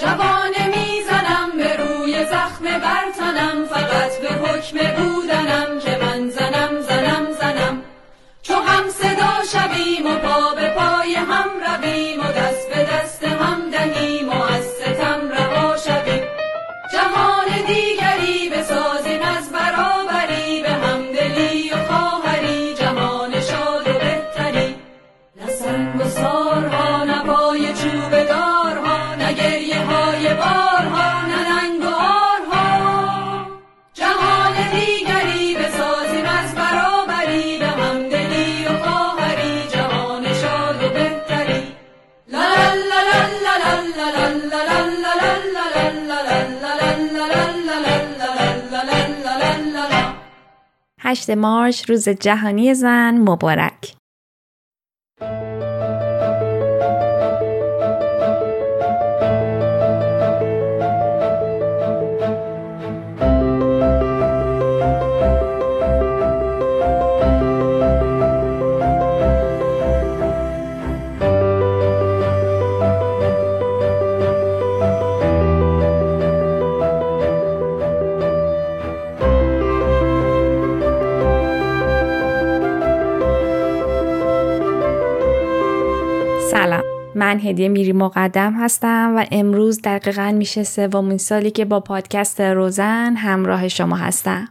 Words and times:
جوانه 0.00 0.66
می‌زنم 0.66 1.50
به 1.56 1.76
روی 1.76 2.24
زخم 2.24 2.64
برتنم 2.64 3.66
فقط 3.70 4.12
به 4.22 4.28
حکم 4.28 4.76
بودنم 4.96 5.80
که 5.80 5.98
من 6.02 6.30
زنم 6.30 6.80
زنم 6.80 7.32
زنم. 7.40 7.82
چو 8.42 8.54
هم 8.54 8.88
صدا 8.88 9.34
شویم 9.52 10.06
و 10.06 10.16
پا 10.16 10.54
به 10.54 10.68
پای 10.68 11.14
هم 11.14 11.48
رویم 11.66 12.20
و 12.20 12.32
دست 12.32 12.68
به 12.68 12.88
دست 12.92 13.24
هم 13.24 13.70
دهیم 13.70 14.28
و 14.28 14.42
از 14.42 14.64
ستم 14.64 15.28
رها 15.30 15.76
شویم. 15.76 16.24
جهان 16.92 17.48
دیگری 17.66 18.39
8 51.10 51.30
مارچ 51.30 51.90
روز 51.90 52.08
جهانی 52.08 52.74
زن 52.74 53.18
مبارک. 53.18 53.99
من 87.20 87.40
هدیه 87.40 87.68
میری 87.68 87.92
مقدم 87.92 88.52
هستم 88.52 89.14
و 89.16 89.24
امروز 89.32 89.82
دقیقا 89.82 90.32
میشه 90.36 90.64
سومین 90.64 91.18
سالی 91.18 91.50
که 91.50 91.64
با 91.64 91.80
پادکست 91.80 92.40
روزن 92.40 93.16
همراه 93.16 93.68
شما 93.68 93.96
هستم. 93.96 94.48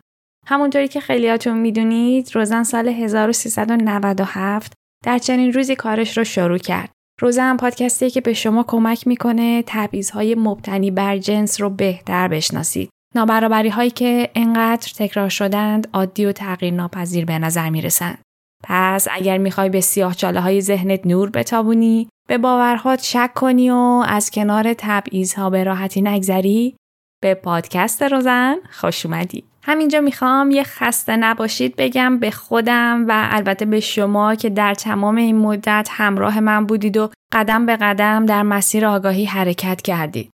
همونطوری 0.47 0.87
که 0.87 0.99
خیلیاتون 0.99 1.57
می‌دونید 1.57 2.35
روزن 2.35 2.63
سال 2.63 2.87
1397 2.87 4.73
در 5.05 5.17
چنین 5.17 5.53
روزی 5.53 5.75
کارش 5.75 6.17
رو 6.17 6.23
شروع 6.23 6.57
کرد. 6.57 6.89
روزن 7.21 7.57
پادکستی 7.57 8.09
که 8.09 8.21
به 8.21 8.33
شما 8.33 8.63
کمک 8.63 9.07
می‌کنه 9.07 9.63
تبعیضهای 9.67 10.35
مبتنی 10.35 10.91
بر 10.91 11.17
جنس 11.17 11.61
رو 11.61 11.69
بهتر 11.69 12.27
بشناسید. 12.27 12.89
نابرابری 13.15 13.69
هایی 13.69 13.91
که 13.91 14.29
انقدر 14.35 14.91
تکرار 14.97 15.29
شدند 15.29 15.87
عادی 15.93 16.25
و 16.25 16.31
تغییر 16.31 16.73
ناپذیر 16.73 17.25
به 17.25 17.39
نظر 17.39 17.69
می‌رسند. 17.69 18.17
پس 18.63 19.07
اگر 19.11 19.37
می‌خوای 19.37 19.69
به 19.69 19.81
سیاه 19.81 20.13
چاله 20.13 20.41
های 20.41 20.61
ذهنت 20.61 21.05
نور 21.05 21.29
بتابونی، 21.29 22.09
به 22.27 22.37
باورهات 22.37 23.03
شک 23.03 23.33
کنی 23.35 23.69
و 23.69 24.03
از 24.07 24.31
کنار 24.31 24.73
تبعیضها 24.73 25.49
به 25.49 25.63
راحتی 25.63 26.01
نگذری، 26.01 26.75
به 27.21 27.33
پادکست 27.33 28.03
روزن 28.03 28.55
خوش 28.71 29.05
اومدی. 29.05 29.43
همینجا 29.63 30.01
می‌خوام 30.01 30.51
یه 30.51 30.63
خسته 30.63 31.15
نباشید 31.15 31.75
بگم 31.75 32.19
به 32.19 32.31
خودم 32.31 33.05
و 33.07 33.27
البته 33.31 33.65
به 33.65 33.79
شما 33.79 34.35
که 34.35 34.49
در 34.49 34.73
تمام 34.73 35.15
این 35.15 35.37
مدت 35.37 35.89
همراه 35.91 36.39
من 36.39 36.65
بودید 36.65 36.97
و 36.97 37.09
قدم 37.33 37.65
به 37.65 37.75
قدم 37.75 38.25
در 38.25 38.43
مسیر 38.43 38.85
آگاهی 38.85 39.25
حرکت 39.25 39.81
کردید. 39.81 40.29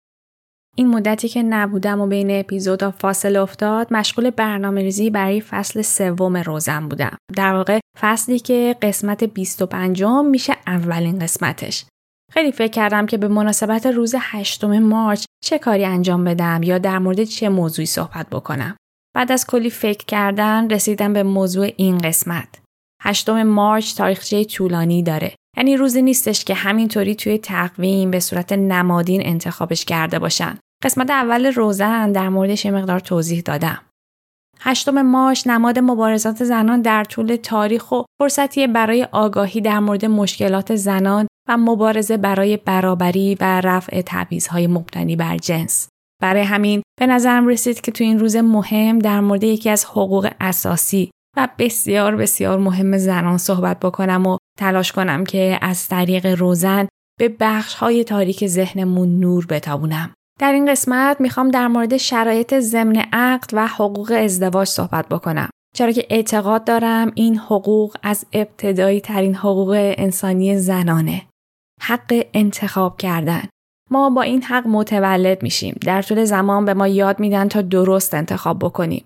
این 0.76 0.88
مدتی 0.88 1.30
که 1.30 1.44
نبودم 1.44 2.02
و 2.02 2.08
بین 2.08 2.40
اپیزودا 2.40 2.92
فاصله 2.92 3.40
افتاد 3.40 3.94
مشغول 3.94 4.30
برنامه 4.30 4.82
ریزی 4.82 5.10
برای 5.10 5.42
فصل 5.42 5.82
سوم 5.82 6.38
روزم 6.38 6.90
بودم. 6.90 7.18
در 7.36 7.54
واقع 7.54 7.80
فصلی 8.00 8.40
که 8.40 8.76
قسمت 8.82 9.24
25 9.24 10.04
میشه 10.04 10.56
اولین 10.68 11.20
قسمتش. 11.20 11.86
خیلی 12.32 12.52
فکر 12.52 12.72
کردم 12.72 13.06
که 13.06 13.18
به 13.18 13.28
مناسبت 13.28 13.86
روز 13.86 14.16
8 14.18 14.64
مارچ 14.64 15.26
چه 15.44 15.60
کاری 15.60 15.86
انجام 15.86 16.24
بدم 16.24 16.64
یا 16.64 16.78
در 16.78 17.00
مورد 17.00 17.24
چه 17.24 17.50
موضوعی 17.50 17.86
صحبت 17.86 18.30
بکنم. 18.30 18.76
بعد 19.16 19.32
از 19.32 19.48
کلی 19.48 19.70
فکر 19.70 20.06
کردن 20.06 20.70
رسیدم 20.70 21.14
به 21.14 21.24
موضوع 21.24 21.70
این 21.78 21.98
قسمت. 21.98 22.62
8 23.02 23.30
مارچ 23.30 23.96
تاریخچه 23.96 24.44
طولانی 24.44 25.04
داره. 25.04 25.36
یعنی 25.58 25.78
روزی 25.78 26.02
نیستش 26.02 26.44
که 26.44 26.54
همینطوری 26.54 27.16
توی 27.16 27.38
تقویم 27.38 28.12
به 28.12 28.20
صورت 28.20 28.54
نمادین 28.54 29.22
انتخابش 29.26 29.86
کرده 29.86 30.20
باشن. 30.20 30.58
قسمت 30.84 31.10
اول 31.10 31.46
روزن 31.46 32.12
در 32.12 32.30
موردش 32.30 32.66
یه 32.66 32.72
مقدار 32.72 33.00
توضیح 33.00 33.42
دادم. 33.42 33.82
هشتم 34.60 35.02
مارچ 35.02 35.48
نماد 35.48 35.80
مبارزات 35.80 36.44
زنان 36.44 36.82
در 36.82 37.04
طول 37.04 37.36
تاریخ 37.36 37.92
و 37.92 38.02
فرصتی 38.22 38.68
برای 38.68 39.08
آگاهی 39.12 39.62
در 39.62 39.80
مورد 39.80 40.06
مشکلات 40.06 40.76
زنان 40.76 41.28
و 41.50 41.58
مبارزه 41.58 42.18
برای 42.18 42.58
برابری 42.58 43.38
و 43.40 43.62
رفع 43.62 44.02
تبعیضهای 44.06 44.68
مبتنی 44.68 45.16
بر 45.16 45.38
جنس. 45.38 45.88
برای 46.22 46.42
همین 46.42 46.82
به 47.00 47.08
نظرم 47.08 47.48
رسید 47.48 47.82
که 47.82 47.92
تو 47.92 48.04
این 48.04 48.20
روز 48.20 48.36
مهم 48.36 49.00
در 49.00 49.20
مورد 49.20 49.44
یکی 49.44 49.70
از 49.70 49.86
حقوق 49.86 50.32
اساسی 50.42 51.12
و 51.38 51.48
بسیار 51.58 52.16
بسیار 52.16 52.60
مهم 52.60 52.98
زنان 52.98 53.38
صحبت 53.38 53.80
بکنم 53.80 54.28
و 54.28 54.38
تلاش 54.60 54.92
کنم 54.92 55.24
که 55.24 55.60
از 55.62 55.88
طریق 55.88 56.26
روزن 56.26 56.88
به 57.20 57.36
بخش 57.40 57.74
های 57.74 58.04
تاریک 58.04 58.48
ذهنمون 58.48 59.20
نور 59.20 59.46
بتابونم. 59.46 60.14
در 60.40 60.54
این 60.54 60.72
قسمت 60.72 61.22
می‌خوام 61.22 61.52
در 61.52 61.68
مورد 61.68 61.98
شرایط 61.98 62.60
ضمن 62.60 62.96
عقد 63.14 63.50
و 63.54 63.68
حقوق 63.68 64.12
ازدواج 64.18 64.68
صحبت 64.68 65.10
بکنم. 65.10 65.50
چرا 65.76 65.92
که 65.92 66.08
اعتقاد 66.10 66.64
دارم 66.64 67.12
این 67.16 67.38
حقوق 67.38 67.98
از 68.04 68.26
ابتدایی 68.34 69.02
ترین 69.02 69.36
حقوق 69.36 69.94
انسانی 69.98 70.58
زنانه. 70.58 71.22
حق 71.82 72.26
انتخاب 72.34 72.98
کردن. 72.98 73.44
ما 73.92 74.10
با 74.10 74.22
این 74.22 74.44
حق 74.44 74.68
متولد 74.68 75.44
میشیم. 75.44 75.76
در 75.82 76.02
طول 76.02 76.26
زمان 76.26 76.66
به 76.66 76.74
ما 76.74 76.88
یاد 76.88 77.20
میدن 77.20 77.48
تا 77.48 77.62
درست 77.62 78.14
انتخاب 78.14 78.60
بکنیم. 78.60 79.06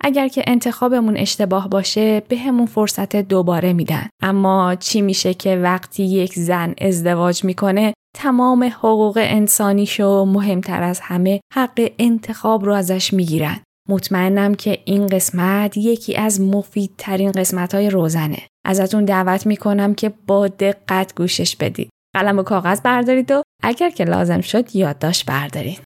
اگر 0.00 0.28
که 0.28 0.44
انتخابمون 0.46 1.16
اشتباه 1.16 1.68
باشه 1.68 2.20
به 2.28 2.66
فرصت 2.66 3.16
دوباره 3.16 3.72
میدن. 3.72 4.08
اما 4.22 4.74
چی 4.74 5.00
میشه 5.00 5.34
که 5.34 5.56
وقتی 5.56 6.04
یک 6.04 6.32
زن 6.32 6.74
ازدواج 6.80 7.44
می‌کنه 7.44 7.94
تمام 8.16 8.64
حقوق 8.64 9.18
انسانیشو 9.22 10.24
مهمتر 10.24 10.82
از 10.82 11.00
همه 11.00 11.40
حق 11.54 11.90
انتخاب 11.98 12.64
رو 12.64 12.74
ازش 12.74 13.12
می‌گیرن. 13.12 13.60
مطمئنم 13.88 14.54
که 14.54 14.78
این 14.84 15.06
قسمت 15.06 15.76
یکی 15.76 16.16
از 16.16 16.40
مفیدترین 16.40 17.32
قسمت 17.32 17.74
های 17.74 17.90
روزنه. 17.90 18.38
ازتون 18.66 19.04
دعوت 19.04 19.46
می‌کنم 19.46 19.94
که 19.94 20.12
با 20.26 20.48
دقت 20.48 21.14
گوشش 21.16 21.56
بدید. 21.56 21.90
قلم 22.16 22.38
و 22.38 22.42
کاغذ 22.42 22.80
بردارید 22.80 23.30
و 23.30 23.42
اگر 23.62 23.90
که 23.90 24.04
لازم 24.04 24.40
شد 24.40 24.76
یادداشت 24.76 25.26
بردارید. 25.26 25.80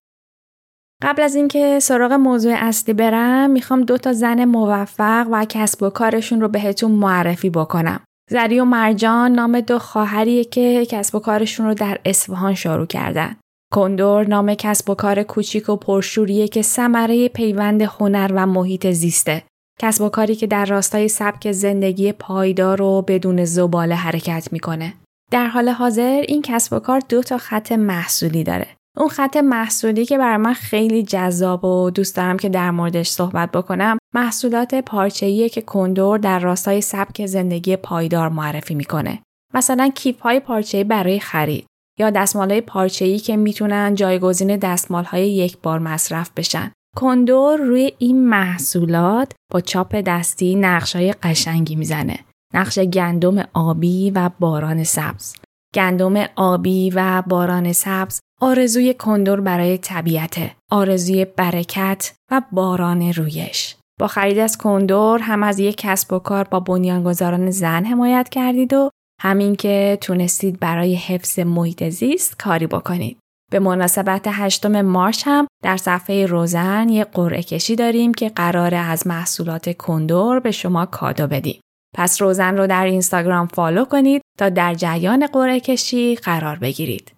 قبل 1.03 1.21
از 1.21 1.35
اینکه 1.35 1.79
سراغ 1.79 2.11
موضوع 2.11 2.53
اصلی 2.55 2.93
برم 2.93 3.49
می‌خوام 3.49 3.81
دو 3.81 3.97
تا 3.97 4.13
زن 4.13 4.45
موفق 4.45 5.27
و 5.31 5.45
کسب 5.49 5.83
و 5.83 5.89
کارشون 5.89 6.41
رو 6.41 6.47
بهتون 6.47 6.91
معرفی 6.91 7.49
بکنم. 7.49 7.99
زری 8.31 8.59
و 8.59 8.65
مرجان 8.65 9.31
نام 9.31 9.59
دو 9.59 9.79
خواهریه 9.79 10.43
که 10.43 10.85
کسب 10.85 11.15
و 11.15 11.19
کارشون 11.19 11.65
رو 11.65 11.73
در 11.73 11.99
اصفهان 12.05 12.53
شروع 12.53 12.85
کردن. 12.85 13.35
کندور 13.73 14.27
نام 14.27 14.53
کسب 14.53 14.89
و 14.89 14.95
کار 14.95 15.23
کوچیک 15.23 15.69
و 15.69 15.75
پرشوریه 15.75 16.47
که 16.47 16.61
ثمره 16.61 17.27
پیوند 17.27 17.81
هنر 17.81 18.31
و 18.35 18.45
محیط 18.45 18.91
زیسته. 18.91 19.43
کسب 19.79 20.03
و 20.03 20.09
کاری 20.09 20.35
که 20.35 20.47
در 20.47 20.65
راستای 20.65 21.07
سبک 21.07 21.51
زندگی 21.51 22.11
پایدار 22.11 22.81
و 22.81 23.01
بدون 23.01 23.45
زباله 23.45 23.95
حرکت 23.95 24.47
می‌کنه. 24.51 24.93
در 25.31 25.47
حال 25.47 25.69
حاضر 25.69 26.23
این 26.27 26.41
کسب 26.41 26.73
و 26.73 26.79
کار 26.79 27.01
دو 27.09 27.23
تا 27.23 27.37
خط 27.37 27.71
محصولی 27.71 28.43
داره. 28.43 28.67
اون 28.97 29.07
خط 29.09 29.37
محصولی 29.37 30.05
که 30.05 30.17
برای 30.17 30.37
من 30.37 30.53
خیلی 30.53 31.03
جذاب 31.03 31.65
و 31.65 31.89
دوست 31.89 32.15
دارم 32.15 32.37
که 32.37 32.49
در 32.49 32.71
موردش 32.71 33.09
صحبت 33.09 33.51
بکنم 33.51 33.97
محصولات 34.13 34.75
پارچه‌ای 34.75 35.49
که 35.49 35.61
کندور 35.61 36.17
در 36.17 36.39
راستای 36.39 36.81
سبک 36.81 37.25
زندگی 37.25 37.75
پایدار 37.75 38.29
معرفی 38.29 38.75
می‌کنه. 38.75 39.21
مثلا 39.53 39.91
کیف 39.95 40.19
های 40.19 40.39
پارچه‌ای 40.39 40.83
برای 40.83 41.19
خرید 41.19 41.65
یا 41.99 42.09
دستمال 42.09 42.51
های 42.51 42.61
پارچه‌ای 42.61 43.19
که 43.19 43.37
می‌تونن 43.37 43.95
جایگزین 43.95 44.57
دستمال 44.57 45.03
های 45.03 45.29
یک 45.29 45.57
بار 45.57 45.79
مصرف 45.79 46.31
بشن. 46.35 46.71
کندور 46.97 47.57
روی 47.57 47.91
این 47.97 48.29
محصولات 48.29 49.31
با 49.51 49.61
چاپ 49.61 49.95
دستی 49.95 50.55
نقش 50.55 50.95
های 50.95 51.13
قشنگی 51.13 51.75
می‌زنه. 51.75 52.19
نقش 52.53 52.79
گندم 52.79 53.43
آبی 53.53 54.11
و 54.11 54.29
باران 54.39 54.83
سبز. 54.83 55.35
گندم 55.73 56.25
آبی 56.35 56.89
و 56.95 57.23
باران 57.27 57.73
سبز 57.73 58.19
آرزوی 58.41 58.93
کندور 58.93 59.41
برای 59.41 59.77
طبیعته، 59.77 60.55
آرزوی 60.71 61.25
برکت 61.25 62.13
و 62.31 62.41
باران 62.51 63.13
رویش. 63.13 63.75
با 63.99 64.07
خرید 64.07 64.37
از 64.37 64.57
کندور 64.57 65.19
هم 65.19 65.43
از 65.43 65.59
یک 65.59 65.75
کسب 65.77 66.13
و 66.13 66.19
کار 66.19 66.43
با 66.43 66.59
بنیانگذاران 66.59 67.51
زن 67.51 67.85
حمایت 67.85 68.29
کردید 68.29 68.73
و 68.73 68.89
همین 69.21 69.55
که 69.55 69.97
تونستید 70.01 70.59
برای 70.59 70.95
حفظ 70.95 71.39
محیط 71.39 71.89
زیست 71.89 72.37
کاری 72.39 72.67
بکنید. 72.67 73.17
به 73.51 73.59
مناسبت 73.59 74.27
هشتم 74.27 74.81
مارچ 74.81 75.23
هم 75.25 75.47
در 75.63 75.77
صفحه 75.77 76.25
روزن 76.25 76.89
یه 76.89 77.03
قرعه 77.03 77.43
کشی 77.43 77.75
داریم 77.75 78.13
که 78.13 78.29
قراره 78.29 78.77
از 78.77 79.07
محصولات 79.07 79.69
کندور 79.69 80.39
به 80.39 80.51
شما 80.51 80.85
کادو 80.85 81.27
بدیم. 81.27 81.61
پس 81.95 82.21
روزن 82.21 82.57
رو 82.57 82.67
در 82.67 82.85
اینستاگرام 82.85 83.47
فالو 83.47 83.85
کنید 83.85 84.21
تا 84.37 84.49
در 84.49 84.73
جریان 84.73 85.27
قرعه 85.27 85.59
کشی 85.59 86.15
قرار 86.15 86.55
بگیرید. 86.55 87.11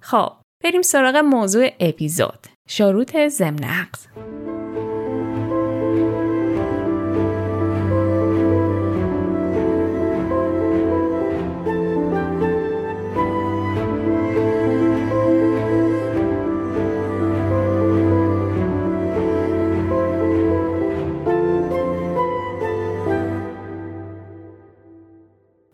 خب 0.00 0.32
بریم 0.64 0.82
سراغ 0.82 1.16
موضوع 1.16 1.68
اپیزود 1.80 2.46
شروط 2.66 3.16
ضمن 3.28 3.64
عقد. 3.64 3.98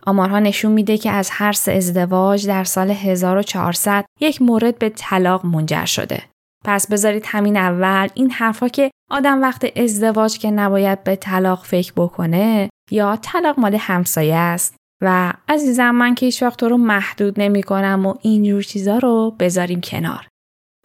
آمارها 0.09 0.39
نشون 0.39 0.73
میده 0.73 0.99
که 0.99 1.11
از 1.11 1.29
هر 1.33 1.53
سه 1.53 1.73
ازدواج 1.73 2.47
در 2.47 2.65
سال 2.65 2.91
1400 2.91 4.05
یک 4.21 4.43
مورد 4.43 4.79
به 4.79 4.89
طلاق 4.89 5.47
منجر 5.47 5.85
شده. 5.85 6.23
پس 6.65 6.91
بذارید 6.91 7.25
همین 7.27 7.57
اول 7.57 8.09
این 8.15 8.31
حرفا 8.31 8.69
که 8.69 8.91
آدم 9.11 9.43
وقت 9.43 9.79
ازدواج 9.79 10.39
که 10.39 10.51
نباید 10.51 11.05
به 11.05 11.17
طلاق 11.17 11.65
فکر 11.65 11.93
بکنه 11.97 12.69
یا 12.91 13.17
طلاق 13.23 13.61
مال 13.61 13.75
همسایه 13.75 14.37
است 14.37 14.77
و 15.03 15.33
عزیزم 15.49 15.91
من 15.91 16.15
که 16.15 16.27
هیچ 16.27 16.43
وقت 16.43 16.63
رو 16.63 16.77
محدود 16.77 17.41
نمی 17.41 17.63
کنم 17.63 18.07
و 18.07 18.15
اینجور 18.23 18.63
چیزا 18.63 18.99
رو 18.99 19.37
بذاریم 19.41 19.81
کنار. 19.81 20.29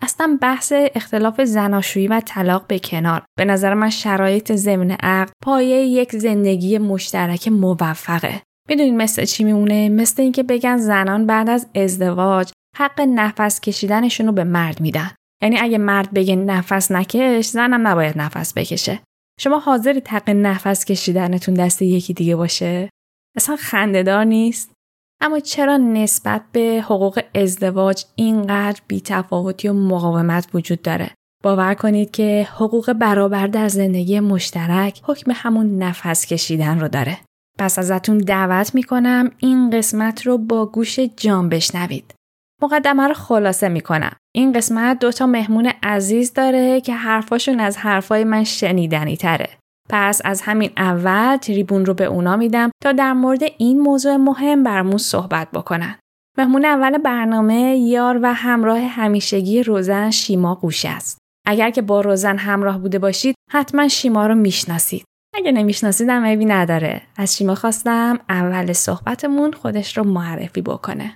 اصلا 0.01 0.37
بحث 0.41 0.73
اختلاف 0.95 1.41
زناشویی 1.41 2.07
و 2.07 2.21
طلاق 2.25 2.67
به 2.67 2.79
کنار. 2.79 3.23
به 3.37 3.45
نظر 3.45 3.73
من 3.73 3.89
شرایط 3.89 4.51
ضمن 4.51 4.91
عقد 4.91 5.31
پایه 5.43 5.77
یک 5.85 6.15
زندگی 6.15 6.77
مشترک 6.77 7.47
موفقه. 7.47 8.41
می‌دونید 8.69 8.93
مثل 8.93 9.25
چی 9.25 9.43
میمونه؟ 9.43 9.89
مثل 9.89 10.21
اینکه 10.21 10.43
بگن 10.43 10.77
زنان 10.77 11.25
بعد 11.25 11.49
از 11.49 11.67
ازدواج 11.75 12.51
حق 12.77 13.01
نفس 13.01 13.59
کشیدنشون 13.59 14.25
رو 14.25 14.31
به 14.31 14.43
مرد 14.43 14.81
میدن. 14.81 15.11
یعنی 15.41 15.57
اگه 15.59 15.77
مرد 15.77 16.13
بگه 16.13 16.35
نفس 16.35 16.91
نکش 16.91 17.47
زنم 17.47 17.87
نباید 17.87 18.17
نفس 18.17 18.53
بکشه. 18.53 18.99
شما 19.39 19.59
حاضری 19.59 20.01
حق 20.07 20.29
نفس 20.29 20.85
کشیدنتون 20.85 21.53
دست 21.53 21.81
یکی 21.81 22.13
دیگه 22.13 22.35
باشه؟ 22.35 22.89
اصلا 23.37 23.55
خندهدار 23.55 24.23
نیست؟ 24.23 24.71
اما 25.21 25.39
چرا 25.39 25.77
نسبت 25.77 26.41
به 26.51 26.81
حقوق 26.85 27.19
ازدواج 27.35 28.05
اینقدر 28.15 28.81
بیتفاوتی 28.87 29.67
و 29.67 29.73
مقاومت 29.73 30.47
وجود 30.53 30.81
داره؟ 30.81 31.11
باور 31.43 31.73
کنید 31.73 32.11
که 32.11 32.47
حقوق 32.51 32.93
برابر 32.93 33.47
در 33.47 33.67
زندگی 33.67 34.19
مشترک 34.19 35.01
حکم 35.03 35.31
همون 35.35 35.77
نفس 35.77 36.25
کشیدن 36.25 36.79
رو 36.79 36.87
داره. 36.87 37.17
پس 37.59 37.79
ازتون 37.79 38.17
دعوت 38.17 38.75
می‌کنم 38.75 39.31
این 39.39 39.69
قسمت 39.69 40.27
رو 40.27 40.37
با 40.37 40.65
گوش 40.65 40.99
جان 40.99 41.49
بشنوید. 41.49 42.13
مقدمه 42.61 43.07
رو 43.07 43.13
خلاصه 43.13 43.69
می‌کنم. 43.69 44.15
این 44.35 44.53
قسمت 44.53 44.99
دوتا 44.99 45.25
مهمون 45.25 45.71
عزیز 45.83 46.33
داره 46.33 46.81
که 46.81 46.93
حرفاشون 46.93 47.59
از 47.59 47.77
حرفای 47.77 48.23
من 48.23 48.43
شنیدنی 48.43 49.17
تره. 49.17 49.49
پس 49.89 50.21
از 50.25 50.41
همین 50.41 50.71
اول 50.77 51.37
تریبون 51.37 51.85
رو 51.85 51.93
به 51.93 52.05
اونا 52.05 52.37
میدم 52.37 52.71
تا 52.83 52.91
در 52.91 53.13
مورد 53.13 53.41
این 53.57 53.79
موضوع 53.79 54.15
مهم 54.15 54.63
برمون 54.63 54.97
صحبت 54.97 55.51
بکنن. 55.51 55.99
مهمون 56.37 56.65
اول 56.65 56.97
برنامه 56.97 57.77
یار 57.77 58.19
و 58.23 58.33
همراه 58.33 58.79
همیشگی 58.79 59.63
روزن 59.63 60.11
شیما 60.11 60.55
گوشه 60.55 60.89
است. 60.89 61.17
اگر 61.47 61.69
که 61.69 61.81
با 61.81 62.01
روزن 62.01 62.37
همراه 62.37 62.77
بوده 62.77 62.99
باشید 62.99 63.35
حتما 63.51 63.87
شیما 63.87 64.27
رو 64.27 64.35
می‌شناسید. 64.35 65.05
اگه 65.33 65.51
نمیشناسیدم 65.51 66.25
عیبی 66.25 66.45
نداره. 66.45 67.01
از 67.17 67.37
شیما 67.37 67.55
خواستم 67.55 68.19
اول 68.29 68.73
صحبتمون 68.73 69.51
خودش 69.51 69.97
رو 69.97 70.03
معرفی 70.03 70.61
بکنه. 70.61 71.15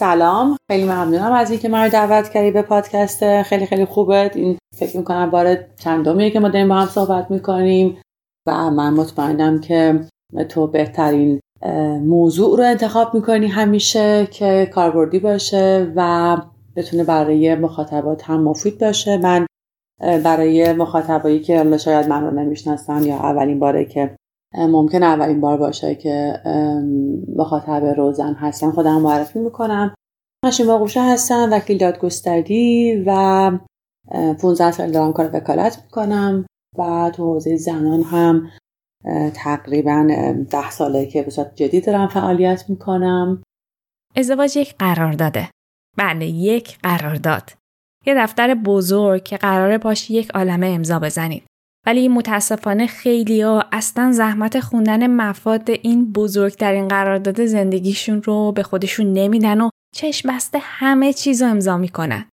سلام 0.00 0.56
خیلی 0.70 0.84
ممنونم 0.84 1.32
از 1.32 1.50
اینکه 1.50 1.68
من 1.68 1.84
رو 1.84 1.90
دعوت 1.90 2.28
کردی 2.28 2.50
به 2.50 2.62
پادکست. 2.62 3.42
خیلی 3.42 3.66
خیلی 3.66 3.84
خوبه 3.84 4.30
این 4.34 4.58
فکر 4.76 4.96
می‌کنم 4.96 5.30
بار 5.30 5.56
چندمیه 5.76 6.30
که 6.30 6.40
ما 6.40 6.48
داریم 6.48 6.68
با 6.68 6.74
هم 6.74 6.86
صحبت 6.86 7.30
می‌کنیم 7.30 8.00
و 8.48 8.70
من 8.70 8.94
مطمئنم 8.94 9.60
که 9.60 10.00
تو 10.48 10.66
بهترین 10.66 11.40
موضوع 12.04 12.58
رو 12.58 12.64
انتخاب 12.64 13.14
می‌کنی 13.14 13.46
همیشه 13.46 14.28
که 14.30 14.70
کاربردی 14.74 15.18
باشه 15.18 15.92
و 15.96 16.36
بتونه 16.76 17.04
برای 17.04 17.54
مخاطبات 17.54 18.22
هم 18.30 18.42
مفید 18.42 18.78
باشه. 18.78 19.16
من 19.16 19.46
برای 20.00 20.72
مخاطبایی 20.72 21.40
که 21.40 21.56
حالا 21.56 21.78
شاید 21.78 22.08
من 22.08 22.24
رو 22.24 22.30
نمی‌شناسن 22.30 23.04
یا 23.04 23.16
اولین 23.16 23.58
باره 23.58 23.84
که 23.84 24.16
ممکن 24.54 25.02
اولین 25.02 25.40
بار 25.40 25.56
باشه 25.56 25.94
که 25.94 26.42
مخاطب 27.36 27.84
روزن 27.84 28.34
هستن 28.34 28.70
خودم 28.70 29.00
معرفی 29.00 29.38
می‌کنم. 29.38 29.94
من 30.44 30.50
شیما 30.50 30.78
قوشه 30.78 31.02
هستم 31.02 31.48
وکیل 31.52 31.78
دادگستری 31.78 33.04
و 33.06 33.50
15 34.42 34.70
سال 34.70 34.90
دارم 34.90 35.12
کار 35.12 35.30
وکالت 35.34 35.82
می‌کنم. 35.84 36.46
و 36.78 37.10
تو 37.14 37.24
حوزه 37.24 37.56
زنان 37.56 38.02
هم 38.02 38.50
تقریبا 39.34 40.06
ده 40.50 40.70
ساله 40.70 41.06
که 41.06 41.22
به 41.22 41.30
صورت 41.30 41.54
جدی 41.54 41.80
دارم 41.80 42.08
فعالیت 42.08 42.64
می‌کنم. 42.68 43.42
ازدواج 44.16 44.56
یک 44.56 44.74
قرارداده. 44.78 45.50
بله 45.98 46.26
یک 46.26 46.78
قرارداد. 46.82 47.50
یه 48.06 48.14
دفتر 48.14 48.54
بزرگ 48.54 49.22
که 49.22 49.36
قراره 49.36 49.78
باش 49.78 50.10
یک 50.10 50.30
عالمه 50.30 50.66
امضا 50.66 50.98
بزنید. 50.98 51.42
ولی 51.86 52.08
متاسفانه 52.08 52.86
خیلی 52.86 53.40
ها 53.40 53.64
اصلا 53.72 54.12
زحمت 54.12 54.60
خوندن 54.60 55.06
مفاد 55.06 55.70
این 55.70 56.12
بزرگترین 56.12 56.88
قرارداد 56.88 57.46
زندگیشون 57.46 58.22
رو 58.22 58.52
به 58.52 58.62
خودشون 58.62 59.12
نمیدن 59.12 59.60
و 59.60 59.70
چشم 59.94 60.36
بسته 60.36 60.58
همه 60.62 61.12
چیز 61.12 61.42
رو 61.42 61.48
امضا 61.48 61.76
می‌کنن. 61.76 62.28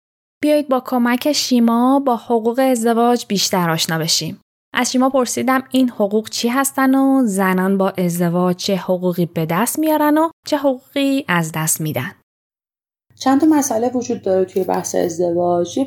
بیایید 0.42 0.68
با 0.68 0.82
کمک 0.86 1.32
شیما 1.32 2.00
با 2.00 2.16
حقوق 2.16 2.58
ازدواج 2.58 3.26
بیشتر 3.28 3.70
آشنا 3.70 3.98
بشیم. 3.98 4.40
از 4.74 4.92
شیما 4.92 5.10
پرسیدم 5.10 5.62
این 5.70 5.90
حقوق 5.90 6.28
چی 6.28 6.48
هستن 6.48 6.94
و 6.94 7.22
زنان 7.26 7.78
با 7.78 7.90
ازدواج 7.90 8.56
چه 8.56 8.76
حقوقی 8.76 9.26
به 9.26 9.46
دست 9.46 9.78
میارن 9.78 10.18
و 10.18 10.30
چه 10.46 10.56
حقوقی 10.56 11.24
از 11.28 11.52
دست 11.54 11.80
میدن. 11.80 12.12
چند 13.18 13.40
تا 13.40 13.46
مسئله 13.46 13.88
وجود 13.88 14.22
داره 14.22 14.44
توی 14.44 14.64
بحث 14.64 14.94
ازدواج 14.94 15.78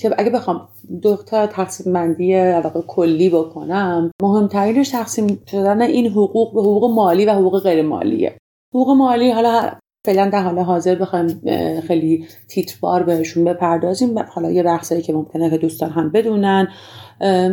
که 0.00 0.14
اگه 0.18 0.30
بخوام 0.30 0.68
دو 1.02 1.16
تا 1.16 1.46
تقسیم 1.46 1.92
بندی 1.92 2.52
کلی 2.86 3.30
بکنم 3.30 4.10
مهمترینش 4.22 4.88
تقسیم 4.88 5.42
شدن 5.50 5.82
این 5.82 6.06
حقوق 6.06 6.54
به 6.54 6.60
حقوق 6.60 6.90
مالی 6.90 7.26
و 7.26 7.32
حقوق 7.32 7.62
غیر 7.62 7.82
مالیه 7.82 8.38
حقوق 8.74 8.96
مالی 8.96 9.30
حالا 9.30 9.70
فعلا 10.06 10.30
در 10.30 10.42
حال 10.42 10.58
حاضر 10.58 10.94
بخوایم 10.94 11.40
خیلی 11.80 12.26
تیتربار 12.48 13.02
بهشون 13.02 13.44
بپردازیم. 13.44 14.18
حالا 14.18 14.50
یه 14.50 14.62
بحثایی 14.62 15.02
که 15.02 15.12
ممکنه 15.12 15.50
که 15.50 15.58
دوستان 15.58 15.90
هم 15.90 16.10
بدونن. 16.10 16.68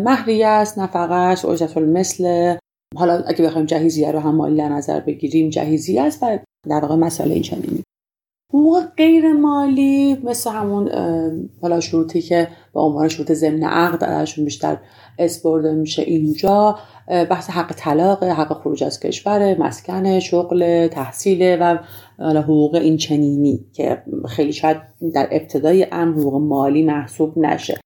مهریه 0.05 0.47
است 0.47 0.79
نفقش 0.79 1.45
اجرت 1.45 1.77
مثل 1.77 2.55
حالا 2.95 3.23
اگه 3.27 3.45
بخوایم 3.45 3.67
جهیزیه 3.67 4.11
رو 4.11 4.19
هم 4.19 4.35
مالی 4.35 4.57
در 4.57 4.69
نظر 4.69 4.99
بگیریم 4.99 5.49
جهیزیه 5.49 6.01
است 6.01 6.23
و 6.23 6.39
در 6.69 6.79
واقع 6.79 6.95
مسئله 6.95 7.33
این 7.33 7.43
چنینی 7.43 7.83
حقوق 8.53 8.83
غیر 8.98 9.33
مالی 9.33 10.17
مثل 10.24 10.51
همون 10.51 10.89
حالا 11.62 11.79
شروطی 11.79 12.22
که 12.22 12.48
به 12.74 12.79
عنوان 12.79 13.10
شروط 13.10 13.31
ضمن 13.31 13.63
عقد 13.63 14.03
ازشون 14.03 14.45
بیشتر 14.45 14.77
اسپرده 15.19 15.72
میشه 15.72 16.01
اینجا. 16.01 16.77
بحث 17.07 17.50
حق 17.50 17.74
طلاق 17.75 18.24
حق 18.24 18.62
خروج 18.62 18.83
از 18.83 19.00
کشور 19.00 19.57
مسکن 19.57 20.19
شغل 20.19 20.88
تحصیل 20.88 21.57
و 21.62 21.79
حقوق 22.19 22.75
این 22.75 22.98
چنینی 22.98 23.65
که 23.74 24.03
خیلی 24.27 24.53
شاید 24.53 24.77
در 25.13 25.27
ابتدای 25.31 25.88
امر 25.91 26.19
حقوق 26.19 26.41
مالی 26.41 26.83
محسوب 26.83 27.38
نشه. 27.38 27.79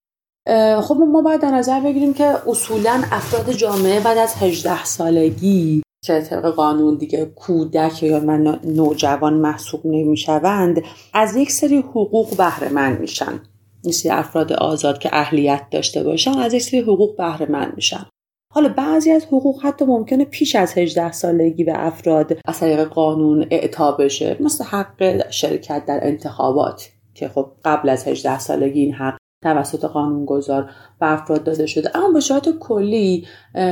خب 0.81 0.95
ما 1.11 1.21
باید 1.21 1.41
در 1.41 1.51
نظر 1.51 1.79
بگیریم 1.79 2.13
که 2.13 2.49
اصولا 2.49 3.01
افراد 3.11 3.51
جامعه 3.51 3.99
بعد 3.99 4.17
از 4.17 4.35
18 4.41 4.83
سالگی 4.83 5.81
که 6.07 6.21
طبق 6.21 6.45
قانون 6.45 6.95
دیگه 6.95 7.25
کودک 7.25 8.03
یا 8.03 8.19
من 8.19 8.59
نوجوان 8.63 9.33
محسوب 9.33 9.85
نمی‌شوند 9.85 10.81
از 11.13 11.35
یک 11.35 11.51
سری 11.51 11.77
حقوق 11.77 12.37
بهره 12.37 12.69
مند 12.69 12.99
میشن. 12.99 13.41
مثل 13.85 14.09
افراد 14.11 14.53
آزاد 14.53 14.99
که 14.99 15.09
اهلیت 15.13 15.61
داشته 15.71 16.03
باشن 16.03 16.31
از 16.31 16.53
یک 16.53 16.61
سری 16.61 16.79
حقوق 16.79 17.17
بهره 17.17 17.51
مند 17.51 17.73
میشن. 17.75 18.05
حالا 18.53 18.69
بعضی 18.69 19.11
از 19.11 19.25
حقوق 19.25 19.65
حتی 19.65 19.85
ممکنه 19.85 20.25
پیش 20.25 20.55
از 20.55 20.77
18 20.77 21.11
سالگی 21.11 21.63
به 21.63 21.85
افراد 21.85 22.37
از 22.45 22.59
طریق 22.59 22.83
قانون 22.83 23.47
اعطا 23.51 23.91
بشه. 23.91 24.37
مثل 24.39 24.63
حق 24.63 25.29
شرکت 25.31 25.85
در 25.85 25.99
انتخابات 26.03 26.89
که 27.13 27.27
خب 27.27 27.51
قبل 27.65 27.89
از 27.89 28.07
18 28.07 28.39
سالگی 28.39 28.79
این 28.79 28.93
حق 28.93 29.17
توسط 29.53 29.85
قانونگذار 29.85 30.69
به 30.99 31.11
افراد 31.11 31.43
داده 31.43 31.65
شده. 31.65 31.97
اما 31.97 32.11
به 32.11 32.19
صورت 32.19 32.59
کلی 32.59 33.25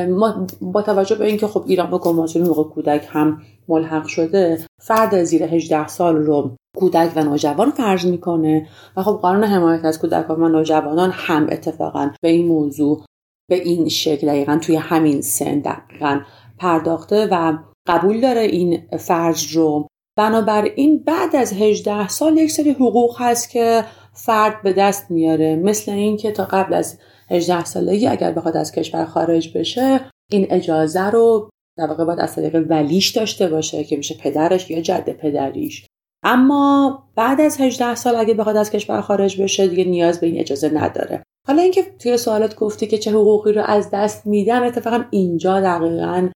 ما 0.10 0.48
با 0.62 0.82
توجه 0.82 1.15
به 1.15 1.25
اینکه 1.25 1.48
خب 1.48 1.63
ایران 1.67 1.89
با 1.89 1.98
کنوانسیون 1.98 2.46
حقوق 2.46 2.74
کودک 2.74 3.08
هم 3.10 3.41
ملحق 3.67 4.05
شده 4.08 4.60
فرد 4.82 5.24
زیر 5.24 5.44
18 5.44 5.88
سال 5.88 6.15
رو 6.15 6.55
کودک 6.77 7.12
و 7.15 7.24
نوجوان 7.24 7.72
فرض 7.72 8.05
می‌کنه 8.05 8.67
و 8.98 9.03
خب 9.03 9.20
قانون 9.22 9.44
حمایت 9.44 9.86
از 9.86 10.00
کودکان 10.00 10.44
و 10.44 10.50
نوجوانان 10.50 11.12
هم 11.13 11.48
اتفاقا 11.50 12.12
به 12.22 12.29
این 12.29 12.48
موضوع 12.48 13.05
به 13.50 13.55
این 13.55 13.89
شکل 13.89 14.27
دقیقا 14.27 14.60
توی 14.62 14.75
همین 14.75 15.22
سن 15.22 15.60
دقیقا 15.60 16.20
پرداخته 16.58 17.27
و 17.32 17.58
قبول 17.88 18.22
داره 18.22 18.41
این 18.41 18.88
فرض 19.00 19.55
رو. 19.55 19.88
بنابراین 20.17 21.03
بعد 21.03 21.36
از 21.36 21.53
18 21.53 22.08
سال 22.08 22.38
یک 22.38 22.51
سری 22.51 22.72
حقوق 22.72 23.15
هست 23.22 23.50
که 23.50 23.86
فرد 24.15 24.62
به 24.62 24.74
دست 24.74 25.12
میاره. 25.12 25.55
مثل 25.55 25.91
اینکه 25.91 26.31
تا 26.31 26.45
قبل 26.45 26.74
از 26.74 27.00
18 27.29 27.65
سالگی 27.65 28.07
اگر 28.07 28.31
بخواد 28.31 28.57
از 28.57 28.72
کشور 28.72 29.05
خارج 29.05 29.57
بشه 29.57 30.00
این 30.31 30.48
اجازه 30.50 31.10
رو 31.10 31.50
در 31.77 31.88
واقع 31.88 32.05
باید 32.05 32.19
از 32.19 32.36
طریق 32.36 32.65
ولیش 32.69 33.10
داشته 33.10 33.48
باشه 33.48 33.84
که 33.84 33.98
میشه 33.98 34.15
پدرش 34.15 34.69
یا 34.69 34.81
جد 34.81 35.10
پدریش. 35.10 35.86
اما 36.24 37.03
بعد 37.15 37.41
از 37.41 37.62
18 37.62 37.95
سال 37.95 38.15
اگه 38.15 38.34
بخواد 38.34 38.57
از 38.57 38.72
کشور 38.72 39.01
خارج 39.01 39.41
بشه 39.41 39.67
دیگه 39.67 39.84
نیاز 39.84 40.19
به 40.19 40.27
این 40.27 40.39
اجازه 40.39 40.69
نداره. 40.69 41.24
حالا 41.48 41.62
اینکه 41.62 41.84
توی 42.00 42.17
سوالات 42.17 42.55
گفتی 42.55 42.88
که 42.88 42.98
چه 42.98 43.12
حقوقی 43.12 43.53
رو 43.53 43.62
از 43.62 43.89
دست 43.93 44.27
میدن 44.27 44.63
اتفاقا 44.63 45.03
اینجا 45.12 45.62
دقیقا 45.62 46.29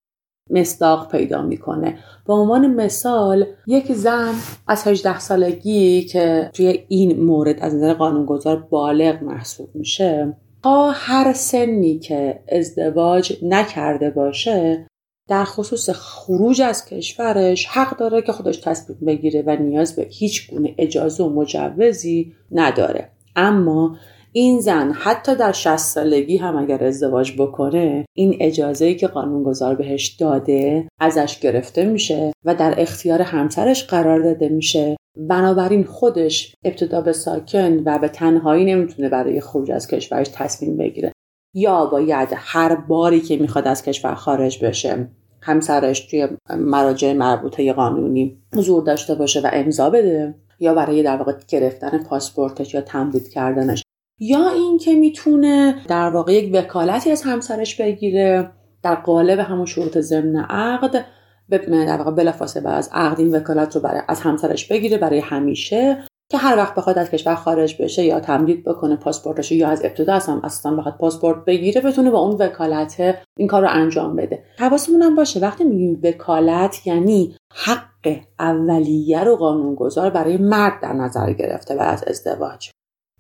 مصداق 0.50 1.12
پیدا 1.12 1.42
می‌کنه. 1.42 1.98
به 2.28 2.34
عنوان 2.34 2.74
مثال 2.74 3.46
یک 3.68 3.94
زن 3.94 4.34
از 4.68 4.88
18 4.88 5.20
سالگی 5.20 6.02
که 6.02 6.50
توی 6.54 6.86
این 6.88 7.24
مورد 7.24 7.60
از 7.60 7.76
نظر 7.76 7.94
قانونگذار 7.94 8.68
بالغ 8.70 9.24
محسوب 9.24 9.70
میشه 9.74 10.34
تا 10.64 10.92
هر 10.92 11.34
سنی 11.34 12.00
که 12.00 12.40
ازدواج 12.52 13.34
نکرده 13.44 14.10
باشه 14.10 14.86
در 15.28 15.44
خصوص 15.44 15.90
خروج 15.90 16.62
از 16.62 16.86
کشورش 16.86 17.66
حق 17.66 17.98
داره 17.98 18.22
که 18.22 18.32
خودش 18.32 18.58
تصمیم 18.58 19.00
بگیره 19.06 19.44
و 19.46 19.56
نیاز 19.56 19.96
به 19.96 20.08
هیچ 20.10 20.52
گونه 20.52 20.76
اجازه 20.78 21.24
و 21.24 21.30
مجوزی 21.30 22.34
نداره. 22.52 23.10
اما 23.36 23.98
این 24.32 24.60
زن 24.60 24.92
حتی 24.92 25.36
در 25.36 25.52
60 25.52 25.78
سالگی 25.78 26.38
هم 26.38 26.58
اگر 26.58 26.84
ازدواج 26.84 27.42
بکنه 27.42 28.06
این 28.14 28.38
اجازه 28.40 28.94
که 28.94 29.08
قانونگذار 29.08 29.76
بهش 29.76 30.08
داده 30.08 30.88
ازش 31.00 31.40
گرفته 31.40 31.86
میشه 31.86 32.32
و 32.46 32.56
در 32.56 32.76
اختیار 32.78 33.22
همسرش 33.22 33.84
قرار 33.84 34.20
داده 34.20 34.50
میشه. 34.50 34.96
بنابراین 35.18 35.84
خودش 35.84 36.56
ابتدا 36.64 37.02
به 37.02 37.14
ساکن 37.14 37.82
و 37.86 38.00
به 38.00 38.08
تنهایی 38.08 38.66
نمی‌تونه 38.66 39.10
برای 39.10 39.42
خروج 39.42 39.72
از 39.72 39.88
کشورش 39.88 40.28
تصمیم 40.34 40.78
بگیره. 40.78 41.12
یا 41.56 41.86
باید 41.86 42.30
هر 42.36 42.76
باری 42.76 43.22
که 43.22 43.38
می‌خواد 43.38 43.68
از 43.68 43.84
کشور 43.84 44.16
خارج 44.16 44.66
بشه 44.66 45.08
همسرش 45.42 46.00
توی 46.00 46.28
مراجع 46.58 47.14
مربوطه 47.14 47.74
قانونی 47.74 48.38
حضور 48.56 48.84
داشته 48.84 49.16
باشه 49.16 49.42
و 49.42 49.50
امضا 49.54 49.90
بده 49.90 50.36
یا 50.60 50.74
برای 50.74 51.04
در 51.04 51.18
واقع 51.18 51.34
گرفتن 51.48 52.04
پاسپورتش 52.04 52.74
یا 52.74 52.82
تمدید 52.82 53.30
کردنش. 53.30 53.84
یا 54.20 54.50
اینکه 54.50 54.96
می‌تونه 54.96 55.76
در 55.88 56.10
واقع 56.10 56.34
یک 56.34 56.56
وکالتی 56.56 57.12
از 57.12 57.22
همسرش 57.22 57.82
بگیره 57.82 58.52
در 58.84 58.96
قالب 58.96 59.40
همون 59.40 59.66
شروط 59.66 59.98
ضمن 59.98 60.36
عقد 60.36 61.06
در 61.50 61.98
واقع 61.98 62.12
بلافاصله 62.12 62.70
از 62.70 62.90
عقد 62.94 63.20
این 63.20 63.36
وکالت 63.36 63.76
رو 63.76 63.82
برای 63.82 64.02
از 64.08 64.22
همسرش 64.22 64.68
بگیره 64.68 64.98
برای 64.98 65.20
همیشه 65.20 65.98
که 66.32 66.38
هر 66.38 66.58
وقت 66.58 66.76
بخواد 66.76 66.98
از 66.98 67.10
کشور 67.10 67.36
خارج 67.36 67.82
بشه 67.82 68.04
یا 68.04 68.20
تمدید 68.20 68.64
بکنه 68.64 68.96
پاسپورتش 68.96 69.52
یا 69.52 69.70
از 69.70 69.86
ابتدا 69.86 70.14
اصلا 70.14 70.40
اصلا 70.44 70.76
بخواد 70.76 70.98
پاسپورت 70.98 71.46
بگیره 71.46 71.82
بتونه 71.82 72.12
با 72.12 72.20
اون 72.20 72.36
وکالت 72.36 73.18
این 73.38 73.48
کار 73.48 73.62
رو 73.62 73.68
انجام 73.72 74.16
بده. 74.16 74.44
حواسمون 74.58 75.02
هم 75.02 75.16
باشه 75.16 75.40
وقتی 75.40 75.64
میگیم 75.64 76.00
وکالت 76.04 76.88
یعنی 76.88 77.36
حق 77.54 78.20
اولیه 78.40 79.24
رو 79.24 79.36
قانونگذار 79.36 80.10
برای 80.10 80.38
مرد 80.38 80.82
در 80.82 80.94
نظر 80.94 81.34
گرفته 81.34 81.76
بعد 81.76 81.94
از 81.94 82.04
ازدواج. 82.08 82.70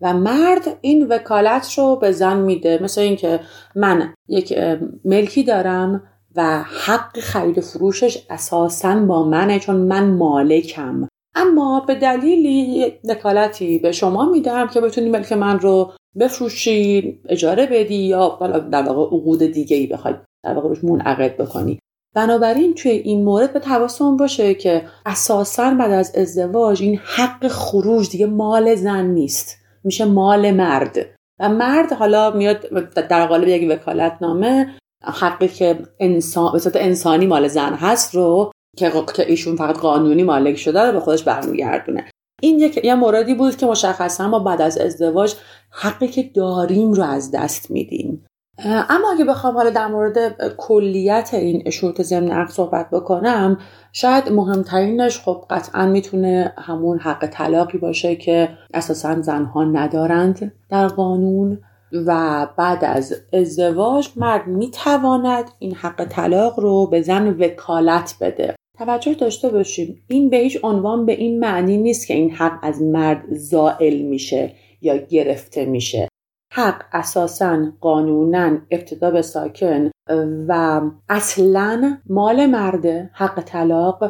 و 0.01 0.13
مرد 0.13 0.77
این 0.81 1.07
وکالت 1.07 1.73
رو 1.77 1.95
به 1.95 2.11
زن 2.11 2.37
میده. 2.37 2.79
مثل 2.83 3.01
اینکه 3.01 3.39
من 3.75 4.13
یک 4.27 4.59
ملکی 5.05 5.43
دارم 5.43 6.03
و 6.35 6.63
حق 6.85 7.19
خرید 7.19 7.59
فروشش 7.59 8.25
اساسا 8.29 8.95
با 8.99 9.23
منه 9.23 9.59
چون 9.59 9.75
من 9.75 10.09
مالکم. 10.09 11.07
اما 11.35 11.79
به 11.87 11.95
دلیلی 11.95 12.93
وکالتی 13.03 13.79
به 13.79 13.91
شما 13.91 14.25
میدم 14.29 14.67
که 14.67 14.81
بتونی 14.81 15.09
ملک 15.09 15.33
من 15.33 15.59
رو 15.59 15.91
بفروشی 16.19 17.19
اجاره 17.29 17.65
بدی 17.65 17.95
یا 17.95 18.39
در 18.71 18.83
واقع 18.83 19.17
عقود 19.17 19.43
دیگه 19.43 19.77
ای 19.77 19.87
بخوای 19.87 20.13
در 20.43 20.53
واقع 20.53 20.69
روش 20.69 20.83
منعقد 20.83 21.37
بکنی. 21.37 21.79
بنابراین 22.15 22.73
توی 22.73 22.91
این 22.91 23.23
مورد 23.23 23.53
به 23.53 23.59
تواسم 23.59 24.17
باشه 24.17 24.53
که 24.53 24.83
اساسا 25.05 25.75
بعد 25.79 25.91
از 25.91 26.15
ازدواج 26.15 26.81
این 26.81 26.97
حق 26.97 27.47
خروج 27.47 28.09
دیگه 28.09 28.25
مال 28.25 28.75
زن 28.75 29.05
نیست. 29.05 29.58
میشه 29.83 30.05
مال 30.05 30.51
مرد. 30.51 30.97
و 31.39 31.49
مرد 31.49 31.93
حالا 31.93 32.31
میاد 32.31 32.59
در 33.09 33.25
قالب 33.25 33.47
یک 33.47 33.71
وکالت 33.71 34.17
نامه 34.21 34.75
حقی 35.03 35.47
که 35.47 35.79
انسان 35.99 36.51
به 36.51 36.59
صورت 36.59 36.75
انسانی 36.75 37.27
مال 37.27 37.47
زن 37.47 37.73
هست 37.73 38.15
رو 38.15 38.51
که 38.77 38.91
ایشون 39.27 39.55
فقط 39.55 39.77
قانونی 39.77 40.23
مالک 40.23 40.55
شده 40.57 40.81
رو 40.81 40.91
به 40.91 40.99
خودش 40.99 41.23
برمیگردونه. 41.23 42.05
این 42.41 42.59
یک 42.59 42.79
یه 42.83 42.95
موردی 42.95 43.33
بود 43.33 43.55
که 43.55 43.65
مشخصا 43.65 44.27
ما 44.27 44.39
بعد 44.39 44.61
از 44.61 44.77
ازدواج 44.77 45.35
حقی 45.71 46.07
که 46.07 46.23
داریم 46.23 46.93
رو 46.93 47.03
از 47.03 47.31
دست 47.31 47.71
میدیم. 47.71 48.25
اما 48.65 49.11
اگه 49.11 49.25
بخوام 49.25 49.55
حالا 49.55 49.69
در 49.69 49.87
مورد 49.87 50.17
کلیت 50.57 51.29
این 51.33 51.69
شروط 51.69 52.01
ضمن 52.01 52.31
عقد 52.31 52.51
صحبت 52.51 52.89
بکنم 52.89 53.57
شاید 53.93 54.31
مهمترینش 54.31 55.19
خب 55.19 55.45
قطعا 55.49 55.85
می‌تونه 55.85 56.53
همون 56.57 56.99
حق 56.99 57.27
طلاقی 57.27 57.77
باشه 57.77 58.15
که 58.15 58.49
اساسا 58.73 59.21
زنها 59.21 59.63
ندارند 59.63 60.51
در 60.69 60.87
قانون 60.87 61.61
و 61.91 62.47
بعد 62.57 62.85
از 62.85 63.15
ازدواج 63.33 64.09
مرد 64.15 64.47
می‌تواند 64.47 65.45
این 65.59 65.75
حق 65.75 66.05
طلاق 66.05 66.59
رو 66.59 66.87
به 66.87 67.01
زن 67.01 67.27
وکالت 67.27 68.15
بده. 68.21 68.55
توجه 68.77 69.13
داشته 69.13 69.49
باشیم 69.49 70.03
این 70.07 70.29
به 70.29 70.37
هیچ 70.37 70.59
عنوان 70.63 71.05
به 71.05 71.11
این 71.11 71.39
معنی 71.39 71.77
نیست 71.77 72.07
که 72.07 72.13
این 72.13 72.31
حق 72.31 72.59
از 72.61 72.81
مرد 72.81 73.23
زائل 73.31 74.01
میشه 74.01 74.51
یا 74.81 74.97
گرفته 74.97 75.65
میشه. 75.65 76.08
حق 76.59 76.83
اساسا 76.93 77.65
قانونا 77.81 78.57
ابتدا 78.71 79.11
به 79.11 79.21
ساکن 79.21 79.91
و 80.47 80.81
اصلا 81.09 81.97
مال 82.09 82.45
مرده 82.45 83.09
حق 83.13 83.41
طلاق 83.41 84.03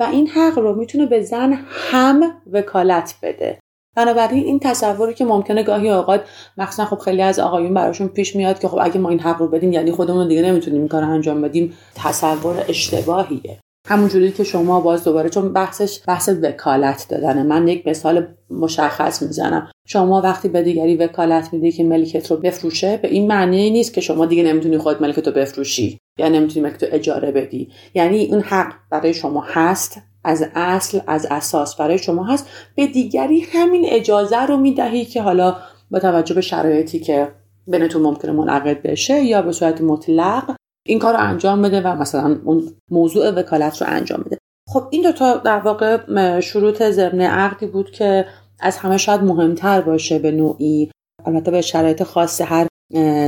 و 0.00 0.02
این 0.02 0.26
حق 0.26 0.58
رو 0.58 0.74
می‌تونه 0.74 1.06
به 1.06 1.22
زن 1.22 1.58
هم 1.68 2.22
وکالت 2.52 3.14
بده. 3.22 3.58
بنابراین 3.96 4.44
این 4.44 4.60
تصوری 4.60 5.14
که 5.14 5.24
ممکنه 5.24 5.62
گاهی 5.62 5.90
اوقات 5.90 6.24
مخصوصا 6.56 6.84
خب 6.84 6.98
خیلی 6.98 7.22
از 7.22 7.38
آقایون 7.38 7.74
براشون 7.74 8.08
پیش 8.08 8.36
میاد 8.36 8.58
که 8.58 8.68
خب 8.68 8.78
اگه 8.82 9.00
ما 9.00 9.08
این 9.08 9.20
حق 9.20 9.38
رو 9.38 9.48
بدیم 9.48 9.72
یعنی 9.72 9.92
خودمون 9.92 10.28
دیگه 10.28 10.42
نمی‌تونیم 10.42 10.80
این 10.80 10.88
کار 10.88 11.04
انجام 11.04 11.42
بدیم 11.42 11.74
تصور 11.94 12.64
اشتباهیه. 12.68 13.58
همونجوری 13.88 14.32
که 14.32 14.44
شما 14.44 14.80
باز 14.80 15.04
دوباره 15.04 15.28
چون 15.28 15.52
بحثش 15.52 16.00
بحث 16.06 16.30
وکالت 16.42 17.06
دادنه 17.08 17.42
من 17.42 17.68
یک 17.68 17.86
مثال 17.86 18.26
مشخص 18.50 19.22
می‌زنم. 19.22 19.70
شما 19.86 20.20
وقتی 20.20 20.48
به 20.48 20.62
دیگری 20.62 20.96
وکالت 20.96 21.52
میدی 21.52 21.72
که 21.72 21.84
ملکت 21.84 22.30
رو 22.30 22.36
بفروشه 22.36 22.96
به 22.96 23.08
این 23.08 23.26
معنی 23.26 23.70
نیست 23.70 23.94
که 23.94 24.00
شما 24.00 24.26
دیگه 24.26 24.42
نمی‌تونی 24.42 24.78
خود 24.78 25.02
ملکت 25.02 25.26
رو 25.26 25.32
بفروشی. 25.32 25.98
یا 26.18 26.28
نمی‌تونی 26.28 26.66
ملکت 26.66 26.82
رو 26.82 26.88
اجاره 26.92 27.32
بدی. 27.32 27.70
یعنی 27.94 28.18
این 28.18 28.40
حق 28.40 28.72
برای 28.90 29.14
شما 29.14 29.44
هست. 29.46 29.98
از 30.24 30.44
اصل 30.54 31.00
از 31.06 31.26
اساس 31.30 31.76
برای 31.76 31.98
شما 31.98 32.24
هست. 32.24 32.48
به 32.76 32.86
دیگری 32.86 33.40
همین 33.40 33.86
اجازه 33.88 34.42
رو 34.42 34.56
می‌دهی 34.56 35.04
که 35.04 35.22
حالا 35.22 35.56
با 35.90 35.98
توجه 35.98 36.34
به 36.34 36.40
شرایطی 36.40 37.00
که 37.00 37.28
بینتون 37.66 38.02
ممکنه 38.02 38.32
منعقد 38.32 38.82
بشه 38.82 39.20
یا 39.20 39.42
به 39.42 39.52
صورت 39.52 39.80
مطلق 39.80 40.56
این 40.86 40.98
کار 40.98 41.14
رو 41.14 41.20
انجام 41.20 41.62
بده 41.62 41.80
و 41.80 41.94
مثلا 41.94 42.38
اون 42.44 42.76
موضوع 42.90 43.30
وکالت 43.30 43.82
رو 43.82 43.86
انجام 43.90 44.22
بده. 44.22 44.38
خب 44.68 44.88
این 44.90 45.02
دوتا 45.02 45.36
در 45.36 45.58
واقع 45.58 46.40
شروط 46.40 46.82
ضمن 46.82 47.20
عقدی 47.20 47.66
بود 47.66 47.90
که 47.90 48.26
از 48.60 48.76
همه 48.76 48.96
شاید 48.96 49.20
مهمتر 49.20 49.80
باشه 49.80 50.18
به 50.18 50.30
نوعی. 50.30 50.90
البته 51.26 51.50
به 51.50 51.60
شرایط 51.60 52.02
خاص 52.02 52.40
هر 52.40 52.66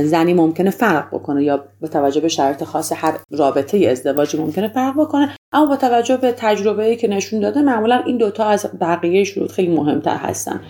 زنی 0.03 0.33
ممکنه 0.33 0.69
فرق 0.69 1.07
بکنه 1.15 1.43
یا 1.43 1.65
با 1.81 1.87
توجه 1.87 2.21
به 2.21 2.27
شرایط 2.27 2.63
خاص 2.63 2.91
هر 2.95 3.19
رابطه 3.31 3.77
ازدواجی 3.77 4.37
ممکنه 4.37 4.67
فرق 4.67 4.93
بکنه. 4.97 5.35
اما 5.53 5.65
با 5.65 5.75
توجه 5.75 6.17
به 6.17 6.31
تجربه 6.37 6.95
که 6.95 7.07
نشون 7.07 7.39
داده 7.39 7.61
معمولا 7.61 8.03
این 8.05 8.17
دوتا 8.17 8.45
از 8.45 8.65
بقیه 8.81 9.23
شروط 9.23 9.51
خیلی 9.51 9.75
مهمتر 9.75 10.17
هستن. 10.17 10.61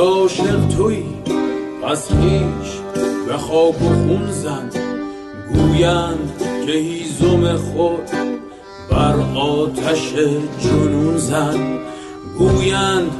عاشق 0.00 0.68
توی. 0.76 1.02
پس 1.82 2.10
هیچ 2.10 2.70
به 3.28 3.36
خاک 3.36 3.82
و 3.82 3.88
خون 3.88 4.30
زن. 4.30 4.70
گویند 5.54 6.42
که 6.66 6.72
هیزم 6.72 7.56
خود 7.56 8.10
بر 8.90 9.14
آتش 9.38 10.12
جنون 10.58 11.16
زن. 11.16 11.78
گویند 12.38 13.10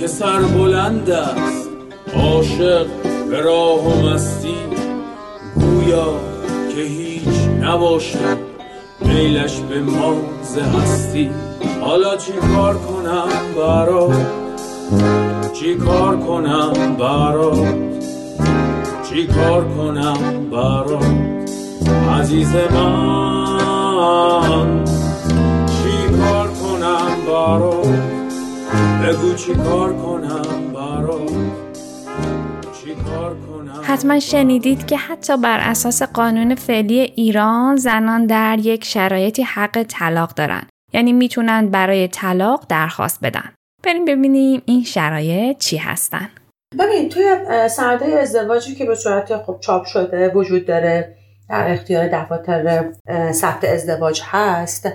که 0.00 0.06
سر 0.06 0.38
بلند 0.38 1.10
است 1.10 1.68
عاشق 2.16 2.86
به 3.30 3.40
راه 3.40 3.86
و 3.86 4.06
مستی. 4.08 4.56
گویا 5.54 6.20
که 6.74 6.82
هیچ 6.82 7.48
نباشد 7.60 8.38
میلش 9.00 9.58
به 9.58 9.80
ماز 9.80 10.58
هستی. 10.58 11.30
حالا 11.80 12.16
چی 12.16 12.32
کار 12.32 12.74
کنم 12.78 13.28
برات 13.56 14.26
چی 15.54 15.74
کار 15.74 16.16
کنم 16.16 16.96
برات؟ 16.98 17.74
چی 19.10 19.26
کار 19.26 19.68
کنم 19.68 20.50
برات؟ 20.50 21.50
عزیز 22.20 22.54
من 22.54 22.74
چی 25.66 26.18
کار 26.18 26.48
کنم 26.48 27.06
برات؟ 27.26 27.86
بگو 29.02 29.34
چی 29.34 29.54
کار 29.54 29.92
کنم 29.92 30.72
برات؟ 30.74 31.30
حتما 33.82 34.18
شنیدید 34.18 34.86
که 34.86 34.96
حتی 34.96 35.36
بر 35.36 35.58
اساس 35.60 36.02
قانون 36.02 36.54
فعلی 36.54 37.00
ایران 37.00 37.76
زنان 37.76 38.26
در 38.26 38.58
یک 38.58 38.84
شرایطی 38.84 39.42
حق 39.42 39.82
طلاق 39.82 40.34
دارن. 40.34 40.62
یعنی 40.92 41.12
می‌تونن 41.12 41.68
برای 41.68 42.08
طلاق 42.08 42.66
درخواست 42.68 43.18
بدن. 43.22 43.52
بریم 43.86 44.04
ببینیم 44.04 44.62
این 44.64 44.84
شرایط 44.84 45.58
چی 45.58 45.76
هستن. 45.76 46.28
ببین 46.78 47.08
توی 47.08 47.36
سنده 47.68 48.04
ازدواجی 48.04 48.74
که 48.74 48.84
به 48.84 48.94
صورت 48.94 49.36
خب 49.36 49.56
چاپ 49.60 49.84
شده 49.84 50.28
وجود 50.28 50.66
داره 50.66 51.14
در 51.48 51.72
اختیار 51.72 52.08
دفاتر 52.08 52.92
ثبت 53.32 53.64
ازدواج 53.64 54.20
هست 54.24 54.88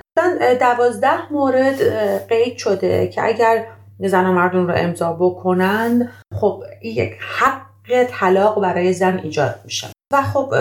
دوازده 0.59 1.33
مورد 1.33 1.81
قید 2.29 2.57
شده 2.57 3.07
که 3.07 3.23
اگر 3.23 3.65
زن 3.99 4.25
و 4.25 4.33
مردون 4.33 4.67
رو 4.67 4.73
امضا 4.77 5.13
بکنند 5.13 6.09
خب 6.39 6.63
یک 6.83 7.11
حق 7.39 7.61
طلاق 8.09 8.61
برای 8.61 8.93
زن 8.93 9.19
ایجاد 9.23 9.55
میشه. 9.65 9.87
و 10.13 10.21
خب 10.21 10.53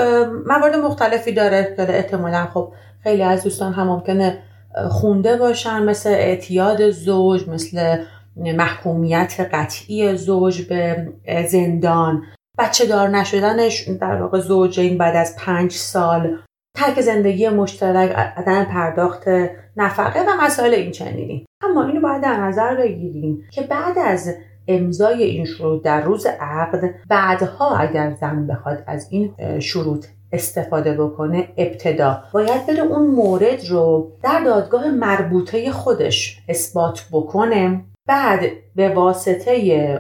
موارد 0.47 0.77
مختلفی 0.77 1.33
داره 1.33 1.75
داره 1.79 1.95
احتمالا 1.95 2.49
خب 2.55 2.73
خیلی 3.03 3.23
از 3.23 3.45
دوستان 3.45 3.73
هم 3.73 3.87
ممکنه 3.87 4.43
خونده 4.91 5.37
باشن 5.37 5.83
مثل 5.83 6.11
اعتیاد 6.11 6.91
زوج 6.91 7.49
مثل 7.49 7.97
محکومیت 8.39 9.49
قطعی 9.53 10.17
زوج 10.17 10.63
به 10.63 11.13
زندان. 11.49 12.23
بچه 12.59 12.87
دار 12.87 13.09
نشدنش 13.09 13.89
در 13.89 14.23
واقع 14.23 14.41
زوجین 14.41 14.99
بعد 14.99 15.17
از 15.17 15.37
پنج 15.37 15.73
سال. 15.73 16.39
ترک 16.77 17.01
زندگی 17.01 17.49
مشترک 17.49 18.11
عدم 18.37 18.65
پرداخت 18.65 19.29
نفقه 19.77 20.21
و 20.21 20.45
مسائل 20.45 20.75
این 20.75 20.91
چنینی. 20.91 21.47
اما 21.63 21.87
اینو 21.87 22.01
باید 22.01 22.23
در 22.23 22.41
نظر 22.41 22.75
بگیریم 22.77 23.45
که 23.53 23.63
بعد 23.63 23.99
از 23.99 24.35
امضای 24.69 25.23
این 25.23 25.45
شروط 25.45 25.83
در 25.83 26.01
روز 26.01 26.27
عقد 26.41 26.95
بعدها 27.09 27.77
اگر 27.77 28.15
زن 28.21 28.47
بخواد 28.47 28.85
از 28.87 29.07
این 29.11 29.35
شروط 29.61 30.07
استفاده 30.33 30.95
بکنه 30.95 31.49
ابتدا 31.57 32.23
باید 32.33 32.67
بره 32.67 32.81
اون 32.81 33.07
مورد 33.11 33.67
رو 33.69 34.13
در 34.23 34.43
دادگاه 34.45 34.91
مربوطه 34.91 35.73
خودش 35.73 36.43
اثبات 36.49 37.09
بکنه. 37.13 37.85
بعد 38.09 38.41
به 38.77 38.89
واسطه 38.89 39.53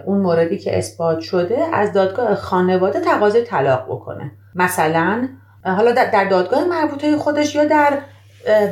اون 0.06 0.20
موردی 0.20 0.58
که 0.58 0.78
اثبات 0.78 1.20
شده 1.20 1.58
از 1.72 1.92
دادگاه 1.92 2.34
خانواده 2.34 3.00
تقاضای 3.00 3.42
طلاق 3.42 3.84
بکنه. 3.84 4.32
مثلا 4.54 5.28
حالا 5.64 5.92
در 5.92 6.24
دادگاه 6.24 6.64
مربوطه 6.64 7.16
خودش 7.16 7.54
یا 7.54 7.64
در 7.64 7.98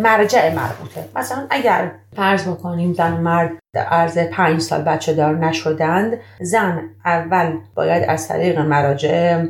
مرجع 0.03 0.55
مربوطه. 0.55 1.09
مثلا 1.17 1.47
اگر 1.51 1.93
فرض 2.17 2.49
بکنیم 2.49 2.93
زن 2.93 3.13
و 3.13 3.17
مرد 3.17 3.51
در 3.75 3.83
عرض 3.83 4.19
پنج 4.19 4.61
سال 4.61 4.83
بچه 4.83 5.15
دار 5.15 5.37
نشدند 5.37 6.19
زن 6.41 6.83
اول 7.05 7.59
باید 7.75 8.05
از 8.09 8.29
طریق 8.29 8.59
مراجع 8.59 9.45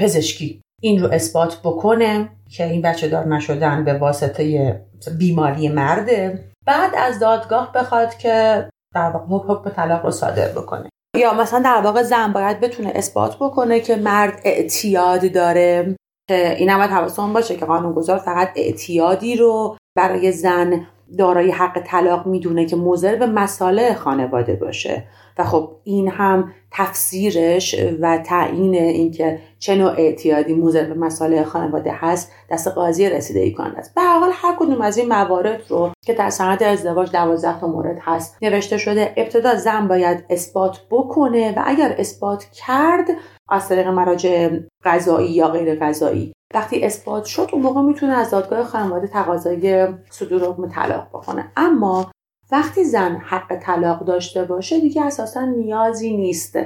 پزشکی 0.00 0.62
این 0.80 1.02
رو 1.02 1.12
اثبات 1.12 1.60
بکنه 1.64 2.28
که 2.50 2.64
این 2.64 2.82
بچه 2.82 3.08
دار 3.08 3.26
نشدن 3.26 3.84
به 3.84 3.94
واسطه 3.94 4.80
بیماری 5.18 5.68
مرده. 5.68 6.44
بعد 6.66 6.90
از 6.98 7.18
دادگاه 7.18 7.72
بخواد 7.72 8.14
که 8.14 8.64
در 8.94 9.10
واقع 9.10 9.54
حکم 9.54 9.70
طلاق 9.70 10.04
رو 10.04 10.10
صادر 10.10 10.48
بکنه. 10.48 10.90
یا 11.16 11.34
مثلا 11.34 11.60
در 11.60 11.80
واقع 11.80 12.02
زن 12.02 12.32
باید 12.32 12.60
بتونه 12.60 12.92
اثبات 12.94 13.36
بکنه 13.36 13.80
که 13.80 13.96
مرد 13.96 14.40
اعتیاد 14.44 15.32
داره 15.32 15.96
که 16.28 16.56
این 16.58 16.70
هم 16.70 16.80
حواستون 16.80 17.32
باشه 17.32 17.56
که 17.56 17.66
قانونگذار 17.66 18.18
فقط 18.18 18.50
اعتیادی 18.56 19.36
رو 19.36 19.76
برای 19.96 20.32
زن 20.32 20.86
دارای 21.18 21.50
حق 21.50 21.82
طلاق 21.86 22.26
می‌دونه 22.26 22.66
که 22.66 22.76
مضر 22.76 23.16
به 23.16 23.26
مساله 23.26 23.94
خانواده 23.94 24.54
باشه. 24.56 25.04
و 25.38 25.44
خب 25.44 25.70
این 25.84 26.08
هم 26.08 26.52
تفسیرش 26.70 27.74
و 28.00 28.18
تعیین 28.18 28.74
اینکه 28.74 29.38
چه 29.58 29.74
نوع 29.74 29.90
اعتیادی 29.90 30.54
مضر 30.54 30.84
به 30.84 30.94
مسائل 30.94 31.42
خانواده 31.42 31.92
هست 31.94 32.32
دست 32.50 32.68
قاضی 32.68 33.10
رسیده 33.10 33.40
ای 33.40 33.52
کنند 33.52 33.76
است. 33.76 33.94
به 33.94 34.02
حال 34.02 34.30
هر 34.32 34.56
کدوم 34.58 34.80
از 34.80 34.96
این 34.96 35.08
موارد 35.08 35.62
رو 35.68 35.90
که 36.06 36.14
در 36.14 36.30
سند 36.30 36.62
ازدواج 36.62 37.12
دوازده 37.12 37.60
تا 37.60 37.66
مورد 37.66 37.98
هست 38.00 38.36
نوشته 38.42 38.76
شده 38.76 39.14
ابتدا 39.16 39.54
زن 39.54 39.88
باید 39.88 40.24
اثبات 40.30 40.80
بکنه 40.90 41.52
و 41.56 41.62
اگر 41.66 41.94
اثبات 41.98 42.44
کرد 42.44 43.08
از 43.48 43.68
طریق 43.68 43.88
مراجع 43.88 44.48
قضایی 44.84 45.30
یا 45.30 45.48
غیر 45.48 45.74
قضایی. 45.74 46.32
وقتی 46.54 46.84
اثبات 46.84 47.24
شد 47.24 47.48
اون 47.52 47.62
موقع 47.62 47.80
می‌تونه 47.80 48.12
از 48.12 48.30
دادگاه 48.30 48.64
خانواده 48.64 49.06
تقاضای 49.06 49.88
صدور 50.10 50.42
حکم 50.42 50.68
طلاق 50.68 51.08
بکنه. 51.08 51.52
اما 51.56 52.10
وقتی 52.54 52.84
زن 52.84 53.16
حق 53.16 53.56
طلاق 53.56 54.04
داشته 54.04 54.44
باشه 54.44 54.80
دیگه 54.80 55.04
اساسا 55.04 55.44
نیازی 55.44 56.16
نیست 56.16 56.58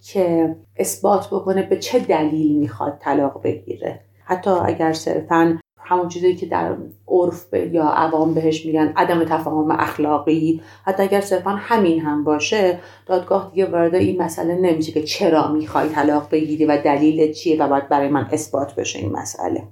که 0.00 0.56
اثبات 0.76 1.26
بکنه 1.26 1.62
به 1.62 1.76
چه 1.76 1.98
دلیل 1.98 2.56
می‌خواد 2.56 2.98
طلاق 3.00 3.42
بگیره. 3.42 4.00
حتی 4.24 4.50
اگر 4.50 4.92
صرفا 4.92 5.58
همون 5.78 6.08
چیزی 6.08 6.34
که 6.34 6.46
در 6.46 6.76
عرف 7.08 7.54
یا 7.72 7.84
عوام 7.84 8.34
بهش 8.34 8.66
میگن 8.66 8.92
عدم 8.96 9.24
تفاهم 9.24 9.70
اخلاقی 9.70 10.62
حتی 10.84 11.02
اگر 11.02 11.20
صرفا 11.20 11.50
همین 11.50 12.00
هم 12.00 12.24
باشه 12.24 12.78
دادگاه 13.06 13.50
دیگه 13.50 13.66
وارد 13.66 13.94
این 13.94 14.22
مسئله 14.22 14.54
نمیشه 14.54 14.92
که 14.92 15.02
چرا 15.02 15.52
می‌خوای 15.52 15.88
طلاق 15.88 16.28
بگیری 16.30 16.64
و 16.64 16.82
دلیل 16.82 17.32
چیه 17.32 17.62
و 17.62 17.68
باید 17.68 17.88
برای 17.88 18.08
من 18.08 18.28
اثبات 18.32 18.74
بشه 18.74 18.98
این 18.98 19.12
مسئله. 19.12 19.62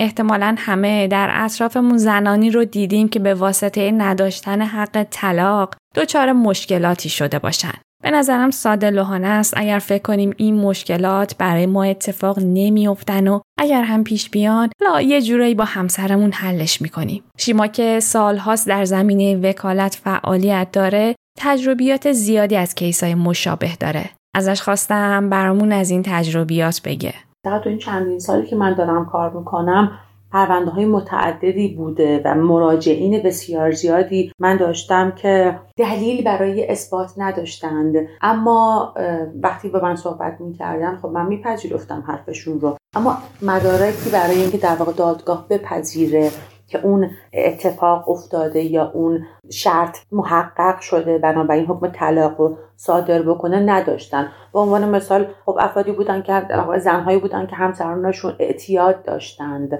احتمالا 0.00 0.54
همه 0.58 1.08
در 1.08 1.30
اطرافمون 1.32 1.98
زنانی 1.98 2.50
رو 2.50 2.64
دیدیم 2.64 3.08
که 3.08 3.18
به 3.18 3.34
واسطه 3.34 3.90
نداشتن 3.90 4.62
حق 4.62 5.06
طلاق 5.10 5.74
دچار 5.94 6.32
مشکلاتی 6.32 7.08
شده 7.08 7.38
باشن. 7.38 7.72
به 8.02 8.10
نظرم 8.10 8.50
ساده 8.50 8.90
لحانه 8.90 9.26
است 9.26 9.54
اگر 9.56 9.78
فکر 9.78 10.02
کنیم 10.02 10.34
این 10.36 10.54
مشکلات 10.54 11.36
برای 11.36 11.66
ما 11.66 11.84
اتفاق 11.84 12.38
نمیافتن 12.38 13.28
و 13.28 13.40
اگر 13.58 13.82
هم 13.82 14.04
پیش 14.04 14.30
بیان 14.30 14.70
لا 14.82 15.00
یه 15.00 15.22
جورایی 15.22 15.54
با 15.54 15.64
همسرمون 15.64 16.32
حلش 16.32 16.82
می‌کنیم. 16.82 17.22
شیما 17.38 17.66
که 17.66 18.00
سالهاست 18.00 18.68
در 18.68 18.84
زمینه 18.84 19.36
وکالت 19.36 20.00
فعالیت 20.04 20.68
داره 20.72 21.14
تجربیات 21.38 22.12
زیادی 22.12 22.56
از 22.56 22.74
کیسای 22.74 23.14
مشابه 23.14 23.76
داره. 23.80 24.10
ازش 24.36 24.62
خواستم 24.62 25.30
برامون 25.30 25.72
از 25.72 25.90
این 25.90 26.02
تجربیات 26.06 26.80
بگه. 26.84 27.14
در 27.44 27.58
تو 27.58 27.68
این 27.68 27.78
چندین 27.78 28.18
سالی 28.18 28.46
که 28.46 28.56
من 28.56 28.74
دارم 28.74 29.06
کار 29.06 29.30
می‌کنم 29.30 29.98
پرونده 30.32 30.70
های 30.70 30.84
متعددی 30.84 31.68
بوده 31.68 32.22
و 32.24 32.34
مراجعین 32.34 33.22
بسیار 33.22 33.70
زیادی 33.70 34.32
من 34.38 34.56
داشتم 34.56 35.10
که 35.10 35.58
دلیل 35.76 36.24
برای 36.24 36.66
اثبات 36.66 37.12
نداشتند. 37.16 37.94
اما 38.20 38.94
وقتی 39.42 39.68
با 39.68 39.80
من 39.80 39.96
صحبت 39.96 40.40
می‌کردن 40.40 40.96
خب 40.96 41.08
من 41.08 41.26
میپذیرفتم 41.26 42.04
حرفشون 42.06 42.60
رو. 42.60 42.76
اما 42.94 43.18
مدارکی 43.42 44.10
برای 44.10 44.40
اینکه 44.40 44.58
در 44.58 44.74
واقع 44.74 44.92
دادگاه 44.92 45.46
بپذیره 45.50 46.30
که 46.70 46.80
اون 46.82 47.10
اتفاق 47.32 48.08
افتاده 48.08 48.62
یا 48.62 48.90
اون 48.94 49.26
شرط 49.50 49.98
محقق 50.12 50.80
شده 50.80 51.18
بنابراین 51.18 51.66
حکم 51.66 51.88
طلاق 51.88 52.40
رو 52.40 52.56
صادر 52.76 53.22
بکنه 53.22 53.60
نداشتن. 53.60 54.28
به 54.52 54.58
عنوان 54.58 54.88
مثال 54.88 55.26
خب 55.46 55.56
افرادی 55.60 55.92
بودن 55.92 56.22
که 56.22 56.46
زنهایی 56.78 57.18
بودن 57.18 57.46
که 57.46 57.56
همسرانشون 57.56 58.36
اعتیاد 58.38 59.02
داشتند 59.02 59.78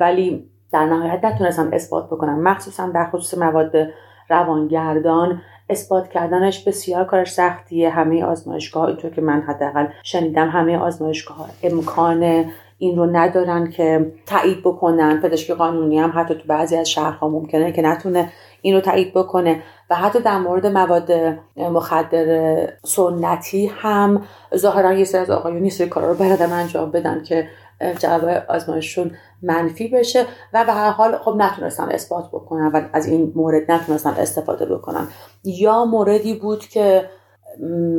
ولی 0.00 0.50
در 0.72 0.86
نهایت 0.86 1.24
نتونستن 1.24 1.74
اثبات 1.74 2.06
بکنن. 2.06 2.34
مخصوصا 2.34 2.86
در 2.86 3.10
خصوص 3.10 3.38
مواد 3.38 3.72
روانگردان 4.28 5.42
اثبات 5.70 6.08
کردنش 6.08 6.64
بسیار 6.64 7.04
کارش 7.04 7.32
سختیه. 7.32 7.90
همه 7.90 8.24
آزمایشگاه 8.24 8.86
اینطور 8.86 9.10
که 9.10 9.20
من 9.20 9.40
حداقل 9.40 9.86
شنیدم 10.02 10.48
همه 10.48 10.78
آزمایشگاه 10.78 11.50
امکان 11.62 12.44
این 12.78 12.96
رو 12.96 13.06
ندارن 13.06 13.70
که 13.70 14.12
تایید 14.26 14.60
بکنن. 14.60 15.20
پزشکی 15.20 15.54
قانونی 15.54 15.98
هم 15.98 16.12
حتی 16.14 16.34
تو 16.34 16.42
بعضی 16.46 16.76
از 16.76 16.90
شهرها 16.90 17.28
ممکنه 17.28 17.72
که 17.72 17.82
نتونه 17.82 18.32
این 18.62 18.74
رو 18.74 18.80
تایید 18.80 19.14
بکنه. 19.14 19.62
و 19.90 19.94
حتی 19.94 20.20
در 20.20 20.38
مورد 20.38 20.66
مواد 20.66 21.12
مخدر 21.56 22.68
سنتی 22.84 23.66
هم 23.66 24.22
ظاهرا 24.56 24.92
یه 24.92 25.04
سری 25.04 25.20
از 25.20 25.30
آقایون 25.30 25.64
یه 25.64 25.70
سری 25.70 25.88
کارا 25.88 26.08
رو 26.08 26.14
بردم 26.14 26.52
انجام 26.52 26.90
بدن 26.90 27.22
که 27.22 27.48
جواب 27.98 28.42
آزمایششون 28.48 29.10
منفی 29.42 29.88
بشه. 29.88 30.26
و 30.54 30.64
به 30.64 30.72
هر 30.72 30.90
حال 30.90 31.18
خب 31.18 31.34
نتونستن 31.36 31.88
اثبات 31.88 32.28
بکنن 32.28 32.66
و 32.66 32.82
از 32.92 33.06
این 33.06 33.32
مورد 33.36 33.70
نتونستن 33.72 34.10
استفاده 34.10 34.66
بکنن. 34.66 35.08
یا 35.44 35.84
موردی 35.84 36.34
بود 36.34 36.60
که 36.60 37.10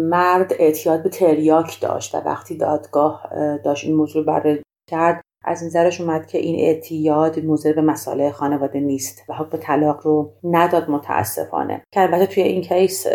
مرد 0.10 0.54
اعتیاد 0.60 1.04
به 1.04 1.10
تریاک 1.10 1.82
داشت 1.82 2.16
و 2.16 2.18
وقتی 2.18 2.58
دادگاه 2.58 3.30
داشت 3.64 3.86
این 3.86 3.96
موضوع 3.96 4.26
برای 4.26 4.60
کرد 4.90 5.22
از 5.44 5.64
نظرش 5.64 6.02
اومد 6.02 6.28
که 6.28 6.38
این 6.38 6.60
اعتیاد 6.60 7.40
موضوع 7.40 7.74
به 7.74 7.82
مسائل 7.82 8.32
خانواده 8.32 8.80
نیست 8.80 9.24
و 9.30 9.34
حکم 9.34 9.58
طلاق 9.58 10.00
رو 10.04 10.34
نداد 10.44 10.90
متاسفانه. 10.90 11.82
که 11.92 12.02
البته 12.02 12.26
توی 12.26 12.44
این 12.44 12.62
کیس 12.62 13.08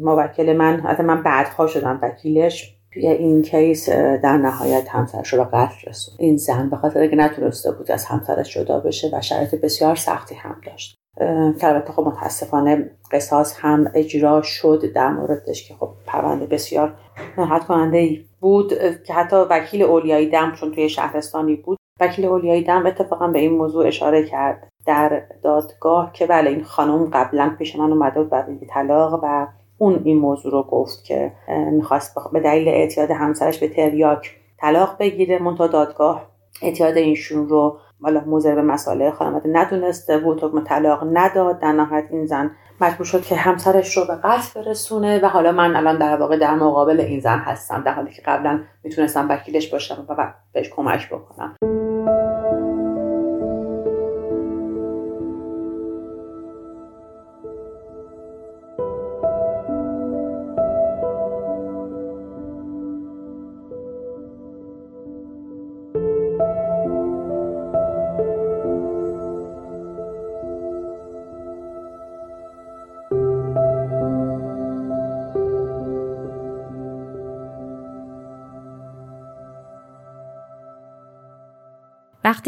موکل 0.00 0.56
من 0.56 0.80
حتی 0.80 1.02
من 1.02 1.22
بعدها 1.22 1.66
شدم 1.66 1.98
وکیلش 2.02 2.78
توی 2.92 3.06
این 3.06 3.42
کیس 3.42 3.88
در 3.90 4.36
نهایت 4.36 4.88
همسرش 4.88 5.34
رو 5.34 5.44
قتل 5.44 5.90
رسون 5.90 6.14
این 6.18 6.36
زن 6.36 6.70
به 6.70 6.76
خاطر 6.76 7.06
که 7.06 7.16
نتونسته 7.16 7.72
بود 7.72 7.90
از 7.90 8.04
همسرش 8.04 8.54
جدا 8.54 8.80
بشه 8.80 9.10
و 9.12 9.20
شرایط 9.20 9.54
بسیار 9.54 9.94
سختی 9.94 10.34
هم 10.34 10.60
داشت. 10.66 10.98
که 11.60 11.66
البته 11.66 11.92
خب 11.92 12.02
متاسفانه 12.02 12.90
قصاص 13.12 13.56
هم 13.60 13.90
اجرا 13.94 14.42
شد 14.42 14.92
در 14.94 15.08
موردش 15.08 15.68
که 15.68 15.74
خب 15.74 15.90
پرونده 16.06 16.46
بسیار 16.46 16.94
نهایت 17.38 17.64
کننده 17.64 18.24
بود 18.40 18.72
که 19.06 19.14
حتی 19.14 19.36
وکیل 19.36 19.82
اولیایی 19.82 20.30
دم 20.30 20.52
چون 20.52 20.72
توی 20.72 20.88
شهرستانی 20.88 21.56
بود 21.56 21.78
وکیل 22.00 22.24
اولیایی 22.24 22.64
دم 22.64 22.86
اتفاقا 22.86 23.28
به 23.28 23.38
این 23.38 23.52
موضوع 23.52 23.86
اشاره 23.86 24.24
کرد 24.24 24.68
در 24.86 25.22
دادگاه 25.42 26.12
که 26.12 26.26
بله 26.26 26.50
این 26.50 26.64
خانم 26.64 27.04
قبلا 27.04 27.54
پیش 27.58 27.76
من 27.76 27.92
اومده 27.92 28.20
بود 28.20 28.30
برای 28.30 28.58
طلاق 28.70 29.20
و 29.22 29.46
اون 29.78 30.02
این 30.04 30.18
موضوع 30.18 30.52
رو 30.52 30.62
گفت 30.62 31.04
که 31.04 31.32
می‌خواست 31.72 32.14
به 32.32 32.40
دلیل 32.40 32.68
اعتیاد 32.68 33.10
همسرش 33.10 33.58
به 33.58 33.68
تریاک 33.68 34.30
طلاق 34.60 34.96
بگیره. 34.98 35.42
منتها 35.42 35.66
دادگاه 35.66 36.26
اعتیاد 36.62 36.96
اینشون 36.96 37.48
رو 37.48 37.78
حالا 38.02 38.20
موزر 38.26 38.54
به 38.54 38.62
مسائل 38.62 39.10
خانواده 39.10 39.48
ندونسته 39.52 40.18
بود 40.18 40.44
حکم 40.44 40.64
طلاق 40.64 41.04
نداد. 41.12 41.58
در 41.58 41.72
نهایت 41.72 42.04
این 42.10 42.26
زن 42.26 42.50
مجبور 42.80 43.06
شد 43.06 43.22
که 43.22 43.36
همسرش 43.36 43.96
رو 43.96 44.04
به 44.04 44.14
قتل 44.14 44.62
برسونه 44.62 45.20
و 45.20 45.26
حالا 45.26 45.52
من 45.52 45.76
الان 45.76 45.98
در 45.98 46.16
واقع 46.16 46.36
در 46.38 46.54
مقابل 46.54 47.00
این 47.00 47.20
زن 47.20 47.38
هستم 47.38 47.82
در 47.82 47.92
حالی 47.92 48.10
که 48.10 48.22
قبلا 48.22 48.60
می‌تونستم 48.84 49.28
وکیلش 49.28 49.68
باشم 49.68 50.06
و 50.08 50.32
بهش 50.52 50.68
کمک 50.68 51.08
بکنم. 51.08 51.56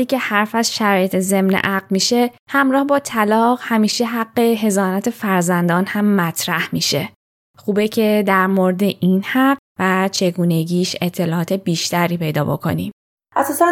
وقتی 0.00 0.16
که 0.16 0.18
حرف 0.18 0.54
از 0.54 0.74
شرایط 0.74 1.16
ضمن 1.16 1.54
عقد 1.54 1.90
میشه 1.90 2.30
همراه 2.50 2.84
با 2.84 2.98
طلاق 2.98 3.58
همیشه 3.62 4.04
حق 4.04 4.38
هزانت 4.38 5.10
فرزندان 5.10 5.84
هم 5.86 6.16
مطرح 6.16 6.68
میشه. 6.72 7.08
خوبه 7.58 7.88
که 7.88 8.24
در 8.26 8.46
مورد 8.46 8.82
این 8.82 9.22
حق 9.22 9.58
و 9.78 10.08
چگونگیش 10.12 10.96
اطلاعات 11.00 11.52
بیشتری 11.52 12.16
پیدا 12.16 12.44
بکنیم. 12.44 12.92
اساسا 13.36 13.66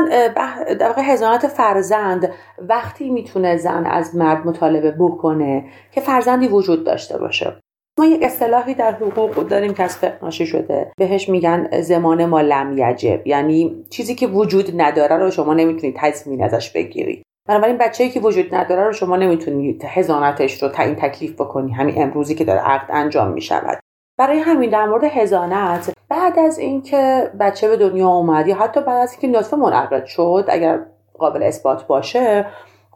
در 0.81 0.89
واقع 0.89 1.03
هزانت 1.03 1.47
فرزند 1.47 2.33
وقتی 2.59 3.11
می‌تونه 3.11 3.57
زن 3.57 3.87
از 3.87 4.17
مرد 4.17 4.47
مطالبه 4.47 4.91
بکنه 4.99 5.65
که 5.93 6.01
فرزندی 6.01 6.49
وجود 6.49 6.85
داشته 6.85 7.19
باشه. 7.19 7.61
ما 7.99 8.07
یک 8.07 8.23
اصطلاحی 8.23 8.75
در 8.75 8.93
حقوق 8.93 9.35
داریم 9.35 9.75
که 9.75 9.83
از 9.83 9.97
فقه 9.97 10.31
شده. 10.31 10.93
بهش 10.99 11.29
میگن 11.29 11.81
زمان 11.81 12.25
ما 12.25 12.41
لم 12.41 12.75
یجب. 12.79 13.27
یعنی 13.27 13.85
چیزی 13.91 14.15
که 14.15 14.27
وجود 14.27 14.81
نداره 14.81 15.17
رو 15.17 15.31
شما 15.31 15.55
نمی‌تونید 15.55 15.97
تضمین 15.99 16.45
ازش 16.45 16.71
بگیرید 16.71 17.23
بنابراین 17.49 17.79
بچه‌ای 17.79 18.11
که 18.11 18.21
وجود 18.21 18.55
نداره 18.55 18.85
رو 18.85 18.93
شما 18.93 19.17
نمی‌تونید 19.17 19.85
هزانتش 19.85 20.63
رو 20.63 20.69
تعیین 20.69 20.95
تکلیف 20.95 21.33
بکنی. 21.33 21.73
همین 21.73 22.03
امروزی 22.03 22.35
که 22.35 22.45
داره 22.45 22.61
عقد 22.61 22.87
انجام 22.91 23.31
می‌شود. 23.31 23.79
برای 24.19 24.39
همین 24.39 24.71
در 24.71 24.87
مورد 24.87 25.05
هزانت 25.05 25.93
بعد 26.09 26.39
از 26.39 26.59
اینکه 26.59 27.31
بچه 27.41 27.69
به 27.69 27.77
دنیا 27.77 28.09
اومد 28.09 28.47
یا 28.49 28.57
حتی 28.57 28.81
بعد 28.81 29.03
از 29.03 29.13
اینکه 29.13 29.39
نطفه 29.39 29.57
منعقد 29.57 30.05
شد 30.05 30.45
اگر 30.49 30.81
قابل 31.19 31.43
اثبات 31.43 31.87
باشه 31.87 32.47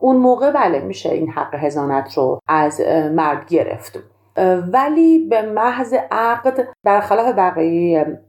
اون 0.01 0.17
موقع 0.17 0.51
بله 0.51 0.81
میشه 0.81 1.13
این 1.13 1.31
حق 1.31 1.55
هزانت 1.55 2.19
رو 2.19 2.39
از 2.49 2.81
مرد 3.13 3.49
گرفت. 3.49 4.12
ولی 4.73 5.19
به 5.19 5.43
محض 5.43 5.95
عقد 6.11 6.69
برخلاف 6.85 7.35
بقیه 7.35 8.21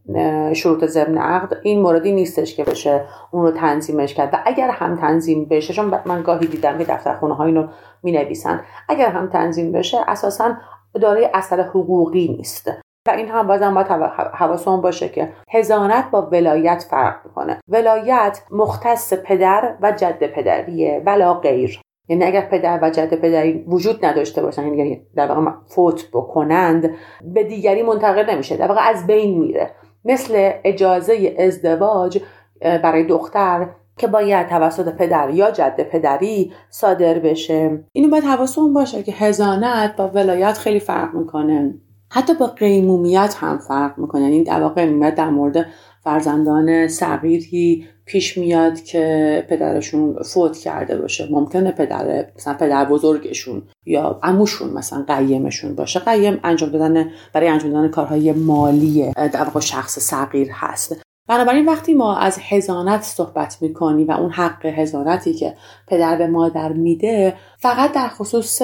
شروط 0.54 0.86
ضمن 0.86 1.18
عقد 1.18 1.58
این 1.64 1.82
موردی 1.82 2.12
نیستش 2.12 2.56
که 2.56 2.64
بشه 2.64 3.06
اون 3.32 3.44
رو 3.44 3.52
تنظیمش 3.52 4.14
کرد. 4.14 4.30
و 4.34 4.38
اگر 4.46 4.70
هم 4.70 4.96
تنظیم 4.96 5.46
بشه 5.46 5.74
چون 5.74 6.02
من 6.06 6.22
گاهی 6.22 6.48
دیدم 6.48 6.78
که 6.78 6.84
دفتر 6.84 7.16
خونه 7.16 7.34
های 7.34 7.52
رو 7.54 7.68
می 8.04 8.12
نویسن 8.12 8.62
اگر 8.90 9.10
هم 9.10 9.30
تنظیم 9.30 9.72
بشه 9.72 9.98
اساسا 10.08 10.54
دارای 11.02 11.30
اثر 11.34 11.62
حقوقی 11.62 12.36
نیست. 12.38 12.72
و 13.08 13.12
این 13.12 13.30
هم 13.30 13.48
بازم 13.48 13.74
باید 13.74 13.88
حواسمون 14.34 14.82
باشه 14.82 15.10
که 15.10 15.34
هزانت 15.52 16.12
با 16.12 16.22
ولایت 16.22 16.86
فرق 16.90 17.16
می‌کنه. 17.26 17.60
ولایت 17.68 18.42
مختص 18.52 19.14
پدر 19.14 19.76
و 19.82 19.92
جد 19.92 20.24
پدریه 20.28 21.04
ولا 21.06 21.34
غیر. 21.34 21.82
یعنی 22.08 22.24
اگر 22.24 22.42
پدر 22.42 22.80
و 22.82 22.90
جد 22.90 23.14
پدری 23.14 23.64
وجود 23.68 24.06
نداشته 24.06 24.42
باشن 24.42 24.74
یعنی 24.74 25.02
در 25.16 25.28
واقع 25.28 25.52
فوت 25.68 26.10
بکنند 26.14 26.90
به 27.34 27.44
دیگری 27.44 27.84
منتقل 27.84 28.30
نمیشه 28.34 28.58
در 28.58 28.68
واقع 28.68 28.82
از 28.90 29.08
بین 29.08 29.40
میره. 29.40 29.70
مثل 30.06 30.52
اجازه 30.64 31.36
ازدواج 31.40 32.22
برای 32.62 33.04
دختر 33.04 33.70
که 33.98 34.08
باید 34.08 34.48
توسط 34.48 34.96
پدر 34.96 35.30
یا 35.30 35.52
جد 35.52 35.82
پدری 35.82 36.54
صادر 36.70 37.20
بشه. 37.20 37.84
اینو 37.92 38.10
باید 38.10 38.24
حواسمون 38.24 38.74
باشه 38.74 39.04
که 39.04 39.12
هزانت 39.12 39.96
با 39.96 40.08
ولایت 40.08 40.58
خیلی 40.58 40.80
فرق 40.80 41.14
می‌کنه. 41.14 41.74
حتی 42.14 42.34
با 42.34 42.48
قیمومیت 42.48 43.36
هم 43.40 43.58
فرق 43.58 44.00
می‌کنه. 44.00 44.22
یعنی 44.22 44.44
در 44.44 44.62
واقع 44.62 44.86
قیمومیت 44.86 45.16
در 45.16 45.30
مورد 45.30 45.66
فرزندان 46.04 46.88
صغیری 46.88 47.88
پیش 48.06 48.38
میاد 48.38 48.82
که 48.82 49.46
پدرشون 49.50 50.16
فوت 50.24 50.58
کرده 50.58 50.98
باشه. 50.98 51.28
ممکنه 51.32 51.72
پدر 51.72 52.26
مثلا 52.36 52.54
پدر 52.54 52.86
بزرگشون 52.86 53.62
یا 53.86 54.20
عموشون 54.24 54.70
مثلا 54.74 55.06
قیمشون 55.08 55.76
باشه. 55.76 56.00
قیم 56.00 56.40
انجام 56.44 56.70
دادن 56.70 57.10
برای 57.34 57.48
انجام 57.48 57.72
دادن 57.72 57.88
کارهای 57.88 58.32
مالی 58.32 59.12
در 59.16 59.44
واقع 59.44 59.60
شخص 59.60 60.00
صغیر 60.00 60.48
هست. 60.52 61.02
بنابراین 61.30 61.66
وقتی 61.66 61.94
ما 61.94 62.18
از 62.18 62.40
هزانت 62.50 63.02
صحبت 63.02 63.58
می‌کنیم 63.62 64.08
و 64.08 64.12
اون 64.12 64.32
حق 64.32 64.66
هزانتی 64.66 65.34
که 65.34 65.54
پدر 65.88 66.18
به 66.18 66.28
مادر 66.28 66.74
میده 66.74 67.34
فقط 67.60 67.92
در 67.92 68.08
خصوص 68.08 68.62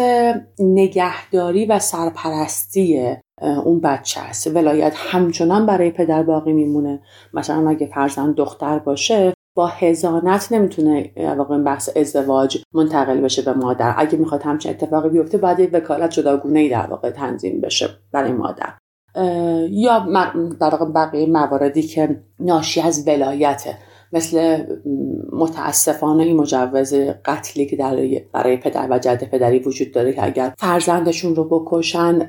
نگهداری 0.60 1.66
و 1.66 1.80
سرپرستی 1.80 3.16
اون 3.42 3.80
بچه 3.80 4.22
است. 4.22 4.48
ولایت 4.48 4.94
همچنان 4.98 5.66
برای 5.66 5.92
پدر 5.92 6.24
باقی 6.24 6.54
میمونه. 6.54 7.02
مثلا 7.34 7.70
اگه 7.70 7.88
فرزند 7.88 8.36
دختر 8.36 8.80
باشه 8.80 9.34
با 9.56 9.68
هزانت 9.68 10.52
نمی‌تونه 10.52 11.12
واقعا 11.38 11.64
بحث 11.64 11.98
ازدواج 11.98 12.58
منتقل 12.74 13.22
بشه 13.22 13.42
به 13.42 13.54
مادر. 13.54 13.94
اگه 13.98 14.18
می‌خواد 14.18 14.42
همچین 14.44 14.72
اتفاقی 14.72 15.10
بیفته 15.10 15.38
باید 15.38 15.60
یک 15.60 15.70
وکالت 15.74 16.10
جداگونه 16.10 16.60
ای 16.60 16.70
در 16.70 16.88
واقع 16.88 17.10
تنظیم 17.10 17.62
بشه 17.62 17.90
برای 18.12 18.32
مادر. 18.32 18.74
یا 19.70 20.08
در 20.60 20.78
بقیه 20.96 21.28
مواردی 21.28 21.82
که 21.82 22.22
ناشی 22.40 22.82
از 22.82 23.08
ولایته. 23.08 23.78
مثل 24.14 24.64
متاسفانه 25.32 26.34
مجوز 26.34 26.94
قتلی 27.26 27.66
که 27.66 27.76
در 27.76 27.96
برای 28.34 28.58
پدر 28.58 28.88
و 28.90 29.00
جد 29.00 29.24
پدری 29.24 29.60
وجود 29.60 29.92
داره 29.92 30.14
که 30.14 30.26
اگر 30.26 30.54
فرزندشون 30.58 31.36
رو 31.36 31.44
بکشن 31.44 32.20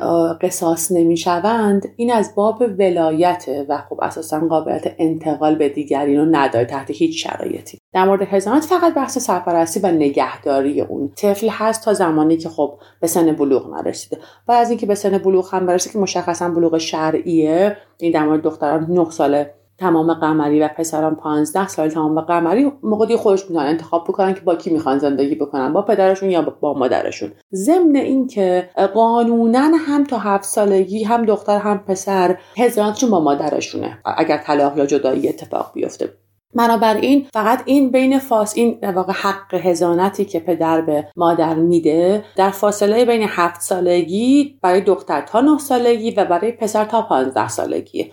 قصاص 0.43 0.93
نمی‌شوند. 0.93 1.87
این 1.97 2.12
از 2.12 2.35
باب 2.35 2.62
ولایته 2.79 3.66
و 3.69 3.79
خب 3.88 3.99
اساسا 4.03 4.40
قابلیت 4.40 4.95
انتقال 4.99 5.55
به 5.55 5.69
دیگری 5.69 6.16
رو 6.16 6.25
نداره 6.25 6.64
تحت 6.64 6.90
هیچ 6.90 7.27
شرایطی. 7.27 7.79
در 7.93 8.05
مورد 8.05 8.23
هزانت 8.23 8.64
فقط 8.64 8.95
بحث 8.95 9.19
سرپرستی 9.19 9.81
و 9.81 9.87
نگهداری 9.87 10.81
اون. 10.81 11.12
طفل 11.16 11.49
هست 11.49 11.85
تا 11.85 11.93
زمانی 11.93 12.37
که 12.37 12.49
خب 12.49 12.79
به 13.01 13.07
سن 13.07 13.33
بلوغ 13.33 13.75
نرسیده. 13.75 14.19
و 14.49 14.53
از 14.53 14.71
اینکه 14.71 14.87
به 14.87 14.95
سن 14.95 15.19
بلوغ 15.19 15.55
هم 15.55 15.66
برسه 15.66 15.90
که 15.90 15.99
مشخصا 15.99 16.49
بلوغ 16.49 16.79
شرعیه. 16.79 17.77
این 17.99 18.12
در 18.12 18.25
مورد 18.25 18.43
دختران 18.43 18.87
9 18.90 19.11
ساله 19.11 19.55
تمام 19.81 20.14
قمری 20.14 20.61
و 20.61 20.69
پسران 20.69 21.14
15 21.14 21.69
سال 21.69 21.88
تمام 21.88 22.21
قمری 22.21 22.73
موقعی 22.83 23.16
خودش 23.16 23.43
می‌تونن 23.43 23.66
انتخاب 23.66 24.05
بکنن 24.05 24.35
که 24.35 24.40
با 24.40 24.55
کی 24.55 24.71
می‌خوان 24.71 24.99
زندگی 24.99 25.35
بکنن 25.35 25.73
با 25.73 25.83
پدرشون 25.83 26.31
یا 26.31 26.43
با 26.61 26.75
مادرشون. 26.75 27.33
ضمن 27.53 27.97
اینکه 27.97 28.71
قانونا 28.95 29.61
هم 29.61 30.05
تا 30.05 30.19
هفت 30.19 30.45
سالگی 30.45 31.05
هم 31.05 31.25
دختر 31.25 31.59
هم 31.59 31.79
پسر 31.79 32.38
هزانتشون 32.57 33.11
با 33.11 33.21
مادرشونه 33.21 33.99
اگر 34.16 34.37
طلاق 34.37 34.79
یا 34.79 34.87
جدایی 34.87 35.29
اتفاق 35.29 35.71
بیفته. 35.75 36.09
بنابراین 36.55 37.27
فقط 37.33 37.62
این 37.64 37.90
بین 37.90 38.19
فاس 38.19 38.57
این 38.57 38.79
واقع 38.95 39.12
حق 39.12 39.55
هزانتی 39.55 40.25
که 40.25 40.40
پدر 40.40 40.81
به 40.81 41.09
مادر 41.16 41.55
میده 41.55 42.25
در 42.37 42.51
فاصله 42.51 43.05
بین 43.05 43.27
هفت 43.29 43.61
سالگی 43.61 44.59
برای 44.62 44.81
دختر 44.81 45.21
تا 45.21 45.40
نه 45.40 45.59
سالگی 45.59 46.11
و 46.11 46.25
برای 46.25 46.53
پسر 46.53 46.85
تا 46.85 47.03
پانزده 47.03 47.49
سالگی 47.49 48.12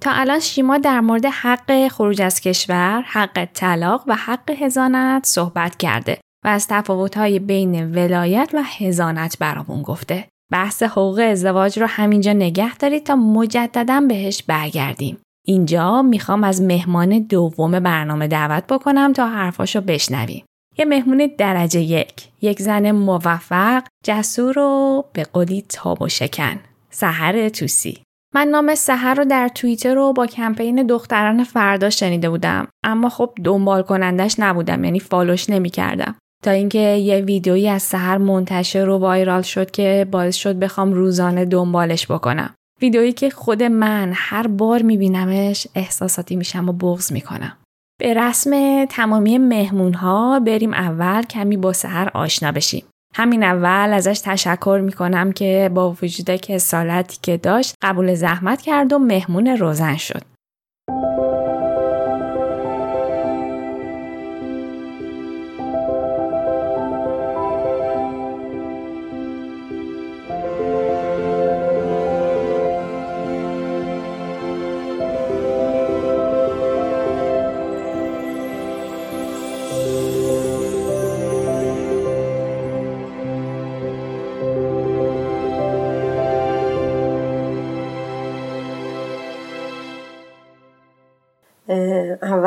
تا 0.00 0.10
الان 0.10 0.40
شیما 0.40 0.78
در 0.78 1.00
مورد 1.00 1.26
حق 1.26 1.88
خروج 1.88 2.22
از 2.22 2.40
کشور، 2.40 3.02
حق 3.06 3.44
طلاق 3.54 4.04
و 4.06 4.14
حق 4.14 4.50
هزانت 4.50 5.26
صحبت 5.26 5.76
کرده 5.76 6.18
و 6.44 6.48
از 6.48 6.66
تفاوت‌های 6.68 7.38
بین 7.38 7.94
ولایت 7.94 8.50
و 8.54 8.62
هزانت 8.62 9.38
برامون 9.38 9.82
گفته. 9.82 10.28
بحث 10.52 10.82
حقوق 10.82 11.18
ازدواج 11.18 11.78
رو 11.78 11.86
همینجا 11.86 12.32
نگه 12.32 12.76
دارید 12.76 13.04
تا 13.04 13.16
مجددا 13.16 14.00
بهش 14.00 14.42
برگردیم. 14.42 15.18
اینجا 15.46 16.02
می‌خوام 16.02 16.44
از 16.44 16.62
مهمان 16.62 17.18
دوم 17.18 17.80
برنامه 17.80 18.28
دعوت 18.28 18.66
بکنم 18.66 19.12
تا 19.12 19.28
حرفاشو 19.28 19.80
بشنویم. 19.80 20.44
یه 20.78 20.84
مهمون 20.84 21.30
درجه 21.38 21.80
یک، 21.80 22.28
یک 22.42 22.62
زن 22.62 22.90
موفق، 22.90 23.82
جسور 24.04 24.58
و 24.58 25.04
به 25.12 25.24
قولی 25.24 25.64
تاب 25.68 26.02
و 26.02 26.08
شکن. 26.08 26.60
سهر 26.90 27.48
توسی. 27.48 28.02
من 28.38 28.48
نام 28.48 28.74
سهر 28.74 29.14
رو 29.14 29.24
در 29.24 29.48
توییتر 29.48 29.94
رو 29.94 30.12
با 30.12 30.26
کمپین 30.26 30.86
دختران 30.86 31.44
فردا 31.44 31.90
شنیده 31.90 32.30
بودم. 32.30 32.68
اما 32.84 33.08
خب 33.08 33.32
دنبال 33.44 33.82
کنندش 33.82 34.36
نبودم 34.38 34.84
یعنی 34.84 35.00
فالوش 35.00 35.50
نمی‌کردم. 35.50 36.14
تا 36.44 36.50
اینکه 36.50 36.78
یه 36.78 37.20
ویدیویی 37.20 37.68
از 37.68 37.82
سهر 37.82 38.18
منتشر 38.18 38.88
و 38.88 38.98
وایرال 38.98 39.42
شد 39.42 39.70
که 39.70 40.06
باعث 40.10 40.36
شد 40.36 40.56
بخوام 40.56 40.92
روزانه 40.92 41.44
دنبالش 41.44 42.10
بکنم. 42.10 42.54
ویدیویی 42.82 43.12
که 43.12 43.30
خود 43.30 43.62
من 43.62 44.12
هر 44.14 44.46
بار 44.46 44.82
میبینمش 44.82 45.66
احساساتی 45.74 46.36
میشم 46.36 46.68
و 46.68 46.72
بغض 46.72 47.12
می‌کنم. 47.12 47.56
به 48.00 48.14
رسم 48.14 48.84
تمامی 48.84 49.38
مهمون 49.38 49.94
ها 49.94 50.40
بریم 50.40 50.74
اول 50.74 51.22
کمی 51.22 51.56
با 51.56 51.72
سهر 51.72 52.10
آشنا 52.14 52.52
بشیم. 52.52 52.84
همین 53.18 53.42
اول 53.42 53.92
ازش 53.92 54.20
تشکر 54.24 54.80
می‌کنم 54.84 55.32
که 55.32 55.70
با 55.74 55.96
وجود 56.02 56.30
که 56.36 56.58
سالتی 56.58 57.18
که 57.22 57.36
داشت 57.36 57.74
قبول 57.82 58.14
زحمت 58.14 58.62
کرد 58.62 58.92
و 58.92 58.98
مهمون 58.98 59.46
روزن 59.46 59.96
شد. 59.96 60.37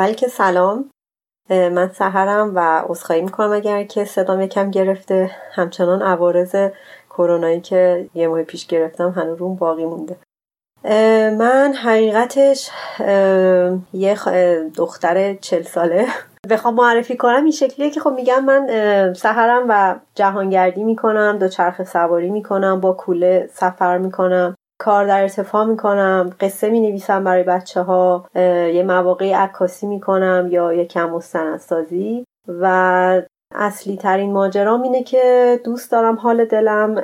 اول 0.02 0.12
که 0.12 0.28
سلام. 0.28 0.90
من 1.50 1.90
سهرم 1.94 2.52
و 2.54 2.82
عذرخواهی 2.88 3.22
می‌کنم 3.22 3.52
اگر 3.52 3.84
که 3.84 4.04
صدام 4.04 4.40
یکم 4.40 4.70
گرفته. 4.70 5.30
همچنان 5.52 6.02
عوارض 6.02 6.56
کرونایی 7.10 7.60
که 7.60 8.08
یه 8.14 8.28
ماه 8.28 8.42
پیش 8.42 8.66
گرفتم 8.66 9.10
هنوز 9.10 9.38
روم 9.38 9.56
باقی 9.56 9.84
مونده. 9.84 10.16
من 11.38 11.74
حقیقتش 11.84 12.70
یه 13.92 14.16
دختر 14.76 15.34
چل 15.34 15.62
ساله. 15.62 16.06
بخوام 16.50 16.74
معرفی 16.74 17.16
کنم 17.16 17.42
این 17.42 17.50
شکلیه 17.50 17.90
که 17.90 18.00
خب 18.00 18.12
میگم 18.12 18.44
من 18.44 18.66
سهرم 19.14 19.66
و 19.68 19.96
جهانگردی 20.14 20.84
می‌کنم 20.84 21.38
دو 21.38 21.48
چرخ 21.48 21.82
سواری 21.82 22.30
می‌کنم 22.30 22.80
با 22.80 22.92
کوله 22.92 23.48
سفر 23.52 23.98
می‌کنم. 23.98 24.54
کار 24.82 25.06
در 25.06 25.22
ارتفاع 25.22 25.64
می‌کنم 25.64 26.30
قصه 26.40 26.70
می 26.70 26.80
نویسم 26.80 27.24
برای 27.24 27.42
بچه 27.42 27.82
ها 27.82 28.26
یه 28.74 28.84
مواقع 28.86 29.34
عکاسی 29.34 29.86
می‌کنم 29.86 30.48
یا 30.50 30.72
یه 30.72 30.84
کم 30.84 31.10
مستندسازی 31.10 32.24
و 32.48 33.22
اصلی 33.54 33.96
ترین 33.96 34.32
ماجرام 34.32 34.82
اینه 34.82 35.02
که 35.02 35.60
دوست 35.64 35.92
دارم 35.92 36.16
حال 36.16 36.44
دلم 36.44 36.94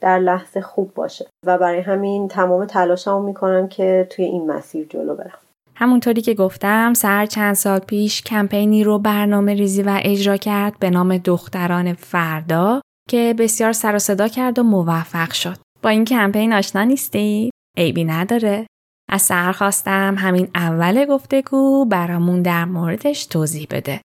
در 0.00 0.18
لحظه 0.18 0.60
خوب 0.60 0.94
باشه. 0.94 1.26
و 1.46 1.58
برای 1.58 1.80
همین 1.80 2.28
تمام 2.28 2.64
تلاشمو 2.64 3.22
می‌کنم 3.22 3.68
که 3.68 4.06
توی 4.10 4.24
این 4.24 4.50
مسیر 4.50 4.86
جلو 4.90 5.14
برم. 5.14 5.38
همونطوری 5.76 6.20
که 6.20 6.34
گفتم 6.34 6.94
سر 6.94 7.26
چند 7.26 7.54
سال 7.54 7.78
پیش 7.78 8.22
کمپینی 8.22 8.84
رو 8.84 8.98
برنامه 8.98 9.54
ریزی 9.54 9.82
و 9.82 10.00
اجرا 10.02 10.36
کرد 10.36 10.78
به 10.80 10.90
نام 10.90 11.18
دختران 11.18 11.92
فردا 11.92 12.80
که 13.08 13.34
بسیار 13.38 13.72
سر 13.72 13.94
و 13.94 13.98
صدا 13.98 14.28
کرد 14.28 14.58
و 14.58 14.62
موفق 14.62 15.32
شد. 15.32 15.63
با 15.84 15.90
این 15.90 16.04
کمپین 16.04 16.52
آشنا 16.52 16.84
نیستی؟ 16.84 17.50
عیبی 17.76 18.04
نداره. 18.04 18.66
از 19.10 19.22
سر 19.22 19.52
خواستم 19.52 20.14
همین 20.18 20.48
اول 20.54 21.04
گفتگو 21.04 21.84
برامون 21.84 22.42
در 22.42 22.64
موردش 22.64 23.26
توضیح 23.26 23.66
بده. 23.70 24.00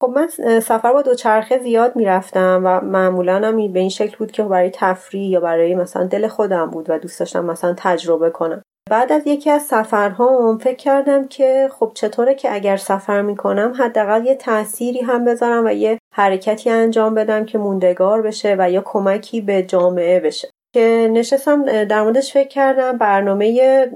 خب 0.00 0.12
من 0.16 0.28
سفر 0.60 0.92
با 0.92 1.02
دوچرخه 1.02 1.58
زیاد 1.58 1.96
می‌رفتم 1.96 2.62
و 2.64 2.80
معمولا 2.80 3.34
هم 3.34 3.72
به 3.72 3.80
این 3.80 3.88
شکل 3.88 4.16
بود 4.16 4.30
که 4.30 4.42
برای 4.42 4.70
تفریح 4.74 5.30
یا 5.30 5.40
برای 5.40 5.74
مثلا 5.74 6.04
دل 6.04 6.28
خودم 6.28 6.70
بود 6.70 6.90
و 6.90 6.98
دوست 6.98 7.20
داشتم 7.20 7.44
مثلا 7.44 7.74
تجربه 7.78 8.30
کنم 8.30 8.62
بعد 8.90 9.12
از 9.12 9.22
یکی 9.26 9.50
از 9.50 9.62
سفرهام 9.62 10.58
فکر 10.58 10.76
کردم 10.76 11.28
که 11.28 11.68
خب 11.72 11.90
چطوره 11.94 12.34
که 12.34 12.54
اگر 12.54 12.76
سفر 12.76 13.22
می‌کنم 13.22 13.72
حداقل 13.78 14.26
یه 14.26 14.34
تأثیری 14.34 15.00
هم 15.00 15.24
بذارم 15.24 15.66
و 15.66 15.72
یه 15.72 15.98
حرکتی 16.14 16.70
انجام 16.70 17.14
بدم 17.14 17.44
که 17.44 17.58
موندگار 17.58 18.22
بشه 18.22 18.56
و 18.58 18.70
یا 18.70 18.82
کمکی 18.84 19.40
به 19.40 19.62
جامعه 19.62 20.20
بشه. 20.20 20.48
که 20.74 21.10
نشستم 21.12 21.84
در 21.84 22.02
موردش 22.02 22.32
فکر 22.32 22.48
کردم 22.48 22.98
برنامه 22.98 23.86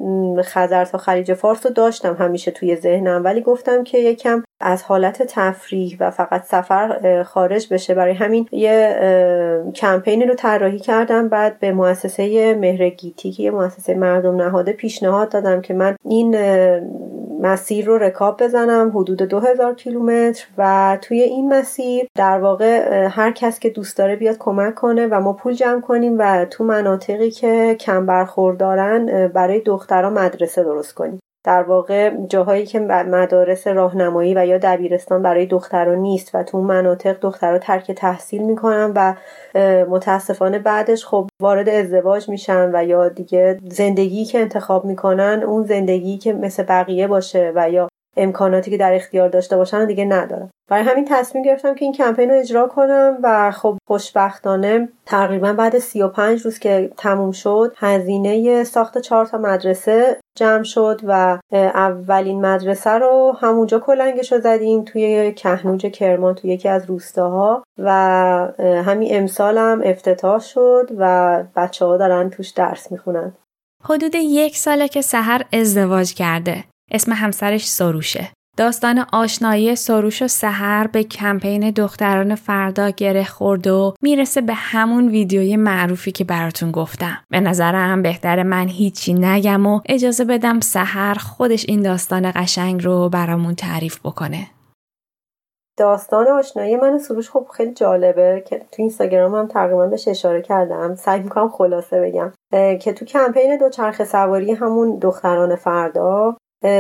خزر 0.43 0.85
تا 0.85 0.99
خلیج 0.99 1.35
فارس 1.35 1.67
رو 1.67 1.73
داشتم 1.73 2.15
همیشه 2.15 2.51
توی 2.51 2.77
ذهنم 2.77 3.25
ولی 3.25 3.41
گفتم 3.41 3.85
که 3.85 3.99
یکم 3.99 4.43
از 4.63 4.83
حالت 4.83 5.23
تفریح 5.23 5.97
و 6.01 6.11
فقط 6.11 6.45
سفر 6.45 7.23
خارج 7.23 7.73
بشه. 7.73 7.95
برای 7.95 8.15
همین 8.15 8.49
یه 8.53 8.97
کمپینی 9.75 10.27
رو 10.27 10.35
طراحی 10.35 10.79
کردم. 10.79 11.29
بعد 11.29 11.59
به 11.59 11.73
مؤسسه 11.73 12.55
مهرگیتی 12.55 13.33
که 13.33 13.43
یه 13.43 13.51
مؤسسه 13.51 13.95
مردم 13.95 14.37
نهاده 14.37 14.73
پیشنهاد 14.73 15.29
دادم 15.29 15.61
که 15.61 15.75
من 15.75 15.97
این 16.05 16.37
مسیر 17.41 17.87
رو 17.87 17.99
رکاب 17.99 18.43
بزنم 18.43 18.93
حدود 18.95 19.23
2000 19.23 19.75
کیلومتر. 19.75 20.47
و 20.59 20.99
توی 21.03 21.21
این 21.21 21.55
مسیر 21.55 22.09
در 22.15 22.39
واقع 22.39 23.07
هر 23.11 23.33
کس 23.33 23.59
که 23.59 23.71
دوست 23.71 23.99
داره 23.99 24.17
بیاد 24.17 24.37
کمک 24.39 24.75
کنه 24.75 25.07
و 25.07 25.21
ما 25.21 25.33
پول 25.33 25.53
جمع 25.53 25.81
کنیم 25.81 26.17
و 26.19 26.45
تو 26.45 26.65
مناطقی 26.65 27.31
که 27.31 27.77
کم 27.81 28.07
برخوردارن 28.07 29.29
برای 29.29 29.61
دخترها 29.61 30.11
مدرسه 30.11 30.65
درست 30.65 30.95
کنیم. 30.95 31.22
در 31.45 31.63
واقع 31.63 32.11
جاهایی 32.27 32.67
که 32.67 32.81
مدارس 32.81 33.67
راهنمایی 33.67 34.35
و 34.35 34.47
یا 34.47 34.59
دبیرستان 34.59 35.23
برای 35.23 35.47
دختران 35.47 35.99
نیست 35.99 36.35
و 36.35 36.43
تو 36.43 36.63
مناطق 36.63 37.21
دخترها 37.21 37.59
ترک 37.59 37.93
تحصیل 37.93 38.43
می‌کنن 38.43 38.93
و 38.97 39.15
متاسفانه 39.85 40.59
بعدش 40.59 41.07
خب 41.07 41.29
وارد 41.41 41.69
ازدواج 41.69 42.29
میشن 42.29 42.71
و 42.75 42.85
یا 42.85 43.09
دیگه 43.09 43.59
زندگی 43.71 44.25
که 44.25 44.39
انتخاب 44.39 44.85
می‌کنن 44.85 45.43
اون 45.47 45.63
زندگی 45.63 46.19
که 46.19 46.33
مثل 46.33 46.63
بقیه 46.63 47.07
باشه 47.07 47.53
و 47.55 47.71
یا 47.71 47.89
امکاناتی 48.17 48.71
که 48.71 48.77
در 48.77 48.95
اختیار 48.95 49.29
داشته 49.29 49.57
باشن 49.57 49.87
دیگه 49.87 50.05
ندارم. 50.05 50.51
برای 50.71 50.85
همین 50.85 51.05
تصمیم 51.09 51.45
گرفتم 51.45 51.75
که 51.75 51.85
این 51.85 51.95
کمپین 51.95 52.31
رو 52.31 52.39
اجرا 52.39 52.69
کنم 52.69 53.19
و 53.23 53.51
خب 53.51 53.79
خوشبختانه 53.89 54.89
تقریبا 55.07 55.53
بعد 55.53 55.79
35 55.79 56.41
روز 56.41 56.59
که 56.59 56.91
تموم 56.97 57.33
شد 57.33 57.75
هزینه 57.77 58.65
ساخت 58.65 58.99
چهار 58.99 59.27
تا 59.27 59.39
مدرسه 59.39 60.17
جمع 60.39 60.63
شد 60.63 61.01
و 61.05 61.39
اولین 61.53 62.47
مدرسه 62.47 62.91
رو 62.91 63.37
همونجا 63.41 63.79
کلنگش 63.79 64.33
رو 64.33 64.41
زدیم 64.41 64.85
توی 64.85 65.33
کهنوج 65.33 65.87
کرمان 65.87 66.35
توی 66.35 66.51
یکی 66.51 66.69
از 66.69 66.87
روستاها 66.87 67.63
و 67.79 67.91
همین 68.59 69.09
امسال 69.17 69.59
هم 69.59 69.83
افتتاح 69.85 70.41
شد 70.41 70.89
و 70.99 71.45
بچه 71.57 71.85
ها 71.85 71.97
دارن 71.97 72.31
توش 72.31 72.51
درس 72.51 72.93
می‌خونن. 72.93 73.33
حدود 73.85 74.15
یک 74.15 74.57
ساله 74.57 74.89
که 74.89 75.01
سهر 75.01 75.43
ازدواج 75.53 76.15
کرده. 76.15 76.65
اسم 76.93 77.13
همسرش 77.13 77.69
سروشه 77.69 78.31
داستان 78.57 79.05
آشنایی 79.13 79.77
سروش 79.77 80.23
و 80.23 80.29
سهر 80.29 80.87
به 80.87 81.05
کمپین 81.05 81.71
دختران 81.71 82.35
فردا 82.35 82.91
گره 82.91 83.25
خورد 83.25 83.67
و 83.67 83.95
می‌رسه 84.03 84.41
به 84.41 84.55
همون 84.55 85.09
ویدیوی 85.09 85.57
معروفی 85.57 86.13
که 86.13 86.25
براتون 86.25 86.71
گفتم. 86.71 87.19
به 87.31 87.41
نظرم 87.41 88.03
بهتر 88.03 88.43
من 88.43 88.69
هیچی 88.69 89.15
نگم 89.15 89.67
و 89.67 89.81
اجازه 89.87 90.25
بدم 90.25 90.61
سهر 90.61 91.15
خودش 91.15 91.65
این 91.69 91.83
داستان 91.83 92.33
قشنگ 92.35 92.85
رو 92.85 93.09
برامون 93.09 93.55
تعریف 93.55 94.01
بکنه. 94.01 94.47
داستان 95.79 96.29
آشنایی 96.29 96.77
من 96.77 96.99
سروش 96.99 97.31
خب 97.31 97.47
خیلی 97.57 97.75
جالبه 97.75 98.45
که 98.47 98.59
تو 98.59 98.83
اینستاگرام 98.83 99.35
هم 99.35 99.47
تقریبا 99.47 99.87
بهش 99.87 100.09
اشاره 100.09 100.43
کردم 100.43 100.95
سعی 100.95 101.21
می‌کنم 101.21 101.49
خلاصه 101.49 102.01
بگم 102.01 102.33
که 102.79 102.93
تو 102.93 103.05
کمپین 103.05 103.57
دوچرخه 103.59 104.05
سواری 104.05 104.53
همون 104.53 104.99
دختران 104.99 105.57
فردا 105.57 106.37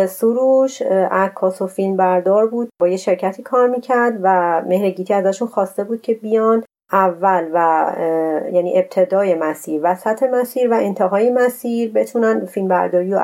سروش 0.08 0.82
عکاس 1.10 1.62
و 1.62 1.66
فیلم 1.66 1.96
بردار 1.96 2.46
بود 2.46 2.68
با 2.80 2.88
یه 2.88 2.96
شرکتی 2.96 3.42
کار 3.42 3.68
می‌کرد 3.68 4.18
و 4.22 4.62
مهرگیتی 4.66 5.14
ازشون 5.14 5.48
خواسته 5.48 5.84
بود 5.84 6.02
که 6.02 6.14
بیان 6.14 6.64
اول 6.92 7.50
و 7.52 7.92
یعنی 8.52 8.78
ابتدای 8.78 9.34
مسیر 9.34 9.80
وسط 9.84 10.22
مسیر 10.22 10.70
و 10.70 10.74
انتهای 10.74 11.30
مسیر 11.30 11.92
بتونن 11.92 12.46
فیلم 12.46 12.68
برداری 12.68 13.14
و 13.14 13.18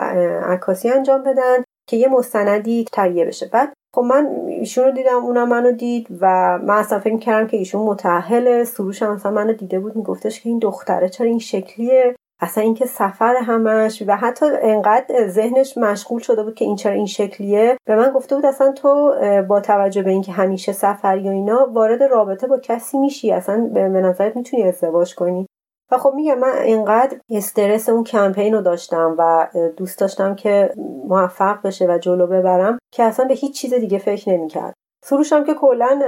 عکاسی 0.45 0.91
انجام 0.91 1.23
بدن 1.23 1.65
که 1.89 1.97
یه 1.97 2.09
مستندی 2.09 2.85
تهیه 2.93 3.25
بشه. 3.25 3.47
بعد 3.53 3.73
خب 3.95 4.03
من 4.03 4.27
ایشون 4.47 4.85
رو 4.85 4.91
دیدم 4.91 5.25
اونم 5.25 5.49
منو 5.49 5.73
دید 5.73 6.07
و 6.21 6.59
من 6.59 6.75
اصلا 6.75 6.99
فکر 6.99 7.19
کردم 7.19 7.47
که 7.47 7.57
ایشون 7.57 7.83
متأهل 7.83 8.65
سروش 8.65 9.03
هم 9.03 9.11
اصلا 9.11 9.33
منو 9.33 9.53
دیده 9.53 9.81
بود 9.81 9.97
میگفتش 9.97 10.41
که 10.41 10.49
این 10.49 10.59
دختره 10.59 11.09
چرا 11.09 11.27
این 11.27 11.39
شکلیه؟ 11.39 12.15
اصلا 12.41 12.65
اینکه 12.65 12.87
سفر 12.87 13.35
همش 13.37 14.03
و 14.07 14.17
حتی 14.17 14.47
انقدر 14.63 15.29
ذهنش 15.29 15.79
مشغول 15.79 16.21
شده 16.21 16.43
بود 16.43 16.55
که 16.55 16.65
این 16.65 16.77
چرا 16.77 16.93
این 16.93 17.07
شکلیه 17.07 17.77
به 17.87 17.97
من 17.97 18.11
گفته 18.11 18.35
بود 18.35 18.47
اصلا 18.47 18.73
تو 18.73 19.15
با 19.49 19.61
توجه 19.61 20.03
به 20.03 20.11
اینکه 20.11 20.33
همیشه 20.33 20.73
سفری 20.73 21.29
و 21.29 21.33
اینا 21.33 21.69
وارد 21.73 22.03
رابطه 22.03 22.47
با 22.47 22.59
کسی 22.59 22.99
میشی 22.99 23.33
اصلا 23.33 23.71
به 23.75 23.89
نظرت 23.89 24.37
می‌تونی 24.37 24.63
ازدواج 24.63 25.15
کنی؟ 25.15 25.47
و 25.91 25.99
خب 25.99 26.13
میگم 26.15 26.39
من 26.39 26.59
اینقدر 26.59 27.19
استرس 27.31 27.89
اون 27.89 28.05
کمپین 28.05 28.55
رو 28.55 28.63
داشتم 28.63 29.15
و 29.19 29.49
دوست 29.77 29.99
داشتم 29.99 30.35
که 30.35 30.75
موفق 31.09 31.63
بشه 31.67 31.87
و 31.87 31.99
جلو 31.99 32.27
ببرم 32.27 32.79
که 32.93 33.03
اصلا 33.03 33.27
به 33.27 33.35
هیچ 33.35 33.61
چیز 33.61 33.75
دیگه 33.75 33.99
فکر 33.99 34.31
نمی‌کرد. 34.31 34.75
سروشم 35.05 35.45
که 35.45 35.55
کلا 35.55 36.01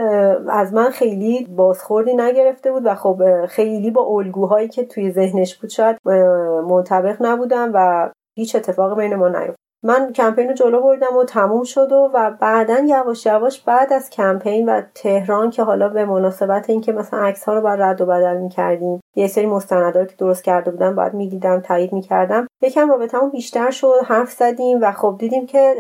از 0.48 0.74
من 0.74 0.90
خیلی 0.90 1.46
بازخوردی 1.46 2.14
نگرفته 2.16 2.72
بود 2.72 2.82
و 2.86 2.94
خب 2.94 3.46
خیلی 3.46 3.90
با 3.90 4.02
الگوهایی 4.02 4.68
که 4.68 4.84
توی 4.84 5.10
ذهنش 5.10 5.56
بود 5.56 5.70
شاید 5.70 5.98
منطبق 6.68 7.16
نبودم 7.20 7.70
و 7.74 8.10
هیچ 8.36 8.56
اتفاق 8.56 8.96
بین 8.96 9.14
ما 9.14 9.28
نیفتاد. 9.28 9.59
من 9.82 10.12
کمپین 10.12 10.48
رو 10.48 10.54
جلو 10.54 10.82
بردم 10.82 11.16
و 11.16 11.24
تموم 11.24 11.64
شد 11.64 11.92
و, 11.92 12.10
و 12.14 12.30
بعدا 12.40 12.78
یواش 12.78 13.26
یواش 13.26 13.60
بعد 13.60 13.92
از 13.92 14.10
کمپین 14.10 14.68
و 14.68 14.82
تهران 14.94 15.50
که 15.50 15.62
حالا 15.62 15.88
به 15.88 16.04
مناسبت 16.04 16.70
اینکه 16.70 16.92
مثلا 16.92 17.20
عکس 17.20 17.44
ها 17.44 17.54
رو 17.54 17.60
باید 17.60 17.80
رد 17.80 18.00
و 18.00 18.06
بدل 18.06 18.36
می‌کردیم 18.36 19.00
یه 19.16 19.26
سری 19.26 19.46
مستندات 19.46 20.08
که 20.08 20.14
درست 20.18 20.44
کرده 20.44 20.70
بودم 20.70 20.94
باید 20.94 21.14
می‌دیدم 21.14 21.60
تایید 21.60 21.92
می‌کردم. 21.92 22.46
یکم 22.62 22.90
رابطمون 22.90 23.30
بیشتر 23.30 23.70
شد 23.70 23.94
حرف 24.04 24.30
زدیم 24.30 24.78
و 24.82 24.92
خب 24.92 25.16
دیدیم 25.18 25.46
که 25.46 25.74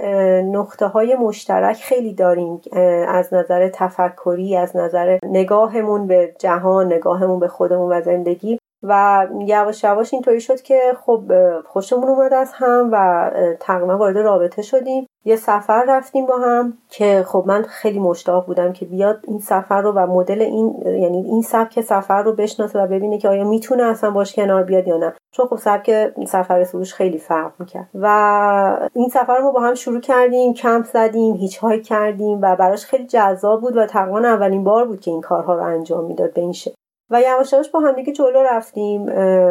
نقطه 0.52 0.86
های 0.86 1.14
مشترک 1.14 1.76
خیلی 1.76 2.14
داریم 2.14 2.60
از 3.08 3.34
نظر 3.34 3.68
تفکری 3.68 4.56
از 4.56 4.76
نظر 4.76 5.18
نگاهمون 5.22 6.06
به 6.06 6.34
جهان 6.38 6.92
نگاهمون 6.92 7.40
به 7.40 7.48
خودمون 7.48 7.92
و 7.92 8.00
زندگی. 8.00 8.59
و 8.82 9.26
یواش 9.46 9.84
یواش 9.84 10.14
اینطوری 10.14 10.40
شد 10.40 10.60
که 10.60 10.80
خب 11.06 11.22
خوشمون 11.66 12.08
اومد 12.08 12.34
از 12.34 12.52
هم 12.54 12.88
و 12.92 13.30
تقریبا 13.60 13.98
وارد 13.98 14.16
رابطه 14.18 14.62
شدیم. 14.62 15.06
یه 15.24 15.36
سفر 15.36 15.84
رفتیم 15.88 16.26
با 16.26 16.38
هم 16.38 16.78
که 16.88 17.24
خب 17.26 17.44
من 17.46 17.62
خیلی 17.62 17.98
مشتاق 17.98 18.46
بودم 18.46 18.72
که 18.72 18.84
بیاد 18.84 19.20
این 19.28 19.38
سفر 19.38 19.82
رو 19.82 19.92
و 19.92 20.06
مدل 20.06 20.42
این 20.42 20.82
یعنی 20.86 21.22
این 21.26 21.42
سبک 21.42 21.80
سفر 21.80 22.22
رو 22.22 22.32
بشناسه 22.32 22.82
و 22.82 22.86
ببینه 22.86 23.18
که 23.18 23.28
آیا 23.28 23.44
می‌تونه 23.44 23.82
اصلا 23.82 24.10
باش 24.10 24.34
کنار 24.34 24.62
بیاد 24.62 24.88
یا 24.88 24.96
نه. 24.96 25.14
چون 25.32 25.46
خب 25.46 25.56
سبک 25.56 26.12
سفر 26.26 26.64
سروش 26.64 26.94
خیلی 26.94 27.18
فرق 27.18 27.52
می‌کرد. 27.58 27.88
و 27.94 28.88
این 28.94 29.08
سفر 29.08 29.38
رو 29.38 29.52
با 29.52 29.60
هم 29.60 29.74
شروع 29.74 30.00
کردیم 30.00 30.54
کمپ 30.54 30.84
زدیم 30.84 31.34
هیچ 31.34 31.58
های 31.58 31.80
کردیم 31.80 32.38
و 32.42 32.56
براش 32.56 32.84
خیلی 32.84 33.06
جذاب 33.06 33.60
بود 33.60 33.76
و 33.76 33.86
تقریبا 33.86 34.18
اولین 34.18 34.64
بار 34.64 34.84
بود 34.84 35.00
که 35.00 35.10
این 35.10 35.20
کارها 35.20 35.54
رو 35.54 35.62
انجام 35.62 36.04
می‌داد 36.04 36.32
به 36.32 36.40
این 36.40 36.52
شکل. 36.52 36.74
و 37.10 37.20
یواش 37.20 37.52
یواش 37.52 37.70
با 37.70 37.80
همدیگه 37.80 38.12
جلو 38.12 38.42
رفتیم. 38.42 39.02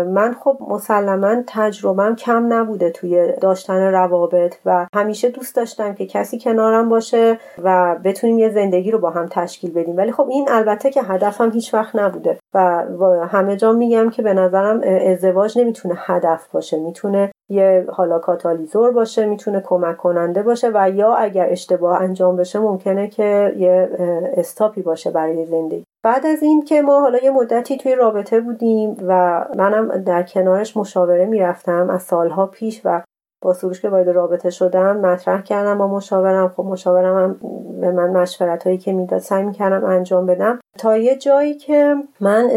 من 0.04 0.36
خب 0.43 0.58
مسلما 0.69 1.43
تجربهم 1.48 2.15
کم 2.15 2.54
نبوده 2.54 2.89
توی 2.89 3.34
داشتن 3.41 3.91
روابط 3.91 4.56
و 4.65 4.88
همیشه 4.93 5.30
دوست 5.30 5.56
داشتم 5.56 5.93
که 5.93 6.06
کسی 6.06 6.39
کنارم 6.39 6.89
باشه 6.89 7.39
و 7.63 7.95
بتونیم 8.04 8.39
یه 8.39 8.50
زندگی 8.50 8.91
رو 8.91 9.00
با 9.00 9.10
هم 9.10 9.28
تشکیل 9.32 9.74
بدیم. 9.74 9.98
ولی 9.98 10.12
خب 10.12 10.28
این 10.30 10.48
البته 10.50 10.89
که 10.89 11.02
هدفم 11.04 11.52
هیچ 11.52 11.74
وقت 11.74 11.95
نبوده. 11.95 12.38
و 12.54 13.28
همه 13.30 13.56
جا 13.56 13.72
میگم 13.72 14.10
که 14.10 14.22
به 14.22 14.34
نظرم 14.34 14.82
ازدواج 14.84 15.60
نمی‌تونه 15.60 15.96
هدف 15.98 16.52
باشه. 16.52 16.80
می‌تونه 16.80 17.32
یه 17.50 17.86
حالا 17.92 18.20
کاتالیزور 18.20 18.92
باشه 18.92 19.26
می‌تونه 19.26 19.62
کمک 19.66 19.98
کننده 19.98 20.44
باشه 20.44 20.72
و 20.74 20.90
یا 20.90 21.14
اگر 21.14 21.48
اشتباه 21.50 22.02
انجام 22.02 22.36
بشه 22.36 22.60
ممکنه 22.60 23.08
که 23.08 23.54
یه 23.58 23.90
استاپی 24.38 24.82
باشه 24.82 25.12
برای 25.12 25.46
زندگی. 25.46 25.84
بعد 26.04 26.26
از 26.26 26.44
این 26.44 26.66
که 26.66 26.82
ما 26.82 27.00
حالا 27.00 27.18
یه 27.24 27.32
مدتی 27.32 27.78
توی 27.78 27.96
رابطه 27.96 28.40
بودیم 28.40 28.98
و 29.08 29.46
منم 29.58 29.98
در 29.98 30.24
کنارش 30.24 30.78
مشاوره 30.78 31.26
می‌رفتم 31.26 31.90
از 31.90 32.02
سالها 32.04 32.46
پیش 32.46 32.82
و 32.86 33.02
با 33.41 33.54
سروش 33.54 33.82
که 33.82 33.89
وارد 33.89 34.10
رابطه 34.10 34.49
شدم 34.49 34.97
مطرح 34.97 35.41
کردم 35.41 35.78
با 35.78 35.88
مشاورم. 35.88 36.49
خب 36.58 36.63
مشاورم 36.63 37.17
هم 37.17 37.39
به 37.82 37.91
من 37.91 38.10
مشورت 38.10 38.63
هایی 38.63 38.78
که 38.78 38.93
می‌داد 38.93 39.19
سعی 39.19 39.43
می‌کردم 39.43 39.86
انجام 39.86 40.25
بدم. 40.25 40.60
تا 40.78 40.97
یه 40.97 41.17
جایی 41.17 41.54
که 41.54 41.95
من 42.19 42.47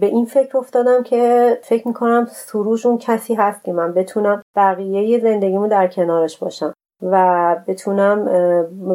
به 0.00 0.06
این 0.06 0.26
فکر 0.26 0.58
افتادم 0.58 1.02
که 1.02 1.58
فکر 1.62 1.88
می‌کنم 1.88 2.26
سروش 2.30 2.86
اون 2.86 2.98
کسی 2.98 3.34
هست 3.34 3.64
که 3.64 3.72
من 3.72 3.92
بتونم 3.92 4.42
بقیه 4.56 5.20
زندگیمو 5.20 5.68
در 5.68 5.86
کنارش 5.86 6.38
باشم 6.38 6.72
و 7.02 7.56
بتونم 7.66 8.24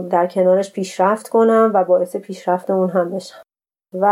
در 0.10 0.27
کنارش 0.27 0.73
پیشرفت 0.73 1.27
کنم 1.27 1.71
و 1.73 1.84
باعث 1.84 2.15
پیشرفت 2.15 2.71
اون 2.71 2.89
هم 2.89 3.12
بشم. 3.12 3.41
و 3.93 4.06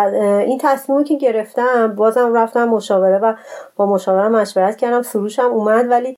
این 0.45 0.57
تصمیمی 0.61 1.03
که 1.03 1.17
گرفتم 1.17 1.95
بازم 1.95 2.33
رفتم 2.33 2.65
مشاوره 2.65 3.17
و 3.17 3.33
با 3.75 3.85
مشاوره 3.85 4.27
مشورت 4.27 4.75
کردم. 4.75 5.01
سروشم 5.01 5.51
اومد 5.51 5.89
ولی 5.89 6.15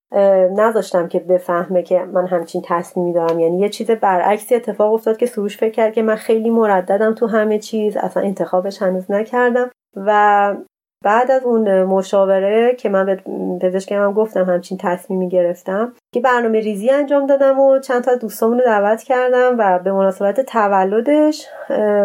نذاشتم 0.56 1.08
که 1.08 1.19
بفهمه 1.19 1.84
که 1.84 2.00
من 2.00 2.28
همچین 2.28 2.62
تصمیمی 2.65 3.13
دارم. 3.13 3.39
یعنی 3.39 3.60
یه 3.60 3.69
چیز 3.69 3.91
برعکسی 3.91 4.56
اتفاق 4.56 4.93
افتاد 4.93 5.17
که 5.17 5.26
سروش 5.26 5.58
فکر 5.58 5.71
کرد 5.71 5.93
که 5.93 6.02
من 6.02 6.15
خیلی 6.15 6.50
مرددم 6.50 7.13
تو 7.13 7.28
همه 7.28 7.60
چیز 7.60 7.97
اصلا 7.97 8.24
انتخابش 8.24 8.82
هنوز 8.82 9.12
نکردم. 9.12 9.69
و 9.95 10.56
بعد 11.04 11.32
از 11.32 11.43
اون 11.43 11.84
مشاوره 11.84 12.76
که 12.76 12.89
من 12.89 13.06
به 13.06 13.19
پزشکم 13.62 14.04
هم 14.04 14.13
گفتم 14.13 14.43
همچین 14.45 14.78
تصمیمی 14.82 15.30
گرفتم 15.30 15.93
که 16.13 16.19
برنامه 16.19 16.60
ریزی 16.60 16.89
انجام 16.89 17.26
دادم 17.26 17.60
و 17.60 17.80
چند 17.80 18.04
تا 18.04 18.15
دوستامون 18.15 18.58
رو 18.58 18.65
دعوت 18.65 19.04
کردم 19.04 19.56
و 19.58 19.80
به 19.80 19.91
مناسبت 19.91 20.41
تولدش 20.41 21.47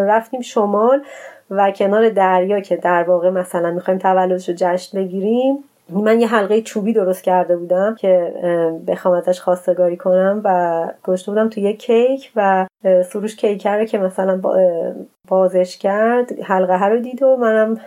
رفتیم 0.07 0.41
شمال. 0.41 1.01
و 1.51 1.71
کنار 1.71 2.09
دریا 2.09 2.59
که 2.59 2.75
در 2.75 3.03
واقع 3.03 3.29
مثلا 3.29 3.71
می‌خوایم 3.71 3.99
تولدش 3.99 4.49
رو 4.49 4.55
جشن 4.57 4.99
بگیریم 4.99 5.63
من 5.89 6.21
یه 6.21 6.27
حلقه 6.27 6.61
چوبی 6.61 6.93
درست 6.93 7.23
کرده 7.23 7.57
بودم 7.57 7.95
که 7.95 8.33
بخوام 8.87 9.13
ازش 9.13 9.39
خواستگاری 9.41 9.97
کنم 9.97 10.41
و 10.43 10.87
گذاشته 11.03 11.31
بودم 11.31 11.49
تو 11.49 11.59
یه 11.59 11.73
کیک 11.73 12.31
و 12.35 12.67
سروش 13.05 13.35
کیکر 13.35 13.85
که 13.85 13.97
مثلا 13.97 14.41
بازش 15.27 15.77
کرد. 15.77 16.41
حلقه 16.41 16.77
ها 16.77 16.87
رو 16.87 16.99
دید 16.99 17.23
و 17.23 17.37
منم 17.37 17.77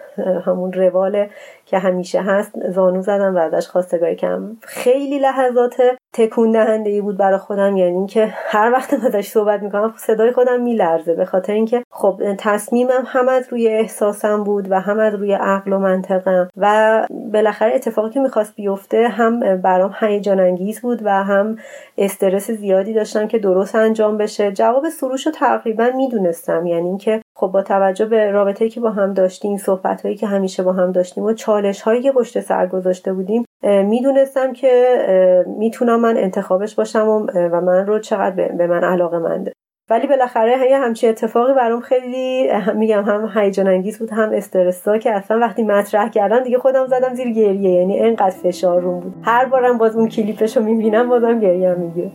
همون 0.47 0.73
روال 0.73 1.27
که 1.67 1.79
همیشه 1.79 2.21
هست 2.21 2.71
زانو 2.71 3.03
زدم 3.03 3.37
و 3.37 3.39
ازش 3.39 3.69
خواستگاری 3.69 4.17
کردم. 4.17 4.57
خیلی 4.63 5.19
لحظات 5.19 5.83
تکون 6.13 6.53
دهنده 6.53 6.91
ای 6.91 7.01
بود 7.01 7.17
برای 7.17 7.39
خودم 7.39 7.77
یعنی 7.77 7.97
اینکه 7.97 8.29
هر 8.35 8.73
وقت 8.73 8.95
ازش 8.95 9.27
صحبت 9.27 9.63
می‌کنم 9.63 9.95
صدای 9.97 10.33
خودم 10.33 10.61
میلرزه. 10.61 11.15
به 11.15 11.25
خاطر 11.25 11.53
اینکه 11.53 11.83
خب 11.91 12.21
تصمیمم 12.39 13.05
هم 13.07 13.29
از 13.29 13.49
روی 13.51 13.69
احساسم 13.69 14.45
بود 14.45 14.71
و 14.71 14.81
هم 14.81 14.99
از 14.99 15.15
روی 15.15 15.33
عقل 15.33 15.73
و 15.73 15.79
منطقم. 15.79 16.49
و 16.57 17.07
بالاخره 17.33 17.75
اتفاقی 17.75 18.11
که 18.11 18.21
می‌خواست 18.21 18.55
بیفته 18.57 19.09
هم 19.09 19.57
برام 19.57 19.95
هیجان 20.01 20.41
انگیز 20.41 20.81
بود 20.81 21.01
و 21.05 21.11
هم 21.11 21.57
استرس 21.99 22.51
زیادی 22.51 22.95
داشتم 22.95 23.29
که 23.29 23.39
درست 23.39 23.75
انجام 23.75 24.19
بشه. 24.19 24.53
جواب 24.53 24.89
سروش 24.89 25.27
رو 25.27 25.33
تقریبا 25.33 25.91
می‌دونستم 25.97 26.67
یعنی 26.67 26.89
اینکه 26.89 27.21
خب 27.41 27.47
با 27.47 27.63
توجه 27.63 28.07
به 28.07 28.31
رابطه 28.31 28.69
که 28.69 28.81
با 28.81 28.91
هم 28.91 29.15
داشتیم 29.15 29.57
صحبت 29.57 30.03
هایی 30.03 30.17
که 30.17 30.27
همیشه 30.27 30.63
با 30.63 30.73
هم 30.73 30.93
داشتیم 30.93 31.25
و 31.25 31.33
چالش 31.33 31.83
هایی 31.83 32.03
که 32.03 32.13
پشت 32.13 32.41
سر 32.41 32.67
گذاشته 32.67 33.13
بودیم 33.13 33.45
می‌دونستم 33.63 34.53
که 34.53 35.45
می‌تونم 35.59 36.01
من 36.01 36.17
انتخابش 36.17 36.75
باشم 36.75 37.09
و 37.09 37.61
من 37.61 37.87
رو 37.87 37.99
چقدر 37.99 38.49
به 38.49 38.67
من 38.67 38.85
علاقه 38.85 39.19
منده. 39.19 39.53
ولی 39.91 40.07
بالاخره 40.07 40.71
یه 40.71 40.79
همچی 40.79 41.09
اتفاقی 41.09 41.55
برام 41.55 41.81
خیلی 41.81 42.51
میگم 42.75 43.05
هم 43.05 43.31
هیجان 43.35 43.69
انگیز 43.69 43.99
بود 43.99 44.11
هم 44.11 44.31
استرسا 44.33 44.99
که 44.99 45.13
اصلا 45.13 45.39
وقتی 45.39 45.63
مطرح 45.63 46.09
کردن 46.09 46.43
دیگه 46.43 46.59
خودم 46.59 46.87
زدم 46.87 47.15
زیر 47.15 47.31
گریه 47.31 47.71
یعنی 47.71 48.01
انقدر 48.01 48.37
فشار 48.43 48.81
روم 48.81 49.01
بود. 49.01 49.15
هر 49.23 49.45
بارم 49.45 49.79
باز 49.79 49.97
اون 49.97 50.09
کلیپش 50.09 50.57
رو 50.57 50.63
می‌بینم 50.63 51.09
بازم 51.09 51.41
گریه 51.41 51.75
میگه 51.75 52.11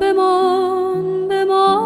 بمان 0.00 1.26
که 1.28 1.85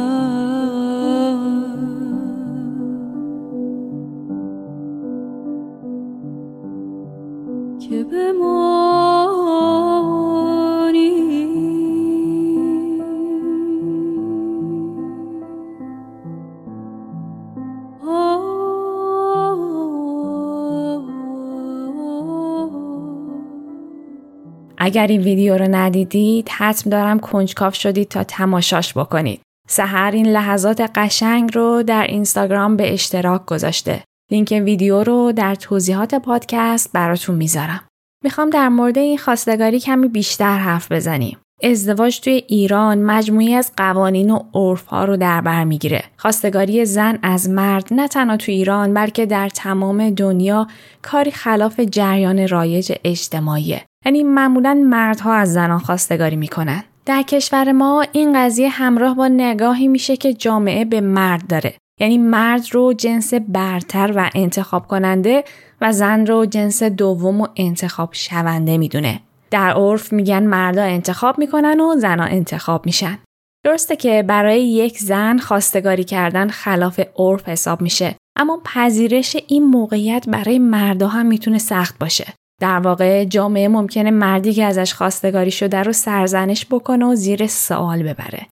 اگر 24.91 25.07
این 25.07 25.21
ویدیو 25.21 25.57
رو 25.57 25.67
ندیدید 25.75 26.49
حتم 26.49 26.89
دارم 26.89 27.19
کنجکاف 27.19 27.75
شدید 27.75 28.07
تا 28.07 28.23
تماشاش 28.23 28.97
بکنید. 28.97 29.41
سهر 29.67 30.11
این 30.11 30.27
لحظات 30.27 30.81
قشنگ 30.95 31.55
رو 31.55 31.83
در 31.83 32.07
اینستاگرام 32.07 32.77
به 32.77 32.93
اشتراک 32.93 33.45
گذاشته. 33.45 34.03
لینک 34.31 34.61
ویدیو 34.65 35.03
رو 35.03 35.31
در 35.31 35.55
توضیحات 35.55 36.15
پادکست 36.15 36.91
براتون 36.93 37.35
می‌ذارم. 37.35 37.83
می‌خوام 38.23 38.49
در 38.49 38.69
مورد 38.69 38.97
این 38.97 39.17
خواستگاری 39.17 39.79
کمی 39.79 40.07
بیشتر 40.07 40.57
حرف 40.57 40.91
بزنیم. 40.91 41.37
ازدواج 41.63 42.19
توی 42.19 42.43
ایران 42.47 43.01
مجموعی 43.01 43.53
از 43.55 43.71
قوانین 43.77 44.29
و 44.29 44.39
عرف 44.53 44.85
ها 44.85 45.05
رو 45.05 45.17
در 45.17 45.41
بر 45.41 45.63
می‌گیره. 45.63 46.03
خواستگاری 46.17 46.85
زن 46.85 47.19
از 47.23 47.49
مرد 47.49 47.87
نه 47.91 48.07
تنها 48.07 48.37
تو 48.37 48.51
ایران 48.51 48.93
بلکه 48.93 49.25
در 49.25 49.49
تمام 49.49 50.09
دنیا 50.09 50.67
کاری 51.01 51.31
خلاف 51.31 51.79
جریان 51.79 52.47
رایج 52.47 52.93
اجتماعیه. 53.03 53.85
یعنی 54.05 54.23
معمولا 54.23 54.73
مردها 54.73 55.33
از 55.33 55.53
زنان 55.53 55.79
خواستگاری 55.79 56.35
می‌کنن. 56.35 56.83
در 57.05 57.21
کشور 57.21 57.71
ما 57.71 58.05
این 58.11 58.33
قضیه 58.35 58.69
همراه 58.69 59.15
با 59.15 59.27
نگاهی 59.27 59.87
میشه 59.87 60.17
که 60.17 60.33
جامعه 60.33 60.85
به 60.85 61.01
مرد 61.01 61.47
داره. 61.47 61.73
یعنی 61.99 62.17
مرد 62.17 62.63
رو 62.71 62.93
جنس 62.93 63.33
برتر 63.33 64.13
و 64.15 64.29
انتخاب 64.35 64.87
کننده 64.87 65.43
و 65.81 65.91
زن 65.91 66.25
رو 66.25 66.45
جنس 66.45 66.83
دوم 66.83 67.41
و 67.41 67.47
انتخاب 67.55 68.09
شونده 68.13 68.77
می‌دونه. 68.77 69.19
در 69.51 69.71
عرف 69.71 70.13
میگن 70.13 70.43
مردا 70.43 70.83
انتخاب 70.83 71.39
می‌کنن 71.39 71.79
و 71.79 71.95
زنها 71.95 72.25
انتخاب 72.25 72.85
میشن. 72.85 73.19
درسته 73.65 73.95
که 73.95 74.23
برای 74.27 74.67
یک 74.67 74.97
زن 74.99 75.37
خواستگاری 75.37 76.03
کردن 76.03 76.47
خلاف 76.47 76.99
عرف 77.17 77.49
حساب 77.49 77.81
میشه 77.81 78.15
اما 78.37 78.61
پذیرش 78.65 79.37
این 79.47 79.63
موقعیت 79.63 80.29
برای 80.29 80.59
مردا 80.59 81.07
هم 81.07 81.25
می‌تونه 81.25 81.57
سخت 81.57 81.99
باشه. 81.99 82.33
در 82.61 82.79
واقع 82.79 83.25
جامعه 83.25 83.67
ممکنه 83.67 84.11
مردی 84.11 84.53
که 84.53 84.65
ازش 84.65 84.93
خواستگاری 84.93 85.51
شده 85.51 85.83
رو 85.83 85.93
سرزنش 85.93 86.65
بکنه 86.65 87.05
و 87.05 87.15
زیر 87.15 87.47
سوال 87.47 88.03
ببره. 88.03 88.47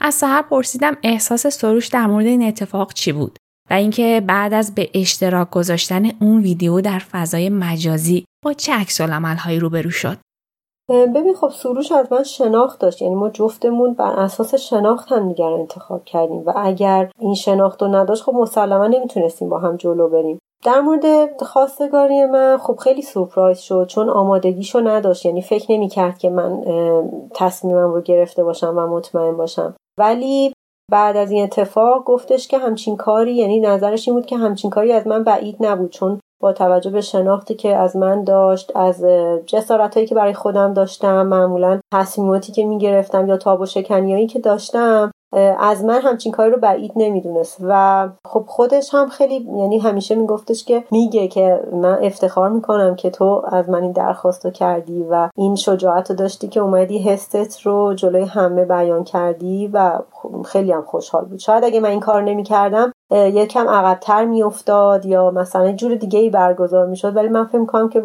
از 0.00 0.14
سهر 0.14 0.42
پرسیدم 0.42 0.96
احساس 1.02 1.46
سروش 1.46 1.88
در 1.88 2.06
مورد 2.06 2.26
این 2.26 2.42
اتفاق 2.42 2.92
چی 2.92 3.12
بود 3.12 3.38
و 3.70 3.74
اینکه 3.74 4.22
بعد 4.26 4.54
از 4.54 4.74
به 4.74 4.90
اشتراک 4.94 5.50
گذاشتن 5.50 6.10
اون 6.20 6.40
ویدیو 6.40 6.80
در 6.80 6.98
فضای 6.98 7.48
مجازی 7.48 8.24
با 8.44 8.52
چه 8.52 8.72
عکس 8.72 9.00
هایی 9.00 9.58
روبرو 9.58 9.90
شد. 9.90 10.18
ببین 10.90 11.34
خب 11.34 11.50
سروش 11.50 11.92
از 11.92 12.12
من 12.12 12.22
شناخت 12.22 12.80
داشت 12.80 13.02
یعنی 13.02 13.14
ما 13.14 13.30
جفتمون 13.30 13.94
بر 13.94 14.12
اساس 14.12 14.54
شناخت 14.54 15.12
هم 15.12 15.28
دیگر 15.28 15.52
انتخاب 15.52 16.04
کردیم 16.04 16.42
و 16.46 16.52
اگر 16.56 17.10
این 17.18 17.34
شناخت 17.34 17.82
رو 17.82 17.94
نداشت 17.94 18.22
خب 18.22 18.32
مسلما 18.34 18.86
نمی‌تونستیم 18.86 19.48
با 19.48 19.58
هم 19.58 19.76
جلو 19.76 20.08
بریم 20.08 20.38
در 20.64 20.80
مورد 20.80 21.42
خواستگاری 21.42 22.26
من 22.26 22.58
خب 22.58 22.76
خیلی 22.76 23.02
سورپرایز 23.02 23.58
شد 23.58 23.86
چون 23.86 24.08
آمادگیشو 24.08 24.80
نداشت. 24.80 25.26
یعنی 25.26 25.42
فکر 25.42 25.72
نمی‌کرد 25.72 26.18
که 26.18 26.30
من 26.30 26.62
تصمیمم 27.34 27.92
رو 27.92 28.00
گرفته 28.00 28.44
باشم 28.44 28.74
و 28.76 28.86
مطمئن 28.86 29.36
باشم. 29.36 29.74
ولی 29.98 30.52
بعد 30.90 31.16
از 31.16 31.30
این 31.30 31.42
اتفاق 31.42 32.04
گفتش 32.04 32.48
که 32.48 32.58
همچین 32.58 32.96
کاری 32.96 33.34
یعنی 33.34 33.60
نظرش 33.60 34.08
این 34.08 34.14
بود 34.14 34.26
که 34.26 34.36
همچین 34.36 34.70
کاری 34.70 34.92
از 34.92 35.06
من 35.06 35.24
بعید 35.24 35.56
نبود. 35.60 35.90
چون 35.90 36.20
با 36.42 36.52
توجه 36.52 36.90
به 36.90 37.00
شناختی 37.00 37.54
که 37.54 37.76
از 37.76 37.96
من 37.96 38.24
داشت 38.24 38.72
از 38.76 39.04
جسارت 39.46 40.06
که 40.06 40.14
برای 40.14 40.34
خودم 40.34 40.74
داشتم 40.74 41.26
معمولا 41.26 41.80
تصمیماتی 41.94 42.52
که 42.52 42.64
می‌گرفتم 42.64 43.28
یا 43.28 43.36
تاب 43.36 43.60
و 43.60 43.66
شکنیایی 43.66 44.26
که 44.26 44.38
داشتم 44.38 45.10
از 45.58 45.84
من 45.84 46.00
همچین 46.00 46.32
کاری 46.32 46.50
رو 46.50 46.58
بعید 46.58 46.92
نمی‌دونست. 46.96 47.58
و 47.60 48.08
خب 48.24 48.44
خودش 48.46 48.94
هم 48.94 49.08
خیلی 49.08 49.34
یعنی 49.34 49.78
همیشه 49.78 50.14
میگفتش 50.14 50.64
که 50.64 50.84
میگه 50.90 51.28
که 51.28 51.60
من 51.72 51.98
افتخار 52.02 52.50
می‌کنم 52.50 52.94
که 52.94 53.10
تو 53.10 53.42
از 53.52 53.70
من 53.70 53.82
این 53.82 53.92
درخواست 53.92 54.44
رو 54.44 54.50
کردی 54.50 55.06
و 55.10 55.28
این 55.36 55.54
شجاعت 55.54 56.10
رو 56.10 56.16
داشتی 56.16 56.48
که 56.48 56.60
اومدی 56.60 56.98
هستت 56.98 57.60
رو 57.62 57.94
جلوی 57.94 58.24
همه 58.24 58.64
بیان 58.64 59.04
کردی 59.04 59.70
و 59.72 59.98
خیلی 60.44 60.72
هم 60.72 60.82
خوشحال 60.82 61.24
بود. 61.24 61.38
شاید 61.38 61.64
اگه 61.64 61.80
من 61.80 61.90
این 61.90 62.00
کار 62.00 62.22
نمی‌کردم 62.22 62.92
یکم 63.14 63.68
عقبتر 63.68 64.24
میافتاد 64.24 65.06
یا 65.06 65.30
مثلا 65.30 65.72
جور 65.72 65.94
دیگه 65.94 66.18
ای 66.18 66.30
برگزار 66.30 66.86
می‌شد. 66.86 67.16
ولی 67.16 67.28
من 67.28 67.44
فکر 67.44 67.58
می‌کنم 67.58 67.88
که 67.88 68.02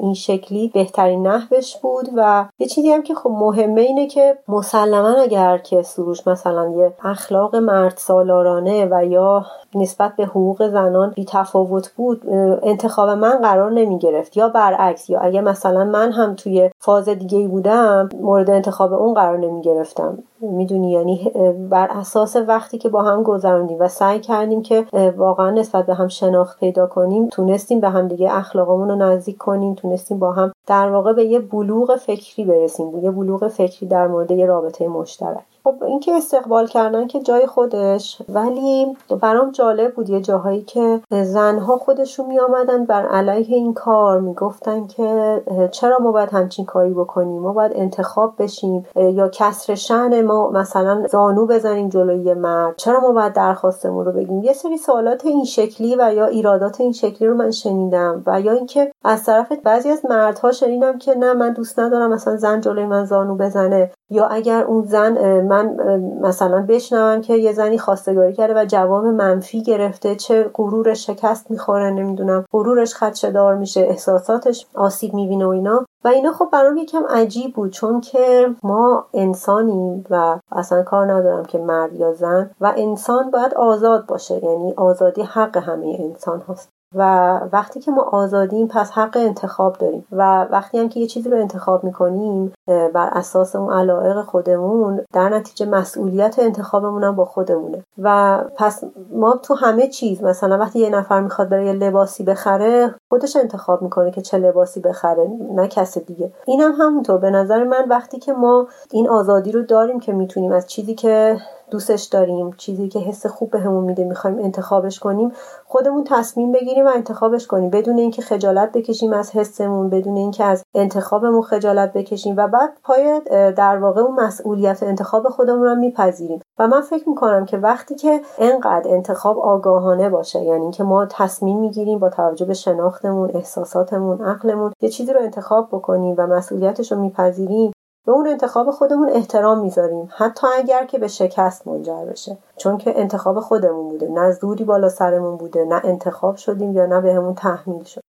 این 0.00 0.14
شکلی 0.14 0.68
بهترین 0.74 1.26
نحوش 1.26 1.76
بود 1.76 2.08
و 2.16 2.44
یه 2.58 2.66
چیزی 2.66 2.90
هم 2.90 3.02
که 3.02 3.14
خب 3.14 3.30
مهمه 3.30 3.80
اینه 3.80 4.06
که 4.06 4.38
مسلما 4.48 5.14
اگر 5.14 5.58
که 5.58 5.82
سروش 5.82 6.26
مثلا 6.26 6.68
یه 6.76 6.92
اخلاق 7.04 7.56
مرد 7.56 7.94
سالارانه 7.96 8.88
و 8.90 9.04
یا 9.04 9.46
نسبت 9.74 10.16
به 10.16 10.24
حقوق 10.24 10.68
زنان 10.68 11.10
بی 11.10 11.24
تفاوت 11.24 11.92
بود 11.96 12.22
انتخاب 12.62 13.08
من 13.08 13.38
قرار 13.38 13.72
نمی 13.72 13.98
گرفت 13.98 14.36
یا 14.36 14.48
برعکس 14.48 15.10
یا 15.10 15.20
اگه 15.20 15.40
مثلا 15.40 15.84
من 15.84 16.12
هم 16.12 16.34
توی 16.34 16.70
فاز 16.78 17.08
دیگه 17.08 17.38
ای 17.38 17.46
بودم 17.46 18.08
مورد 18.20 18.50
انتخاب 18.50 18.92
اون 18.92 19.14
قرار 19.14 19.38
نمی 19.38 19.62
گرفتم 19.62 20.18
می‌دونی؟ 20.42 20.90
یعنی 20.90 21.32
بر 21.70 21.88
اساس 21.90 22.36
وقتی 22.36 22.78
که 22.78 22.88
با 22.88 23.02
هم 23.02 23.22
گذروندیم 23.22 23.76
و 23.80 23.88
سعی 23.88 24.20
کردیم 24.20 24.62
که 24.62 24.86
واقعا 25.16 25.50
نسبت 25.50 25.86
به 25.86 25.94
هم 25.94 26.08
شناخت 26.08 26.60
پیدا 26.60 26.86
کنیم 26.86 27.28
تونستیم 27.28 27.80
به 27.80 27.88
هم 27.88 28.08
دیگه 28.08 28.36
اخلاقمون 28.36 28.88
رو 28.88 28.96
نزدیک 28.96 29.36
کنیم 29.36 29.74
تونستیم 29.74 30.18
با 30.18 30.32
هم 30.32 30.51
در 30.72 30.90
واقع 30.90 31.12
به 31.12 31.24
یه 31.24 31.38
بلوغ 31.38 31.96
فکری 31.96 32.44
برسیم. 32.44 32.98
یه 32.98 33.10
بلوغ 33.10 33.48
فکری 33.48 33.86
در 33.88 34.06
مورد 34.06 34.30
یه 34.30 34.46
رابطه 34.46 34.88
مشترک. 34.88 35.44
خب 35.64 35.74
اینکه 35.84 36.12
استقبال 36.12 36.66
کردن 36.66 37.06
که 37.06 37.20
جای 37.20 37.46
خودش 37.46 38.22
ولی 38.28 38.96
برام 39.20 39.50
جالب 39.50 39.94
بود 39.94 40.10
یه 40.10 40.20
جاهایی 40.20 40.62
که 40.62 41.00
زنها 41.10 41.76
خودشون 41.76 42.26
می 42.26 42.38
آمدن 42.40 42.84
بر 42.84 43.06
علیه 43.06 43.56
این 43.56 43.74
کار 43.74 44.20
می‌گفتن 44.20 44.86
که 44.86 45.42
چرا 45.70 45.98
ما 45.98 46.12
باید 46.12 46.28
همچین 46.28 46.64
کاری 46.64 46.94
بکنیم؟ 46.94 47.42
ما 47.42 47.52
باید 47.52 47.72
انتخاب 47.74 48.34
بشیم. 48.38 48.86
یا 48.96 49.28
کسر 49.28 49.74
شن 49.74 50.22
ما 50.22 50.50
مثلا 50.50 51.06
زانو 51.06 51.46
بزنیم 51.46 51.88
جلوی 51.88 52.34
مرد. 52.34 52.76
چرا 52.76 53.00
ما 53.00 53.12
باید 53.12 53.32
درخواستمون 53.32 54.04
رو 54.04 54.12
بگیم؟ 54.12 54.42
یه 54.42 54.52
سری 54.52 54.76
سوالات 54.76 55.26
این 55.26 55.44
شکلی 55.44 55.96
و 55.98 56.14
یا 56.14 56.26
ایرادات 56.26 56.80
این 56.80 56.92
شکلی 56.92 57.28
رو 57.28 57.34
من 57.34 57.50
شنیدم 57.50 58.22
و 58.26 58.40
یا 58.40 58.52
اینکه 58.52 58.92
از 59.04 59.24
طرف 59.24 59.52
بعضی 59.64 59.88
از 59.88 60.04
مردها 60.04 60.52
شنیدم 60.62 60.98
که 60.98 61.14
نه 61.14 61.34
من 61.34 61.52
دوست 61.52 61.78
ندارم 61.78 62.10
مثلا 62.10 62.36
زن 62.36 62.60
جلوی 62.60 62.86
من 62.86 63.04
زانو 63.04 63.36
بزنه. 63.36 63.90
یا 64.10 64.26
اگر 64.26 64.64
اون 64.64 64.84
زن 64.84 65.40
من 65.40 65.76
مثلا 66.20 66.66
بشنوم 66.68 67.20
که 67.20 67.34
یه 67.34 67.52
زنی 67.52 67.78
خواستگاری 67.78 68.32
کرده 68.32 68.54
و 68.54 68.64
جواب 68.64 69.04
منفی 69.04 69.62
گرفته 69.62 70.14
چه 70.14 70.50
غرور 70.54 70.94
شکست 70.94 71.50
می‌خوره 71.50 71.90
نمی‌دونم 71.90 72.44
غرورش 72.52 72.94
خدشه 72.94 73.30
دار 73.30 73.54
میشه 73.54 73.80
احساساتش 73.80 74.66
آسیب 74.74 75.14
می‌بینه 75.14 75.46
و 75.46 75.48
اینا. 75.48 75.86
و 76.04 76.08
اینا 76.08 76.32
خب 76.32 76.48
برام 76.52 76.76
یکم 76.76 77.06
عجیب 77.06 77.54
بود 77.54 77.70
چون 77.70 78.00
که 78.00 78.54
ما 78.62 79.06
انسانیم 79.14 80.04
و 80.10 80.38
اصلا 80.52 80.82
کار 80.82 81.12
ندارم 81.12 81.44
که 81.44 81.58
مرد 81.58 81.92
یا 81.94 82.12
زن. 82.12 82.50
و 82.60 82.72
انسان 82.76 83.30
باید 83.30 83.54
آزاد 83.54 84.06
باشه 84.06 84.44
یعنی 84.44 84.74
آزادی 84.76 85.22
حق 85.22 85.56
همه 85.56 85.96
انسان 86.00 86.42
هست 86.48 86.68
و 86.94 87.40
وقتی 87.52 87.80
که 87.80 87.90
ما 87.90 88.02
آزادیم 88.02 88.68
پس 88.68 88.90
حق 88.90 89.16
انتخاب 89.16 89.78
داریم. 89.78 90.06
و 90.12 90.46
وقتی 90.50 90.78
هم 90.78 90.88
که 90.88 91.00
یه 91.00 91.06
چیزی 91.06 91.30
رو 91.30 91.38
انتخاب 91.38 91.84
می‌کنیم 91.84 92.52
بر 92.66 93.08
اساس 93.12 93.56
اون 93.56 93.72
علایق 93.72 94.22
خودمون 94.22 95.00
در 95.12 95.28
نتیجه 95.28 95.66
مسئولیت 95.66 96.38
انتخابمون 96.38 97.04
هم 97.04 97.16
با 97.16 97.24
خودمونه. 97.24 97.84
و 97.98 98.38
پس 98.56 98.84
ما 99.12 99.32
تو 99.42 99.54
همه 99.54 99.88
چیز 99.88 100.22
مثلا 100.22 100.58
وقتی 100.58 100.78
یه 100.78 100.90
نفر 100.90 101.20
می‌خواد 101.20 101.48
برای 101.48 101.66
یه 101.66 101.72
لباسی 101.72 102.24
بخره 102.24 102.94
خودش 103.08 103.36
انتخاب 103.36 103.82
می‌کنه 103.82 104.10
که 104.10 104.20
چه 104.20 104.38
لباسی 104.38 104.80
بخره 104.80 105.30
نه 105.54 105.68
کس 105.68 105.98
دیگه. 105.98 106.32
اینم 106.46 106.72
هم 106.72 106.86
همونطور. 106.86 107.18
به 107.18 107.30
نظر 107.30 107.64
من 107.64 107.88
وقتی 107.88 108.18
که 108.18 108.32
ما 108.32 108.66
این 108.92 109.08
آزادی 109.08 109.52
رو 109.52 109.62
داریم 109.62 110.00
که 110.00 110.12
می‌تونیم 110.12 110.52
از 110.52 110.66
چیزی 110.66 110.94
که 110.94 111.36
دوستش 111.72 112.02
داریم 112.02 112.50
چیزی 112.56 112.88
که 112.88 112.98
حس 112.98 113.26
خوب 113.26 113.50
بهمون 113.50 113.84
میده 113.84 114.04
می‌خوایم 114.04 114.38
انتخابش 114.38 114.98
کنیم 114.98 115.32
خودمون 115.64 116.04
تصمیم 116.04 116.52
بگیریم 116.52 116.86
و 116.86 116.90
انتخابش 116.94 117.46
کنیم. 117.46 117.70
بدون 117.70 117.98
اینکه 117.98 118.22
خجالت 118.22 118.72
بکشیم 118.72 119.12
از 119.12 119.30
حسمون 119.30 119.90
بدون 119.90 120.16
اینکه 120.16 120.44
از 120.44 120.64
انتخابمون 120.74 121.42
خجالت 121.42 121.92
بکشیم 121.92 122.34
و 122.36 122.48
بعد 122.48 122.72
پای 122.84 123.20
در 123.56 123.78
واقع 123.78 124.00
اون 124.00 124.14
مسئولیت 124.14 124.82
انتخاب 124.82 125.28
خودمون 125.28 125.62
رو 125.62 125.74
میپذیریم. 125.74 126.40
و 126.58 126.68
من 126.68 126.80
فکر 126.80 127.08
می‌کنم 127.08 127.44
که 127.44 127.58
وقتی 127.58 127.94
که 127.94 128.20
انقدر 128.38 128.90
انتخاب 128.90 129.38
آگاهانه 129.38 130.08
باشه 130.08 130.40
یعنی 130.40 130.62
اینکه 130.62 130.84
ما 130.84 131.06
تصمیم 131.06 131.58
می‌گیریم 131.58 131.98
با 131.98 132.08
توجه 132.08 132.44
به 132.44 132.54
شناختمون 132.54 133.30
احساساتمون 133.34 134.20
عقلمون 134.20 134.72
یه 134.80 134.88
چیزی 134.88 135.12
رو 135.12 135.20
انتخاب 135.20 135.68
بکنیم 135.72 136.14
و 136.18 136.26
مسئولیتش 136.26 136.92
رو 136.92 137.00
میپذیریم 137.00 137.72
به 138.06 138.12
اون 138.12 138.28
انتخاب 138.28 138.70
خودمون 138.70 139.08
احترام 139.08 139.58
می‌ذاریم 139.58 140.08
حتی 140.16 140.46
اگر 140.58 140.86
که 140.86 140.98
به 140.98 141.08
شکست 141.08 141.68
منجر 141.68 142.04
بشه 142.04 142.38
چون 142.56 142.78
که 142.78 142.98
انتخاب 143.00 143.40
خودمون 143.40 143.88
بوده 143.88 144.08
نه 144.08 144.32
زوری 144.32 144.64
بالا 144.64 144.88
سرمون 144.88 145.36
بوده 145.36 145.64
نه 145.64 145.80
انتخاب 145.84 146.36
شدیم 146.36 146.72
یا 146.72 146.86
نه 146.86 147.00
بهمون 147.00 147.34
تحمیل 147.34 147.84
شد 147.84 148.02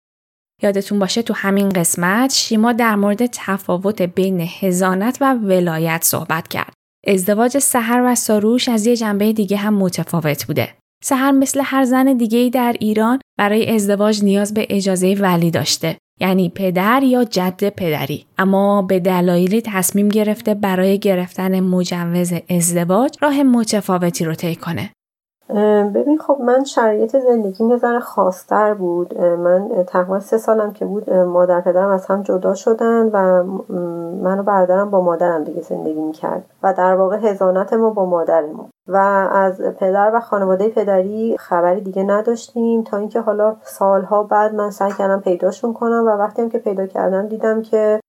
یادتون 0.62 0.98
باشه 0.98 1.22
تو 1.22 1.34
همین 1.34 1.68
قسمت 1.68 2.32
شیما 2.32 2.72
در 2.72 2.96
مورد 2.96 3.26
تفاوت 3.26 4.02
بین 4.02 4.40
هزانت 4.60 5.18
و 5.20 5.34
ولایت 5.34 6.00
صحبت 6.04 6.48
کرد. 6.48 6.72
ازدواج 7.06 7.58
سحر 7.58 8.02
و 8.04 8.14
ساروش 8.14 8.68
از 8.68 8.86
یه 8.86 8.96
جنبه 8.96 9.32
دیگه 9.32 9.56
هم 9.56 9.74
متفاوت 9.74 10.46
بوده. 10.46 10.68
سحر 11.04 11.30
مثل 11.30 11.60
هر 11.64 11.84
زن 11.84 12.16
دیگه 12.16 12.50
در 12.52 12.76
ایران 12.80 13.18
برای 13.38 13.74
ازدواج 13.74 14.24
نیاز 14.24 14.54
به 14.54 14.66
اجازه 14.70 15.14
ولی 15.20 15.50
داشته 15.50 15.96
یعنی 16.20 16.48
پدر 16.48 17.02
یا 17.02 17.24
جد 17.24 17.68
پدری. 17.68 18.24
اما 18.38 18.82
به 18.82 19.00
دلایلی 19.00 19.62
تصمیم 19.64 20.08
گرفته 20.08 20.54
برای 20.54 20.98
گرفتن 20.98 21.60
مجوز 21.60 22.32
ازدواج 22.50 23.16
راه 23.20 23.42
متفاوتی 23.42 24.24
رو 24.24 24.34
طی 24.34 24.56
کنه. 24.56 24.90
ببین 25.94 26.18
خب 26.18 26.38
من 26.40 26.64
شرایط 26.64 27.16
زندگی 27.16 27.76
ذره 27.76 28.00
خاصتر 28.00 28.74
بود. 28.74 29.18
من 29.20 29.84
تقریبا 29.86 30.20
سه 30.20 30.38
سالم 30.38 30.72
که 30.72 30.84
بود 30.84 31.10
مادر 31.10 31.60
پدرم 31.60 31.88
از 31.88 32.06
هم 32.06 32.22
جدا 32.22 32.54
شدن 32.54 33.10
و 33.12 33.44
من 34.22 34.38
و 34.38 34.42
برادرم 34.42 34.90
با 34.90 35.00
مادرم 35.00 35.44
دیگه 35.44 35.62
زندگی 35.62 36.00
می‌کرد 36.00 36.44
و 36.62 36.74
در 36.78 36.94
واقع 36.94 37.16
هزانت 37.16 37.72
ما 37.72 37.90
با 37.90 38.04
مادرمون. 38.04 38.66
و 38.88 38.96
از 39.32 39.60
پدر 39.60 40.10
و 40.14 40.20
خانواده 40.20 40.68
پدری 40.68 41.36
خبری 41.38 41.80
دیگه 41.80 42.02
نداشتیم 42.02 42.82
تا 42.82 42.96
اینکه 42.96 43.20
حالا 43.20 43.56
سالها 43.62 44.22
بعد 44.22 44.54
من 44.54 44.70
سعی 44.70 44.92
کردم 44.92 45.20
پیداشون 45.20 45.72
کنم 45.72 46.04
و 46.06 46.10
وقتی 46.10 46.42
هم 46.42 46.50
که 46.50 46.58
پیدا 46.58 46.86
کردم 46.86 47.26
دیدم 47.28 47.62
که 47.62 48.00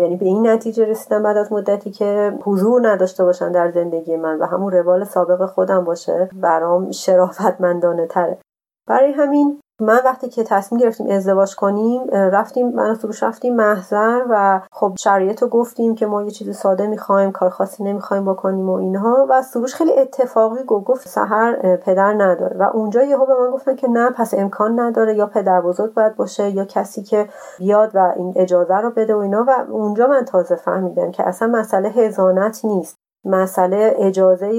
یعنی 0.00 0.16
به 0.16 0.26
این 0.26 0.46
نتیجه 0.46 0.84
رسیدم 0.84 1.22
بعد 1.22 1.36
از 1.36 1.52
مدتی 1.52 1.90
که 1.90 2.38
حضور 2.42 2.88
نداشته 2.88 3.24
باشن 3.24 3.52
در 3.52 3.70
زندگی 3.70 4.16
من 4.16 4.38
و 4.38 4.46
همون 4.46 4.72
روال 4.72 5.04
سابق 5.04 5.46
خودم 5.46 5.84
باشه 5.84 6.30
برام 6.32 6.90
شرافتمندانه 6.90 8.06
تره 8.06 8.38
برای 8.86 9.12
همین 9.12 9.60
من 9.80 10.00
وقتی 10.04 10.28
که 10.28 10.44
تصمیم 10.44 10.80
گرفتیم 10.80 11.10
ازدواج 11.10 11.56
کنیم 11.56 12.06
رفتیم 12.10 12.68
من 12.68 12.94
فروش 12.94 13.22
رفتیم 13.22 13.56
محضر 13.56 14.20
و 14.30 14.60
خب 14.72 14.94
شرایط 14.98 15.42
رو 15.42 15.48
گفتیم 15.48 15.94
که 15.94 16.06
ما 16.06 16.22
یه 16.22 16.30
چیز 16.30 16.56
ساده 16.56 16.86
می‌خوایم 16.86 17.32
کار 17.32 17.50
خاصی 17.50 17.84
نمی‌خوایم 17.84 18.24
بکنیم 18.24 18.68
و 18.68 18.72
اینها 18.72 19.26
و 19.30 19.42
سروش 19.42 19.74
خیلی 19.74 19.98
اتفاقی 19.98 20.64
گفت 20.64 21.08
سهر 21.08 21.76
پدر 21.76 22.12
نداره 22.12 22.56
و 22.56 22.62
اونجا 22.62 23.02
یهو 23.02 23.26
به 23.26 23.34
من 23.34 23.50
گفتن 23.50 23.76
که 23.76 23.88
نه 23.88 24.10
پس 24.10 24.34
امکان 24.34 24.80
نداره 24.80 25.14
یا 25.14 25.26
پدر 25.26 25.60
بزرگ 25.60 25.94
باید 25.94 26.16
باشه 26.16 26.50
یا 26.50 26.64
کسی 26.64 27.02
که 27.02 27.28
بیاد 27.58 27.90
و 27.94 28.12
این 28.16 28.32
اجازه 28.36 28.76
رو 28.76 28.90
بده 28.90 29.14
و 29.14 29.18
اینا 29.18 29.44
و 29.48 29.66
اونجا 29.70 30.06
من 30.06 30.24
تازه 30.24 30.56
فهمیدم 30.56 31.10
که 31.10 31.28
اصلا 31.28 31.48
مسئله 31.48 31.88
هزانت 31.88 32.64
نیست. 32.64 33.05
مسئله 33.26 33.94
اجازه 33.98 34.50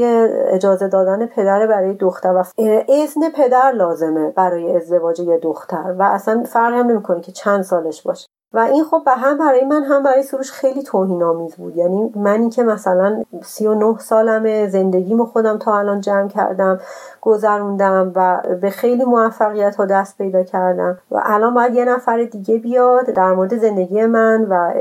اجازه 0.48 0.88
دادن 0.88 1.26
پدر 1.26 1.68
برای 1.68 1.94
دختر 1.94 2.34
و 2.34 2.44
اذن 2.90 3.30
پدر 3.36 3.72
لازمه 3.72 4.32
برای 4.32 4.76
ازدواج 4.76 5.20
یه 5.20 5.38
دختر 5.38 5.96
و 6.00 6.04
اصلا 6.04 6.44
فرق 6.44 6.74
هم 6.74 6.88
نمی‌کنه 6.88 7.22
که 7.22 7.32
چند 7.32 7.62
سالش 7.62 8.02
باشه. 8.02 8.28
و 8.54 8.60
این 8.60 8.84
خب 8.84 9.02
به 9.06 9.12
هم 9.12 9.38
برای 9.38 9.66
من 9.66 9.84
هم 9.84 10.04
برای 10.04 10.24
سروش 10.24 10.52
خیلی 10.52 10.84
توهین 10.84 11.24
آمیز 11.24 11.56
بود. 11.56 11.78
یعنی 11.78 12.12
منی 12.16 12.50
که 12.50 12.64
مثلا 12.64 13.24
39 13.44 13.98
سالم 14.00 14.68
زندگیمو 14.68 15.26
خودم 15.26 15.58
تا 15.58 15.78
الان 15.78 16.02
جمع 16.02 16.28
کردم 16.28 16.80
گذروندم 17.22 18.12
و 18.16 18.42
به 18.62 18.70
خیلی 18.70 19.04
موفقیت 19.04 19.76
ها 19.76 19.86
دست 19.86 20.18
پیدا 20.18 20.44
کردم 20.44 20.98
و 21.12 21.22
الان 21.24 21.54
باید 21.54 21.76
یه 21.76 21.86
نفر 21.86 22.24
دیگه 22.24 22.58
بیاد 22.58 23.06
در 23.06 23.34
مورد 23.34 23.58
زندگی 23.58 24.06
من 24.06 24.48
و 24.50 24.74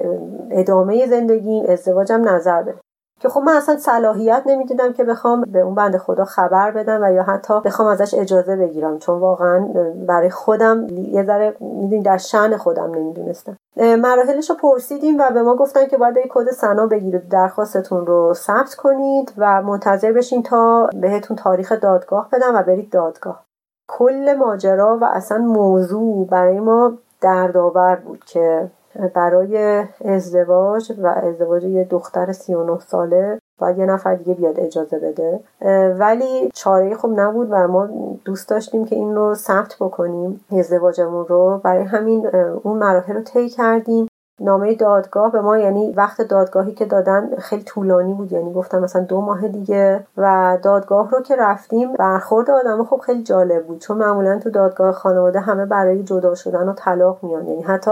ادامه 0.51 1.07
زندگیم 1.07 1.64
ازدواجم 1.68 2.28
نظر 2.28 2.62
بده. 2.62 2.86
که 3.27 3.33
خب 3.33 3.41
من 3.41 3.57
اصلا 3.57 3.77
صلاحیت 3.77 4.43
نمی‌دیدم 4.47 4.93
که 4.93 5.05
بخوام 5.05 5.41
به 5.41 5.61
اون 5.61 5.74
بند 5.74 5.97
خدا 5.97 6.24
خبر 6.24 6.70
بدم 6.70 7.03
و 7.03 7.12
یا 7.12 7.22
حتی 7.22 7.61
بخوام 7.61 7.89
ازش 7.89 8.14
اجازه 8.14 8.57
بگیرم 8.57 8.99
چون 8.99 9.20
واقعا 9.20 9.68
برای 10.07 10.31
خودم 10.31 10.87
یه 10.91 11.24
ذره 11.24 11.57
می‌دونی 11.61 12.03
در 12.03 12.16
شن 12.16 12.57
خودم 12.57 12.95
نمی‌دونستم. 12.95 13.57
مراحلش 13.77 14.51
رو 14.51 14.57
پرسیدیم 14.57 15.18
و 15.18 15.31
به 15.31 15.43
ما 15.43 15.57
گفتن 15.57 15.87
که 15.87 15.97
باید 15.97 16.16
کد 16.31 16.51
سنا 16.51 16.87
بگیرید 16.87 17.29
درخواستتون 17.29 18.07
رو 18.07 18.35
ثبت 18.35 18.74
کنید 18.74 19.33
و 19.39 19.62
منتظر 19.62 20.12
بشین 20.12 20.43
تا 20.43 20.91
بهتون 21.01 21.37
تاریخ 21.37 21.72
دادگاه 21.72 22.29
بدم 22.33 22.55
و 22.55 22.62
برید 22.62 22.91
دادگاه. 22.91 23.45
کل 23.89 24.35
ماجرا 24.39 24.99
و 25.03 25.05
اصلا 25.05 25.39
موضوع 25.39 26.27
برای 26.27 26.61
ما 26.61 26.93
دردآور 27.20 27.97
بود 27.97 28.24
که 28.24 28.70
برای 29.14 29.84
ازدواج 30.05 30.92
و 30.99 31.07
ازدواج 31.07 31.64
یه 31.64 31.84
دختر 31.84 32.32
39 32.32 32.78
ساله 32.78 33.38
باید 33.59 33.78
یه 33.78 33.86
نفر 33.86 34.14
دیگه 34.14 34.34
بیاد 34.34 34.61
اجازه 34.61 34.99
بده. 34.99 35.40
ولی 35.99 36.51
چاره 36.55 36.94
خوب 36.94 37.20
نبود 37.20 37.49
و 37.51 37.68
ما 37.68 37.88
دوست 38.24 38.49
داشتیم 38.49 38.84
که 38.84 38.97
این 38.97 39.14
رو 39.14 39.34
ثبت 39.34 39.76
بکنیم 39.80 40.44
ازدواجمون 40.59 41.26
رو. 41.26 41.61
برای 41.64 41.84
همین 41.84 42.26
اون 42.62 42.78
مراحل 42.78 43.14
رو 43.14 43.22
طی 43.22 43.49
کردیم. 43.49 44.09
نامه 44.40 44.74
دادگاه 44.74 45.32
به 45.32 45.40
ما 45.40 45.59
یعنی 45.59 45.92
وقت 45.92 46.22
دادگاهی 46.22 46.72
که 46.72 46.84
دادن 46.84 47.36
خیلی 47.36 47.62
طولانی 47.62 48.14
بود 48.14 48.32
یعنی 48.32 48.53
گفتم 48.53 48.78
مثلا 48.78 49.03
دو 49.03 49.20
ماه 49.20 49.49
دیگه. 49.49 50.07
و 50.16 50.59
دادگاه 50.62 51.11
رو 51.11 51.22
که 51.22 51.36
رفتیم 51.36 51.92
برخورد 51.92 52.51
آدم 52.51 52.84
خب 52.84 53.01
خیلی 53.07 53.22
جالب 53.22 53.66
بود. 53.66 53.78
چون 53.78 53.99
معمولا 53.99 54.38
تو 54.38 54.51
دادگاه 54.51 54.92
خانواده 54.92 55.40
همه 55.40 55.66
برای 55.66 56.03
جدا 56.03 56.34
شدن 56.34 56.68
و 56.68 56.72
طلاق 56.72 57.18
میان. 57.22 57.47
یعنی 57.47 57.62
حتی 57.62 57.90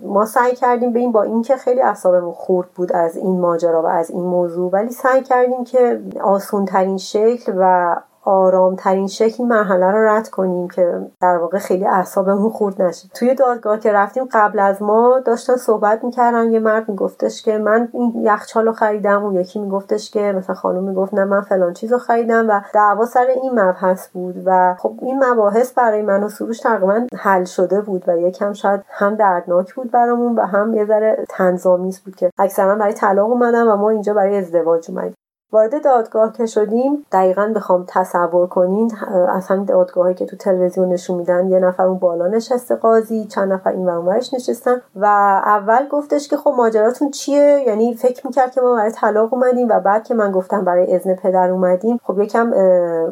ما 0.00 0.24
سعی 0.24 0.54
کردیم 0.54 0.92
به 0.92 0.98
این 0.98 1.12
با 1.12 1.22
اینکه 1.22 1.56
خیلی 1.56 1.82
اعصابمون 1.82 2.32
خورد 2.32 2.68
بود 2.74 2.92
از 2.92 3.16
این 3.16 3.40
ماجرا 3.40 3.82
و 3.82 3.86
از 3.86 4.10
این 4.10 4.24
موضوع 4.24 4.70
ولی 4.70 4.90
سعی 4.90 5.22
کردیم 5.22 5.64
که 5.64 6.00
آسون 6.22 6.64
ترین 6.64 6.98
شکل 6.98 7.52
و 7.56 7.96
آرام 8.28 8.76
ترین 8.76 9.06
شکل 9.06 9.44
مرحله 9.44 9.86
رو 9.90 10.08
رد 10.08 10.28
کنیم 10.28 10.68
که 10.68 11.00
در 11.20 11.36
واقع 11.36 11.58
خیلی 11.58 11.86
اعصابمون 11.86 12.50
خورد 12.50 12.82
نشه. 12.82 13.08
توی 13.14 13.34
دادگاه 13.34 13.78
که 13.78 13.92
رفتیم 13.92 14.28
قبل 14.32 14.58
از 14.58 14.82
ما 14.82 15.20
داشتن 15.24 15.56
صحبت 15.56 16.04
می‌کردن 16.04 16.52
یه 16.52 16.58
مرد 16.58 16.88
میگفتش 16.88 17.42
که 17.42 17.58
من 17.58 17.88
این 17.92 18.12
یخچال 18.22 18.66
رو 18.66 18.72
خریدم 18.72 19.24
اون 19.24 19.34
یکی 19.34 19.58
میگفتش 19.58 20.10
که 20.10 20.32
مثلا 20.36 20.54
خانم 20.54 20.82
می‌گفت 20.84 21.14
نه 21.14 21.24
من 21.24 21.40
فلان 21.40 21.72
چیز 21.72 21.92
رو 21.92 21.98
خریدم 21.98 22.48
و 22.48 22.60
دعوا 22.74 23.04
سر 23.04 23.26
این 23.42 23.60
مبحث 23.60 24.08
بود 24.08 24.42
و 24.44 24.74
خب 24.78 24.94
این 25.02 25.24
مباحث 25.24 25.72
برای 25.72 26.02
من 26.02 26.24
و 26.24 26.28
سروش 26.28 26.60
تقریبا 26.60 27.06
حل 27.16 27.44
شده 27.44 27.80
بود 27.80 28.04
و 28.06 28.18
یکم 28.18 28.52
شاید 28.52 28.80
هم 28.88 29.14
دردناک 29.14 29.74
بود. 29.74 29.87
برامون 29.90 30.34
و 30.34 30.40
هم 30.40 30.74
یه 30.74 30.84
ذره 30.84 31.24
تنظامیز 31.28 32.00
بود 32.00 32.16
که 32.16 32.30
اکثرا 32.38 32.76
برای 32.76 32.92
طلاق 32.92 33.30
اومدم 33.30 33.68
و 33.68 33.76
ما 33.76 33.90
اینجا 33.90 34.14
برای 34.14 34.36
ازدواج 34.36 34.90
اومدیم. 34.90 35.14
وارد 35.52 35.84
دادگاه 35.84 36.32
که 36.32 36.46
شدیم 36.46 37.06
دقیقا 37.12 37.52
بخوام 37.56 37.84
تصور 37.88 38.46
کنین 38.46 38.92
از 39.28 39.46
همین 39.46 39.64
دادگاهی 39.64 40.14
که 40.14 40.26
تو 40.26 40.36
تلویزیون 40.36 40.88
نشون 40.88 41.16
میدن 41.16 41.48
یه 41.48 41.58
نفر 41.58 41.82
اون 41.82 41.98
بالا 41.98 42.26
نشسته 42.26 42.74
قاضی 42.74 43.24
چند 43.24 43.52
نفر 43.52 43.70
این 43.70 43.86
ورش 43.86 44.34
نشستن 44.34 44.82
و 44.96 45.04
اول 45.44 45.88
گفتش 45.88 46.28
که 46.28 46.36
خب 46.36 46.54
ماجراتون 46.56 47.10
چیه؟ 47.10 47.64
یعنی 47.66 47.94
فکر 47.94 48.26
می‌کرد 48.26 48.52
که 48.52 48.60
ما 48.60 48.74
برای 48.74 48.90
طلاق 48.90 49.34
اومدیم 49.34 49.68
و 49.68 49.80
بعد 49.80 50.04
که 50.04 50.14
من 50.14 50.32
گفتم 50.32 50.64
برای 50.64 50.94
اذن 50.94 51.14
پدر 51.14 51.50
اومدیم 51.50 52.00
خب 52.04 52.18
یکم 52.20 52.52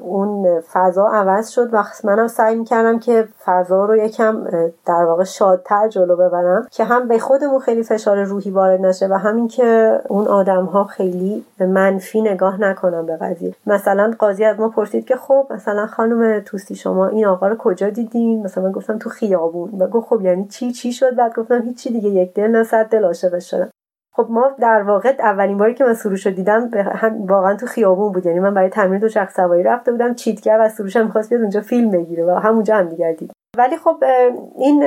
اون 0.00 0.60
فضا 0.60 1.06
عوض 1.06 1.48
شد 1.48 1.68
و 1.72 1.84
منم 2.04 2.28
سعی 2.28 2.54
می‌کردم 2.54 2.98
که 2.98 3.28
فضا 3.44 3.84
رو 3.84 3.96
یکم 3.96 4.44
در 4.86 5.04
واقع 5.04 5.24
شادتر 5.24 5.88
جلو 5.88 6.16
ببرم 6.16 6.66
که 6.70 6.84
هم 6.84 7.08
به 7.08 7.18
خودمون 7.18 7.60
خیلی 7.60 7.82
فشار 7.82 8.22
روحی 8.22 8.50
وارد 8.50 8.80
نشه 8.80 9.06
و 9.06 9.14
همین 9.14 9.48
که 9.48 10.00
اون 10.08 10.26
آدم 10.26 10.64
ها 10.64 10.84
خیلی 10.84 11.44
منفی 11.60 12.25
نگاه 12.30 12.60
نکنم 12.60 13.06
به 13.06 13.16
قضیه. 13.16 13.54
مثلا 13.66 14.14
قاضی 14.18 14.44
از 14.44 14.60
ما 14.60 14.68
پرسید 14.68 15.04
که 15.04 15.16
خب 15.16 15.46
مثلا 15.50 15.86
خانم 15.86 16.40
توسی 16.40 16.74
شما 16.74 17.06
این 17.06 17.26
آقا 17.26 17.48
رو 17.48 17.56
کجا 17.56 17.90
دیدین؟ 17.90 18.42
مثلا 18.42 18.64
من 18.64 18.72
گفتم 18.72 18.98
تو 18.98 19.10
خیابون. 19.10 19.70
و 19.78 19.86
گفت 19.86 20.08
خب 20.08 20.20
یعنی 20.20 20.46
چی؟ 20.48 20.72
چی 20.72 20.92
شد؟ 20.92 21.16
بعد 21.16 21.34
گفتم 21.34 21.62
هیچی 21.62 21.90
دیگه 21.90 22.08
یک 22.08 22.34
دل 22.34 22.46
نه 22.46 22.64
صد 22.64 22.88
دل 22.88 23.04
عاشقش 23.04 23.50
شدم. 23.50 23.70
خب 24.12 24.26
ما 24.30 24.50
در 24.60 24.82
واقع 24.82 25.14
اولین 25.18 25.58
باری 25.58 25.74
که 25.74 25.84
من 25.84 25.94
سروش 25.94 26.26
رو 26.26 26.32
دیدم 26.32 26.70
واقعا 27.26 27.56
تو 27.56 27.66
خیابون 27.66 28.12
بود. 28.12 28.26
یعنی 28.26 28.40
من 28.40 28.54
برای 28.54 28.68
تمرین 28.68 29.00
دو 29.00 29.08
چرخ 29.08 29.30
سواری 29.30 29.62
رفته 29.62 29.90
بودم 29.92 30.14
چیتگر 30.14 30.58
و 30.60 30.68
سروش 30.68 30.96
هم 30.96 31.04
می‌خواست 31.04 31.30
بیاد 31.30 31.42
اونجا 31.42 31.60
فیلم 31.60 31.90
بگیره 31.90 32.24
و 32.24 32.30
همونجا 32.30 32.76
هم 32.76 32.88
دیگر 32.88 33.12
دید 33.12 33.30
ولی 33.58 33.76
خب 33.76 34.04
این 34.58 34.82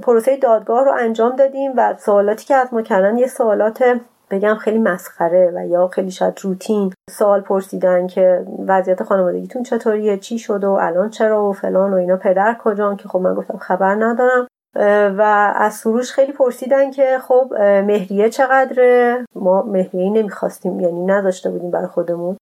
پروسه 0.00 0.36
دادگاه 0.36 0.84
رو 0.84 0.92
انجام 0.98 1.36
دادیم 1.36 1.72
و 1.76 1.94
سوالاتی 1.98 2.46
که 2.46 2.54
از 2.54 2.74
ما 2.74 2.82
کردن 2.82 3.18
یه 3.18 3.26
سوالات 3.26 3.84
بگم 4.30 4.54
خیلی 4.54 4.78
مسخره 4.78 5.52
و 5.54 5.66
یا 5.66 5.88
خیلی 5.88 6.10
شاید 6.10 6.40
روتین 6.42 6.92
سوال 7.10 7.40
پرسیدن 7.40 8.06
که 8.06 8.46
وضعیت 8.66 9.02
خانوادگیتون 9.02 9.62
چطوریه؟ 9.62 10.18
چی 10.18 10.38
شد 10.38 10.64
و 10.64 10.70
الان 10.70 11.10
چرا 11.10 11.44
و 11.44 11.52
فلان 11.52 11.94
و 11.94 11.96
اینا؟ 11.96 12.16
پدر 12.16 12.56
کجان؟ 12.64 12.96
که 12.96 13.08
خب 13.08 13.18
من 13.18 13.34
گفتم 13.34 13.58
خبر 13.58 13.94
ندارم. 13.94 14.46
و 15.18 15.52
از 15.56 15.74
سروش 15.74 16.12
خیلی 16.12 16.32
پرسیدن 16.32 16.90
که 16.90 17.18
خب 17.22 17.54
مهریه 17.60 18.30
چقدره؟ 18.30 19.24
ما 19.34 19.62
مهریه 19.62 20.10
نمی‌خواستیم 20.10 20.80
یعنی 20.80 21.04
نداشته 21.04 21.50
بودیم 21.50 21.70
برای 21.70 21.86
خودمون. 21.86 22.36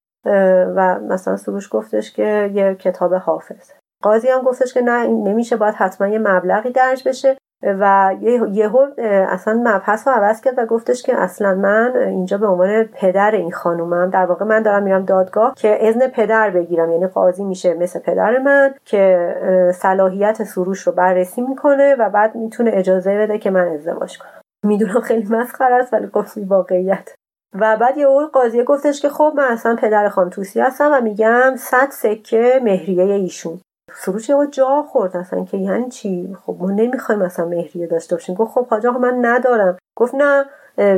و 0.76 1.00
مثلا 1.08 1.36
سروش 1.36 1.68
گفتش 1.72 2.12
که 2.12 2.50
یه 2.54 2.74
کتاب 2.74 3.14
حافظ. 3.14 3.70
قاضی 4.02 4.28
هم 4.28 4.42
گفتش 4.42 4.74
که 4.74 4.80
نه 4.80 5.06
نمیشه 5.06 5.56
باید 5.56 5.74
حتما 5.74 6.08
یه 6.08 6.18
مبلغی 6.18 6.70
درج 6.70 7.08
بشه. 7.08 7.36
و 7.62 8.14
یهو 8.52 8.86
اصلا 9.28 9.54
مبحث 9.54 10.08
رو 10.08 10.14
عوض 10.14 10.40
کرد 10.40 10.54
و 10.58 10.66
گفتش 10.66 11.02
که 11.02 11.16
اصلا 11.16 11.54
من 11.54 11.96
اینجا 11.96 12.38
به 12.38 12.46
عنوان 12.46 12.84
پدر 12.84 13.30
این 13.30 13.52
خانومم 13.52 14.10
در 14.10 14.26
واقع 14.26 14.44
من 14.44 14.62
دارم 14.62 14.82
میرم 14.82 15.04
دادگاه 15.04 15.54
که 15.56 15.88
اذن 15.88 16.08
پدر 16.08 16.50
بگیرم 16.50 16.92
یعنی 16.92 17.06
قاضی 17.06 17.44
میشه 17.44 17.74
مثل 17.74 17.98
پدر 17.98 18.38
من 18.38 18.74
که 18.84 19.34
صلاحیت 19.74 20.44
سروش 20.44 20.80
رو 20.80 20.92
بررسی 20.92 21.42
می‌کنه 21.42 21.94
و 21.98 22.10
بعد 22.10 22.34
می‌تونه 22.34 22.70
اجازه 22.74 23.18
بده 23.18 23.38
که 23.38 23.50
من 23.50 23.68
ازدواج 23.68 24.18
کنم. 24.18 24.40
می‌دونم 24.64 25.00
خیلی 25.00 25.28
مسخره 25.30 25.74
است 25.74 25.92
ولی 25.92 26.06
خب 26.06 26.24
واقعیت. 26.48 27.14
و 27.60 27.76
بعد 27.76 27.96
یه 27.96 28.06
اون 28.06 28.26
قاضیه 28.26 28.64
گفتش 28.64 29.00
که 29.00 29.08
خب 29.08 29.32
من 29.36 29.44
اصلا 29.44 29.76
پدر 29.76 30.08
خانم 30.08 30.30
توسی 30.30 30.60
هستم 30.60 30.90
و 30.92 31.00
میگم 31.00 31.54
صد 31.56 31.90
سکه 31.90 32.60
مهریه 32.64 33.04
ایشون. 33.04 33.60
سروش 33.94 34.28
یه 34.28 34.36
جا 34.50 34.82
خورد 34.82 35.16
اصلا 35.16 35.44
که 35.44 35.56
یعنی 35.56 35.88
چی؟ 35.88 36.36
خب 36.46 36.56
ما 36.60 36.70
نمی‌خوایم 36.70 37.20
مثلا 37.22 37.46
مهریه 37.46 37.86
داشته 37.86 38.16
باشیم. 38.16 38.34
گفت 38.34 38.52
خب 38.52 38.66
حاج 38.66 38.86
من 38.86 39.18
ندارم. 39.22 39.78
گفت 39.96 40.14
نه 40.14 40.44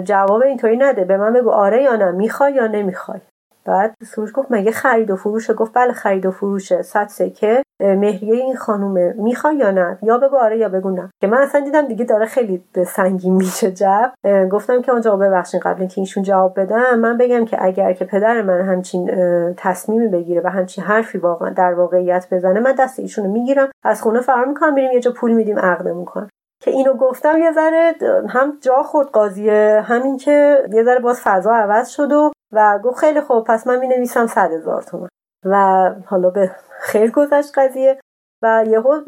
جواب 0.01 0.43
اینطوری 0.43 0.77
نده. 0.77 1.05
به 1.05 1.17
من 1.17 1.33
بگو 1.33 1.51
آره 1.51 1.83
یا 1.83 1.97
نه 1.97 2.11
می‌خوای 2.11 2.53
یا 2.53 2.67
نمی‌خوای. 2.67 3.21
بعد 3.67 3.95
سروش 4.05 4.31
گفت 4.35 4.49
مگه 4.51 4.71
خرید 4.73 5.11
و 5.11 5.17
فروشه؟ 5.17 5.55
گفت 5.55 5.73
بله 5.75 5.93
خرید 5.93 6.27
و 6.27 6.31
فروشه. 6.31 6.83
صد 6.83 7.09
سکه 7.09 7.63
مهریه 7.81 8.35
این 8.35 8.57
خانومه. 8.57 9.15
می‌خوای 9.19 9.57
یا 9.57 9.71
نه؟ 9.71 9.99
یا 10.03 10.19
بگو 10.19 10.37
آره 10.37 10.59
یا 10.59 10.69
بگو 10.69 10.91
نه. 10.91 11.11
که 11.21 11.27
من 11.27 11.39
اصلا 11.39 11.61
دیدم 11.61 11.87
دیگه 11.87 12.05
داره 12.05 12.27
خیلی 12.27 12.65
به 12.73 12.85
سنگین 12.85 13.35
میشه 13.35 13.71
جب. 13.73 14.13
گفتم 14.51 14.83
که 14.83 14.93
اونجا 14.93 15.17
ببخشین 15.17 15.61
قبل 15.61 15.81
اینکه 15.81 16.01
ایشون 16.01 16.23
جواب 16.23 16.61
بدم. 16.61 16.99
من 16.99 17.19
بگم 17.19 17.45
که 17.45 17.65
اگر 17.65 17.93
که 17.93 18.05
پدر 18.05 18.43
من 18.43 18.61
همچین 18.61 19.11
تصمیمی 19.57 20.09
بگیره 20.09 20.41
و 20.45 20.49
همچین 20.49 20.85
حرفی 20.85 21.19
واقعا 21.19 21.51
در 21.51 21.75
واقعیت 21.75 22.27
بزنه 22.31 22.61
من 22.61 22.75
دست 22.79 22.99
ایشونو 22.99 23.29
می‌گیرم. 23.29 23.69
از 23.85 24.03
خونه 24.03 24.21
فرار 24.21 24.45
می‌کنم 24.45 24.75
میریم 24.75 24.93
یه 24.93 25.01
جا 25.01 25.13
پول 25.13 25.33
میدیم 25.33 25.59
عقد 25.59 25.89
می‌کنم. 25.89 26.29
که 26.63 26.71
اینو 26.71 26.95
گفتم 26.95 27.39
یه 27.39 27.53
ذره 27.53 27.95
هم 28.29 28.53
جا 28.61 28.83
خورد 28.83 29.09
قاضیه 29.09 29.83
همین 29.85 30.17
که 30.17 30.59
یه 30.73 30.85
ذره 30.85 30.99
باز 30.99 31.21
فضا 31.21 31.55
عوض 31.55 31.89
شد 31.89 32.13
و 32.13 32.33
و 32.55 32.79
گفت 32.85 32.99
خیلی 32.99 33.21
خوب 33.21 33.45
پس 33.45 33.67
من 33.67 33.79
می 33.79 33.89
نویسم 33.89 34.27
صد 34.27 34.53
هزار 34.53 34.83
تومن 34.83 35.09
و 35.45 35.91
حالا 36.07 36.31
به 36.31 36.51
خیر 36.81 37.11
گذشت 37.11 37.59
قضیه. 37.59 38.01
و 38.43 38.65
یهو 38.67 39.01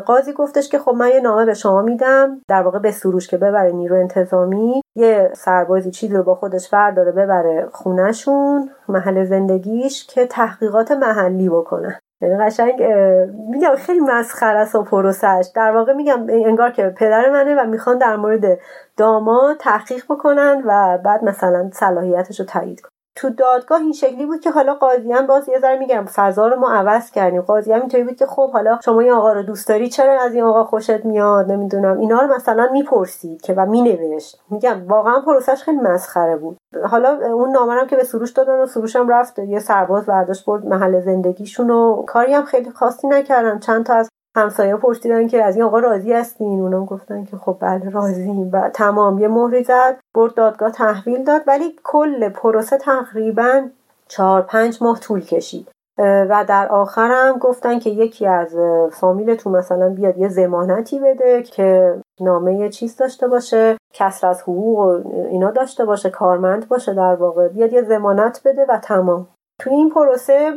قاضی 0.00 0.32
گفتش 0.32 0.68
که 0.68 0.78
خب 0.78 0.90
من 0.90 1.08
یه 1.08 1.20
نامه 1.20 1.44
به 1.44 1.54
شما 1.54 1.82
میدم 1.82 2.40
در 2.48 2.62
واقع 2.62 2.78
به 2.78 2.90
سروش 2.90 3.28
که 3.28 3.36
ببره 3.36 3.72
نیرو 3.72 3.96
انتظامی. 3.96 4.82
یه 4.96 5.30
سربازی 5.34 5.90
چیزی 5.90 6.16
رو 6.16 6.22
با 6.22 6.34
خودش 6.34 6.68
داره 6.96 7.12
ببره 7.12 7.68
خونهشون 7.72 8.70
محل 8.88 9.24
زندگیش 9.24 10.06
که 10.06 10.26
تحقیقات 10.26 10.92
محلی 10.92 11.48
بکنه 11.48 12.00
یعنی 12.22 12.36
قشنگ 12.36 12.82
میگم 13.50 13.74
خیلی 13.76 14.00
مسخره 14.00 14.58
است 14.58 14.74
و 14.74 14.82
پروسش 14.82 15.46
در 15.54 15.70
واقع 15.70 15.92
میگم 15.92 16.26
انگار 16.28 16.70
که 16.70 16.88
پدر 16.88 17.30
منه 17.30 17.54
و 17.54 17.66
می‌خوان 17.66 17.98
در 17.98 18.16
مورد 18.16 18.58
داماد 18.96 19.56
تحقیق 19.56 20.04
بکنن 20.04 20.62
و 20.66 20.98
بعد 21.04 21.24
مثلا 21.24 21.70
صلاحیتش 21.72 22.40
رو 22.40 22.46
تایید 22.46 22.80
کنن. 22.80 22.90
تو 23.16 23.30
دادگاه 23.30 23.80
این 23.80 23.92
شکلی 23.92 24.26
بود 24.26 24.40
که 24.40 24.50
حالا 24.50 24.74
قاضی 24.74 25.12
هم 25.12 25.26
باز 25.26 25.48
یه 25.48 25.58
ذره 25.58 25.78
میگم 25.78 26.04
فضا 26.14 26.48
رو 26.48 26.60
ما 26.60 26.72
عوض 26.72 27.10
کردیم. 27.10 27.42
قاضی 27.42 27.72
هم 27.72 27.80
اینطوری 27.80 28.04
بود 28.04 28.16
که 28.16 28.26
خب 28.26 28.52
حالا 28.52 28.78
شما 28.84 29.00
این 29.00 29.12
آقا 29.12 29.32
رو 29.32 29.42
دوست 29.42 29.68
داری 29.68 29.88
چرا 29.88 30.20
از 30.22 30.34
این 30.34 30.44
آقا 30.44 30.64
خوشت 30.64 31.04
میاد؟ 31.04 31.52
نمی‌دونم. 31.52 31.98
اینا 31.98 32.20
رو 32.20 32.34
مثلا 32.34 32.68
می‌پرسید 32.72 33.42
که 33.42 33.54
و 33.54 33.66
مینوشت. 33.66 34.40
میگم 34.50 34.88
واقعا 34.88 35.20
پروسش 35.20 35.62
خیلی 35.62 35.80
مسخره 35.80 36.36
بود. 36.36 36.56
حالا 36.90 37.32
اون 37.32 37.50
نامه 37.50 37.86
که 37.86 37.96
به 37.96 38.04
سروش 38.04 38.30
دادن 38.30 38.60
و 38.60 38.66
سروش 38.66 38.96
هم 38.96 39.08
رفت. 39.08 39.38
یه 39.38 39.58
سرباز 39.58 40.06
برداشت 40.06 40.46
برد 40.46 40.66
محل 40.66 41.00
زندگیشون 41.00 41.70
و 41.70 42.02
کاری 42.02 42.32
هم 42.32 42.44
خیلی 42.44 42.70
خاصی 42.70 43.08
نکردن. 43.08 43.58
چند 43.58 43.86
تا 43.86 43.94
از 43.94 44.08
همسایه 44.36 44.76
پرسیدن 44.76 45.28
که 45.28 45.44
از 45.44 45.56
این 45.56 45.64
آقا 45.64 45.78
راضی 45.78 46.12
هستین؟ 46.12 46.60
اونا 46.60 46.84
گفتن 46.84 47.24
که 47.24 47.36
خب 47.36 47.56
بله 47.60 47.90
راضی 47.90 48.50
و 48.52 48.70
تمام 48.74 49.18
یه 49.18 49.28
مهری 49.28 49.64
زد 49.64 49.96
برد 50.14 50.34
دادگاه 50.34 50.70
تحویل 50.70 51.24
داد. 51.24 51.42
ولی 51.46 51.76
کل 51.84 52.28
پروسه 52.28 52.78
تقریبا 52.78 53.68
چهار 54.08 54.42
پنج 54.42 54.82
ماه 54.82 55.00
طول 55.00 55.20
کشید. 55.20 55.68
و 55.98 56.44
در 56.48 56.68
آخرم 56.68 57.38
گفتن 57.38 57.78
که 57.78 57.90
یکی 57.90 58.26
از 58.26 58.56
فامیلتون 58.92 59.56
مثلا 59.56 59.88
بیاد 59.88 60.18
یه 60.18 60.28
زمانتی 60.28 60.98
بده 60.98 61.42
که 61.42 61.94
نامه 62.20 62.68
چیز 62.68 62.96
داشته 62.96 63.28
باشه 63.28 63.76
کسر 63.92 64.26
از 64.26 64.42
حقوق 64.42 65.02
اینا 65.30 65.50
داشته 65.50 65.84
باشه 65.84 66.10
کارمند 66.10 66.68
باشه 66.68 66.94
در 66.94 67.14
واقع. 67.14 67.48
بیاد 67.48 67.72
یه 67.72 67.82
زمانت 67.82 68.40
بده 68.44 68.66
و 68.68 68.78
تمام. 68.78 69.26
توی 69.58 69.74
این 69.74 69.90
پروسه 69.90 70.52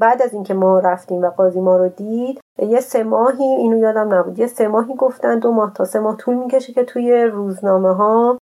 بعد 0.00 0.22
از 0.22 0.34
اینکه 0.34 0.54
ما 0.54 0.78
رفتیم 0.78 1.22
و 1.22 1.30
قاضی 1.30 1.60
ما 1.60 1.76
رو 1.76 1.88
دید 1.88 2.40
یه 2.58 2.80
سه 2.80 3.04
ماهی 3.04 3.44
اینو 3.44 3.76
یادم 3.76 4.14
نبود 4.14 4.38
یه 4.38 4.46
سه 4.46 4.68
ماهی 4.68 4.94
گفتن 4.94 5.38
دو 5.38 5.52
ماه 5.52 5.72
تا 5.74 5.84
سه 5.84 6.00
ماه 6.00 6.16
طول 6.16 6.34
می‌کشه 6.34 6.72
که 6.72 6.84
توی 6.84 7.24
روزنامه 7.24 7.94
ها 7.94 8.38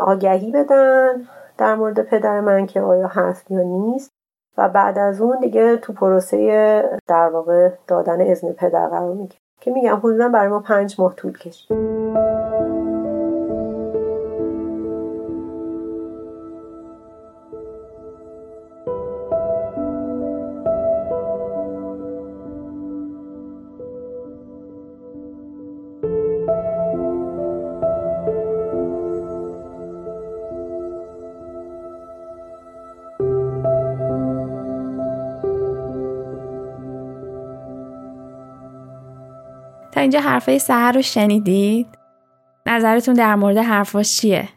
آگهی 0.00 0.52
بدن 0.52 1.26
در 1.58 1.74
مورد 1.74 2.02
پدر 2.02 2.40
من 2.40 2.66
که 2.66 2.80
آیا 2.80 3.08
هست 3.08 3.50
یا 3.50 3.62
نیست. 3.62 4.10
و 4.58 4.68
بعد 4.68 4.98
از 4.98 5.20
اون 5.20 5.40
دیگه 5.40 5.76
تو 5.76 5.92
پروسه 5.92 6.98
در 7.08 7.28
واقع 7.28 7.70
دادن 7.86 8.30
اذن 8.30 8.52
پدر 8.52 8.88
قرار 8.88 9.14
می‌گیره. 9.14 9.40
که 9.60 9.70
میگم 9.70 9.96
حدودا 9.96 10.28
برای 10.28 10.48
ما 10.48 10.60
پنج 10.60 11.00
ماه 11.00 11.14
طول 11.14 11.38
کشید. 11.38 11.76
تا 39.96 40.02
اینجا 40.02 40.20
حرفای 40.20 40.58
سهر 40.58 40.92
رو 40.92 41.02
شنیدید؟ 41.02 41.86
نظرتون 42.66 43.14
در 43.14 43.34
مورد 43.34 43.56
حرفاش 43.56 44.16
چیه؟ 44.16 44.48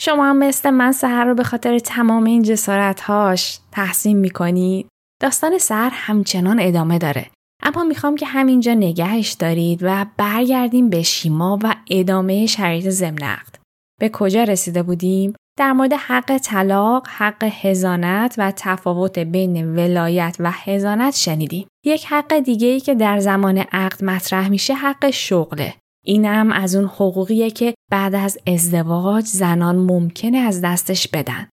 شما 0.00 0.24
هم 0.24 0.38
مثل 0.38 0.70
من 0.70 0.92
سهر 0.92 1.24
رو 1.24 1.34
به 1.34 1.44
خاطر 1.44 1.78
تمام 1.78 2.24
این 2.24 2.42
جسارتهاش 2.42 3.58
تحسین 3.72 4.18
می‌کنید؟ 4.18 4.88
داستان 5.22 5.58
سهر 5.58 5.90
همچنان 5.92 6.60
ادامه 6.60 6.98
داره. 6.98 7.30
اما 7.62 7.84
می‌خوام 7.84 8.16
که 8.16 8.26
همینجا 8.26 8.74
نگهش 8.74 9.32
دارید 9.32 9.80
و 9.82 10.06
برگردیم 10.16 10.90
به 10.90 11.02
شیما 11.02 11.58
و 11.62 11.74
ادامه 11.90 12.46
شرایط 12.46 12.88
زمنقد. 12.88 13.58
به 14.00 14.08
کجا 14.08 14.44
رسیده 14.44 14.82
بودیم؟ 14.82 15.34
در 15.58 15.72
مورد 15.72 15.92
حق 15.92 16.38
طلاق، 16.38 17.06
حق 17.08 17.44
هزانت 17.44 18.34
و 18.38 18.52
تفاوت 18.56 19.18
بین 19.18 19.76
ولایت 19.76 20.36
و 20.38 20.50
هزانت 20.50 21.14
شنیدیم. 21.14 21.68
یک 21.84 22.06
حق 22.06 22.38
دیگه 22.38 22.68
ای 22.68 22.80
که 22.80 22.94
در 22.94 23.18
زمان 23.18 23.58
عقد 23.58 24.04
مطرح 24.04 24.48
میشه 24.48 24.74
حق 24.74 25.10
شغله. 25.10 25.74
اینم 26.04 26.52
از 26.52 26.76
اون 26.76 26.84
حقوقیه 26.84 27.50
که 27.50 27.74
بعد 27.90 28.14
از 28.14 28.38
ازدواج 28.46 29.24
زنان 29.24 29.76
ممکنه 29.76 30.38
از 30.38 30.60
دستش 30.60 31.08
بدن. 31.08 31.48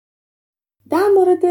در 0.90 1.08
مورد 1.14 1.44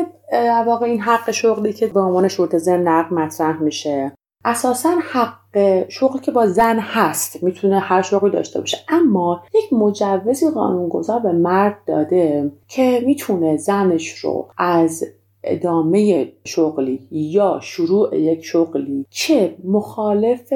واقع 0.68 0.86
این 0.86 1.02
حق 1.02 1.32
شغلی 1.32 1.74
که 1.74 1.88
به 1.88 2.00
عنوان 2.00 2.28
شروط 2.28 2.56
زن 2.56 2.80
نقد 2.80 3.14
مطرح 3.14 3.62
میشه 3.62 4.12
اساسا 4.46 4.90
حق 5.12 5.86
شغل 5.90 6.20
که 6.20 6.32
با 6.32 6.48
زن 6.48 6.80
هست 6.80 7.44
می‌تونه 7.44 7.80
هر 7.80 8.02
شغلی 8.02 8.32
داشته 8.32 8.60
باشه. 8.60 8.78
اما 8.90 9.42
یک 9.54 9.74
مجوزی 9.74 10.50
قانونگذار 10.50 11.20
به 11.20 11.32
مرد 11.32 11.78
داده 11.86 12.52
که 12.68 13.04
می‌تونه 13.06 13.58
زنش 13.58 14.10
رو 14.10 14.48
از 14.58 15.04
ادامه 15.44 16.32
شغلی 16.44 17.08
یا 17.12 17.60
شروع 17.62 18.18
یک 18.18 18.46
شغلی 18.46 19.06
که 19.10 19.56
مخالف 19.64 20.54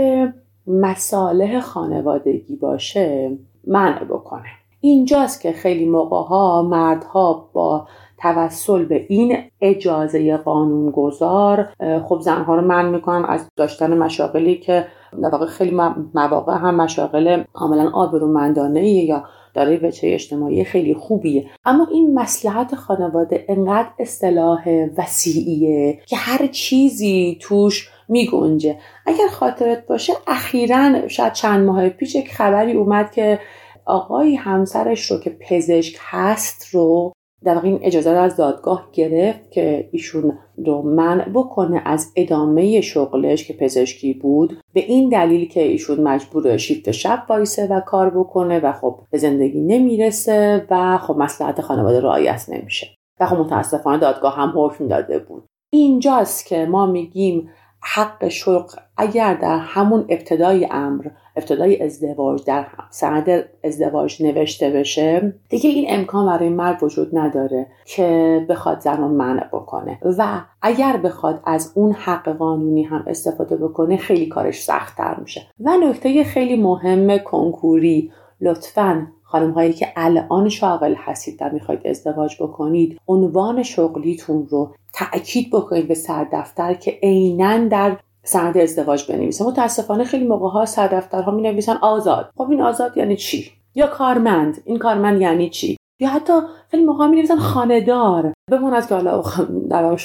مساله 0.67 1.59
خانوادگی 1.59 2.55
باشه 2.55 3.37
منع 3.67 4.03
بکنه. 4.03 4.49
اینجاست 4.81 5.41
که 5.41 5.51
خیلی 5.51 5.85
موقع 5.85 6.27
ها 6.27 6.61
مردها 6.61 7.49
با 7.53 7.87
توسل 8.23 8.85
به 8.85 9.05
این 9.09 9.37
اجازه 9.61 10.37
قانونگذار 10.37 11.69
خب 12.09 12.19
زنها 12.19 12.55
رو 12.55 12.61
من 12.61 12.89
می‌کنن 12.89 13.25
از 13.25 13.49
داشتن 13.55 13.97
مشاغلی 13.97 14.55
که 14.55 14.85
در 15.23 15.29
واقع 15.29 15.45
خیلی 15.45 15.75
مواقع 16.13 16.53
هم 16.53 16.75
مشاغل 16.75 17.43
کاملا 17.53 17.89
آبرومندانه 17.89 18.89
یا 18.89 19.23
داره 19.53 19.79
وچه 19.83 20.07
اجتماعی 20.07 20.63
خیلی 20.63 20.93
خوبیه. 20.93 21.45
اما 21.65 21.87
این 21.91 22.19
مسلحت 22.19 22.75
خانواده 22.75 23.45
انقدر 23.49 23.89
اصطلاح 23.99 24.87
وسیعیه 24.97 25.99
که 26.05 26.15
هر 26.15 26.47
چیزی 26.47 27.37
توش 27.41 27.89
میگنجه. 28.09 28.77
اگر 29.05 29.27
خاطرت 29.31 29.87
باشه 29.87 30.13
اخیرا 30.27 31.07
شاید 31.07 31.33
چند 31.33 31.65
ماه 31.65 31.89
پیش 31.89 32.15
یک 32.15 32.33
خبری 32.33 32.73
اومد 32.73 33.11
که 33.11 33.39
آقای 33.85 34.35
همسرش 34.35 35.11
رو 35.11 35.19
که 35.19 35.37
پزشک 35.49 35.97
هست 35.99 36.67
رو 36.71 37.13
در 37.45 37.55
واقع 37.55 37.67
این 37.67 37.79
اجازه 37.81 38.11
رو 38.11 38.19
از 38.19 38.35
دادگاه 38.35 38.89
گرفت 38.93 39.51
که 39.51 39.89
ایشون 39.91 40.37
رو 40.65 40.81
منع 40.81 41.29
بکنه 41.29 41.81
از 41.85 42.11
ادامه 42.15 42.81
شغلش 42.81 43.47
که 43.47 43.53
پزشکی 43.53 44.13
بود. 44.13 44.57
به 44.73 44.79
این 44.79 45.09
دلیل 45.09 45.47
که 45.47 45.61
ایشون 45.61 46.01
مجبور 46.01 46.57
شیفت 46.57 46.91
شب 46.91 47.23
وایسه 47.29 47.67
و 47.67 47.79
کار 47.79 48.09
بکنه 48.09 48.59
و 48.59 48.71
خب 48.71 48.99
به 49.11 49.17
زندگی 49.17 49.59
نمی‌رسه 49.59 50.67
و 50.69 50.97
خب 50.97 51.17
مسلحت 51.17 51.61
خانواده 51.61 52.01
رعایت 52.01 52.45
نمیشه. 52.49 52.87
و 53.19 53.25
خب 53.25 53.35
متاسفانه 53.35 53.97
دادگاه 53.97 54.35
هم 54.35 54.53
حکم 54.55 54.87
داده 54.87 55.19
بود. 55.19 55.43
اینجاست 55.73 56.45
که 56.45 56.65
ما 56.65 56.85
میگیم 56.85 57.49
حق 57.85 58.27
شغل 58.27 58.77
اگر 58.97 59.33
در 59.33 59.57
همون 59.57 60.05
ابتدای 60.09 60.67
امر 60.71 61.07
ابتدای 61.35 61.83
ازدواج 61.83 62.45
در 62.45 62.65
سند 62.89 63.43
ازدواج 63.63 64.23
نوشته 64.23 64.69
بشه 64.69 65.33
دیگه 65.49 65.69
این 65.69 65.85
امکان 65.89 66.25
برای 66.25 66.49
مرد 66.49 66.83
وجود 66.83 67.17
نداره 67.17 67.67
که 67.85 68.45
بخواد 68.49 68.79
زن 68.79 68.97
رو 68.97 69.07
منع 69.07 69.47
بکنه. 69.47 69.99
و 70.17 70.41
اگر 70.61 70.97
بخواد 70.97 71.41
از 71.45 71.71
اون 71.75 71.91
حق 71.91 72.29
قانونی 72.29 72.83
هم 72.83 73.03
استفاده 73.07 73.55
بکنه 73.55 73.97
خیلی 73.97 74.27
کارش 74.27 74.63
سختتر 74.63 75.15
میشه. 75.21 75.41
و 75.59 75.77
نکته 75.77 76.23
خیلی 76.23 76.55
مهم 76.55 77.17
کنکوری 77.17 78.11
لطفا 78.41 79.07
خانم 79.33 79.51
هایی 79.51 79.73
که 79.73 79.87
الان 79.95 80.49
شاغل 80.49 80.95
هستید 80.97 81.37
و 81.41 81.49
می‌خواید 81.53 81.87
ازدواج 81.87 82.35
بکنید 82.39 82.99
عنوان 83.07 83.63
شغلیتون 83.63 84.47
رو 84.49 84.75
تأکید 84.93 85.49
بکنید 85.51 85.87
به 85.87 85.93
سردفتر 85.93 86.73
که 86.73 86.99
عینا 87.03 87.67
در 87.67 87.97
سند 88.23 88.57
ازدواج 88.57 89.11
بنویسه. 89.11 89.45
متاسفانه 89.45 90.03
خیلی 90.03 90.27
موقع 90.27 90.49
ها 90.49 90.65
سردفترها 90.65 91.31
می 91.31 91.41
نویسن 91.41 91.75
آزاد. 91.81 92.29
خب 92.37 92.49
این 92.49 92.61
آزاد 92.61 92.97
یعنی 92.97 93.15
چی؟ 93.15 93.51
یا 93.75 93.87
کارمند. 93.87 94.61
این 94.65 94.77
کارمند 94.77 95.21
یعنی 95.21 95.49
چی؟ 95.49 95.77
یا 96.03 96.09
حتی 96.09 96.33
خیلی 96.71 96.85
موقع 96.85 97.07
می 97.07 97.15
نویسن 97.15 97.35
خاندار. 97.35 98.33
بماند 98.51 98.87
که 98.87 98.95
حالا 98.95 99.23
در 99.69 99.97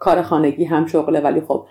کار 0.00 0.22
خانگی 0.22 0.64
هم 0.64 0.86
شغله 0.86 1.20
ولی 1.20 1.40
خب 1.40 1.66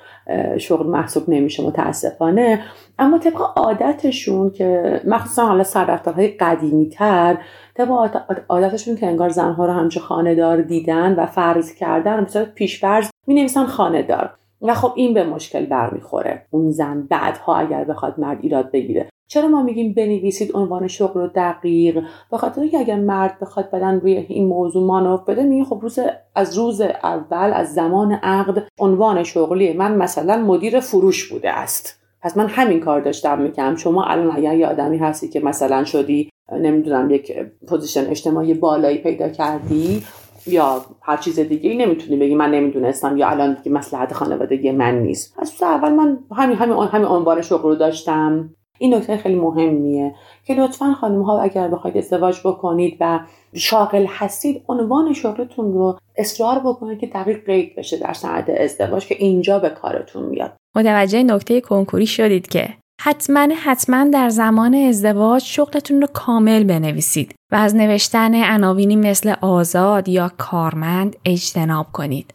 شغل 0.57 0.88
محسوب 0.88 1.24
نمیشه 1.28 1.63
متاسفانه. 1.63 2.59
اما 2.99 3.17
طبق 3.17 3.41
عادتشون 3.55 4.49
که 4.49 5.01
مخصوصا 5.07 5.45
حالا 5.45 5.63
سردفترهای 5.63 6.28
قدیمی 6.28 6.89
تر 6.89 7.38
طبق 7.76 8.22
عادتشون 8.49 8.95
که 8.95 9.07
انگار 9.07 9.30
زنها 9.30 9.65
رو 9.65 9.74
همچه 9.74 9.99
خاندار 9.99 10.61
دیدن 10.61 11.15
و 11.15 11.26
فرض 11.26 11.76
کردن 11.76 12.19
مثلا 12.19 12.45
پیشفرض 12.55 13.09
می 13.28 13.34
نویسن 13.34 13.65
خاندار. 13.65 14.34
و 14.61 14.74
خب 14.74 14.93
این 14.95 15.13
به 15.13 15.24
مشکل 15.24 15.65
برمیخوره. 15.65 16.45
اون 16.49 16.72
زن 16.72 17.07
بعدها 17.09 17.55
اگر 17.55 17.84
بخواد 17.84 18.19
مرد 18.19 18.38
ایراد 18.41 18.72
بگیره. 18.72 19.09
چرا 19.32 19.47
ما 19.47 19.63
میگیم 19.63 19.93
بنویسید 19.93 20.51
عنوان 20.53 20.88
شغل 20.88 21.21
رو 21.21 21.27
دقیق؟ 21.36 22.03
به 22.32 22.38
خاطر 22.38 22.67
که 22.67 22.79
اگر 22.79 22.95
مرد 22.95 23.39
بخواد 23.39 23.71
بدن 23.71 23.99
روی 23.99 24.13
این 24.13 24.47
موضوع 24.47 24.88
مانور 24.88 25.24
بده 25.25 25.43
میگه 25.43 25.63
خب 25.63 25.79
روز 25.82 25.99
از 26.36 26.57
روز 26.57 26.82
اول 26.82 27.51
از 27.53 27.73
زمان 27.73 28.11
عقد 28.11 28.63
عنوان 28.79 29.23
شغلی 29.23 29.73
من 29.73 29.95
مثلا 29.95 30.38
مدیر 30.38 30.79
فروش 30.79 31.32
بوده 31.32 31.49
است. 31.49 31.99
پس 32.21 32.38
من 32.38 32.47
همین 32.47 32.79
کار 32.79 33.01
داشتم 33.01 33.41
می‌کنم 33.41 33.75
شما 33.75 34.03
الان 34.03 34.38
اگر 34.38 34.55
یه 34.55 34.67
آدمی 34.67 34.97
هستی 34.97 35.27
که 35.27 35.39
مثلا 35.39 35.84
شدی 35.84 36.29
نمی‌دونم 36.51 37.11
یک 37.11 37.34
position 37.68 38.09
اجتماعی 38.09 38.53
بالایی 38.53 38.97
پیدا 38.97 39.29
کردی 39.29 40.03
یا 40.47 40.86
هر 41.01 41.17
چیز 41.17 41.39
دیگه 41.39 41.69
ای 41.69 41.77
نمی‌تونی 41.77 42.17
بگی 42.17 42.36
من 42.36 42.51
نمی‌دونستم 42.51 43.17
یا 43.17 43.29
الان 43.29 43.53
دیگه 43.53 43.71
مسلحت 43.71 44.13
خانوادگی 44.13 44.71
من 44.71 44.99
نیست. 44.99 45.36
از 45.39 45.53
اول 45.61 45.89
من 45.89 46.19
همین 46.36 46.57
همین 46.57 46.77
همین 46.77 47.07
عنوان 47.07 47.41
شغل 47.41 47.69
رو 47.69 47.75
داشتم. 47.75 48.49
این 48.82 48.93
نکته 48.93 49.17
خیلی 49.17 49.36
مهمیه 49.36 50.15
که 50.45 50.53
لطفا 50.53 50.93
خانم 50.93 51.21
ها 51.21 51.41
اگر 51.41 51.67
بخواید 51.67 51.97
ازدواج 51.97 52.39
بکنید 52.45 52.97
و 52.99 53.19
شاغل 53.53 54.05
هستید 54.09 54.63
عنوان 54.67 55.13
شغلتون 55.13 55.73
رو 55.73 55.97
اصرار 56.17 56.59
بکنید 56.59 56.99
که 56.99 57.07
دقیق 57.07 57.45
قید 57.45 57.75
بشه 57.75 57.97
در 57.97 58.13
سند 58.13 58.51
ازدواج 58.51 59.05
که 59.07 59.15
اینجا 59.19 59.59
به 59.59 59.69
کارتون 59.69 60.23
میاد. 60.23 60.53
متوجه 60.75 61.23
نکته 61.23 61.61
کنکوری 61.61 62.05
شدید 62.05 62.47
که 62.47 62.69
حتما 63.01 63.47
حتما 63.63 64.09
در 64.13 64.29
زمان 64.29 64.75
ازدواج 64.75 65.43
شغلتون 65.43 66.01
رو 66.01 66.07
کامل 66.13 66.63
بنویسید 66.63 67.34
و 67.51 67.55
از 67.55 67.75
نوشتن 67.75 68.36
عناوینی 68.36 68.95
مثل 68.95 69.34
آزاد 69.41 70.09
یا 70.09 70.32
کارمند 70.38 71.15
اجتناب 71.25 71.88
کنید. 71.93 72.34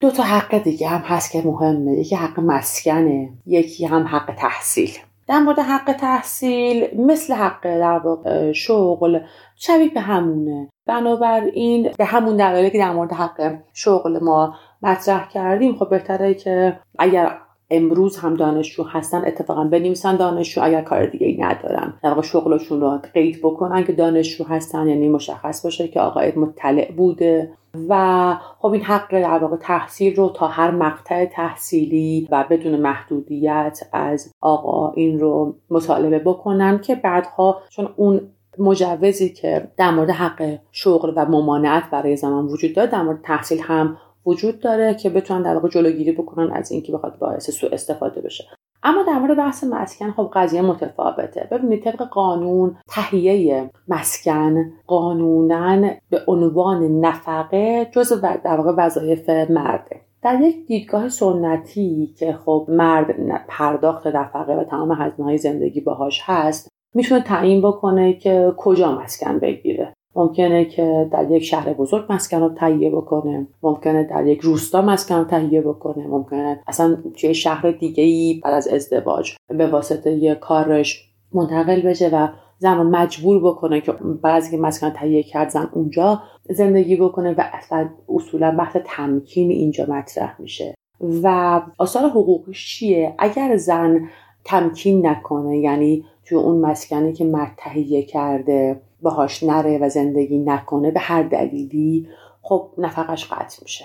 دو 0.00 0.10
تا 0.10 0.22
حق 0.22 0.62
دیگه 0.62 0.88
هم 0.88 1.00
هست 1.00 1.32
که 1.32 1.42
مهمه. 1.44 1.98
یکی 1.98 2.16
حق 2.16 2.40
مسکنه 2.40 3.28
یکی 3.46 3.86
هم 3.86 4.06
حق 4.06 4.34
تحصیل. 4.38 4.90
در 5.30 5.38
مورد 5.38 5.58
حق 5.58 5.92
تحصیل 5.92 6.88
مثل 6.96 7.34
حق 7.34 7.62
در 7.62 7.98
واقع 7.98 8.52
شغل 8.52 9.20
شبیه 9.56 9.88
به 9.88 10.00
همونه. 10.00 10.68
بنابراین 10.86 11.90
به 11.98 12.04
همون 12.04 12.36
دلایلی 12.36 12.70
که 12.70 12.78
در 12.78 12.92
مورد 12.92 13.12
حق 13.12 13.54
شغل 13.72 14.18
ما 14.22 14.54
مطرح 14.82 15.28
کردیم 15.28 15.76
خب 15.76 15.90
بهتره 15.90 16.34
که 16.34 16.78
اگر 16.98 17.38
امروز 17.70 18.16
هم 18.16 18.36
دانشجو 18.36 18.84
هستن 18.84 19.24
اتفاقا 19.26 19.64
بنویسن 19.64 20.16
دانشجو. 20.16 20.60
اگر 20.64 20.82
کار 20.82 21.06
دیگه 21.06 21.26
ای 21.26 21.36
ندارن 21.40 21.94
در 22.02 22.08
واقع 22.08 22.22
شغلشون 22.22 22.80
رو 22.80 23.00
قید 23.14 23.38
بکنن 23.42 23.84
که 23.84 23.92
دانشجو 23.92 24.44
هستن 24.44 24.88
یعنی 24.88 25.08
مشخص 25.08 25.64
باشه 25.64 25.88
که 25.88 26.00
آقا 26.00 26.20
مطلع 26.36 26.92
بوده. 26.92 27.52
و 27.88 28.34
خب 28.58 28.68
این 28.68 28.82
حق 28.82 29.10
در 29.10 29.38
واقع 29.38 29.56
تحصیل 29.56 30.16
رو 30.16 30.28
تا 30.28 30.46
هر 30.46 30.70
مقطع 30.70 31.24
تحصیلی 31.24 32.28
و 32.30 32.44
بدون 32.50 32.80
محدودیت 32.80 33.80
از 33.92 34.32
آقا 34.40 34.92
این 34.92 35.20
رو 35.20 35.54
مطالبه 35.70 36.18
بکنن 36.18 36.78
که 36.78 36.94
بعدها 36.94 37.62
چون 37.68 37.88
اون 37.96 38.20
مجوزی 38.58 39.28
که 39.28 39.68
در 39.76 39.90
مورد 39.90 40.10
حق 40.10 40.58
شغل 40.72 41.12
و 41.16 41.26
ممانعت 41.26 41.90
برای 41.90 42.16
زمان 42.16 42.46
وجود 42.46 42.74
داره 42.74 42.90
در 42.90 43.02
مورد 43.02 43.20
تحصیل 43.22 43.60
هم 43.60 43.96
وجود 44.26 44.60
داره 44.60 44.94
که 44.94 45.10
بتونن 45.10 45.42
در 45.42 45.54
واقع 45.54 45.68
جلوگیری 45.68 46.12
بکنن 46.12 46.52
از 46.52 46.72
اینکه 46.72 46.92
بخواد 46.92 47.18
باعث 47.18 47.50
سوء 47.50 47.70
استفاده 47.72 48.20
بشه. 48.20 48.44
اما 48.82 49.02
در 49.02 49.18
مورد 49.18 49.36
بحث 49.36 49.64
مسکن 49.64 50.10
خب 50.10 50.30
قضیه 50.34 50.62
متفاوته. 50.62 51.48
ببینید 51.50 51.82
طبق 51.82 52.02
قانون 52.02 52.76
تهیه 52.88 53.70
مسکن 53.88 54.72
قانونا 54.86 55.90
به 56.10 56.22
عنوان 56.26 57.00
نفقه 57.00 57.90
جز 57.92 58.20
در 58.20 58.56
واقع 58.56 58.72
وظایف 58.76 59.30
مرده. 59.30 60.00
در 60.22 60.40
یک 60.40 60.66
دیدگاه 60.66 61.08
سنتی 61.08 62.14
که 62.18 62.32
خب 62.32 62.66
مرد 62.68 63.14
پرداخت 63.48 64.06
نفقه 64.06 64.52
و 64.52 64.64
تمام 64.64 64.92
هزینه 64.92 65.28
های 65.28 65.38
زندگی 65.38 65.80
باهاش 65.80 66.22
هست 66.24 66.68
می‌تونه 66.94 67.20
تعیین 67.22 67.62
بکنه 67.62 68.12
که 68.12 68.52
کجا 68.56 68.92
مسکن 68.92 69.38
بگیره. 69.38 69.79
ممکنه 70.20 70.64
که 70.64 71.08
در 71.12 71.30
یک 71.30 71.42
شهر 71.42 71.72
بزرگ 71.72 72.06
مسکن 72.08 72.40
رو 72.40 72.48
تهیه 72.48 72.90
بکنه 72.90 73.46
ممکنه 73.62 74.04
در 74.04 74.26
یک 74.26 74.40
روستا 74.40 74.82
مسکن 74.82 75.14
رو 75.14 75.24
تهیه 75.24 75.60
بکنه 75.60 76.06
ممکنه 76.06 76.62
اصلا 76.66 76.96
توی 77.16 77.34
شهر 77.34 77.70
دیگه 77.70 78.04
ای 78.04 78.40
بعد 78.44 78.54
از 78.54 78.68
ازدواج 78.68 79.32
به 79.48 79.66
واسطه 79.66 80.12
یه 80.12 80.34
کارش 80.34 81.10
منتقل 81.32 81.80
بشه 81.80 82.08
و 82.08 82.28
زن 82.58 82.76
رو 82.76 82.84
مجبور 82.84 83.40
بکنه 83.40 83.80
که 83.80 83.92
بعضی 84.22 84.50
که 84.50 84.56
مسکن 84.56 84.90
تهیه 84.90 85.22
کرد 85.22 85.48
زن 85.48 85.68
اونجا 85.72 86.22
زندگی 86.50 86.96
بکنه 86.96 87.34
و 87.38 87.44
اصلا 87.52 87.88
اصولا 88.08 88.50
بحث 88.50 88.76
تمکین 88.84 89.50
اینجا 89.50 89.86
مطرح 89.88 90.40
میشه. 90.40 90.74
و 91.22 91.60
آثار 91.78 92.10
حقوقش 92.10 92.76
چیه؟ 92.76 93.14
اگر 93.18 93.56
زن 93.56 94.08
تمکین 94.44 95.06
نکنه 95.06 95.58
یعنی 95.58 96.04
توی 96.24 96.38
اون 96.38 96.60
مسکنی 96.60 97.12
که 97.12 97.24
مرد 97.24 97.52
تهیه 97.56 98.02
کرده 98.02 98.80
باهاش 99.02 99.42
نره 99.42 99.78
و 99.78 99.88
زندگی 99.88 100.38
نکنه 100.38 100.90
به 100.90 101.00
هر 101.00 101.22
دلیلی 101.22 102.08
خب 102.42 102.70
نفقش 102.78 103.26
قطع 103.30 103.58
میشه. 103.62 103.84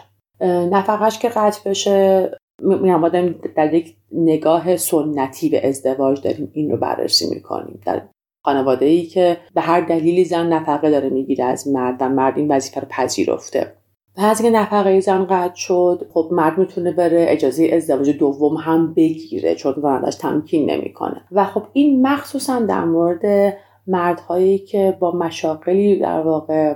نفقش 0.71 1.19
که 1.19 1.29
قطع 1.29 1.69
بشه 1.69 2.31
میرم 2.61 3.09
در 3.55 3.73
یک 3.73 3.95
نگاه 4.11 4.77
سنتی 4.77 5.49
به 5.49 5.67
ازدواج 5.67 6.21
داریم 6.21 6.51
این 6.53 6.71
رو 6.71 6.77
بررسی 6.77 7.29
می‌کنیم. 7.29 7.81
در 7.85 8.01
خانواده 8.45 8.85
ای 8.85 9.05
که 9.05 9.37
به 9.55 9.61
هر 9.61 9.81
دلیلی 9.81 10.25
زن 10.25 10.53
نفقه 10.53 10.89
داره 10.89 11.09
می‌گیره 11.09 11.45
از 11.45 11.67
مرد 11.67 11.97
و 11.99 12.09
مرد 12.09 12.37
این 12.37 12.51
وظیفه 12.51 12.79
رو 12.79 12.87
پذیرفته. 12.89 13.73
پس 14.17 14.41
که 14.41 14.49
نفقه 14.49 14.99
زن 14.99 15.25
قطع 15.25 15.55
شد 15.55 16.07
خب 16.13 16.29
مرد 16.31 16.57
می‌تونه 16.57 16.91
بره 16.91 17.25
اجازه 17.29 17.69
ازدواج 17.73 18.09
دوم 18.09 18.55
هم 18.55 18.93
بگیره 18.93 19.55
چون 19.55 19.73
واردش 19.77 20.15
تمکین 20.15 20.71
نمی‌کنه. 20.71 21.21
و 21.31 21.45
خب 21.45 21.63
این 21.73 22.07
مخصوصا 22.07 22.59
در 22.59 22.85
مورد 22.85 23.53
مردهایی 23.87 24.57
که 24.57 24.97
با 24.99 25.11
مشاقلی 25.11 25.99
در 25.99 26.21
واقع 26.21 26.75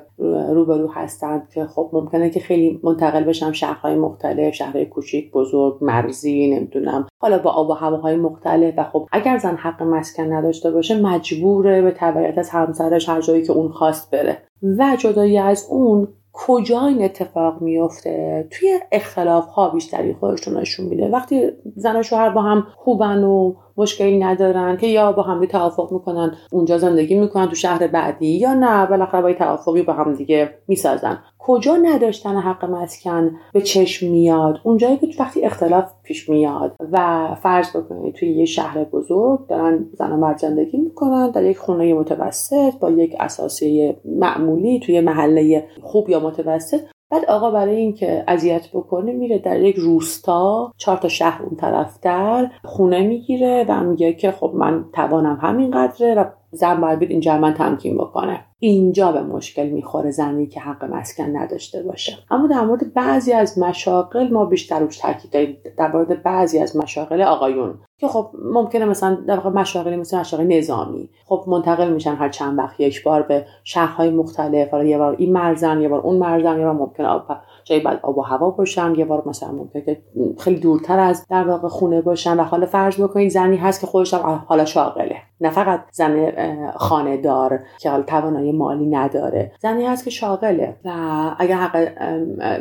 روبرو 0.49 0.91
هستند 0.91 1.49
که 1.53 1.65
خب 1.65 1.89
ممکنه 1.93 2.29
که 2.29 2.39
خیلی 2.39 2.79
منتقل 2.83 3.23
بشن 3.23 3.51
شهرهای 3.51 3.95
مختلف 3.95 4.53
شهرهای 4.53 4.85
کوچیک 4.85 5.31
بزرگ 5.31 5.77
مرزی 5.81 6.55
نمی‌دونم. 6.55 7.07
حالا 7.21 7.37
با 7.37 7.51
آب 7.51 7.69
و 7.69 7.73
هواهای 7.73 8.15
مختلف 8.15 8.73
و 8.77 8.83
خب 8.83 9.07
اگر 9.11 9.37
زن 9.37 9.55
حق 9.55 9.83
مسکن 9.83 10.33
نداشته 10.33 10.71
باشه 10.71 11.01
مجبوره 11.01 11.81
به 11.81 11.91
تبعیت 11.91 12.37
از 12.37 12.49
همسرش 12.49 13.09
هر 13.09 13.21
جایی 13.21 13.43
که 13.43 13.53
اون 13.53 13.71
خواست 13.71 14.11
بره. 14.11 14.37
و 14.77 14.95
جدایی 14.99 15.37
از 15.37 15.67
اون 15.69 16.07
کجا 16.33 16.85
این 16.85 17.03
اتفاق 17.03 17.61
میفته 17.61 18.47
توی 18.51 18.79
اختلاف 18.91 19.47
ها 19.47 19.69
بیشتری 19.69 20.13
خودشون 20.13 20.57
نشون 20.57 20.85
میده. 20.85 21.09
وقتی 21.09 21.51
زن 21.75 21.99
و 21.99 22.03
شوهر 22.03 22.29
با 22.29 22.41
هم 22.41 22.67
خوبن 22.75 23.23
و 23.23 23.53
مشکلی 23.79 24.19
ندارن 24.19 24.77
که 24.77 24.87
یا 24.87 25.11
با 25.11 25.23
هم 25.23 25.45
توافق 25.45 25.91
می‌کنن 25.91 26.33
اونجا 26.51 26.77
زندگی 26.77 27.15
می‌کنن 27.15 27.47
تو 27.47 27.55
شهر 27.55 27.87
بعدی 27.87 28.27
یا 28.27 28.53
نه 28.53 28.85
بالاخره 28.85 29.21
با 29.21 29.33
توافقی 29.33 29.81
با 29.81 29.93
هم 29.93 30.13
دیگه 30.13 30.49
می‌سازن. 30.67 31.17
کجا 31.39 31.75
نداشتن 31.75 32.35
حق 32.35 32.65
مسکن؟ 32.65 33.31
به 33.53 33.61
چشم 33.61 34.07
میاد. 34.07 34.59
اونجایی 34.63 34.97
که 34.97 35.07
وقتی 35.19 35.45
اختلاف 35.45 35.91
پیش 36.03 36.29
میاد 36.29 36.75
و 36.91 37.27
فرض 37.43 37.75
بکنید 37.75 38.15
توی 38.15 38.29
یه 38.29 38.45
شهر 38.45 38.83
بزرگ 38.83 39.47
دارن 39.47 39.85
زن 39.93 40.11
و 40.11 40.17
مرد 40.17 40.37
زندگی 40.37 40.77
می‌کنن 40.77 41.31
در 41.31 41.43
یک 41.43 41.57
خونه 41.57 41.93
متوسط 41.93 42.73
با 42.79 42.91
یک 42.91 43.15
اساسی 43.19 43.95
معمولی 44.05 44.79
توی 44.79 45.01
محله 45.01 45.67
خوب 45.81 46.09
یا 46.09 46.19
متوسط. 46.19 46.79
بعد 47.11 47.25
آقا 47.25 47.51
برای 47.51 47.75
اینکه 47.75 48.23
اذیت 48.27 48.67
بکنه 48.73 49.11
میره 49.11 49.39
در 49.39 49.61
یک 49.61 49.75
روستا 49.75 50.73
چهار 50.77 50.97
تا 50.97 51.07
شهر 51.07 51.41
اون 51.41 51.55
طرفتر 51.55 52.51
خونه 52.63 53.01
می‌گیره 53.01 53.65
و 53.69 53.83
میگه 53.83 54.13
که 54.13 54.31
خب 54.31 54.51
من 54.55 54.85
توانم 54.93 55.39
همین 55.41 55.71
قدره 55.71 56.15
و 56.15 56.25
زن 56.51 56.81
باید 56.81 56.99
بید 56.99 57.11
اینجا 57.11 57.37
من 57.37 57.53
تمکین 57.53 57.97
بکنه. 57.97 58.45
اینجا 58.59 59.11
به 59.11 59.21
مشکل 59.21 59.69
می‌خوره 59.69 60.11
زنی 60.11 60.47
که 60.47 60.59
حق 60.59 60.85
مسکن 60.85 61.37
نداشته 61.37 61.83
باشه. 61.83 62.17
اما 62.31 62.47
در 62.47 62.61
مورد 62.61 62.93
بعضی 62.93 63.33
از 63.33 63.59
مشاقل 63.59 64.33
ما 64.33 64.45
بیشتر 64.45 64.79
روش 64.79 64.97
تاکید 64.97 65.31
داریم. 65.31 65.57
در 65.77 65.91
مورد 65.91 66.23
بعضی 66.23 66.59
از 66.59 66.77
مشاقل 66.77 67.21
آقایون. 67.21 67.79
که 67.99 68.07
خب 68.07 68.29
ممکنه 68.53 68.85
مثلا 68.85 69.17
در 69.27 69.35
واقع 69.35 69.49
مشاغلی 69.49 69.95
مثل 69.95 70.19
مشاغل 70.19 70.43
نظامی 70.43 71.09
خب 71.25 71.43
منتقل 71.47 71.93
میشن 71.93 72.15
هر 72.15 72.29
چند 72.29 72.57
وقت 72.57 72.79
یک 72.79 73.03
بار 73.03 73.21
به 73.21 73.45
شهرهای 73.63 74.09
مختلف 74.09 74.71
حالا 74.71 74.83
یه 74.83 74.97
بار 74.97 75.15
این 75.17 75.33
مرزن 75.33 75.81
یه 75.81 75.89
بار 75.89 75.99
اون 75.99 76.17
مرزن 76.17 76.59
یه 76.59 76.65
بار 76.65 76.73
ممکنه 76.73 77.07
آب 77.07 77.27
جای 77.63 77.79
بعد 77.79 77.99
آب 78.03 78.17
و 78.17 78.21
هوا 78.21 78.49
باشن 78.49 78.95
یه 78.95 79.05
بار 79.05 79.23
مثلا 79.25 79.51
ممکنه 79.51 79.81
که 79.81 80.01
خیلی 80.39 80.59
دورتر 80.59 80.99
از 80.99 81.25
در 81.29 81.47
واقع 81.47 81.67
خونه 81.67 82.01
باشن. 82.01 82.39
و 82.39 82.43
حالا 82.43 82.65
فرض 82.65 83.01
بکنید 83.01 83.31
زنی 83.31 83.57
هست 83.57 83.81
که 83.81 83.87
خودش 83.87 84.13
هم 84.13 84.45
حالا 84.47 84.65
شاغله. 84.65 85.28
نه 85.41 85.49
فقط 85.49 85.83
زن 85.91 86.31
خانه 86.75 87.17
دار 87.17 87.59
که 87.79 87.89
حالا 87.89 88.03
توانایی 88.03 88.51
مالی 88.51 88.85
نداره. 88.85 89.51
زنی 89.59 89.85
هست 89.85 90.03
که 90.03 90.09
شاغله 90.09 90.75
و 90.85 90.91
اگر 91.39 91.55
حق 91.55 91.91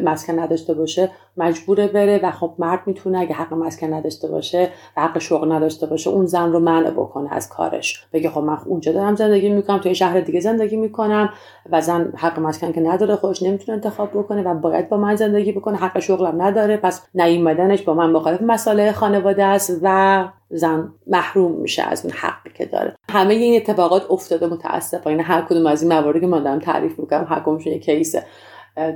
مسکن 0.04 0.38
نداشته 0.38 0.74
باشه 0.74 1.10
مجبوره 1.36 1.88
بره 1.88 2.20
و 2.22 2.30
خب 2.30 2.54
مرد 2.58 2.80
می‌تونه 2.86 3.18
اگه 3.18 3.34
حق 3.34 3.54
مسکن 3.54 3.92
نداشته 3.92 4.28
باشه 4.28 4.68
و 4.96 5.02
حق 5.02 5.18
شغل 5.18 5.52
نداشته 5.52 5.86
باشه 5.86 6.10
اون 6.10 6.26
زن 6.26 6.52
رو 6.52 6.60
منع 6.60 6.90
بکنه 6.90 7.34
از 7.34 7.48
کارش. 7.48 8.06
بگه 8.12 8.30
خب 8.30 8.40
من 8.40 8.58
اونجا 8.66 8.92
دارم 8.92 9.14
زندگی 9.14 9.48
می‌کنم 9.48 9.78
توی 9.78 9.94
شهر 9.94 10.20
دیگه 10.20 10.40
زندگی 10.40 10.76
می‌کنم 10.76 11.30
و 11.70 11.80
زن 11.80 12.12
حق 12.16 12.38
مسکن 12.38 12.72
که 12.72 12.80
نداره 12.80 13.16
خودش 13.16 13.42
نمی‌تونه 13.42 13.76
انتخاب 13.76 14.10
بکنه 14.10 14.42
و 14.42 14.54
باید 14.54 14.88
با 14.88 14.96
من 14.96 15.16
زندگی 15.16 15.52
بکنه 15.52 15.76
حق 15.76 15.98
شغلم 15.98 16.42
نداره 16.42 16.76
پس 16.76 17.06
نیومدنش 17.14 17.82
با 17.82 17.94
من 17.94 18.10
مخالف 18.10 18.42
مسائل 18.42 18.92
خانواده 18.92 19.44
است 19.44 19.80
و 19.82 20.28
زن 20.50 20.92
محروم 21.06 21.52
میشه 21.60 21.82
از 21.82 22.04
اون 22.04 22.14
حقی 22.16 22.50
که 22.54 22.66
داره. 22.66 22.96
همه 23.10 23.34
این 23.34 23.56
اتفاقات 23.56 24.10
افتاده 24.10 24.46
متاسفانه. 24.46 25.22
هر 25.22 25.42
کدوم 25.42 25.66
از 25.66 25.82
این 25.82 25.92
مواردی 25.92 26.20
که 26.20 26.26
من 26.26 26.42
دارم 26.42 26.58
تعریف 26.58 26.98
می‌کنم 26.98 27.26
هر 27.30 27.40
کدومشون 27.40 27.72
یه 27.72 27.78
کیس 27.78 28.16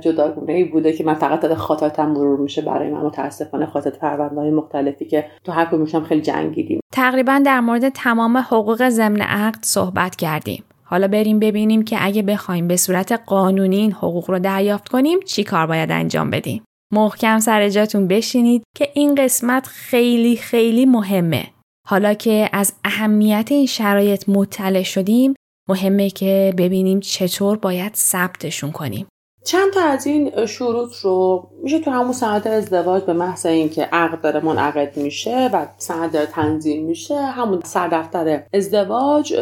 جداگونه 0.01 0.53
ای 0.53 0.63
بوده 0.63 0.93
که 0.93 1.03
من 1.03 1.13
فقط 1.13 1.39
داده 1.39 1.55
خاطراتم 1.55 2.05
مرور 2.05 2.39
میشه 2.39 2.61
برای 2.61 2.89
من. 2.89 3.01
متاسفانه 3.01 3.65
خاطرات 3.65 3.99
پرونده 3.99 4.51
مختلفی 4.51 5.05
که 5.05 5.25
تو 5.43 5.51
هر 5.51 5.65
کدومشون 5.65 6.03
خیلی 6.03 6.21
جنگیدیم. 6.21 6.79
تقریبا 6.93 7.41
در 7.45 7.59
مورد 7.59 7.89
تمام 7.89 8.37
حقوق 8.37 8.89
ضمن 8.89 9.21
عقد 9.21 9.59
صحبت 9.61 10.15
کردیم. 10.15 10.63
حالا 10.83 11.07
بریم 11.07 11.39
ببینیم 11.39 11.83
که 11.83 11.97
اگه 11.99 12.21
بخوایم 12.21 12.67
به 12.67 12.75
صورت 12.75 13.11
قانونی 13.25 13.75
این 13.75 13.91
حقوق 13.91 14.31
رو 14.31 14.39
دریافت 14.39 14.89
کنیم 14.89 15.19
چی 15.19 15.43
کار 15.43 15.67
باید 15.67 15.91
انجام 15.91 16.29
بدیم؟ 16.29 16.63
محکم 16.93 17.39
سر 17.39 17.69
جاتون 17.69 18.07
بشینید 18.07 18.63
که 18.75 18.91
این 18.93 19.15
قسمت 19.15 19.67
خیلی 19.67 20.37
خیلی 20.37 20.85
مهمه. 20.85 21.47
حالا 21.87 22.13
که 22.13 22.49
از 22.53 22.73
اهمیت 22.83 23.47
این 23.51 23.65
شرایط 23.65 24.29
مطلع 24.29 24.83
شدیم 24.83 25.33
مهمه 25.69 26.09
که 26.09 26.53
ببینیم 26.57 26.99
چطور 26.99 27.57
باید 27.57 27.95
ثبتشون 27.95 28.71
کنیم. 28.71 29.07
چند 29.45 29.73
تا 29.73 29.81
از 29.81 30.07
این 30.07 30.45
شروط 30.45 30.95
رو 30.95 31.49
میشه 31.63 31.79
تو 31.79 31.91
همون 31.91 32.13
سند 32.13 32.47
ازدواج 32.47 33.03
به 33.03 33.13
محض 33.13 33.45
اینکه 33.45 33.83
عقد 33.83 34.21
داره 34.21 34.45
منعقد 34.45 34.97
میشه 34.97 35.49
و 35.53 35.65
سند 35.77 36.11
داره 36.11 36.25
تنظیم 36.25 36.85
میشه 36.85 37.21
همون 37.21 37.61
سردفتر 37.63 38.43
ازدواج 38.53 39.33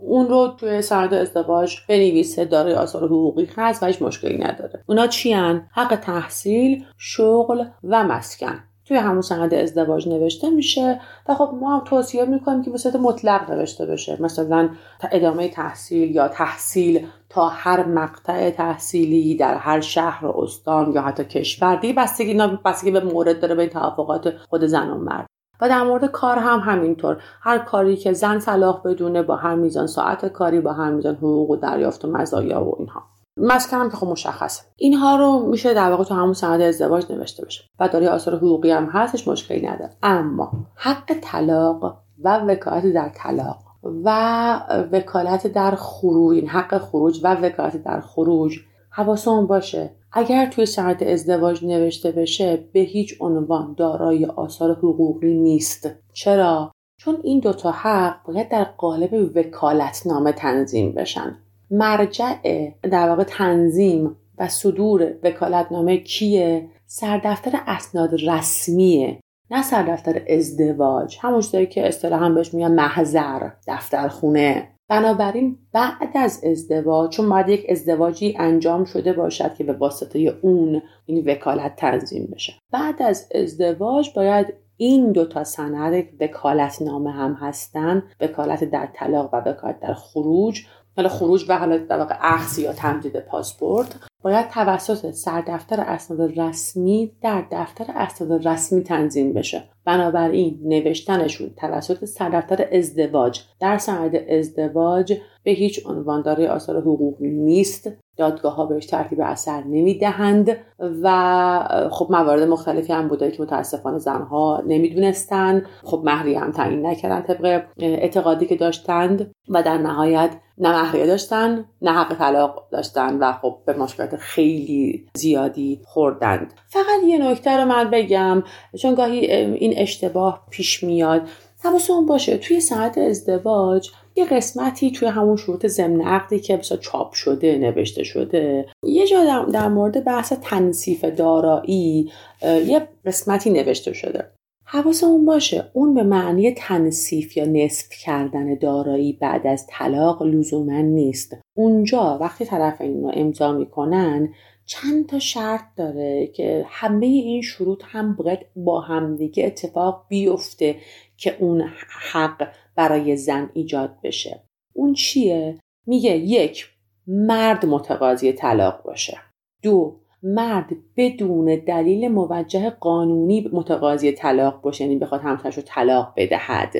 اون 0.00 0.28
رو 0.28 0.54
توی 0.58 0.82
سند 0.82 1.14
ازدواج 1.14 1.76
بنویسه 1.88 2.44
داره 2.44 2.74
آثار 2.74 3.04
حقوقی 3.04 3.48
هست 3.56 3.82
و 3.82 3.86
هیچ 3.86 4.02
مشکلی 4.02 4.38
نداره. 4.38 4.82
اونا 4.86 5.06
چی 5.06 5.32
حق 5.72 5.96
تحصیل 5.96 6.84
شغل 6.98 7.64
و 7.84 8.04
مسکن. 8.04 8.71
توی 8.84 8.96
همون 8.96 9.20
سند 9.20 9.54
ازدواج 9.54 10.08
نوشته 10.08 10.50
میشه 10.50 11.00
و 11.28 11.34
خب 11.34 11.54
ما 11.60 11.76
هم 11.76 11.84
توصیه 11.84 12.24
می‌کنیم 12.24 12.62
که 12.62 12.70
به 12.70 12.78
صورت 12.78 12.96
مطلق 12.96 13.50
نوشته 13.50 13.86
بشه. 13.86 14.22
مثلا 14.22 14.68
ادامه 15.12 15.48
تحصیل 15.48 16.14
یا 16.14 16.28
تحصیل 16.28 17.06
تا 17.28 17.48
هر 17.48 17.86
مقطع 17.86 18.50
تحصیلی 18.50 19.36
در 19.36 19.54
هر 19.54 19.80
شهر 19.80 20.26
و 20.26 20.40
استان 20.40 20.92
یا 20.92 21.02
حتی 21.02 21.24
کشور. 21.24 21.76
دیگه 21.76 21.94
بستگی 21.94 22.34
بستگی 22.64 22.90
به 22.90 23.00
مورد 23.00 23.40
داره 23.40 23.54
به 23.54 23.62
این 23.62 23.70
توافقات 23.70 24.34
خود 24.50 24.64
زن 24.64 24.90
و 24.90 24.98
مرد. 24.98 25.26
و 25.60 25.68
در 25.68 25.82
مورد 25.82 26.04
کار 26.04 26.38
هم 26.38 26.58
همینطور. 26.58 27.22
هر 27.40 27.58
کاری 27.58 27.96
که 27.96 28.12
زن 28.12 28.38
صلاح 28.38 28.82
بدونه 28.84 29.22
با 29.22 29.36
هر 29.36 29.54
میزان 29.54 29.86
ساعت 29.86 30.26
کاری 30.26 30.60
با 30.60 30.72
هر 30.72 30.90
میزان 30.90 31.14
حقوق 31.14 31.50
و 31.50 31.56
دریافت 31.56 32.04
و 32.04 32.08
مزایا 32.08 32.64
و 32.64 32.74
اینها. 32.78 33.11
مسکنم 33.36 33.90
که 33.90 33.96
خب 33.96 34.06
مشخصه. 34.06 34.62
اینها 34.76 35.16
رو 35.16 35.46
میشه 35.50 35.74
در 35.74 35.90
واقع 35.90 36.04
تو 36.04 36.14
همون 36.14 36.32
سند 36.32 36.60
ازدواج 36.60 37.12
نوشته 37.12 37.44
بشه 37.44 37.64
و 37.80 37.88
داره 37.88 38.08
آثار 38.08 38.36
حقوقی 38.36 38.70
هم 38.70 38.84
هستش 38.84 39.28
مشکلی 39.28 39.66
نداره. 39.66 39.90
اما 40.02 40.52
حق 40.74 41.12
طلاق 41.22 41.98
و 42.24 42.38
وکالت 42.38 42.86
در 42.86 43.08
طلاق 43.14 43.58
و 43.82 44.60
وکالت 44.92 45.46
در 45.46 45.74
خروج 45.74 46.36
این 46.36 46.48
حق 46.48 46.78
خروج 46.78 47.20
و 47.24 47.34
وکالت 47.34 47.84
در 47.84 48.00
خروج 48.00 48.58
حواسمون 48.90 49.46
باشه. 49.46 49.90
اگر 50.12 50.46
توی 50.46 50.66
سند 50.66 51.02
ازدواج 51.04 51.64
نوشته 51.64 52.12
بشه 52.12 52.68
به 52.72 52.80
هیچ 52.80 53.14
عنوان 53.20 53.74
دارای 53.78 54.26
آثار 54.26 54.72
حقوقی 54.72 55.34
نیست. 55.34 55.88
چرا؟ 56.12 56.72
چون 56.96 57.16
این 57.22 57.40
دوتا 57.40 57.70
حق 57.70 58.26
باید 58.26 58.48
در 58.48 58.64
قالب 58.64 59.36
وکالتنامه 59.36 60.32
تنظیم 60.32 60.92
بشن. 60.92 61.41
مرجع 61.72 62.34
در 62.82 63.08
واقع 63.08 63.24
تنظیم 63.24 64.16
و 64.38 64.48
صدور 64.48 65.14
وکالتنامه 65.22 65.96
کیه؟ 65.96 66.68
سردفتر 66.86 67.58
اسناد 67.66 68.14
رسمیه 68.28 69.18
نه 69.50 69.62
سردفتر 69.62 70.22
ازدواج. 70.28 71.18
همون 71.20 71.40
چیزایی 71.40 71.66
که 71.66 71.88
اصطلاحا 71.88 72.30
بهش 72.30 72.54
میگن 72.54 72.72
محضر 72.72 73.50
دفترخونه. 73.68 74.68
بنابراین 74.88 75.58
بعد 75.72 76.16
از 76.16 76.44
ازدواج 76.44 77.10
چون 77.10 77.28
باید 77.28 77.48
یک 77.48 77.66
ازدواجی 77.68 78.36
انجام 78.38 78.84
شده 78.84 79.12
باشد 79.12 79.54
که 79.54 79.64
به 79.64 79.72
واسطه 79.72 80.38
اون 80.42 80.82
این 81.06 81.30
وکالت 81.30 81.76
تنظیم 81.76 82.28
بشه. 82.32 82.52
بعد 82.72 83.02
از 83.02 83.28
ازدواج 83.34 84.10
باید 84.16 84.54
این 84.76 85.12
دو 85.12 85.24
تا 85.24 85.44
سند 85.44 86.04
وکالت 86.20 86.82
نامه 86.82 87.12
هم 87.12 87.32
هستن 87.34 88.02
وکالت 88.20 88.64
در 88.64 88.88
طلاق 88.94 89.34
و 89.34 89.36
وکالت 89.36 89.80
در 89.80 89.94
خروج 89.94 90.60
حالا 90.96 91.08
خروج 91.08 91.44
و 91.48 91.58
حالا 91.58 91.76
در 91.76 91.98
واقع 91.98 92.14
یا 92.58 92.72
تمدید 92.72 93.20
پاسپورت 93.20 93.96
باید 94.22 94.48
توسط 94.48 95.10
سردفتر 95.10 95.80
اسناد 95.80 96.40
رسمی 96.40 97.12
در 97.22 97.44
دفتر 97.52 97.84
اسناد 97.88 98.48
رسمی 98.48 98.82
تنظیم 98.82 99.32
بشه. 99.32 99.64
بنابراین 99.84 100.58
نوشتنشون 100.64 101.50
توسط 101.56 102.04
سردفتر 102.04 102.68
ازدواج 102.72 103.40
در 103.60 103.78
سند 103.78 104.16
ازدواج 104.16 105.18
به 105.44 105.50
هیچ 105.50 105.86
عنوان 105.86 106.22
دارای 106.22 106.46
آثار 106.46 106.80
حقوقی 106.80 107.30
نیست. 107.30 107.90
دادگاه 108.16 108.54
ها 108.54 108.66
بهش 108.66 108.86
ترتیب 108.86 109.20
اثر 109.20 109.64
نمی‌دهند 109.64 110.56
و 111.02 111.88
خب 111.90 112.06
موارد 112.10 112.42
مختلفی 112.42 112.92
هم 112.92 113.08
بوده 113.08 113.30
که 113.30 113.42
متاسفانه 113.42 113.98
زنها 113.98 114.62
نمی‌دونستند 114.66 115.66
خب 115.84 116.02
مهریه 116.04 116.40
هم 116.40 116.52
تعیین 116.52 116.86
نکردن 116.86 117.22
طبق 117.22 117.62
اعتقادی 117.78 118.46
که 118.46 118.56
داشتند 118.56 119.30
و 119.48 119.62
در 119.62 119.78
نهایت 119.78 120.30
نه 120.62 120.82
مهریه 120.82 121.06
داشتن 121.06 121.64
نه 121.82 121.92
حق 121.92 122.18
طلاق 122.18 122.68
داشتن 122.70 123.18
و 123.18 123.32
خب 123.32 123.58
به 123.66 123.72
مشکلات 123.72 124.16
خیلی 124.16 125.06
زیادی 125.14 125.80
خوردند. 125.84 126.54
فقط 126.68 127.02
یه 127.06 127.18
نکته 127.18 127.56
رو 127.56 127.64
من 127.64 127.90
بگم 127.90 128.42
چون 128.78 128.94
گاهی 128.94 129.32
این 129.32 129.74
اشتباه 129.76 130.46
پیش 130.50 130.82
میاد. 130.82 131.28
حواستون 131.64 132.06
باشه 132.06 132.36
توی 132.36 132.60
ساعت 132.60 132.98
ازدواج 132.98 133.90
یه 134.16 134.24
قسمتی 134.24 134.90
توی 134.90 135.08
همون 135.08 135.36
شروط 135.36 135.66
ضمن 135.66 136.00
عقدی 136.00 136.40
که 136.40 136.56
بسا 136.56 136.76
چاپ 136.76 137.12
شده 137.12 137.58
نوشته 137.58 138.04
شده 138.04 138.66
یه 138.84 139.06
جا 139.06 139.44
در 139.52 139.68
مورد 139.68 140.04
بحث 140.04 140.32
تنصیف 140.32 141.04
دارایی 141.04 142.12
یه 142.42 142.88
قسمتی 143.06 143.50
نوشته 143.50 143.92
شده. 143.92 144.32
حواسمون 144.72 145.24
باشه. 145.24 145.70
اون 145.72 145.94
به 145.94 146.02
معنی 146.02 146.52
تنصیف 146.52 147.36
یا 147.36 147.44
نصف 147.44 147.88
کردن 148.04 148.54
دارایی 148.54 149.12
بعد 149.12 149.46
از 149.46 149.66
طلاق 149.70 150.22
لزوما 150.22 150.80
نیست. 150.80 151.36
اونجا 151.56 152.18
وقتی 152.20 152.44
طرفین 152.44 153.02
رو 153.02 153.10
امضا 153.14 153.52
می‌کنن 153.52 154.34
چند 154.66 155.06
تا 155.06 155.18
شرط 155.18 155.64
داره 155.76 156.26
که 156.26 156.66
همه 156.68 157.06
این 157.06 157.42
شروط 157.42 157.82
هم 157.86 158.14
باید 158.16 158.38
با 158.56 158.80
همدیگه 158.80 159.46
اتفاق 159.46 160.06
بیفته 160.08 160.76
که 161.16 161.36
اون 161.40 161.64
حق 162.12 162.48
برای 162.76 163.16
زن 163.16 163.50
ایجاد 163.54 163.96
بشه. 164.02 164.42
اون 164.72 164.92
چیه؟ 164.92 165.58
میگه 165.86 166.16
یک 166.16 166.66
مرد 167.06 167.66
متقاضی 167.66 168.32
طلاق 168.32 168.82
باشه. 168.82 169.18
دو 169.62 170.01
مرد 170.22 170.70
بدون 170.96 171.56
دلیل 171.66 172.08
موجه 172.08 172.70
قانونی 172.70 173.50
متقاضی 173.52 174.12
طلاق 174.12 174.60
باشه 174.60 174.84
یعنی 174.84 174.96
بخواد 174.96 175.20
همسرش 175.20 175.56
رو 175.56 175.62
طلاق 175.66 176.12
بدهد. 176.16 176.74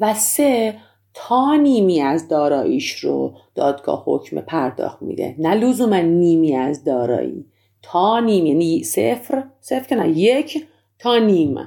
و 0.00 0.14
سه 0.14 0.74
تا 1.14 1.56
نیمی 1.56 2.00
از 2.00 2.28
داراییش 2.28 2.98
رو 2.98 3.34
دادگاه 3.54 4.02
حکم 4.06 4.40
پرداخت 4.40 5.02
میده. 5.02 5.34
نه 5.38 5.54
لزوما 5.54 5.98
نیمی 6.00 6.56
از 6.56 6.84
دارایی. 6.84 7.46
تا 7.82 8.20
نیم 8.20 8.46
یعنی 8.46 8.82
صفر 8.82 9.44
صفر 9.60 9.88
که 9.88 9.96
نه 9.96 10.18
یک 10.18 10.66
تا 10.98 11.18
نیم. 11.18 11.58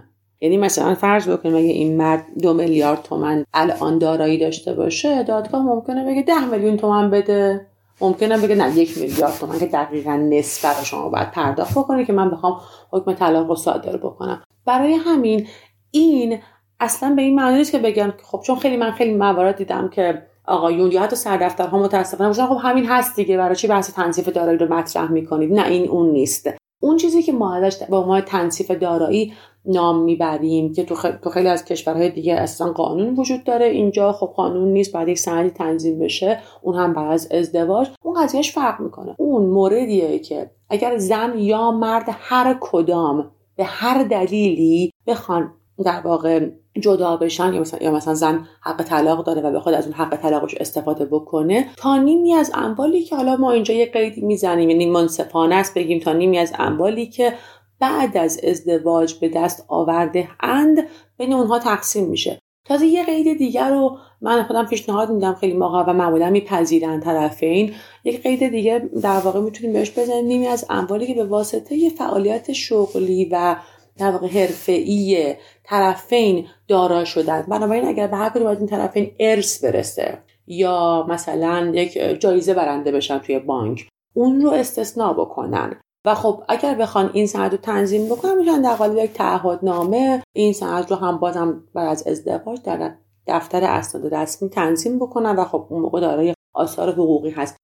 یعنی 0.41 0.57
مثلا 0.57 0.95
فرض 0.95 1.29
بکنیم 1.29 1.55
اگه 1.55 1.65
این 1.65 1.97
مرد 1.97 2.25
دو 2.41 2.53
میلیارد 2.53 3.01
تومن 3.01 3.45
الان 3.53 3.97
دارایی 3.97 4.37
داشته 4.37 4.73
باشه 4.73 5.23
دادگاه 5.23 5.65
ممکنه 5.65 6.05
بگه 6.05 6.21
ده 6.21 6.45
میلیون 6.45 6.77
تومن 6.77 7.09
بده. 7.09 7.67
ممکنه 8.01 8.37
بگه 8.37 8.55
نه 8.55 8.77
یک 8.77 8.97
میلیارد 8.97 9.37
تومن 9.39 9.59
که 9.59 9.65
دقیقا 9.65 10.15
نصف 10.15 10.79
رو 10.79 10.85
شما 10.85 11.09
باید 11.09 11.31
پرداخت 11.31 11.71
بکنه 11.71 12.05
که 12.05 12.13
من 12.13 12.31
بخوام 12.31 12.61
حکم 12.91 13.13
طلاق 13.13 13.47
رو 13.47 13.55
صادر 13.55 13.97
بکنم. 13.97 14.43
برای 14.65 14.93
همین 14.93 15.47
این 15.91 16.39
اصلا 16.79 17.15
به 17.15 17.21
این 17.21 17.35
معنی 17.35 17.57
نیست 17.57 17.71
که 17.71 17.79
بگن 17.79 18.13
خب 18.23 18.41
چون 18.45 18.55
خیلی 18.55 18.77
من 18.77 18.91
خیلی 18.91 19.13
موارد 19.13 19.55
دیدم 19.55 19.89
که 19.89 20.27
آقایون 20.47 20.91
یا 20.91 21.01
حتی 21.01 21.15
سردفترها 21.15 21.79
متاسفانه 21.79 22.29
گفتن 22.29 22.47
خب 22.47 22.57
همین 22.61 22.85
هست 22.85 23.15
دیگه 23.15 23.37
برای 23.37 23.55
چی 23.55 23.67
بحث 23.67 23.93
تنصیف 23.93 24.29
دارایی 24.29 24.57
رو 24.57 24.73
مطرح 24.73 25.11
می‌کنید؟ 25.11 25.53
نه 25.53 25.67
این 25.67 25.89
اون 25.89 26.11
نیست. 26.11 26.49
اون 26.79 26.97
چیزی 26.97 27.23
که 27.23 27.31
ما 27.31 27.55
ازش 27.55 27.83
با 27.83 28.07
ما 28.07 28.21
تنصیف 28.21 28.71
دارایی 28.71 29.33
نام 29.65 30.03
می‌بریم 30.03 30.73
که 30.73 30.83
تو, 30.83 30.95
تو 31.23 31.29
خیلی 31.29 31.47
از 31.47 31.65
کشورهای 31.65 32.09
دیگه 32.09 32.33
اصلا 32.33 32.71
قانون 32.71 33.15
وجود 33.15 33.43
داره. 33.43 33.65
اینجا 33.65 34.11
خب 34.11 34.33
قانون 34.35 34.73
نیست 34.73 34.93
باید 34.93 35.07
یک 35.07 35.19
سندی 35.19 35.49
تنظیم 35.49 35.99
بشه. 35.99 36.39
اون 36.61 36.75
هم 36.75 36.93
بعد 36.93 37.11
از 37.11 37.31
ازدواج. 37.31 37.87
اون 38.03 38.23
قضیهش 38.23 38.51
فرق 38.51 38.79
می‌کنه. 38.79 39.15
اون 39.17 39.45
موردیه 39.45 40.19
که 40.19 40.51
اگر 40.69 40.97
زن 40.97 41.33
یا 41.37 41.71
مرد 41.71 42.05
هر 42.09 42.57
کدام 42.61 43.31
به 43.55 43.63
هر 43.63 44.03
دلیلی 44.03 44.93
بخوان 45.07 45.53
در 45.85 46.01
واقع 46.01 46.47
جدا 46.79 47.17
بشن 47.17 47.53
یا 47.53 47.61
مثلا, 47.61 47.79
یا 47.83 47.91
مثلا 47.91 48.13
زن 48.13 48.47
حق 48.61 48.83
طلاق 48.83 49.25
داره 49.25 49.41
و 49.41 49.51
بخواد 49.51 49.75
از 49.75 49.85
اون 49.85 49.93
حق 49.93 50.15
طلاقش 50.15 50.55
استفاده 50.59 51.05
بکنه 51.05 51.65
تا 51.77 51.97
نیمی 51.97 52.33
از 52.33 52.51
اموالی 52.53 53.03
که 53.03 53.15
حالا 53.15 53.35
ما 53.35 53.51
اینجا 53.51 53.73
یه 53.73 53.85
قیدی 53.85 54.21
می‌زنیم 54.21 54.69
یعنی 54.69 54.85
منصفانه 54.85 55.55
است 55.55 55.73
بگیم 55.73 55.99
تا 55.99 56.13
نیمی 56.13 56.37
از 56.37 56.53
اموالی 56.59 57.05
که 57.05 57.33
بعد 57.81 58.17
از 58.17 58.39
ازدواج 58.43 59.13
به 59.13 59.29
دست 59.29 59.65
آورده 59.67 60.27
اند 60.39 60.87
بین 61.17 61.33
اونها 61.33 61.59
تقسیم 61.59 62.05
میشه. 62.05 62.39
تازه 62.65 62.85
یه 62.85 63.03
قید 63.03 63.37
دیگر 63.37 63.69
رو 63.69 63.97
من 64.21 64.43
خودم 64.43 64.65
پیشنهاد 64.65 65.11
میدم 65.11 65.33
خیلی 65.33 65.53
موقع 65.53 65.83
و 65.87 65.93
معمولا 65.93 66.29
میپذیرن 66.29 66.99
طرفین. 66.99 67.73
یک 68.03 68.23
قید 68.23 68.49
دیگه 68.49 68.89
در 69.01 69.19
واقع 69.19 69.39
می‌تونیم 69.39 69.73
بهش 69.73 69.99
بزنیم 69.99 70.51
از 70.51 70.65
اموالی 70.69 71.07
که 71.07 71.13
به 71.13 71.23
واسطه 71.23 71.89
فعالیت 71.89 72.51
شغلی 72.51 73.25
و 73.31 73.55
در 73.97 74.11
واقع 74.11 74.27
حرفه‌ای 74.27 75.35
طرفین 75.63 76.47
دارا 76.67 77.05
شدن. 77.05 77.41
بنابراین 77.41 77.85
اگر 77.85 78.07
به 78.07 78.17
هر 78.17 78.29
کدوم 78.29 78.47
از 78.47 78.57
این 78.57 78.67
طرفین 78.67 79.11
ارث 79.19 79.63
برسه 79.63 80.17
یا 80.47 81.05
مثلا 81.09 81.71
یک 81.75 82.19
جایزه 82.19 82.53
برنده 82.53 82.91
بشن 82.91 83.19
توی 83.19 83.39
بانک 83.39 83.87
اون 84.13 84.41
رو 84.41 84.49
استثنا 84.49 85.13
بکنن. 85.13 85.81
و 86.05 86.15
خب 86.15 86.43
اگر 86.49 86.75
بخوان 86.75 87.09
این 87.13 87.27
سند 87.27 87.51
رو 87.51 87.57
تنظیم 87.57 88.05
بکنن 88.05 88.37
میشن 88.37 88.61
در 88.61 88.75
قالب 88.75 88.97
یک 88.97 89.13
تعهدنامه 89.13 90.23
این 90.33 90.53
سند 90.53 90.91
رو 90.91 90.95
هم 90.95 91.17
بازم 91.17 91.63
بعد 91.73 91.87
از 91.87 92.07
ازدواج 92.07 92.61
در 92.61 92.95
دفتر 93.27 93.63
اسناد 93.63 94.15
رسمی 94.15 94.49
تنظیم 94.49 94.99
بکنن 94.99 95.35
و 95.35 95.45
خب 95.45 95.67
اون 95.69 95.81
موقع 95.81 96.01
دارای 96.01 96.33
آثار 96.53 96.91
حقوقی 96.91 97.29
هست. 97.29 97.57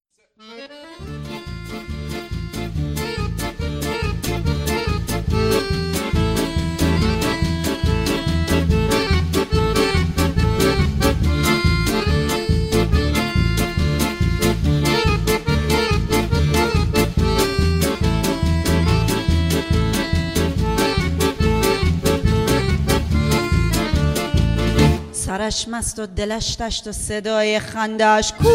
سرش 25.28 25.68
مست 25.68 26.00
و 26.00 26.06
دلش 26.06 26.56
تشت 26.56 26.88
و 26.88 26.92
صدای 26.92 27.60
خندش 27.60 28.34
کو 28.34 28.50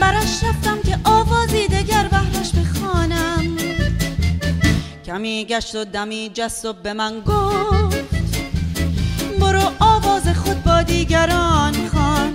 برش 0.00 0.44
رفتم 0.44 0.78
که 0.86 0.98
آوازی 1.04 1.66
دگر 1.66 2.08
بهرش 2.08 2.52
بخوانم. 2.52 3.56
کمی 5.06 5.44
گشت 5.44 5.74
و 5.74 5.84
دمی 5.84 6.30
جست 6.34 6.64
و 6.64 6.72
به 6.72 6.92
من 6.92 7.20
گفت 7.20 7.96
برو 9.40 9.72
آواز 9.80 10.28
خود 10.28 10.64
با 10.64 10.82
دیگران 10.82 11.88
خان 11.88 12.32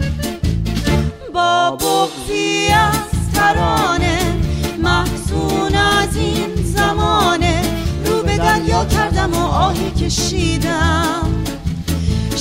با 1.34 1.72
بغزی 1.72 2.68
از 2.68 3.34
ترانه 3.34 4.36
محسون 4.84 5.76
از 5.76 6.16
این 6.16 6.56
زمانه. 6.56 7.62
رو 8.06 8.24
به 8.24 8.38
دریا 8.38 8.86
کردم 8.86 9.34
و 9.34 9.46
آهی 9.46 9.92
کشیدم 9.92 10.39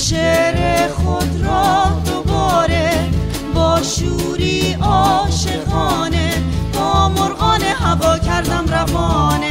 شعر 0.09 0.87
خود 0.87 1.45
را 1.45 1.83
دوباره 2.05 3.09
با 3.55 3.81
شوری 3.83 4.73
عاشقانه 4.81 6.43
با 6.73 7.09
مرغان 7.09 7.61
هوا 7.61 8.17
کردم 8.17 8.65
روانه. 8.67 9.48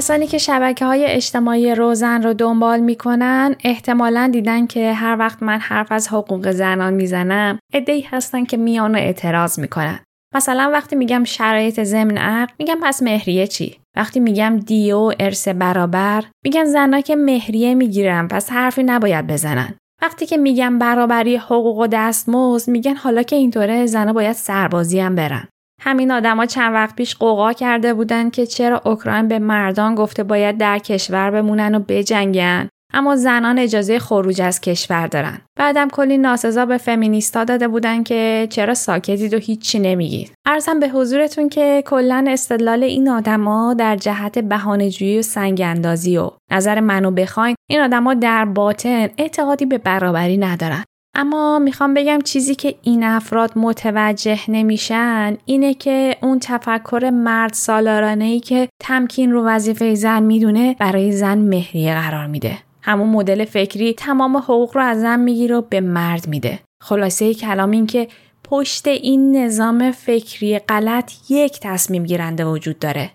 کسانی 0.00 0.26
که 0.26 0.38
شبکه 0.38 0.84
های 0.84 1.06
اجتماعی 1.06 1.74
روزن 1.74 2.22
رو 2.22 2.34
دنبال 2.34 2.80
می‌کنن 2.80 3.54
احتمالا 3.64 4.30
دیدن 4.32 4.66
که 4.66 4.92
هر 4.92 5.16
وقت 5.18 5.42
من 5.42 5.58
حرف 5.58 5.92
از 5.92 6.08
حقوق 6.08 6.50
زنان 6.50 6.94
می‌زنم 6.94 7.58
ادهی 7.72 8.00
هستن 8.00 8.44
که 8.44 8.56
میان 8.56 8.96
اعتراض 8.96 9.58
می‌کنن. 9.58 9.98
مثلا 10.34 10.70
وقتی 10.72 10.96
میگم 10.96 11.24
شرایط 11.24 11.82
ضمن 11.82 12.16
عقل 12.18 12.52
میگم 12.58 12.78
پس 12.82 13.02
مهریه 13.02 13.46
چی؟ 13.46 13.78
وقتی 13.96 14.20
میگم 14.20 14.56
دیو 14.56 15.12
ارث 15.20 15.48
برابر 15.48 16.24
میگن 16.44 16.64
زنا 16.64 17.00
که 17.00 17.16
مهریه 17.16 17.74
می‌گیرن 17.74 18.28
پس 18.28 18.50
حرفی 18.50 18.82
نباید 18.82 19.26
بزنن. 19.26 19.74
وقتی 20.02 20.26
که 20.26 20.36
میگم 20.36 20.78
برابری 20.78 21.36
حقوق 21.36 21.78
و 21.78 21.86
دستمزد 21.86 22.70
میگن 22.70 22.94
حالا 22.94 23.22
که 23.22 23.36
اینطوره 23.36 23.86
زنا 23.86 24.12
باید 24.12 24.32
سربازی 24.32 25.00
هم 25.00 25.14
برن. 25.14 25.48
همین 25.80 26.10
آدما 26.10 26.46
چند 26.46 26.74
وقت 26.74 26.96
پیش 26.96 27.14
قوقا 27.14 27.52
کرده 27.52 27.94
بودن 27.94 28.30
که 28.30 28.46
چرا 28.46 28.80
اوکراین 28.84 29.28
به 29.28 29.38
مردان 29.38 29.94
گفته 29.94 30.22
باید 30.22 30.58
در 30.58 30.78
کشور 30.78 31.30
بمونن 31.30 31.74
و 31.74 31.78
بجنگن 31.88 32.68
اما 32.92 33.16
زنان 33.16 33.58
اجازه 33.58 33.98
خروج 33.98 34.40
از 34.40 34.60
کشور 34.60 35.06
دارن. 35.06 35.38
بعدم 35.58 35.88
کلی 35.88 36.18
ناسزا 36.18 36.66
به 36.66 36.78
فمینیستا 36.78 37.44
داده 37.44 37.68
بودن 37.68 38.02
که 38.02 38.46
چرا 38.50 38.74
ساکتید 38.74 39.34
و 39.34 39.38
هیچی 39.38 39.78
نمیگید. 39.78 40.32
ارزم 40.46 40.80
به 40.80 40.88
حضورتون 40.88 41.48
که 41.48 41.82
کلا 41.86 42.24
استدلال 42.28 42.82
این 42.82 43.08
آدما 43.08 43.74
در 43.74 43.96
جهت 43.96 44.38
بهانه‌جویی 44.38 45.18
و 45.18 45.22
سنگ 45.22 45.60
اندازی 45.64 46.16
و 46.16 46.30
نظر 46.50 46.80
منو 46.80 47.10
بخواین 47.10 47.56
این 47.70 47.80
آدما 47.80 48.14
در 48.14 48.44
باطن 48.44 49.08
اعتقادی 49.18 49.66
به 49.66 49.78
برابری 49.78 50.36
ندارن. 50.36 50.84
اما 51.14 51.58
می‌خوام 51.58 51.94
بگم 51.94 52.18
چیزی 52.24 52.54
که 52.54 52.74
این 52.82 53.04
افراد 53.04 53.52
متوجه 53.56 54.50
نمیشن 54.50 55.36
اینه 55.44 55.74
که 55.74 56.16
اون 56.22 56.38
تفکر 56.38 57.10
مرد 57.14 57.52
سالارانه 57.52 58.24
ای 58.24 58.40
که 58.40 58.68
تمکین 58.82 59.32
رو 59.32 59.44
وظیفه 59.44 59.94
زن 59.94 60.22
می‌دونه 60.22 60.76
برای 60.78 61.12
زن 61.12 61.38
مهریه 61.38 61.94
قرار 61.94 62.26
میده. 62.26 62.58
همون 62.82 63.08
مدل 63.08 63.44
فکری 63.44 63.92
تمام 63.92 64.36
حقوق 64.36 64.76
رو 64.76 64.82
از 64.82 65.00
زن 65.00 65.20
می‌گیره 65.20 65.56
و 65.56 65.62
به 65.62 65.80
مرد 65.80 66.28
میده. 66.28 66.58
خلاصه 66.82 67.34
کلام 67.34 67.70
این 67.70 67.86
که 67.86 68.08
پشت 68.44 68.88
این 68.88 69.36
نظام 69.36 69.90
فکری 69.90 70.58
غلط 70.58 71.12
یک 71.28 71.60
تصمیم 71.60 72.04
گیرنده 72.04 72.44
وجود 72.44 72.78
داره. 72.78 73.10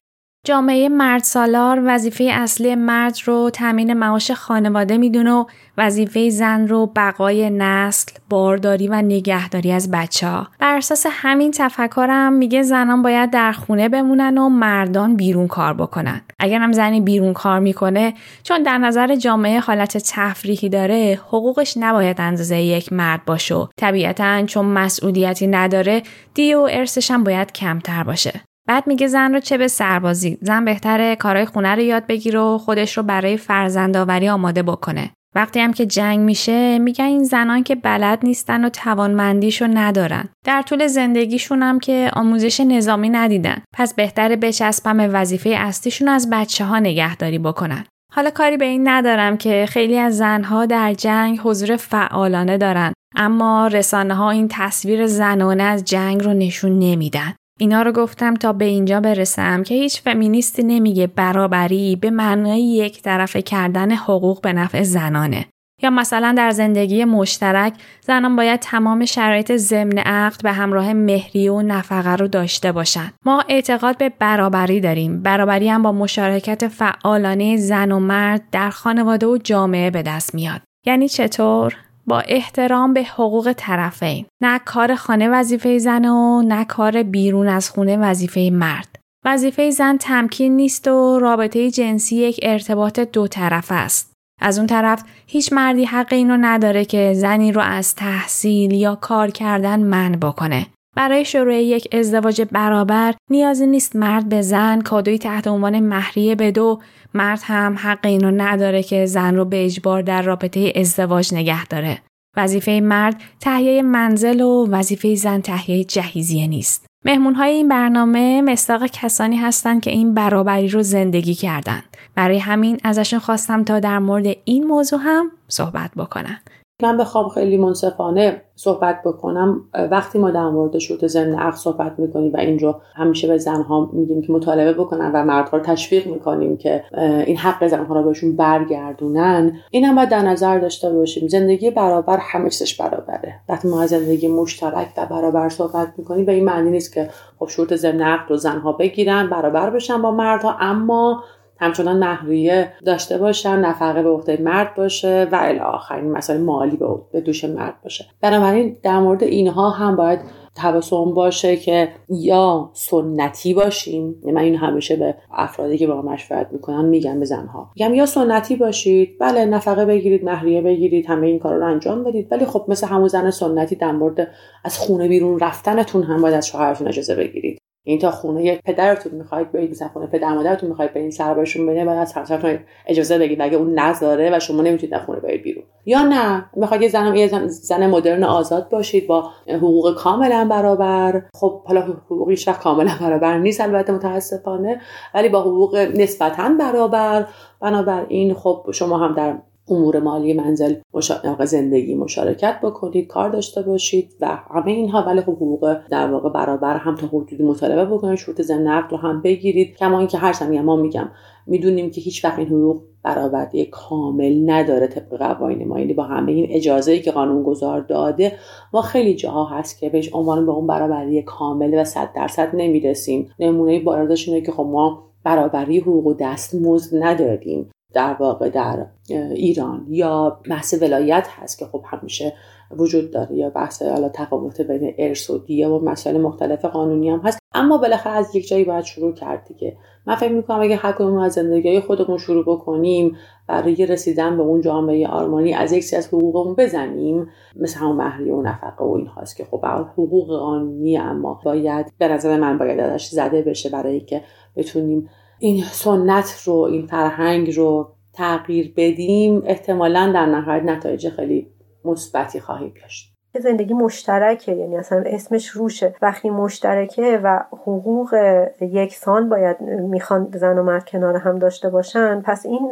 جامعه 0.45 0.89
مرد 0.89 1.23
سالار 1.23 1.81
وظیفه 1.85 2.23
اصلی 2.23 2.75
مرد 2.75 3.17
رو 3.25 3.49
تامین 3.49 3.93
معاش 3.93 4.31
خانواده 4.31 4.97
می‌دونه 4.97 5.31
و 5.31 5.45
وظیفه 5.77 6.29
زن 6.29 6.67
رو 6.67 6.91
بقای 6.95 7.49
نسل، 7.49 8.11
بارداری 8.29 8.87
و 8.87 9.01
نگهداری 9.01 9.71
از 9.71 9.91
بچه 9.91 10.27
ها. 10.27 10.47
بر 10.59 10.77
اساس 10.77 11.05
همین 11.09 11.51
تفکرم 11.51 12.33
میگه 12.33 12.63
زنان 12.63 13.01
باید 13.01 13.29
در 13.29 13.51
خونه 13.51 13.89
بمونن 13.89 14.37
و 14.37 14.49
مردان 14.49 15.15
بیرون 15.15 15.47
کار 15.47 15.73
بکنن. 15.73 16.21
اگر 16.39 16.59
هم 16.59 16.71
زنی 16.71 17.01
بیرون 17.01 17.33
کار 17.33 17.59
می‌کنه 17.59 18.13
چون 18.43 18.63
در 18.63 18.77
نظر 18.77 19.15
جامعه 19.15 19.59
حالت 19.59 19.97
تفریحی 19.97 20.69
داره 20.69 21.19
حقوقش 21.27 21.77
نباید 21.77 22.21
اندازه 22.21 22.57
یک 22.57 22.93
مرد 22.93 23.25
باشه. 23.25 23.67
طبیعتا 23.77 24.45
چون 24.45 24.65
مسئولیتی 24.65 25.47
نداره 25.47 26.03
دی 26.33 26.53
و 26.53 26.67
ارثش 26.71 27.11
هم 27.11 27.23
باید 27.23 27.51
کمتر 27.51 28.03
باشه. 28.03 28.41
بعد 28.67 28.87
میگه 28.87 29.07
زن 29.07 29.33
رو 29.33 29.39
چه 29.39 29.57
به 29.57 29.67
سربازی؟ 29.67 30.37
زن 30.41 30.65
بهتره 30.65 31.15
کارهای 31.15 31.45
خونه 31.45 31.75
رو 31.75 31.81
یاد 31.81 32.07
بگیره 32.07 32.39
و 32.39 32.57
خودش 32.57 32.97
رو 32.97 33.03
برای 33.03 33.37
فرزندآوری 33.37 34.29
آماده 34.29 34.63
بکنه. 34.63 35.11
وقتی 35.35 35.59
هم 35.59 35.73
که 35.73 35.85
جنگ 35.85 36.19
میشه 36.19 36.79
میگن 36.79 37.05
این 37.05 37.23
زنان 37.23 37.63
که 37.63 37.75
بلد 37.75 38.19
نیستن 38.23 38.65
و 38.65 38.69
توانمندیشو 38.69 39.67
ندارن. 39.67 40.29
در 40.45 40.61
طول 40.61 40.87
زندگیشون 40.87 41.63
هم 41.63 41.79
که 41.79 42.11
آموزش 42.13 42.59
نظامی 42.59 43.09
ندیدن. 43.09 43.61
پس 43.73 43.93
بهتره 43.93 44.35
بچسبم 44.35 45.09
وظیفه 45.13 45.49
اصلیشون 45.49 46.07
از 46.07 46.29
بچه 46.29 46.65
ها 46.65 46.79
نگهداری 46.79 47.39
بکنن. 47.39 47.85
حالا 48.13 48.29
کاری 48.29 48.57
به 48.57 48.65
این 48.65 48.87
ندارم 48.87 49.37
که 49.37 49.65
خیلی 49.69 49.97
از 49.97 50.17
زنها 50.17 50.65
در 50.65 50.93
جنگ 50.93 51.39
حضور 51.43 51.75
فعالانه 51.75 52.57
دارن. 52.57 52.93
اما 53.15 53.67
رسانه 53.67 54.13
ها 54.13 54.31
این 54.31 54.47
تصویر 54.51 55.07
زنانه 55.07 55.63
از 55.63 55.83
جنگ 55.83 56.23
رو 56.23 56.33
نشون 56.33 56.79
نمیدن. 56.79 57.33
اینا 57.59 57.81
رو 57.81 57.91
گفتم 57.91 58.33
تا 58.33 58.53
به 58.53 58.65
اینجا 58.65 58.99
برسم 58.99 59.63
که 59.63 59.75
هیچ 59.75 60.01
فمینیستی 60.01 60.63
نمیگه 60.63 61.07
برابری 61.07 61.95
به 61.95 62.09
معنای 62.09 62.61
یک 62.61 63.01
طرفه 63.01 63.41
کردن 63.41 63.91
حقوق 63.91 64.41
به 64.41 64.53
نفع 64.53 64.83
زنانه. 64.83 65.45
یا 65.83 65.89
مثلا 65.89 66.33
در 66.37 66.51
زندگی 66.51 67.05
مشترک 67.05 67.73
زنان 68.01 68.35
باید 68.35 68.59
تمام 68.59 69.05
شرایط 69.05 69.51
ضمن 69.55 69.97
عقد 69.97 70.43
به 70.43 70.51
همراه 70.51 70.93
مهریه 70.93 71.51
و 71.51 71.61
نفقه 71.61 72.15
رو 72.15 72.27
داشته 72.27 72.71
باشند. 72.71 73.13
ما 73.25 73.43
اعتقاد 73.49 73.97
به 73.97 74.09
برابری 74.19 74.79
داریم. 74.79 75.21
برابری 75.21 75.69
هم 75.69 75.83
با 75.83 75.91
مشارکت 75.91 76.67
فعالانه 76.67 77.57
زن 77.57 77.91
و 77.91 77.99
مرد 77.99 78.41
در 78.51 78.69
خانواده 78.69 79.27
و 79.27 79.37
جامعه 79.37 79.91
به 79.91 80.01
دست 80.01 80.35
میاد. 80.35 80.61
یعنی 80.85 81.09
چطور؟ 81.09 81.75
با 82.07 82.19
احترام 82.19 82.93
به 82.93 83.03
حقوق 83.03 83.53
طرفین. 83.57 84.25
نه 84.41 84.59
کار 84.59 84.95
خانه 84.95 85.29
وظیفه 85.29 85.77
زن 85.77 86.05
و 86.05 86.41
نه 86.41 86.65
کار 86.65 87.03
بیرون 87.03 87.47
از 87.47 87.69
خونه 87.69 87.97
وظیفه 87.97 88.49
مرد. 88.53 88.99
وظیفه 89.25 89.71
زن 89.71 89.97
تمکین 89.97 90.55
نیست 90.55 90.87
و 90.87 91.19
رابطه 91.19 91.71
جنسی 91.71 92.15
یک 92.15 92.39
ارتباط 92.43 92.99
دو 92.99 93.27
طرف 93.27 93.67
است. 93.69 94.13
از 94.41 94.57
اون 94.57 94.67
طرف 94.67 95.03
هیچ 95.27 95.53
مردی 95.53 95.85
حق 95.85 96.13
اینو 96.13 96.37
نداره 96.37 96.85
که 96.85 97.13
زنی 97.15 97.51
رو 97.51 97.61
از 97.61 97.95
تحصیل 97.95 98.71
یا 98.71 98.95
کار 98.95 99.29
کردن 99.29 99.79
من 99.83 100.11
بکنه. 100.11 100.67
برای 100.95 101.25
شروع 101.25 101.53
یک 101.53 101.87
ازدواج 101.91 102.41
برابر 102.41 103.13
نیازی 103.29 103.67
نیست 103.67 103.95
مرد 103.95 104.29
به 104.29 104.41
زن 104.41 104.81
کادوی 104.81 105.17
تحت 105.17 105.47
عنوان 105.47 105.79
مهریه 105.79 106.35
بدو 106.35 106.79
مرد 107.13 107.39
هم 107.43 107.75
حق 107.79 108.05
اینو 108.05 108.31
نداره 108.31 108.83
که 108.83 109.05
زن 109.05 109.35
رو 109.35 109.45
به 109.45 109.65
اجبار 109.65 110.01
در 110.01 110.21
رابطه 110.21 110.73
ازدواج 110.75 111.33
نگه 111.33 111.65
داره. 111.65 112.01
وظیفه 112.37 112.79
مرد 112.83 113.21
تهیه 113.39 113.81
منزل 113.81 114.41
و 114.41 114.67
وظیفه 114.69 115.15
زن 115.15 115.41
تهیه 115.41 115.83
جهیزیه 115.83 116.47
نیست. 116.47 116.85
مهمون 117.05 117.35
های 117.35 117.51
این 117.51 117.67
برنامه 117.67 118.41
مستاق 118.41 118.85
کسانی 118.85 119.37
هستند 119.37 119.81
که 119.81 119.91
این 119.91 120.13
برابری 120.13 120.67
رو 120.67 120.83
زندگی 120.83 121.33
کردند. 121.33 121.83
برای 122.15 122.39
همین 122.39 122.79
ازشون 122.83 123.19
خواستم 123.19 123.63
تا 123.63 123.79
در 123.79 123.99
مورد 123.99 124.37
این 124.45 124.63
موضوع 124.63 124.99
هم 125.03 125.31
صحبت 125.47 125.91
بکنن. 125.97 126.39
من 126.81 126.97
بخوام 126.97 127.29
خیلی 127.29 127.57
منصفانه 127.57 128.41
صحبت 128.55 129.01
بکنم. 129.05 129.61
وقتی 129.91 130.19
ما 130.19 130.31
در 130.31 130.49
مورد 130.49 130.77
شروط 130.77 131.05
ضمن 131.05 131.35
عقد 131.35 131.55
صحبت 131.55 131.99
می‌کنیم 131.99 132.33
و 132.33 132.37
این 132.37 132.59
رو 132.59 132.81
همیشه 132.95 133.27
به 133.27 133.37
زنها 133.37 133.89
میگیم 133.93 134.21
که 134.21 134.33
مطالبه 134.33 134.73
بکنن 134.73 135.11
و 135.13 135.23
مردها 135.23 135.57
رو 135.57 135.63
تشویق 135.63 136.07
می‌کنیم 136.07 136.57
که 136.57 136.83
این 137.25 137.37
حق 137.37 137.67
زنها 137.67 137.95
رو 137.95 138.03
بهشون 138.03 138.35
برگردونن 138.35 139.59
این 139.71 139.85
هم 139.85 139.95
باید 139.95 140.09
در 140.09 140.21
نظر 140.21 140.59
داشته 140.59 140.93
باشیم. 140.93 141.27
زندگی 141.27 141.71
برابر 141.71 142.21
چیزش 142.49 142.81
برابره. 142.81 143.39
وقتی 143.49 143.67
ما 143.67 143.81
از 143.81 143.89
زندگی 143.89 144.27
مشترک 144.27 144.87
و 144.97 145.05
برابر 145.05 145.49
صحبت 145.49 145.93
می‌کنیم 145.97 146.25
به 146.25 146.31
این 146.31 146.45
معنی 146.45 146.71
نیست 146.71 146.93
که 146.93 147.09
خب 147.39 147.47
شروط 147.47 147.73
ضمن 147.73 148.01
عقد 148.01 148.29
رو 148.29 148.37
زنها 148.37 148.71
بگیرن 148.71 149.29
برابر 149.29 149.69
بشن 149.69 150.01
با 150.01 150.11
مردها 150.11 150.57
اما 150.59 151.23
همچنان 151.59 151.99
مهریه 151.99 152.73
داشته 152.85 153.17
باشن 153.17 153.59
نفقه 153.59 154.03
به 154.03 154.09
عهده 154.09 154.41
مرد 154.41 154.75
باشه 154.75 155.27
و 155.31 155.39
الی 155.41 155.59
آخرین 155.59 156.11
مسائل 156.11 156.41
مالی 156.41 156.77
به 157.11 157.21
دوش 157.21 157.43
مرد 157.45 157.81
باشه. 157.83 158.05
بنابراین 158.21 158.77
در 158.83 158.99
مورد 158.99 159.23
اینها 159.23 159.69
هم 159.69 159.95
باید 159.95 160.19
توسم 160.55 161.13
باشه 161.13 161.55
که 161.57 161.89
یا 162.09 162.69
سنتی 162.73 163.53
باشیم. 163.53 164.15
من 164.23 164.37
این 164.37 164.55
همیشه 164.55 164.95
به 164.95 165.15
افرادی 165.33 165.77
که 165.77 165.87
با 165.87 166.01
مشورت 166.01 166.47
می‌کنن 166.51 166.85
میگم 166.85 167.19
به 167.19 167.25
زنها. 167.25 167.71
میگم 167.75 167.93
یا 167.93 168.05
سنتی 168.05 168.55
باشید. 168.55 169.17
بله 169.19 169.45
نفقه 169.45 169.85
بگیرید 169.85 170.25
مهریه 170.25 170.61
بگیرید 170.61 171.05
همه 171.05 171.27
این 171.27 171.39
کارا 171.39 171.57
رو 171.57 171.65
انجام 171.65 172.03
بدید. 172.03 172.27
ولی 172.31 172.45
خب 172.45 172.65
مثل 172.67 172.87
همون 172.87 173.07
زن 173.07 173.31
سنتی 173.31 173.75
در 173.75 173.91
مورد 173.91 174.27
از 174.63 174.79
خونه 174.79 175.07
بیرون 175.07 175.39
رفتنتون 175.39 176.03
هم 176.03 176.21
باید 176.21 176.35
از 176.35 176.47
شوهرتون 176.47 176.87
اجازه 176.87 177.15
بگیرید. 177.15 177.59
این 177.87 177.99
تا 177.99 178.11
خونه 178.11 178.55
پدرتون 178.55 179.11
می‌خواید 179.11 179.51
برید 179.51 179.71
مثلا 179.71 179.87
خونه 179.87 180.07
پدر 180.07 180.33
مادرتون 180.33 180.69
می‌خواید 180.69 180.93
برید 180.93 181.11
سر 181.11 181.33
بهشون 181.33 181.65
بده 181.65 181.85
بعد 181.85 181.97
از 181.97 182.13
همسرتون 182.13 182.59
اجازه 182.87 183.19
بگید 183.19 183.41
اگه 183.41 183.57
اون 183.57 183.79
نذاره 183.79 184.37
و 184.37 184.39
شما 184.39 184.61
نمی‌تونید 184.61 184.97
خونه 184.97 185.19
برید 185.19 185.43
بیرون. 185.43 185.63
یا 185.85 186.01
نه 186.01 186.45
می‌خواید 186.55 186.81
یه 186.83 186.89
زن 186.89 187.15
یه 187.15 187.27
زن, 187.47 187.87
مدرن 187.87 188.23
آزاد 188.23 188.69
باشید 188.69 189.07
با 189.07 189.29
حقوق 189.47 189.95
کاملا 189.95 190.47
برابر. 190.51 191.21
خب 191.33 191.63
حالا 191.65 191.81
حقوق 191.81 192.29
هیچ 192.29 192.49
کاملا 192.49 192.91
برابر 193.01 193.37
نیست 193.37 193.61
البته 193.61 193.93
متاسفانه. 193.93 194.81
ولی 195.13 195.29
با 195.29 195.41
حقوق 195.41 195.75
نسبتا 195.75 196.49
برابر. 196.59 197.27
بنابراین 197.61 198.33
خب 198.33 198.65
شما 198.73 198.97
هم 198.97 199.13
در 199.15 199.35
امور 199.69 199.99
مالی 199.99 200.33
منزل 200.33 200.75
مشا... 200.93 201.45
زندگی 201.45 201.95
مشارکت 201.95 202.59
بکنید 202.63 203.07
کار 203.07 203.29
داشته 203.29 203.61
باشید 203.61 204.15
و 204.21 204.37
همه 204.55 204.71
اینها. 204.71 205.01
ولی 205.01 205.21
خب 205.21 205.35
حقوق 205.35 205.77
در 205.91 206.11
واقع 206.11 206.29
برابر 206.29 206.77
هم 206.77 206.95
تا 206.95 207.07
حدودی 207.07 207.43
مطالبه 207.43 207.85
بکنید 207.85 208.19
شروط 208.19 208.41
ضمن 208.41 208.67
عقد 208.67 208.91
رو 208.91 208.97
هم 208.97 209.21
بگیرید. 209.21 209.75
کما 209.75 209.99
اینکه 209.99 210.17
هر 210.17 210.43
میگم 210.49 210.65
ما 210.65 210.75
میگم 210.75 211.09
می‌دونیم 211.47 211.91
که 211.91 212.01
هیچ 212.01 212.25
وقت 212.25 212.39
این 212.39 212.47
حقوق 212.47 212.81
برابری 213.03 213.65
کامل 213.65 214.49
نداره 214.51 214.87
طبق 214.87 215.17
قوانین 215.17 215.67
ما. 215.67 215.79
یعنی 215.79 215.93
با 215.93 216.03
همه 216.03 216.31
این 216.31 216.47
اجازه 216.49 216.91
ای 216.91 216.99
که 216.99 217.11
قانون 217.11 217.43
گذار 217.43 217.81
داده 217.81 218.31
ما 218.73 218.81
خیلی 218.81 219.15
جاها 219.15 219.45
هست 219.45 219.79
که 219.79 219.89
بهش 219.89 220.09
عنوان 220.13 220.45
به 220.45 220.51
اون 220.51 220.67
برابری 220.67 221.21
کامل 221.21 221.81
و 221.81 221.83
صد 221.83 222.09
درصد 222.15 222.49
نمی‌رسیم. 222.53 223.29
نمونه 223.39 223.79
بارزش 223.79 224.29
اینه 224.29 224.41
که 224.41 224.51
خب 224.51 224.63
ما 224.63 225.03
برابری 225.23 225.79
حقوق 225.79 226.07
و 226.07 226.13
دستمزد 226.13 227.03
نداریم. 227.03 227.69
در 227.95 228.13
واقع 228.13 228.49
در 228.49 228.85
ایران 229.09 229.85
یا 229.89 230.39
بحث 230.49 230.75
ولایت 230.81 231.27
هست 231.29 231.59
که 231.59 231.65
خب 231.65 231.83
همیشه 231.85 232.33
وجود 232.71 233.11
داره 233.11 233.35
یا 233.35 233.49
بحث 233.49 233.81
حالا 233.81 234.09
تفاوت 234.09 234.61
بین 234.61 234.95
ارث 234.97 235.29
و 235.29 235.37
دیه 235.37 235.67
و 235.67 235.79
مسائل 235.85 236.21
مختلف 236.21 236.65
قانونی 236.65 237.09
هم 237.09 237.19
هست. 237.19 237.39
اما 237.53 237.77
بالاخره 237.77 238.13
از 238.13 238.35
یک 238.35 238.47
جایی 238.47 238.63
باید 238.63 238.83
شروع 238.83 239.13
کرد 239.13 239.45
دیگه. 239.47 239.77
من 240.07 240.15
فکر 240.15 240.31
می‌کنم 240.31 240.61
اگه 240.61 240.75
هر 240.75 240.91
کدوم 240.91 241.17
از 241.17 241.33
زندگی 241.33 241.79
خودمون 241.79 242.17
شروع 242.17 242.43
بکنیم 242.43 243.17
برای 243.47 243.85
رسیدن 243.85 244.37
به 244.37 244.43
اون 244.43 244.61
جامعه 244.61 245.07
آرمانی 245.07 245.53
از 245.53 245.71
یک 245.71 245.85
از 245.97 246.07
حقوقمون 246.07 246.55
بزنیم 246.55 247.29
مثل 247.55 247.79
همون 247.79 247.95
مهریه 247.95 248.33
و 248.33 248.41
نفقه 248.41 248.85
و 248.85 248.91
این 248.91 249.07
هاست 249.07 249.37
که 249.37 249.45
خب 249.51 249.65
حقوق 249.65 250.27
قانونی 250.27 250.97
اما 250.97 251.41
باید 251.45 251.93
به 251.97 252.07
نظر 252.07 252.39
من 252.39 252.57
باید 252.57 252.79
ازش 252.79 253.07
زده 253.07 253.41
بشه 253.41 253.69
برای 253.69 253.99
که 253.99 254.21
بتونیم 254.55 255.09
این 255.39 255.63
سنت 255.63 256.43
رو 256.45 256.55
این 256.55 256.87
فرهنگ 256.87 257.55
رو 257.57 257.91
تغییر 258.13 258.73
بدیم 258.77 259.43
احتمالا 259.45 260.11
در 260.13 260.25
نهایت 260.25 260.63
نتایج 260.63 261.09
خیلی 261.09 261.47
مثبتی 261.85 262.39
خواهیم 262.39 262.73
داشت. 262.81 263.15
زندگی 263.39 263.73
مشترکه 263.73 264.51
یعنی 264.51 264.77
اصلا 264.77 265.03
اسمش 265.05 265.47
روشه. 265.47 265.95
وقتی 266.01 266.29
مشترکه 266.29 267.19
و 267.23 267.43
حقوق 267.51 268.15
یکسان 268.61 269.29
باید 269.29 269.61
می‌خوان 269.61 270.31
زن 270.33 270.57
و 270.57 270.63
مرد 270.63 270.85
کنار 270.85 271.17
هم 271.17 271.39
داشته 271.39 271.69
باشن 271.69 272.21
پس 272.21 272.45
این 272.45 272.69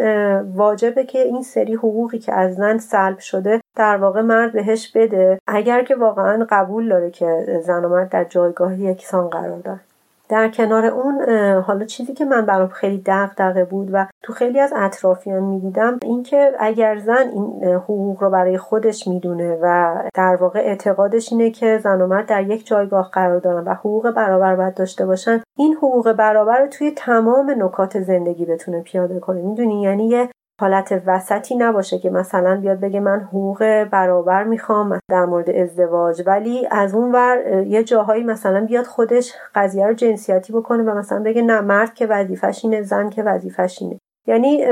واجبه 0.55 1.03
که 1.03 1.19
این 1.19 1.41
سری 1.41 1.73
حقوقی 1.73 2.19
که 2.19 2.33
از 2.33 2.55
زن 2.55 2.77
سلب 2.77 3.19
شده 3.19 3.61
در 3.75 3.97
واقع 3.97 4.21
مرد 4.21 4.53
بهش 4.53 4.91
بده. 4.95 5.39
اگر 5.47 5.83
که 5.83 5.95
واقعا 5.95 6.47
قبول 6.49 6.89
داره 6.89 7.11
که 7.11 7.61
زن 7.63 7.85
و 7.85 7.89
مرد 7.89 8.09
در 8.09 8.23
جایگاه 8.23 8.79
یکسان 8.79 9.29
قرار 9.29 9.59
دارن. 9.59 9.81
در 10.33 10.49
کنار 10.49 10.85
اون 10.85 11.29
حالا 11.59 11.85
چیزی 11.85 12.13
که 12.13 12.25
من 12.25 12.45
برام 12.45 12.67
خیلی 12.67 13.03
دغدغه 13.05 13.65
بود 13.65 13.89
و 13.93 14.07
تو 14.23 14.33
خیلی 14.33 14.59
از 14.59 14.73
اطرافیان 14.75 15.43
می‌دیدم 15.43 15.99
اینکه 16.01 16.51
اگر 16.59 16.97
زن 16.97 17.29
این 17.33 17.73
حقوق 17.73 18.23
رو 18.23 18.29
برای 18.29 18.57
خودش 18.57 19.07
می‌دونه 19.07 19.57
و 19.61 19.95
در 20.13 20.35
واقع 20.35 20.59
اعتقادش 20.59 21.31
اینه 21.31 21.51
که 21.51 21.77
زن 21.83 22.01
و 22.01 22.07
مرد 22.07 22.25
در 22.25 22.43
یک 22.43 22.67
جایگاه 22.67 23.09
قرار 23.11 23.39
دارن 23.39 23.63
و 23.63 23.73
حقوق 23.73 24.11
برابر 24.11 24.55
باید 24.55 24.73
داشته 24.73 25.05
باشن 25.05 25.41
این 25.57 25.73
حقوق 25.73 26.11
برابر 26.11 26.59
رو 26.59 26.67
توی 26.67 26.91
تمام 26.91 27.63
نکات 27.63 27.99
زندگی 27.99 28.45
بتونه 28.45 28.81
پیاده 28.81 29.19
کنه. 29.19 29.41
می‌دونی؟ 29.41 29.81
یعنی 29.81 30.07
یه 30.07 30.29
حالت 30.61 31.03
وسطی 31.05 31.55
نباشه 31.55 31.99
که 31.99 32.09
مثلا 32.09 32.59
بیاد 32.61 32.79
بگه 32.79 32.99
من 32.99 33.19
حقوق 33.19 33.83
برابر 33.83 34.43
می‌خوام 34.43 34.99
در 35.09 35.25
مورد 35.25 35.49
ازدواج. 35.49 36.23
ولی 36.25 36.67
از 36.71 36.95
اون 36.95 37.11
ور 37.11 37.63
یه 37.67 37.83
جاهایی 37.83 38.23
مثلا 38.23 38.65
بیاد 38.65 38.85
خودش 38.85 39.33
قضیه 39.55 39.87
رو 39.87 39.93
جنسیتی 39.93 40.53
بکنه 40.53 40.83
و 40.83 40.97
مثلا 40.97 41.23
بگه 41.23 41.41
نه 41.41 41.61
مرد 41.61 41.93
که 41.93 42.05
وظیفش 42.05 42.65
اینه 42.65 42.81
زن 42.81 43.09
که 43.09 43.23
وظیفش 43.23 43.81
اینه. 43.81 43.99
یعنی 44.27 44.65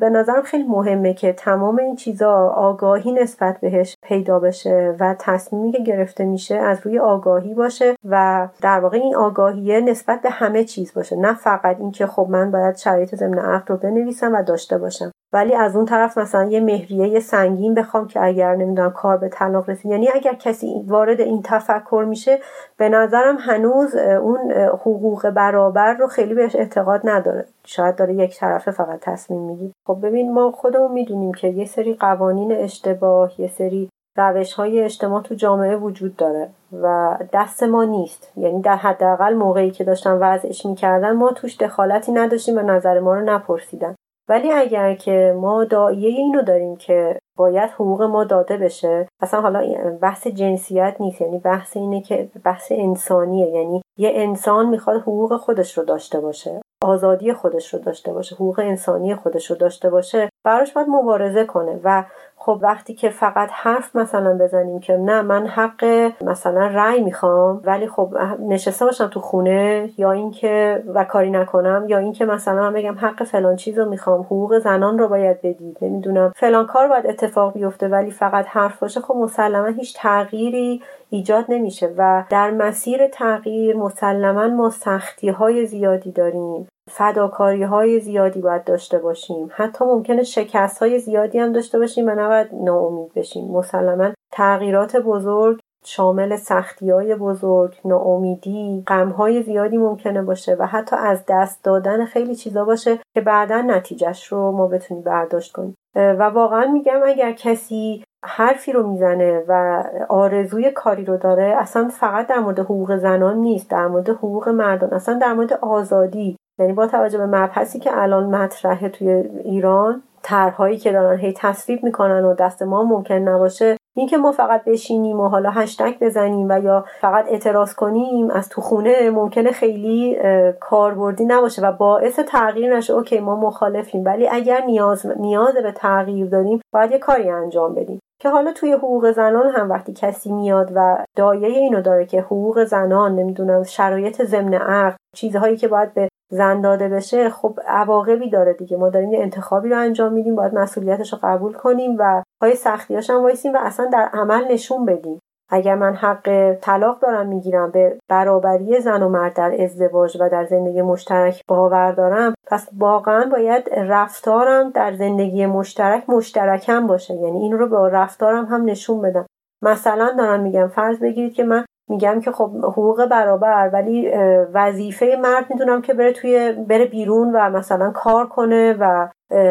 به 0.00 0.10
نظرم 0.10 0.42
خیلی 0.42 0.64
مهمه 0.68 1.14
که 1.14 1.32
تمام 1.32 1.78
این 1.78 1.96
چیزا 1.96 2.32
آگاهی 2.48 3.12
نسبت 3.12 3.60
بهش 3.60 3.96
پیدا 4.02 4.38
بشه 4.38 4.96
و 5.00 5.14
تصمیمی 5.18 5.72
که 5.72 5.82
گرفته 5.82 6.24
میشه 6.24 6.54
از 6.54 6.80
روی 6.86 6.98
آگاهی 6.98 7.54
باشه 7.54 7.94
و 8.04 8.48
در 8.62 8.80
واقع 8.80 8.98
این 8.98 9.16
آگاهیه 9.16 9.80
نسبت 9.80 10.22
به 10.22 10.30
همه 10.30 10.64
چیز 10.64 10.94
باشه. 10.94 11.16
نه 11.16 11.34
فقط 11.34 11.76
اینکه 11.80 12.06
خب 12.06 12.26
من 12.30 12.50
باید 12.50 12.76
شرایط 12.76 13.14
ضمن 13.14 13.38
عقد 13.38 13.70
رو 13.70 13.76
بنویسم 13.76 14.32
و 14.34 14.42
داشته 14.42 14.78
باشم. 14.78 15.12
ولی 15.32 15.54
از 15.54 15.76
اون 15.76 15.84
طرف 15.84 16.18
مثلا 16.18 16.44
یه 16.44 16.60
مهریه 16.60 17.20
سنگین 17.20 17.74
بخوام 17.74 18.06
که 18.06 18.24
اگر 18.24 18.56
نمی‌دونم 18.56 18.90
کار 18.90 19.16
به 19.16 19.28
طلاق 19.28 19.70
رسید. 19.70 19.90
یعنی 19.90 20.08
اگر 20.14 20.34
کسی 20.34 20.84
وارد 20.86 21.20
این 21.20 21.42
تفکر 21.44 22.04
میشه 22.08 22.38
به 22.76 22.88
نظرم 22.88 23.36
هنوز 23.40 23.94
اون 23.94 24.52
حقوق 24.52 25.30
برابر 25.30 25.94
رو 25.94 26.06
خیلی 26.06 26.34
بهش 26.34 26.56
اعتقاد 26.56 27.00
نداره. 27.04 27.46
شاید 27.64 27.96
داره 27.96 28.14
یک 28.14 28.38
طرفه 28.38 28.70
فقط 28.70 29.00
تصمیم 29.00 29.40
میگی 29.40 29.72
خب 29.86 29.98
ببین 30.02 30.32
ما 30.32 30.50
خودمون 30.52 30.92
می‌دونیم 30.92 31.34
که 31.34 31.48
یه 31.48 31.64
سری 31.64 31.94
قوانین 31.94 32.52
اشتباه 32.52 33.40
یه 33.40 33.48
سری 33.48 33.90
روش 34.18 34.52
های 34.52 34.80
اجتماع 34.80 35.22
تو 35.22 35.34
جامعه 35.34 35.76
وجود 35.76 36.16
داره 36.16 36.48
و 36.82 37.16
دست 37.32 37.62
ما 37.62 37.84
نیست. 37.84 38.32
یعنی 38.36 38.62
در 38.62 38.76
حداقل 38.76 39.34
موقعی 39.34 39.70
که 39.70 39.84
داشتن 39.84 40.12
وضعش 40.12 40.66
می‌کردن 40.66 41.12
ما 41.12 41.32
توش 41.32 41.56
دخالتی 41.56 42.12
نداشتیم 42.12 42.58
و 42.58 42.60
نظر 42.60 43.00
ما 43.00 43.14
رو 43.14 43.20
نپرسیدن. 43.20 43.95
ولی 44.28 44.52
اگر 44.52 44.94
که 44.94 45.34
ما 45.36 45.64
دایه 45.64 46.08
اینو 46.08 46.42
داریم 46.42 46.76
که 46.76 47.18
باید 47.36 47.70
حقوق 47.70 48.02
ما 48.02 48.24
داده 48.24 48.56
بشه 48.56 49.08
اصلا 49.20 49.40
حالا 49.40 49.62
بحث 50.02 50.26
جنسیت 50.26 50.96
نیست 51.00 51.20
یعنی 51.20 51.38
بحث 51.38 51.76
اینه 51.76 52.02
که 52.02 52.30
بحث 52.44 52.72
انسانیه 52.72 53.46
یعنی 53.48 53.82
یه 53.98 54.10
انسان 54.14 54.68
می‌خواد 54.68 55.00
حقوق 55.00 55.36
خودش 55.36 55.78
رو 55.78 55.84
داشته 55.84 56.20
باشه 56.20 56.60
آزادی 56.82 57.32
خودش 57.32 57.74
رو 57.74 57.80
داشته 57.80 58.12
باشه 58.12 58.34
حقوق 58.34 58.58
انسانی 58.58 59.14
خودش 59.14 59.50
رو 59.50 59.56
داشته 59.56 59.90
باشه. 59.90 60.28
براش 60.46 60.72
باید 60.72 60.88
مبارزه 60.88 61.44
کنه 61.44 61.80
و 61.84 62.04
خب 62.36 62.58
وقتی 62.62 62.94
که 62.94 63.10
فقط 63.10 63.48
حرف 63.52 63.96
مثلا 63.96 64.38
بزنیم 64.38 64.80
که 64.80 64.96
نه 64.96 65.22
من 65.22 65.46
حق 65.46 65.84
مثلا 66.20 66.66
رأی 66.66 67.02
می‌خوام 67.02 67.60
ولی 67.64 67.88
خب 67.88 68.14
نشسته 68.40 68.84
باشم 68.84 69.06
تو 69.06 69.20
خونه 69.20 69.90
یا 69.98 70.12
اینکه 70.12 70.82
و 70.94 71.04
کاری 71.04 71.30
نکنم 71.30 71.84
یا 71.88 71.98
اینکه 71.98 72.24
مثلا 72.24 72.60
من 72.60 72.72
بگم 72.72 72.98
حق 72.98 73.24
فلان 73.24 73.56
چیز 73.56 73.78
رو 73.78 73.88
می‌خوام 73.88 74.20
حقوق 74.20 74.58
زنان 74.58 74.98
رو 74.98 75.08
باید 75.08 75.38
بدید 75.38 75.78
نمی‌دونم. 75.82 76.32
فلان 76.36 76.66
کار 76.66 76.88
باید 76.88 77.06
اتفاق 77.06 77.52
بیفته 77.52 77.88
ولی 77.88 78.10
فقط 78.10 78.46
حرف 78.48 78.78
باشه 78.78 79.00
خب 79.00 79.14
مسلما 79.16 79.66
هیچ 79.66 79.96
تغییری 79.96 80.82
ایجاد 81.10 81.44
نمیشه 81.48 81.94
و 81.98 82.24
در 82.30 82.50
مسیر 82.50 83.08
تغییر 83.08 83.76
مسلما 83.76 84.48
ما 84.48 84.70
سختی 84.70 85.28
های 85.28 85.66
زیادی 85.66 86.12
داریم. 86.12 86.68
فداکاری 86.90 87.62
های 87.62 88.00
زیادی 88.00 88.40
باید 88.40 88.64
داشته 88.64 88.98
باشیم. 88.98 89.50
حتی 89.52 89.84
ممکنه 89.84 90.22
شکست 90.22 90.78
های 90.78 90.98
زیادی 90.98 91.38
هم 91.38 91.52
داشته 91.52 91.78
باشیم 91.78 92.06
و 92.06 92.10
نباید 92.10 92.48
ناامید 92.52 93.14
بشیم. 93.14 93.50
مسلما 93.50 94.10
تغییرات 94.32 94.96
بزرگ 94.96 95.60
شامل 95.84 96.36
سختی 96.36 96.90
های 96.90 97.14
بزرگ، 97.14 97.74
ناامیدی، 97.84 98.84
غم 98.86 99.08
های 99.08 99.42
زیادی 99.42 99.76
ممکنه 99.76 100.22
باشه 100.22 100.56
و 100.58 100.66
حتی 100.66 100.96
از 100.96 101.24
دست 101.28 101.64
دادن 101.64 102.04
خیلی 102.04 102.34
چیزا 102.34 102.64
باشه 102.64 102.98
که 103.14 103.20
بعدا 103.20 103.60
نتیجهش 103.60 104.26
رو 104.26 104.52
ما 104.52 104.66
بتونیم 104.66 105.02
برداشت 105.02 105.52
کنیم. 105.52 105.74
و 105.94 106.22
واقعا 106.22 106.66
میگم 106.66 107.00
اگر 107.04 107.32
کسی 107.32 108.04
حرفی 108.24 108.72
رو 108.72 108.90
می‌زنه 108.90 109.44
و 109.48 109.82
آرزوی 110.08 110.70
کاری 110.70 111.04
رو 111.04 111.16
داره 111.16 111.56
اصلا 111.58 111.88
فقط 111.88 112.26
در 112.26 112.38
مورد 112.38 112.58
حقوق 112.58 112.96
زنان 112.96 113.36
نیست 113.36 113.70
در 113.70 113.86
مورد 113.86 114.08
حقوق 114.08 114.48
مردان 114.48 114.92
اصلا 114.94 115.18
در 115.18 115.32
مورد 115.32 115.52
آزادی 115.52 116.36
یعنی 116.58 116.72
با 116.72 116.86
توجه 116.86 117.18
به 117.18 117.26
مبحثی 117.26 117.78
که 117.78 117.90
الان 118.02 118.24
مطرحه 118.24 118.88
توی 118.88 119.10
ایران 119.44 120.02
طرحهایی 120.22 120.76
که 120.78 120.92
دارن 120.92 121.18
هی 121.18 121.32
تصویب 121.36 121.84
می‌کنن 121.84 122.24
و 122.24 122.34
دست 122.34 122.62
ما 122.62 122.84
ممکن 122.84 123.14
نباشه. 123.14 123.76
اینکه 123.96 124.16
ما 124.16 124.32
فقط 124.32 124.64
بشینیم 124.64 125.20
و 125.20 125.28
حالا 125.28 125.50
هشتگ 125.50 125.94
بزنیم 126.00 126.46
و 126.50 126.60
یا 126.60 126.84
فقط 127.00 127.24
اعتراض 127.28 127.74
کنیم 127.74 128.30
از 128.30 128.48
تو 128.48 128.60
خونه 128.60 129.10
ممکنه 129.10 129.52
خیلی 129.52 130.16
کاربردی 130.60 131.24
نباشه 131.24 131.62
و 131.62 131.72
باعث 131.72 132.18
تغییر 132.18 132.76
نشه. 132.76 132.92
okay 132.92 133.20
ما 133.20 133.36
مخالفیم 133.36 134.04
ولی 134.04 134.28
اگر 134.28 134.64
نیاز 134.64 135.06
نیاز 135.06 135.54
به 135.54 135.72
تغییر 135.72 136.26
داریم 136.26 136.60
باید 136.72 136.90
یه 136.90 136.98
کاری 136.98 137.30
انجام 137.30 137.74
بدیم. 137.74 138.00
که 138.18 138.28
حالا 138.28 138.52
توی 138.52 138.72
حقوق 138.72 139.10
زنان 139.10 139.46
هم 139.46 139.70
وقتی 139.70 139.92
کسی 139.92 140.32
میاد 140.32 140.72
و 140.74 141.04
داعیه 141.16 141.48
اینو 141.48 141.80
داره 141.80 142.06
که 142.06 142.20
حقوق 142.20 142.64
زنان 142.64 143.14
نمی‌دونم 143.14 143.62
شرایط 143.62 144.22
ضمن 144.22 144.54
عقد 144.54 144.96
چیزهایی 145.16 145.56
که 145.56 145.68
باید 145.68 145.94
به 145.94 146.08
زن 146.30 146.60
داده 146.60 146.88
بشه 146.88 147.30
خب 147.30 147.58
عواقبی 147.66 148.30
داره 148.30 148.52
دیگه. 148.52 148.76
ما 148.76 148.88
داریم 148.88 149.12
یه 149.12 149.22
انتخابی 149.22 149.68
رو 149.68 149.78
انجام 149.78 150.12
میدیم 150.12 150.36
باید 150.36 150.54
مسئولیتش 150.54 151.12
رو 151.12 151.18
قبول 151.22 151.52
کنیم 151.52 151.96
و 151.98 152.22
پای 152.40 152.54
سختیاش 152.54 153.10
هم 153.10 153.22
وایسیم 153.22 153.54
و 153.54 153.58
اصلا 153.60 153.86
در 153.86 154.08
عمل 154.12 154.52
نشون 154.52 154.86
بدیم. 154.86 155.20
اگر 155.48 155.74
من 155.74 155.94
حق 155.94 156.54
طلاق 156.60 157.00
دارم 157.00 157.26
می‌گیرم 157.26 157.70
به 157.70 157.98
برابری 158.08 158.80
زن 158.80 159.02
و 159.02 159.08
مرد 159.08 159.34
در 159.36 159.62
ازدواج 159.62 160.16
و 160.20 160.28
در 160.28 160.44
زندگی 160.44 160.82
مشترک 160.82 161.42
باور 161.48 161.92
دارم 161.92 162.34
پس 162.46 162.68
واقعا 162.78 163.28
باید 163.32 163.70
رفتارم 163.76 164.70
در 164.70 164.92
زندگی 164.92 165.46
مشترک 165.46 166.10
مشترکم 166.10 166.86
باشه. 166.86 167.14
یعنی 167.14 167.38
این 167.38 167.52
رو 167.52 167.68
با 167.68 167.88
رفتارم 167.88 168.44
هم 168.44 168.64
نشون 168.64 169.02
بدم. 169.02 169.26
مثلا 169.62 170.14
دارم 170.18 170.40
میگم 170.40 170.68
فرض 170.68 170.98
بگیرید 170.98 171.34
که 171.34 171.44
من 171.44 171.64
میگم 171.90 172.20
که 172.20 172.32
خب 172.32 172.50
حقوق 172.64 173.06
برابر 173.06 173.70
ولی 173.72 174.10
وظیفه 174.54 175.18
مرد 175.22 175.46
می‌دونم 175.50 175.82
که 175.82 175.94
بره 175.94 176.12
توی 176.12 176.52
بره 176.52 176.84
بیرون 176.84 177.32
و 177.36 177.50
مثلا 177.50 177.90
کار 177.90 178.26
کنه 178.26 178.76
و 178.80 179.08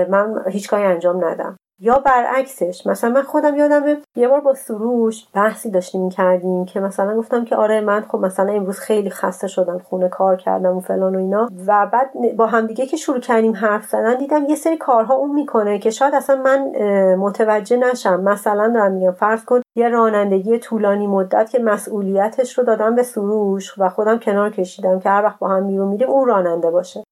من 0.09 0.43
هیچ 0.47 0.69
کاری 0.69 0.83
انجام 0.83 1.25
ندم. 1.25 1.57
یا 1.79 1.99
برعکسش 1.99 2.87
مثلا 2.87 3.09
من 3.09 3.21
خودم 3.21 3.55
یادم 3.55 3.83
یه 4.15 4.27
بار 4.27 4.41
با 4.41 4.53
سروش 4.53 5.27
بحثی 5.33 5.71
داشتیم 5.71 6.09
کردیم 6.09 6.65
که 6.65 6.79
مثلا 6.79 7.17
گفتم 7.17 7.45
که 7.45 7.55
آره 7.55 7.81
من 7.81 8.01
خب 8.01 8.17
مثلا 8.17 8.53
امروز 8.53 8.79
خیلی 8.79 9.09
خسته 9.09 9.47
شدم 9.47 9.79
خونه 9.79 10.09
کار 10.09 10.35
کردم 10.35 10.77
و 10.77 10.79
فلان 10.79 11.15
و 11.15 11.19
اینا. 11.19 11.49
و 11.67 11.87
بعد 11.93 12.35
با 12.37 12.45
همدیگه 12.45 12.85
که 12.85 12.97
شروع 12.97 13.19
کردیم 13.19 13.53
حرف 13.53 13.85
زدن 13.85 14.17
دیدم 14.17 14.45
یه 14.45 14.55
سری 14.55 14.77
کارها 14.77 15.13
اون 15.13 15.31
می‌کنه 15.31 15.79
که 15.79 15.89
شاید 15.89 16.15
اصلا 16.15 16.35
من 16.35 16.71
متوجه 17.15 17.77
نشم. 17.77 18.19
مثلا 18.19 18.67
دارم 18.67 18.91
میگم 18.91 19.11
فرض 19.11 19.45
کن 19.45 19.61
یه 19.75 19.89
رانندگی 19.89 20.59
طولانی 20.59 21.07
مدت 21.07 21.49
که 21.49 21.59
مسئولیتش 21.59 22.57
رو 22.57 22.63
دادم 22.63 22.95
به 22.95 23.03
سروش 23.03 23.79
و 23.79 23.89
خودم 23.89 24.19
کنار 24.19 24.49
کشیدم 24.49 24.99
که 24.99 25.09
هر 25.09 25.23
وقت 25.23 25.39
با 25.39 25.47
هم 25.47 25.67
بیرون 25.67 25.87
میریم 25.87 26.09
اون 26.09 26.27
راننده 26.27 26.71
باشه. 26.71 27.04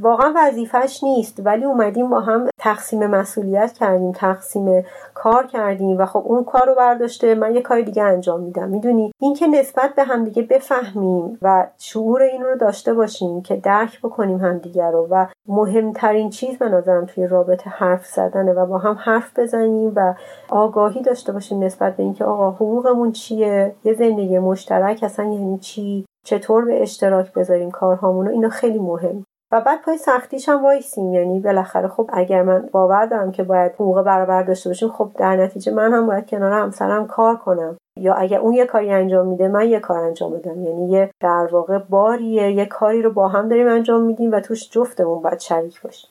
واقعا 0.00 0.32
وظیفش 0.36 1.04
نیست 1.04 1.42
ولی 1.44 1.64
اومدیم 1.64 2.10
با 2.10 2.20
هم 2.20 2.48
تقسیم 2.58 3.06
مسئولیت 3.06 3.72
کردیم 3.72 4.12
تقسیم 4.12 4.84
کار 5.14 5.46
کردیم 5.46 5.98
و 5.98 6.06
خب 6.06 6.22
اون 6.24 6.44
کار 6.44 6.66
رو 6.66 6.74
برداشته 6.74 7.34
من 7.34 7.54
یه 7.54 7.62
کار 7.62 7.80
دیگه 7.80 8.02
انجام 8.02 8.40
میدم. 8.40 8.68
می‌دونی؟ 8.68 9.12
اینکه 9.18 9.46
نسبت 9.46 9.94
به 9.94 10.04
همدیگه 10.04 10.42
بفهمیم 10.42 11.38
و 11.42 11.66
شعور 11.78 12.22
این 12.22 12.42
رو 12.42 12.56
داشته 12.56 12.94
باشیم 12.94 13.42
که 13.42 13.56
درک 13.56 14.00
بکنیم 14.00 14.38
همدیگه 14.38 14.90
رو 14.90 15.08
و 15.10 15.26
مهمترین 15.48 16.30
چیز 16.30 16.58
به 16.58 16.68
نظرم 16.68 17.06
توی 17.06 17.26
رابطه 17.26 17.70
حرف 17.70 18.06
زدنه 18.06 18.52
و 18.52 18.66
با 18.66 18.78
هم 18.78 18.96
حرف 19.00 19.38
بزنیم 19.38 19.92
و 19.96 20.14
آگاهی 20.48 21.02
داشته 21.02 21.32
باشیم 21.32 21.62
نسبت 21.62 21.96
به 21.96 22.02
اینکه 22.02 22.24
آقا 22.24 22.50
حقوقمون 22.50 23.12
چیه؟ 23.12 23.74
یه 23.84 23.94
زندگی 23.94 24.38
مشترک 24.38 25.02
اصلا 25.02 25.24
یعنی 25.24 25.58
چی؟ 25.58 26.06
چطور 26.24 26.64
به 26.64 26.82
اشتراک 26.82 27.32
بذاریم 27.32 27.70
کارهامون 27.70 28.28
اینا 28.28 28.48
خیلی 28.48 28.78
مهم. 28.78 29.24
و 29.52 29.60
بعد 29.60 29.82
پای 29.82 29.98
سختیش 29.98 30.48
هم 30.48 30.62
وایسیم. 30.62 31.12
یعنی 31.12 31.40
بالاخره 31.40 31.88
خب 31.88 32.10
اگر 32.12 32.42
من 32.42 32.68
باور 32.72 33.06
دارم 33.06 33.32
که 33.32 33.42
باید 33.42 33.72
حقوق 33.72 34.02
برابر 34.02 34.42
داشته 34.42 34.70
باشیم 34.70 34.88
خب 34.88 35.10
در 35.18 35.36
نتیجه 35.36 35.72
من 35.72 35.92
هم 35.92 36.06
باید 36.06 36.26
کنار 36.26 36.52
همسرم 36.52 37.06
کار 37.06 37.36
کنم. 37.36 37.76
یا 37.98 38.14
اگر 38.14 38.38
اون 38.38 38.52
یه 38.52 38.66
کاری 38.66 38.90
انجام 38.90 39.26
میده 39.26 39.48
من 39.48 39.68
یه 39.68 39.80
کار 39.80 40.04
انجام 40.04 40.32
بدم 40.32 40.62
یعنی 40.62 40.90
یه 40.90 41.10
در 41.20 41.48
واقع 41.52 41.78
باریه 41.78 42.52
یه 42.52 42.66
کاری 42.66 43.02
رو 43.02 43.12
با 43.12 43.28
هم 43.28 43.48
داریم 43.48 43.68
انجام 43.68 44.02
میدیم 44.02 44.32
و 44.32 44.40
توش 44.40 44.70
جفتمون 44.70 45.22
باید 45.22 45.40
شریک 45.40 45.82
باشیم. 45.82 46.10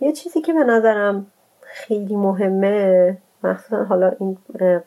یه 0.00 0.12
چیزی 0.12 0.40
که 0.40 0.52
به 0.52 0.64
نظرم 0.64 1.26
خیلی 1.60 2.16
مهمه 2.16 3.18
مخصوصا 3.44 3.84
حالا 3.84 4.12
این 4.20 4.38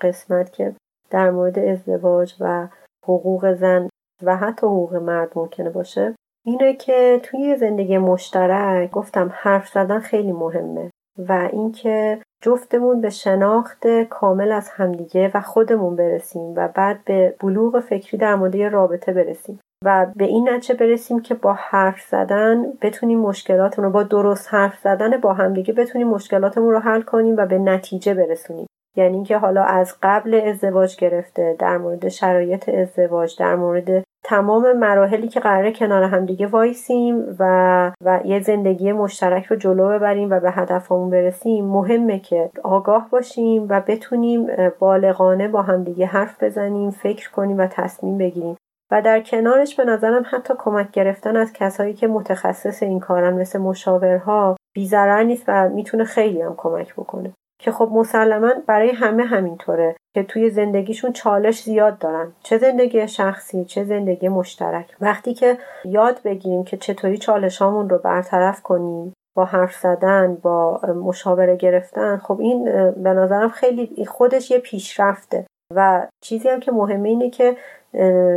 قسمت 0.01 0.53
که 0.53 0.75
در 1.09 1.31
مورد 1.31 1.59
ازدواج 1.59 2.35
و 2.39 2.67
حقوق 3.05 3.53
زن 3.53 3.89
و 4.23 4.37
حتی 4.37 4.67
حقوق 4.67 4.95
مرد 4.95 5.31
ممکنه 5.35 5.69
باشه 5.69 6.15
اینه 6.47 6.73
که 6.73 7.19
توی 7.23 7.55
زندگی 7.55 7.97
مشترک 7.97 8.91
گفتم 8.91 9.31
حرف 9.33 9.67
زدن 9.67 9.99
خیلی 9.99 10.31
مهمه 10.31 10.91
و 11.17 11.49
اینکه 11.53 12.21
جفتمون 12.41 13.01
به 13.01 13.09
شناخت 13.09 13.87
کامل 14.09 14.51
از 14.51 14.69
همدیگه 14.69 15.31
و 15.33 15.41
خودمون 15.41 15.95
برسیم 15.95 16.53
و 16.55 16.67
بعد 16.67 17.03
به 17.05 17.35
بلوغ 17.39 17.79
فکری 17.79 18.17
در 18.17 18.35
مورد 18.35 18.57
رابطه 18.57 19.13
برسیم. 19.13 19.59
و 19.85 20.07
به 20.15 20.25
این 20.25 20.49
نتیجه 20.49 20.75
برسیم 20.75 21.21
که 21.21 21.33
با 21.33 21.53
حرف 21.53 22.01
زدن 22.01 22.65
بتونیم 22.81 23.19
مشکلاتمون 23.19 23.85
رو 23.85 23.91
با 23.91 24.03
درست 24.03 24.53
حرف 24.53 24.79
زدن 24.79 25.17
با 25.17 25.33
همدیگه 25.33 25.73
بتونیم 25.73 26.07
مشکلاتمون 26.07 26.71
رو 26.71 26.79
حل 26.79 27.01
کنیم 27.01 27.37
و 27.37 27.45
به 27.45 27.59
نتیجه 27.59 28.13
برسونیم. 28.13 28.66
یعنی 28.97 29.15
اینکه 29.15 29.37
حالا 29.37 29.63
از 29.63 29.95
قبل 30.03 30.41
ازدواج 30.45 30.97
گرفته 30.97 31.55
در 31.59 31.77
مورد 31.77 32.09
شرایط 32.09 32.69
ازدواج 32.69 33.39
در 33.39 33.55
مورد 33.55 34.03
تمام 34.23 34.77
مراحلی 34.77 35.27
که 35.27 35.39
قراره 35.39 35.71
کنار 35.71 36.03
همدیگه 36.03 36.47
وایسیم 36.47 37.35
و 37.39 37.91
و 38.05 38.19
یه 38.25 38.39
زندگی 38.39 38.91
مشترک 38.91 39.45
رو 39.45 39.55
جلو 39.55 39.89
ببریم 39.89 40.29
و 40.29 40.39
به 40.39 40.51
هدفمون 40.51 41.09
برسیم 41.09 41.65
مهمه 41.65 42.19
که 42.19 42.49
آگاه 42.63 43.09
باشیم 43.11 43.65
و 43.69 43.81
بتونیم 43.87 44.47
بالغانه 44.79 45.47
با 45.47 45.61
همدیگه 45.61 46.05
حرف 46.05 46.43
بزنیم 46.43 46.91
فکر 46.91 47.31
کنیم 47.31 47.57
و 47.57 47.67
تصمیم 47.67 48.17
بگیریم. 48.17 48.57
و 48.91 49.01
در 49.01 49.21
کنارش 49.21 49.75
به 49.75 49.85
نظرم 49.85 50.25
حتی 50.29 50.53
کمک 50.57 50.91
گرفتن 50.91 51.37
از 51.37 51.53
کسایی 51.53 51.93
که 51.93 52.07
متخصص 52.07 52.83
این 52.83 52.99
کارن 52.99 53.33
مثل 53.33 53.59
مشاورها 53.59 54.55
بیزرر 54.75 55.23
نیست 55.23 55.43
و 55.47 55.69
می‌تونه 55.69 56.03
خیلی 56.03 56.41
هم 56.41 56.53
کمک 56.57 56.93
بکنه. 56.93 57.33
که 57.59 57.71
خب 57.71 57.89
مسلما 57.93 58.53
برای 58.67 58.91
همه 58.91 59.23
همینطوره 59.23 59.95
که 60.15 60.23
توی 60.23 60.49
زندگیشون 60.49 61.13
چالش 61.13 61.63
زیاد 61.63 61.97
دارن. 61.97 62.31
چه 62.43 62.57
زندگی 62.57 63.07
شخصی 63.07 63.65
چه 63.65 63.83
زندگی 63.83 64.27
مشترک. 64.27 64.95
وقتی 65.01 65.33
که 65.33 65.57
یاد 65.85 66.21
بگیریم 66.25 66.63
که 66.63 66.77
چطوری 66.77 67.17
چالش 67.17 67.57
هامون 67.57 67.89
رو 67.89 67.97
برطرف 67.97 68.61
کنیم 68.61 69.13
با 69.35 69.45
حرف 69.45 69.75
زدن 69.75 70.35
با 70.35 70.81
مشاوره 71.05 71.55
گرفتن 71.55 72.17
خب 72.17 72.39
این 72.39 72.63
به 72.91 73.13
نظرم 73.13 73.49
خیلی 73.49 74.05
خودش 74.05 74.51
یه 74.51 74.59
پیشرفته. 74.59 75.45
و 75.75 76.07
چیزی 76.23 76.49
هم 76.49 76.59
که 76.59 76.71
مهمه 76.71 77.09
اینه 77.09 77.29
که 77.29 77.57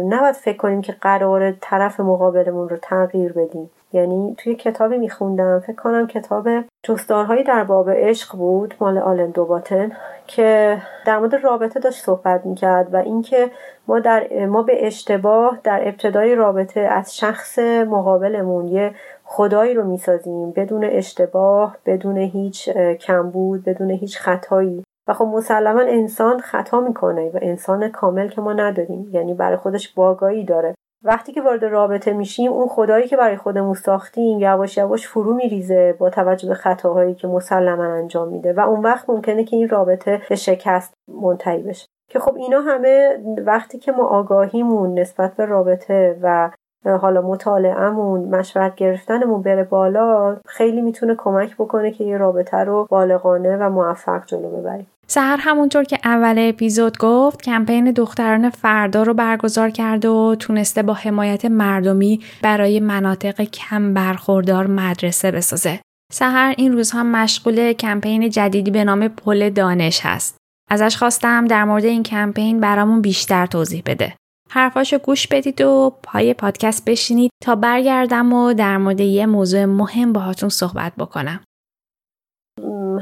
نباید 0.08 0.34
فکر 0.34 0.56
کنیم 0.56 0.82
که 0.82 0.92
قرار 0.92 1.52
طرف 1.52 2.00
مقابلمون 2.00 2.68
رو 2.68 2.76
تغییر 2.76 3.32
بدیم. 3.32 3.70
یعنی 3.92 4.34
توی 4.38 4.54
کتابی 4.54 4.98
میخوندم. 4.98 5.60
فکر 5.60 5.76
کنم 5.76 6.06
کتاب 6.06 6.48
جستارهایی 6.82 7.44
در 7.44 7.64
باب 7.64 7.90
عشق 7.90 8.36
بود 8.36 8.74
مال 8.80 8.98
آلن 8.98 9.30
دوباتن 9.30 9.92
که 10.26 10.78
در 11.06 11.18
مورد 11.18 11.34
رابطه 11.34 11.80
داشت 11.80 12.04
صحبت 12.04 12.46
می‌کرد 12.46 12.94
و 12.94 12.96
اینکه 12.96 13.50
ما 13.88 14.00
در 14.00 14.46
ما 14.46 14.62
به 14.62 14.86
اشتباه 14.86 15.58
در 15.64 15.88
ابتدای 15.88 16.34
رابطه 16.34 16.80
از 16.80 17.16
شخص 17.16 17.58
مقابلمون 17.58 18.68
یه 18.68 18.94
خدایی 19.24 19.74
رو 19.74 19.84
می‌سازیم. 19.84 20.50
بدون 20.50 20.84
اشتباه 20.84 21.76
بدون 21.86 22.16
هیچ 22.16 22.70
کمبود 23.00 23.64
بدون 23.64 23.90
هیچ 23.90 24.18
خطایی. 24.18 24.84
و 25.08 25.14
خب 25.14 25.24
مسلما 25.24 25.80
انسان 25.80 26.40
خطا 26.40 26.80
می‌کنه 26.80 27.30
و 27.30 27.38
انسان 27.42 27.88
کامل 27.88 28.28
که 28.28 28.40
ما 28.40 28.52
نداریم. 28.52 29.10
یعنی 29.12 29.34
برای 29.34 29.56
خودش 29.56 29.94
باگایی 29.94 30.44
داره. 30.44 30.74
وقتی 31.02 31.32
که 31.32 31.42
وارد 31.42 31.64
رابطه 31.64 32.12
میشیم 32.12 32.52
اون 32.52 32.68
خدایی 32.68 33.08
که 33.08 33.16
برای 33.16 33.36
خودمون 33.36 33.74
ساختیم 33.74 34.38
یواش 34.38 34.76
یواش 34.76 35.08
فرو 35.08 35.34
میریزه 35.34 35.92
با 35.98 36.10
توجه 36.10 36.48
به 36.48 36.54
خطاهایی 36.54 37.14
که 37.14 37.28
مسلما 37.28 37.84
انجام 37.84 38.28
میده 38.28 38.52
و 38.52 38.60
اون 38.60 38.80
وقت 38.80 39.10
ممکنه 39.10 39.44
که 39.44 39.56
این 39.56 39.68
رابطه 39.68 40.22
به 40.28 40.36
شکست 40.36 40.94
منتهی 41.08 41.62
بشه. 41.62 41.86
که 42.08 42.18
خب 42.18 42.36
اینا 42.36 42.60
همه 42.60 43.18
وقتی 43.46 43.78
که 43.78 43.92
ما 43.92 44.06
آگاهیمون 44.06 44.98
نسبت 44.98 45.36
به 45.36 45.44
رابطه 45.44 46.18
و 46.22 46.50
حالا 46.84 47.20
مطالعهمون 47.20 48.20
مشورت 48.20 48.74
گرفتنمون 48.74 49.42
بره 49.42 49.64
بالا 49.64 50.36
خیلی 50.46 50.80
می‌تونه 50.80 51.14
کمک 51.18 51.54
بکنه 51.56 51.90
که 51.90 52.04
یه 52.04 52.16
رابطه 52.16 52.56
رو 52.56 52.86
بالغانه 52.90 53.56
و 53.56 53.70
موفق 53.70 54.26
جلو 54.26 54.50
ببریم 54.50 54.86
سهر 55.06 55.36
همونطور 55.40 55.84
که 55.84 55.98
اول 56.04 56.34
اپیزود 56.38 56.98
گفت 56.98 57.42
کمپین 57.42 57.90
دختران 57.90 58.50
فردا 58.50 59.02
رو 59.02 59.14
برگزار 59.14 59.70
کرده 59.70 60.08
و 60.08 60.34
تونسته 60.34 60.82
با 60.82 60.92
حمایت 60.92 61.44
مردمی 61.44 62.20
برای 62.42 62.80
مناطق 62.80 63.40
کم 63.40 63.94
برخوردار 63.94 64.66
مدرسه 64.66 65.30
بسازه. 65.30 65.80
سهر 66.12 66.54
این 66.56 66.72
روزها 66.72 67.02
مشغول 67.02 67.72
کمپین 67.72 68.30
جدیدی 68.30 68.70
به 68.70 68.84
نام 68.84 69.08
پل 69.08 69.50
دانش 69.50 70.00
هست. 70.06 70.36
ازش 70.70 70.96
خواستم 70.96 71.44
در 71.44 71.64
مورد 71.64 71.84
این 71.84 72.02
کمپین 72.02 72.60
برامون 72.60 73.00
بیشتر 73.00 73.46
توضیح 73.46 73.82
بده. 73.86 74.12
حرفاشو 74.52 74.98
گوش 74.98 75.26
بدید 75.26 75.60
و 75.60 75.92
پای 76.02 76.34
پادکست 76.34 76.90
بشینید 76.90 77.30
تا 77.42 77.54
برگردم 77.54 78.32
و 78.32 78.52
در 78.52 78.76
مورد 78.76 79.00
یه 79.00 79.26
موضوع 79.26 79.64
مهم 79.64 80.12
باهاتون 80.12 80.48
صحبت 80.48 80.92
بکنم. 80.98 81.40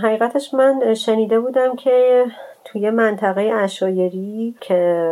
حقیقتش 0.02 0.54
من 0.54 0.94
شنیده 0.94 1.40
بودم 1.40 1.76
که 1.76 2.24
توی 2.64 2.90
منطقه 2.90 3.40
اشایری 3.40 4.54
که 4.60 5.10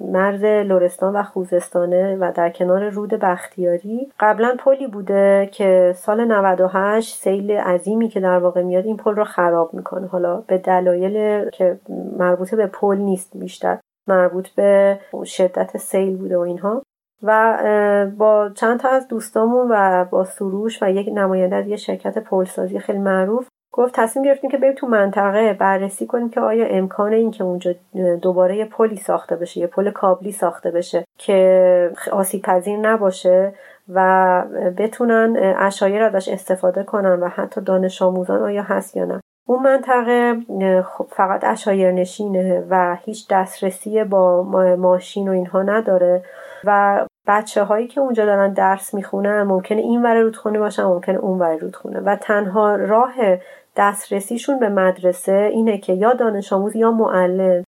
مرز 0.00 0.44
لورستان 0.44 1.16
و 1.16 1.22
خوزستانه 1.22 2.16
و 2.16 2.32
در 2.36 2.50
کنار 2.50 2.88
رود 2.88 3.10
بختیاری 3.10 4.12
قبلا 4.20 4.56
پلی 4.58 4.86
بوده 4.86 5.48
که 5.52 5.94
سال 5.96 6.24
98 6.24 7.14
سیل 7.14 7.50
عظیمی 7.50 8.08
که 8.08 8.20
در 8.20 8.38
واقع 8.38 8.62
میاد 8.62 8.86
این 8.86 8.96
پل 8.96 9.14
رو 9.14 9.24
خراب 9.24 9.74
می‌کنه 9.74 10.06
حالا 10.06 10.36
به 10.46 10.58
دلایل 10.58 11.48
که 11.50 11.78
مربوط 12.18 12.54
به 12.54 12.66
پل 12.66 12.96
نیست 12.96 13.36
بیشتر 13.36 13.78
مربوط 14.08 14.48
به 14.48 15.00
شدت 15.24 15.76
سیل 15.76 16.16
بوده 16.16 16.36
و 16.36 16.40
اینها. 16.40 16.82
و 17.22 18.06
با 18.16 18.50
چند 18.54 18.80
تا 18.80 18.88
از 18.88 19.08
دوستامون 19.08 19.68
و 19.70 20.04
با 20.04 20.24
سروش 20.24 20.82
و 20.82 20.90
یک 20.90 21.08
نماینده 21.14 21.56
از 21.56 21.66
یه 21.68 21.76
شرکت 21.76 22.18
پلسازی 22.18 22.78
خیلی 22.78 22.98
معروف 22.98 23.48
گفت 23.72 23.94
تصمیم 23.94 24.24
گرفتیم 24.24 24.50
که 24.50 24.58
بریم 24.58 24.74
تو 24.74 24.86
منطقه 24.86 25.52
بررسی 25.52 26.06
کنیم 26.06 26.30
که 26.30 26.40
آیا 26.40 26.66
امکان 26.66 27.12
این 27.12 27.30
که 27.30 27.44
اونجا 27.44 27.74
دوباره 28.22 28.56
یه 28.56 28.64
پلی 28.64 28.96
ساخته 28.96 29.36
بشه 29.36 29.60
یه 29.60 29.66
پل 29.66 29.90
کابلی 29.90 30.32
ساخته 30.32 30.70
بشه 30.70 31.04
که 31.18 31.90
آسیب 32.12 32.42
پذیر 32.42 32.76
نباشه 32.76 33.54
و 33.88 34.44
بتونن 34.78 35.54
اشایر 35.58 36.02
ازش 36.02 36.28
استفاده 36.28 36.82
کنن 36.82 37.20
و 37.20 37.28
حتی 37.28 37.60
دانش 37.60 38.02
آموزان 38.02 38.42
آیا 38.42 38.62
هست 38.62 38.96
یا 38.96 39.04
نه. 39.04 39.20
اون 39.50 39.62
منطقه 39.62 40.40
خب 40.82 41.06
فقط 41.10 41.44
اشایر 41.44 41.90
نشینه 41.92 42.66
و 42.70 42.96
هیچ 43.04 43.26
دسترسی 43.30 44.04
با 44.04 44.42
ماشین 44.78 45.28
و 45.28 45.32
اینها 45.32 45.62
نداره 45.62 46.22
و 46.64 47.06
بچه 47.26 47.64
هایی 47.64 47.86
که 47.86 48.00
اونجا 48.00 48.26
دارن 48.26 48.52
درس 48.52 48.94
می‌خونن 48.94 49.42
ممکنه 49.42 49.80
این 49.80 50.02
ور 50.02 50.20
رودخونه 50.20 50.58
باشن 50.58 50.82
ممکنه 50.82 51.18
اون 51.18 51.38
ور 51.38 51.56
رودخونه. 51.56 52.00
و 52.00 52.16
تنها 52.16 52.74
راه 52.74 53.14
دسترسیشون 53.76 54.58
به 54.58 54.68
مدرسه 54.68 55.48
اینه 55.52 55.78
که 55.78 55.92
یا 55.92 56.12
دانش 56.12 56.52
آموز 56.52 56.76
یا 56.76 56.90
معلم. 56.90 57.64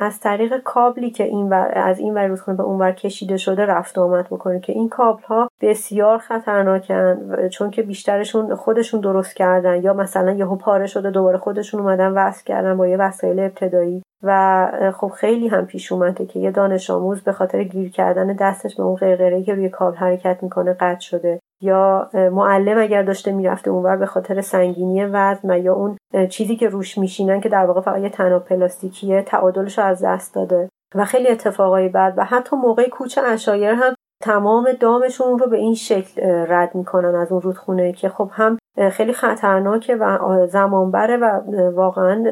از 0.00 0.20
طریق 0.20 0.62
کابلی 0.62 1.10
که 1.10 1.24
این 1.24 1.52
از 1.52 1.98
این 1.98 2.14
ور 2.14 2.26
رودخونه 2.26 2.56
به 2.56 2.62
اون 2.62 2.78
ور 2.78 2.92
کشیده 2.92 3.36
شده 3.36 3.66
رفت 3.66 3.98
آمد 3.98 4.26
بکنه 4.26 4.60
که 4.60 4.72
این 4.72 4.88
کابل 4.88 5.22
ها 5.22 5.48
بسیار 5.60 6.18
خطرناکن 6.18 7.48
چون 7.48 7.70
که 7.70 7.82
بیشترشون 7.82 8.54
خودشون 8.54 9.00
درست 9.00 9.36
کردن 9.36 9.82
یا 9.82 9.92
مثلا 9.92 10.32
یهو 10.32 10.56
پاره 10.56 10.86
شده 10.86 11.10
دوباره 11.10 11.38
خودشون 11.38 11.80
اومدن 11.80 12.12
وصل 12.12 12.44
کردن 12.44 12.76
با 12.76 12.86
یه 12.86 12.96
وسایل 12.96 13.40
ابتدایی 13.40 14.02
و 14.22 14.92
خب 14.96 15.08
خیلی 15.08 15.48
هم 15.48 15.66
پیش 15.66 15.92
اومده 15.92 16.26
که 16.26 16.40
یه 16.40 16.50
دانش 16.50 16.90
آموز 16.90 17.22
به 17.22 17.32
خاطر 17.32 17.62
گیر 17.62 17.90
کردن 17.90 18.26
دستش 18.32 18.76
به 18.76 18.82
اون 18.82 18.94
قرقره 18.94 19.42
که 19.42 19.54
روی 19.54 19.68
کابل 19.68 19.96
حرکت 19.96 20.42
می‌کنه 20.42 20.72
قطع 20.72 21.00
شده. 21.00 21.40
یا 21.64 22.10
معلم 22.14 22.78
اگر 22.78 23.02
داشته 23.02 23.32
می‌رفته 23.32 23.70
اونور 23.70 23.96
به 23.96 24.06
خاطر 24.06 24.40
سنگینی 24.40 25.04
وزن 25.04 25.62
یا 25.62 25.74
اون 25.74 25.96
چیزی 26.30 26.56
که 26.56 26.68
روش 26.68 26.98
میشینن 26.98 27.40
که 27.40 27.48
در 27.48 27.66
واقع 27.66 27.80
فقط 27.80 28.02
یه 28.02 28.08
تناب 28.08 28.44
پلاستیکیه 28.44 29.22
تعادلش 29.22 29.78
رو 29.78 29.84
از 29.84 30.04
دست 30.04 30.34
داده. 30.34 30.68
و 30.94 31.04
خیلی 31.04 31.28
اتفاقای 31.28 31.88
بعد 31.88 32.14
و 32.16 32.24
حتی 32.24 32.56
موقع 32.56 32.88
کوچه 32.88 33.22
اشایر 33.22 33.70
هم 33.70 33.94
تمام 34.22 34.72
دامشون 34.80 35.38
رو 35.38 35.46
به 35.50 35.56
این 35.56 35.74
شکل 35.74 36.22
رد 36.48 36.74
می‌کنن 36.74 37.14
از 37.14 37.32
اون 37.32 37.42
رودخونه 37.42 37.92
که 37.92 38.08
خب 38.08 38.30
هم 38.32 38.58
خیلی 38.90 39.12
خطرناکه 39.12 39.96
و 39.96 40.18
زمان 40.46 40.90
بره 40.90 41.16
و 41.16 41.40
واقعا 41.70 42.24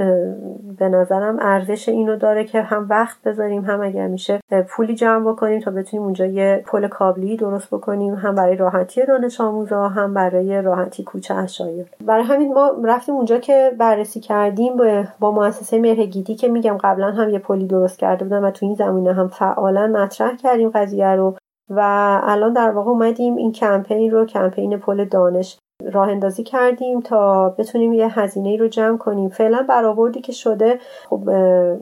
به 0.83 0.89
نظرم 0.89 1.39
ارزش 1.41 1.89
اینو 1.89 2.17
داره 2.17 2.45
که 2.45 2.63
هم 2.63 2.87
وقت 2.91 3.23
بذاریم 3.25 3.65
هم 3.65 3.81
اگر 3.81 4.07
میشه 4.07 4.41
پولی 4.69 4.95
جمع 4.95 5.33
بکنیم 5.33 5.61
تا 5.61 5.71
بتونیم 5.71 6.05
اونجا 6.05 6.27
یه 6.27 6.65
پل 6.67 6.89
کابلی 6.89 7.37
درست 7.37 7.75
بکنیم 7.75 8.15
هم 8.15 8.35
برای 8.35 8.57
راحتی 8.57 9.07
دانش 9.07 9.41
آموزا 9.41 9.89
هم 9.89 10.15
برای 10.15 10.63
راحتی 10.63 11.05
کوچه 11.05 11.35
اشایر 11.35 11.87
برای 12.07 12.25
همین 12.25 12.55
ما 12.55 12.73
رفتیم 12.85 13.15
اونجا 13.15 13.39
که 13.39 13.73
بررسی 13.79 14.21
کردیم 14.21 14.73
با 15.21 15.31
مؤسسه 15.31 15.79
مهرگیدی 15.79 16.35
که 16.35 16.49
میگم 16.49 16.79
قبلا 16.85 17.11
هم 17.11 17.31
یه 17.31 17.39
پلی 17.39 17.67
درست 17.67 17.99
کرده 17.99 18.25
بودن 18.25 18.45
و 18.45 18.51
تو 18.51 18.67
این 18.67 18.75
زمینه 18.75 19.13
هم 19.13 19.29
فعالا 19.29 19.87
مطرح 19.87 20.37
کردیم 20.37 20.71
قضیه 20.71 21.07
رو 21.07 21.37
و 21.71 21.81
الان 22.25 22.53
در 22.53 22.71
واقع 22.71 22.91
اومدیم 22.91 23.37
این 23.37 23.53
کمپین 23.53 24.11
رو 24.11 24.27
کمپین 24.27 24.79
پل 24.79 25.05
دانش. 25.05 25.59
راه 25.93 26.09
اندازی 26.09 26.43
کردیم 26.43 27.01
تا 27.01 27.49
بتونیم 27.49 27.93
یه 27.93 28.21
هزینه 28.21 28.49
ای 28.49 28.57
رو 28.57 28.69
جمع 28.69 28.99
کنیم. 28.99 29.29
فعلا 29.29 29.67
برآوردی 29.69 30.21
که 30.21 30.33
شده 30.33 30.79
خب 31.11 31.21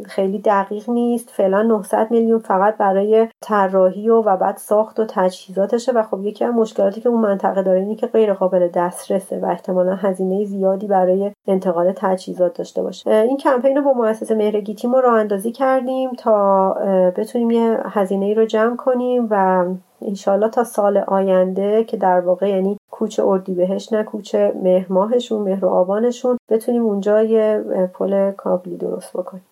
خیلی 0.05 0.39
دقیق 0.39 0.91
نیست. 0.91 1.31
فعلا 1.31 1.63
900 1.63 2.11
میلیون 2.11 2.39
فقط 2.39 2.77
برای 2.77 3.29
طراحی 3.41 4.09
و 4.09 4.23
و 4.23 4.37
بعد 4.37 4.57
ساخت 4.57 5.01
و 5.01 5.05
تجهیزاتشه 5.09 5.93
و 5.93 6.03
خب 6.03 6.21
یکی 6.23 6.45
از 6.45 6.55
مشکلاتی 6.55 7.01
که 7.01 7.09
اون 7.09 7.21
منطقه 7.21 7.63
داره 7.63 7.81
اینه 7.81 7.95
که 7.95 8.07
غیر 8.07 8.33
قابل 8.33 8.69
دسترسه 8.75 9.39
و 9.39 9.47
احتمالا 9.47 9.95
هزینه 9.95 10.45
زیادی 10.45 10.87
برای 10.87 11.33
انتقال 11.47 11.93
تجهیزات 11.97 12.59
داشته 12.59 12.83
باشه. 12.83 13.11
این 13.11 13.37
کمپین 13.37 13.77
رو 13.77 13.83
با 13.83 13.93
مؤسسه 13.93 14.35
مهرگیتی 14.35 14.89
ما 14.89 15.01
راه 15.01 15.15
اندازی 15.15 15.53
کردیم 15.53 16.11
تا 16.13 16.73
بتونیم 17.17 17.51
یه 17.51 17.79
هزینه 17.85 18.27
ای 18.27 18.35
رو 18.35 18.47
جمع 18.47 18.77
کنیم 18.77 19.27
و 19.31 19.65
انشالله 20.03 20.49
تا 20.49 20.65
سال 20.65 20.97
آینده 20.97 21.85
که 21.85 21.97
در 21.97 22.21
واقع 22.21 22.49
یعنی 22.49 22.77
کوچه 22.91 23.23
بهش 23.55 23.93
نه 23.93 24.03
کوچه 24.03 24.53
مهر 24.63 24.87
ماهشون 24.93 25.43
مهر 25.43 25.65
و 25.65 25.69
آبانشون 25.69 26.39
بتونیم 26.51 26.83
اونجا 26.83 27.23
یه 27.23 27.65
پل 27.95 28.31
کابلی 28.31 28.77
درست 28.77 29.17
بکنیم. 29.17 29.47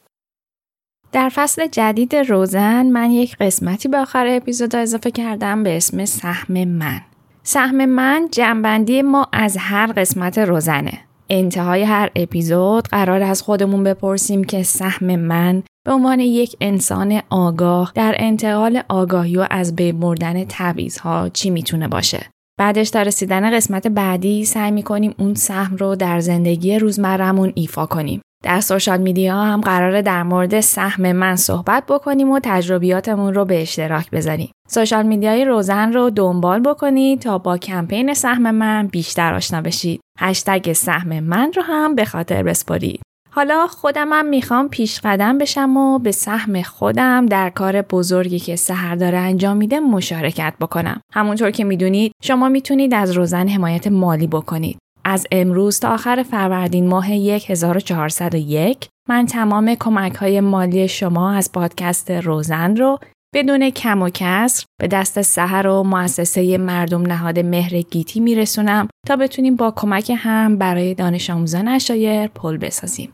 در 1.13 1.29
فصل 1.29 1.67
جدید 1.67 2.17
روزن 2.17 2.87
من 2.87 3.11
یک 3.11 3.37
قسمتی 3.41 3.89
به 3.89 3.99
آخر 3.99 4.27
اپیزود 4.29 4.77
اضافه 4.77 5.11
کردم 5.11 5.63
به 5.63 5.77
اسم 5.77 6.05
سهم 6.05 6.65
من. 6.65 7.01
سهم 7.43 7.85
من 7.85 8.29
جنبندی 8.33 9.03
ما 9.03 9.27
از 9.33 9.57
هر 9.61 9.93
قسمت 9.93 10.39
روزنه. 10.39 10.93
انتهای 11.31 11.83
هر 11.83 12.11
اپیزود 12.17 12.89
قرار 12.89 13.23
از 13.23 13.43
خودمون 13.43 13.85
بپرسیم 13.85 14.45
که 14.45 14.63
سهم 14.63 15.17
من 15.17 15.63
به 15.89 15.95
عنوان 15.95 16.21
یک 16.21 16.57
انسان 16.61 17.21
آگاه 17.31 17.93
در 17.95 18.15
انتقال 18.19 18.83
آگاهی 18.89 19.37
و 19.37 19.47
از 19.51 19.77
بین 19.77 20.01
بردن 20.01 20.45
تبعیضها 20.49 21.29
چی 21.29 21.51
می‌تونه 21.51 21.89
باشه 21.89 22.27
بعدش 22.59 22.91
تا 22.91 23.03
رسیدن 23.03 23.57
قسمت 23.57 23.87
بعدی 23.87 24.45
سعی 24.45 24.71
می‌کنیم 24.71 25.15
اون 25.19 25.35
سهم 25.35 25.77
رو 25.77 25.97
در 25.97 26.21
زندگی 26.21 26.79
روزمرمون 26.79 27.53
ایفا 27.55 27.87
کنیم 27.87 28.21
در 28.45 28.61
سوشال 28.61 29.01
میدیا 29.01 29.45
هم 29.45 29.61
قراره 29.61 30.03
در 30.03 30.23
مورد 30.23 30.61
سهم 30.61 31.13
من 31.13 31.37
صحبت 31.37 31.85
بکنیم 31.87 32.31
و 32.31 32.41
تجربیاتمون 32.43 33.35
رو 33.35 33.45
به 33.45 33.63
اشتراک 33.63 34.11
بذاریم. 34.11 34.51
سوشال 34.69 35.07
میدیای 35.07 35.45
روزن 35.45 35.93
رو 35.93 36.11
دنبال 36.11 36.61
بکنید 36.61 37.21
تا 37.21 37.39
با 37.39 37.59
کمپین 37.59 38.15
سهم 38.15 38.51
من 38.51 38.87
بیشتر 38.87 39.35
آشنا 39.35 39.61
بشید. 39.61 40.01
هشتگ 40.19 40.73
سهم 40.73 41.21
من 41.21 41.53
رو 41.57 41.63
هم 41.63 41.95
به 41.95 42.05
خاطر 42.05 42.43
بسپارید. 42.43 43.01
حالا 43.39 43.67
خودمم 43.67 44.27
می‌خوام 44.27 44.69
پیش 44.69 45.01
قدم 45.05 45.39
بشم 45.39 45.77
و 45.77 45.99
به 45.99 46.13
سهم 46.13 46.63
خودم 46.63 47.27
در 47.27 47.51
کار 47.51 47.83
بزرگی 47.83 48.39
که 48.39 48.57
سهر 48.57 48.95
داره 48.95 49.19
انجام 49.19 49.57
میده 49.57 49.81
مشارکت 49.81 50.55
بکنم. 50.61 51.01
همونطور 51.13 51.51
که 51.51 51.65
می‌دونید 51.65 52.13
شما 52.23 52.49
می‌تونید 52.49 52.95
از 52.95 53.13
روزن 53.13 53.49
حمایت 53.49 53.87
مالی 53.87 54.27
بکنید. 54.27 54.79
از 55.05 55.27
امروز 55.33 55.81
تا 55.81 55.95
آخر 55.95 56.23
فروردین 56.23 56.89
ماه 56.89 57.07
1401 57.07 58.89
من 59.09 59.27
تمام 59.27 59.75
کمک 59.75 60.15
های 60.15 60.41
مالی 60.41 60.89
شما 60.89 61.33
از 61.33 61.53
پادکست 61.53 62.11
روزن 62.11 62.77
رو 62.77 62.99
بدون 63.35 63.71
کم 63.71 64.03
و 64.03 64.11
کسر 64.15 64.65
به 64.81 64.89
دست 64.89 65.23
سهر 65.23 65.67
و 65.67 65.83
مؤسسه 65.83 66.59
مردم 66.59 67.03
نهاد 67.03 67.39
مهر 67.39 67.81
گیتی 67.81 68.21
میرسونم 68.21 68.89
تا 69.07 69.17
بتونیم 69.17 69.57
با 69.57 69.71
کمک 69.71 70.13
هم 70.17 70.57
برای 70.57 70.95
دانش 70.95 71.31
آموزان 71.31 71.69
اشایر 71.69 72.27
پل 72.27 72.57
بسازیم. 72.57 73.13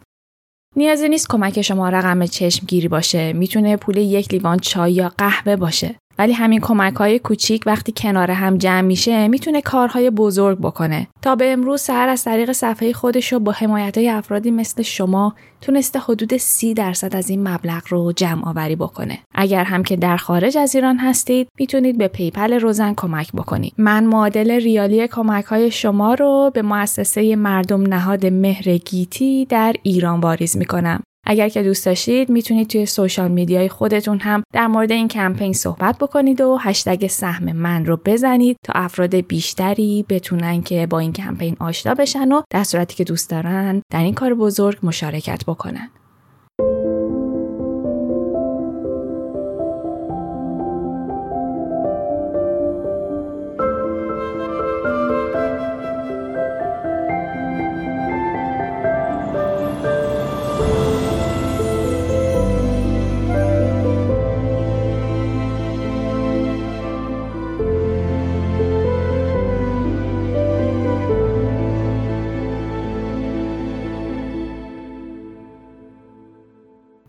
نیازی 0.77 1.09
نیست 1.09 1.29
کمک 1.29 1.63
شما 1.63 1.89
رقم 1.89 2.27
چشمگیری 2.27 2.89
باشه. 2.89 3.33
می‌تونه 3.33 3.77
پول 3.77 3.97
یک 3.97 4.33
لیوان 4.33 4.59
چای 4.59 4.93
یا 4.93 5.13
قهوه 5.19 5.57
باشه. 5.57 5.95
ولی 6.19 6.33
همین 6.33 6.61
کمک 6.61 6.95
های 6.95 7.19
کوچیک 7.19 7.63
وقتی 7.67 7.93
کنار 7.97 8.31
هم 8.31 8.59
جمع 8.59 8.81
میشه 8.81 9.29
می‌تونه 9.29 9.61
کارهای 9.61 10.11
بزرگ 10.11 10.59
بکنه. 10.59 11.07
تا 11.23 11.37
به 11.37 11.53
امروز 11.53 11.81
سحر 11.81 12.09
از 12.09 12.25
طریق 12.25 12.53
صفحه 12.53 12.93
خودش 12.93 13.33
رو 13.33 13.39
با 13.39 13.53
حمایت 13.53 13.99
های 13.99 14.09
افرادی 14.09 14.51
مثل 14.51 14.83
شما 14.83 15.35
تونسته 15.61 15.99
حدود 15.99 16.37
سی 16.37 16.75
درصد 16.75 17.17
از 17.17 17.31
این 17.31 17.49
مبلغ 17.49 17.83
رو 17.89 18.13
جمع 18.13 18.49
آوری 18.49 18.77
بکنه. 18.77 19.19
اگر 19.35 19.65
هم 19.65 19.83
که 19.83 19.97
در 19.97 20.17
خارج 20.17 20.59
از 20.59 20.75
ایران 20.75 20.99
هستید 20.99 21.49
می‌تونید 21.59 21.99
به 21.99 22.09
PayPal 22.09 22.53
روزن 22.53 22.95
کمک 22.97 23.33
بکنید. 23.33 23.75
من 23.79 24.05
معادل 24.05 24.51
ریالی 24.51 25.09
کمک 25.09 25.45
های 25.45 25.71
شما 25.71 26.15
رو 26.15 26.51
به 26.55 26.63
مؤسسه 26.63 27.37
مردم 27.37 27.83
نهاد 27.83 28.27
مهر 28.27 28.77
گیتی 28.77 29.45
در 29.45 29.75
ایران 29.83 30.21
واریز 30.21 30.57
می‌کنم. 30.57 31.03
اگر 31.27 31.49
که 31.49 31.63
دوست 31.63 31.87
داشتید 31.87 32.31
می‌تونید 32.31 32.69
توی 32.69 32.87
social 32.87 33.31
media 33.31 33.63
ی 33.63 33.69
خودتون 33.69 34.21
هم 34.21 34.43
در 34.53 34.67
مورد 34.67 34.93
این 34.93 35.09
کمپین 35.09 35.53
صحبت 35.53 35.99
بکنید 35.99 36.41
و 36.41 36.59
هشتگ 36.61 37.07
سهم 37.07 37.53
من 37.53 37.87
رو 37.87 37.99
بزنید 38.05 38.57
تا 38.65 38.73
افراد 38.77 39.15
بیشتری 39.15 40.05
بتونن 40.09 40.63
که 40.63 40.87
با 40.87 40.99
این 40.99 41.13
کمپین 41.13 41.57
آشنا 41.61 41.95
بشن 41.95 42.33
و 42.33 42.43
در 42.51 42.65
صورتی 42.65 42.97
که 42.97 43.05
دوست 43.05 43.31
دارن 43.31 43.83
در 43.93 44.03
این 44.03 44.15
کار 44.15 44.35
بزرگ 44.35 44.79
مشارکت 44.83 45.45
بکنن. 45.47 45.91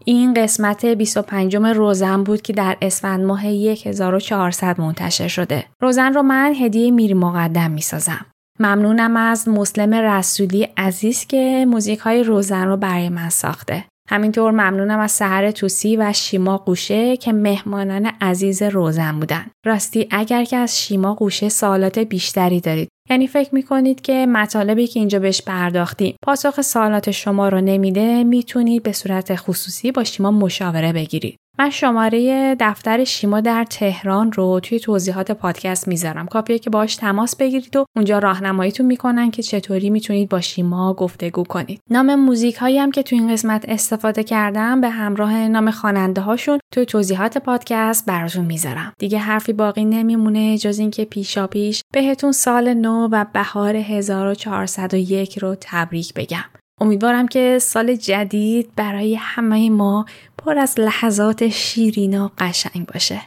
این 0.08 0.34
قسمت 0.34 0.86
25 0.86 1.56
روزن 1.56 2.24
بود 2.24 2.42
که 2.42 2.54
در 2.54 2.78
اسفند 2.82 3.26
ماه 3.26 3.42
1400 3.46 4.82
منتشر 4.82 5.28
شده. 5.28 5.66
روزن 5.82 6.14
رو 6.14 6.22
من 6.22 6.54
هدیه 6.60 6.92
میری 6.92 7.14
مقدم 7.14 7.72
می 7.72 7.82
سازم. 7.82 8.26
ممنونم 8.60 9.18
از 9.18 9.50
مسلم 9.50 9.94
رسولی 9.94 10.68
عزیز 10.78 11.26
که 11.26 11.66
موزیک 11.68 12.00
های 12.00 12.24
روزن 12.24 12.68
رو 12.68 12.78
برای 12.78 13.10
من 13.10 13.30
ساخته. 13.30 13.86
همینطور 14.10 14.52
ممنونم 14.52 15.00
از 15.00 15.12
سهر 15.12 15.52
توسی 15.52 15.98
و 15.98 16.14
شیما 16.14 16.58
قوشه 16.58 17.18
که 17.18 17.34
مهمانان 17.34 18.12
عزیز 18.22 18.62
روزن 18.62 19.20
بودن. 19.20 19.46
راستی 19.66 20.08
اگر 20.12 20.44
که 20.44 20.58
از 20.58 20.80
شیما 20.80 21.14
قوشه 21.14 21.50
سوالات 21.50 22.00
بیشتری 22.00 22.60
دارید 22.60 22.90
یعنی 23.10 23.28
فکر 23.28 23.56
می‌کنید 23.56 24.02
که 24.02 24.26
مطالبی 24.26 24.88
که 24.88 25.00
اینجا 25.00 25.20
بهش 25.20 25.42
پرداختیم 25.42 26.16
پاسخ 26.24 26.62
سوالات 26.62 27.12
شما 27.12 27.50
رو 27.50 27.62
نمیده 27.62 28.24
می‌تونید 28.24 28.84
به 28.84 28.92
صورت 28.92 29.36
خصوصی 29.36 29.92
با 29.92 30.04
شیما 30.04 30.32
مشاوره 30.32 30.94
بگیرید. 30.94 31.38
من 31.60 31.70
شماره 31.70 32.56
دفتر 32.60 33.04
شیما 33.04 33.42
در 33.42 33.64
تهران 33.64 34.32
رو 34.32 34.60
توی 34.60 34.80
توضیحات 34.80 35.32
پادکست 35.32 35.88
می‌ذارم. 35.88 36.28
کافیه 36.28 36.60
که 36.60 36.70
باش 36.70 36.96
تماس 36.96 37.36
بگیرید 37.36 37.76
و 37.76 37.86
اونجا 37.96 38.20
راهنماییتون 38.20 38.86
می‌کنن 38.86 39.32
که 39.32 39.44
چطوری 39.44 39.90
می‌تونید 39.90 40.30
با 40.30 40.42
شیما 40.42 40.94
گفتگو 40.94 41.44
کنید. 41.44 41.80
نام 41.90 42.16
موزیک 42.16 42.56
هایی 42.56 42.78
هم 42.78 42.92
که 42.92 43.04
توی 43.04 43.20
این 43.20 43.32
قسمت 43.32 43.66
استفاده 43.68 44.24
کردم 44.24 44.82
به 44.82 44.90
همراه 44.90 45.48
نام 45.48 45.72
خواننده 45.72 46.22
هاشون 46.22 46.60
توی 46.74 46.86
توضیحات 46.86 47.38
پادکست 47.38 48.06
براتون 48.06 48.46
می‌ذارم. 48.46 48.94
دیگه 49.00 49.18
حرفی 49.18 49.54
باقی 49.54 49.86
نمیمونه 49.86 50.58
جز 50.58 50.80
اینکه 50.80 51.06
پیشا 51.06 51.48
پیش 51.48 51.82
بهتون 51.94 52.32
سال 52.32 52.74
نو 52.74 53.08
و 53.12 53.26
بهار 53.34 53.76
1401 53.76 55.38
رو 55.38 55.56
تبریک 55.62 56.14
بگم. 56.14 56.46
امیدوارم 56.82 57.28
که 57.28 57.58
سال 57.62 57.96
جدید 57.96 58.70
برای 58.76 59.16
همه 59.16 59.70
ما 59.70 60.06
پر 60.46 60.58
از 60.58 60.80
لحظات 60.80 61.48
شیرین 61.48 62.22
و 62.22 62.30
قشنگ 62.38 62.88
باشه. 62.88 63.22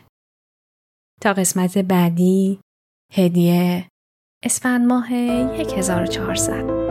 تا 1.20 1.32
قسمت 1.32 1.78
بعدی 1.78 2.60
هدیه 3.12 3.88
اسفند 4.44 4.86
ماه 4.86 5.08
1400 5.12 6.87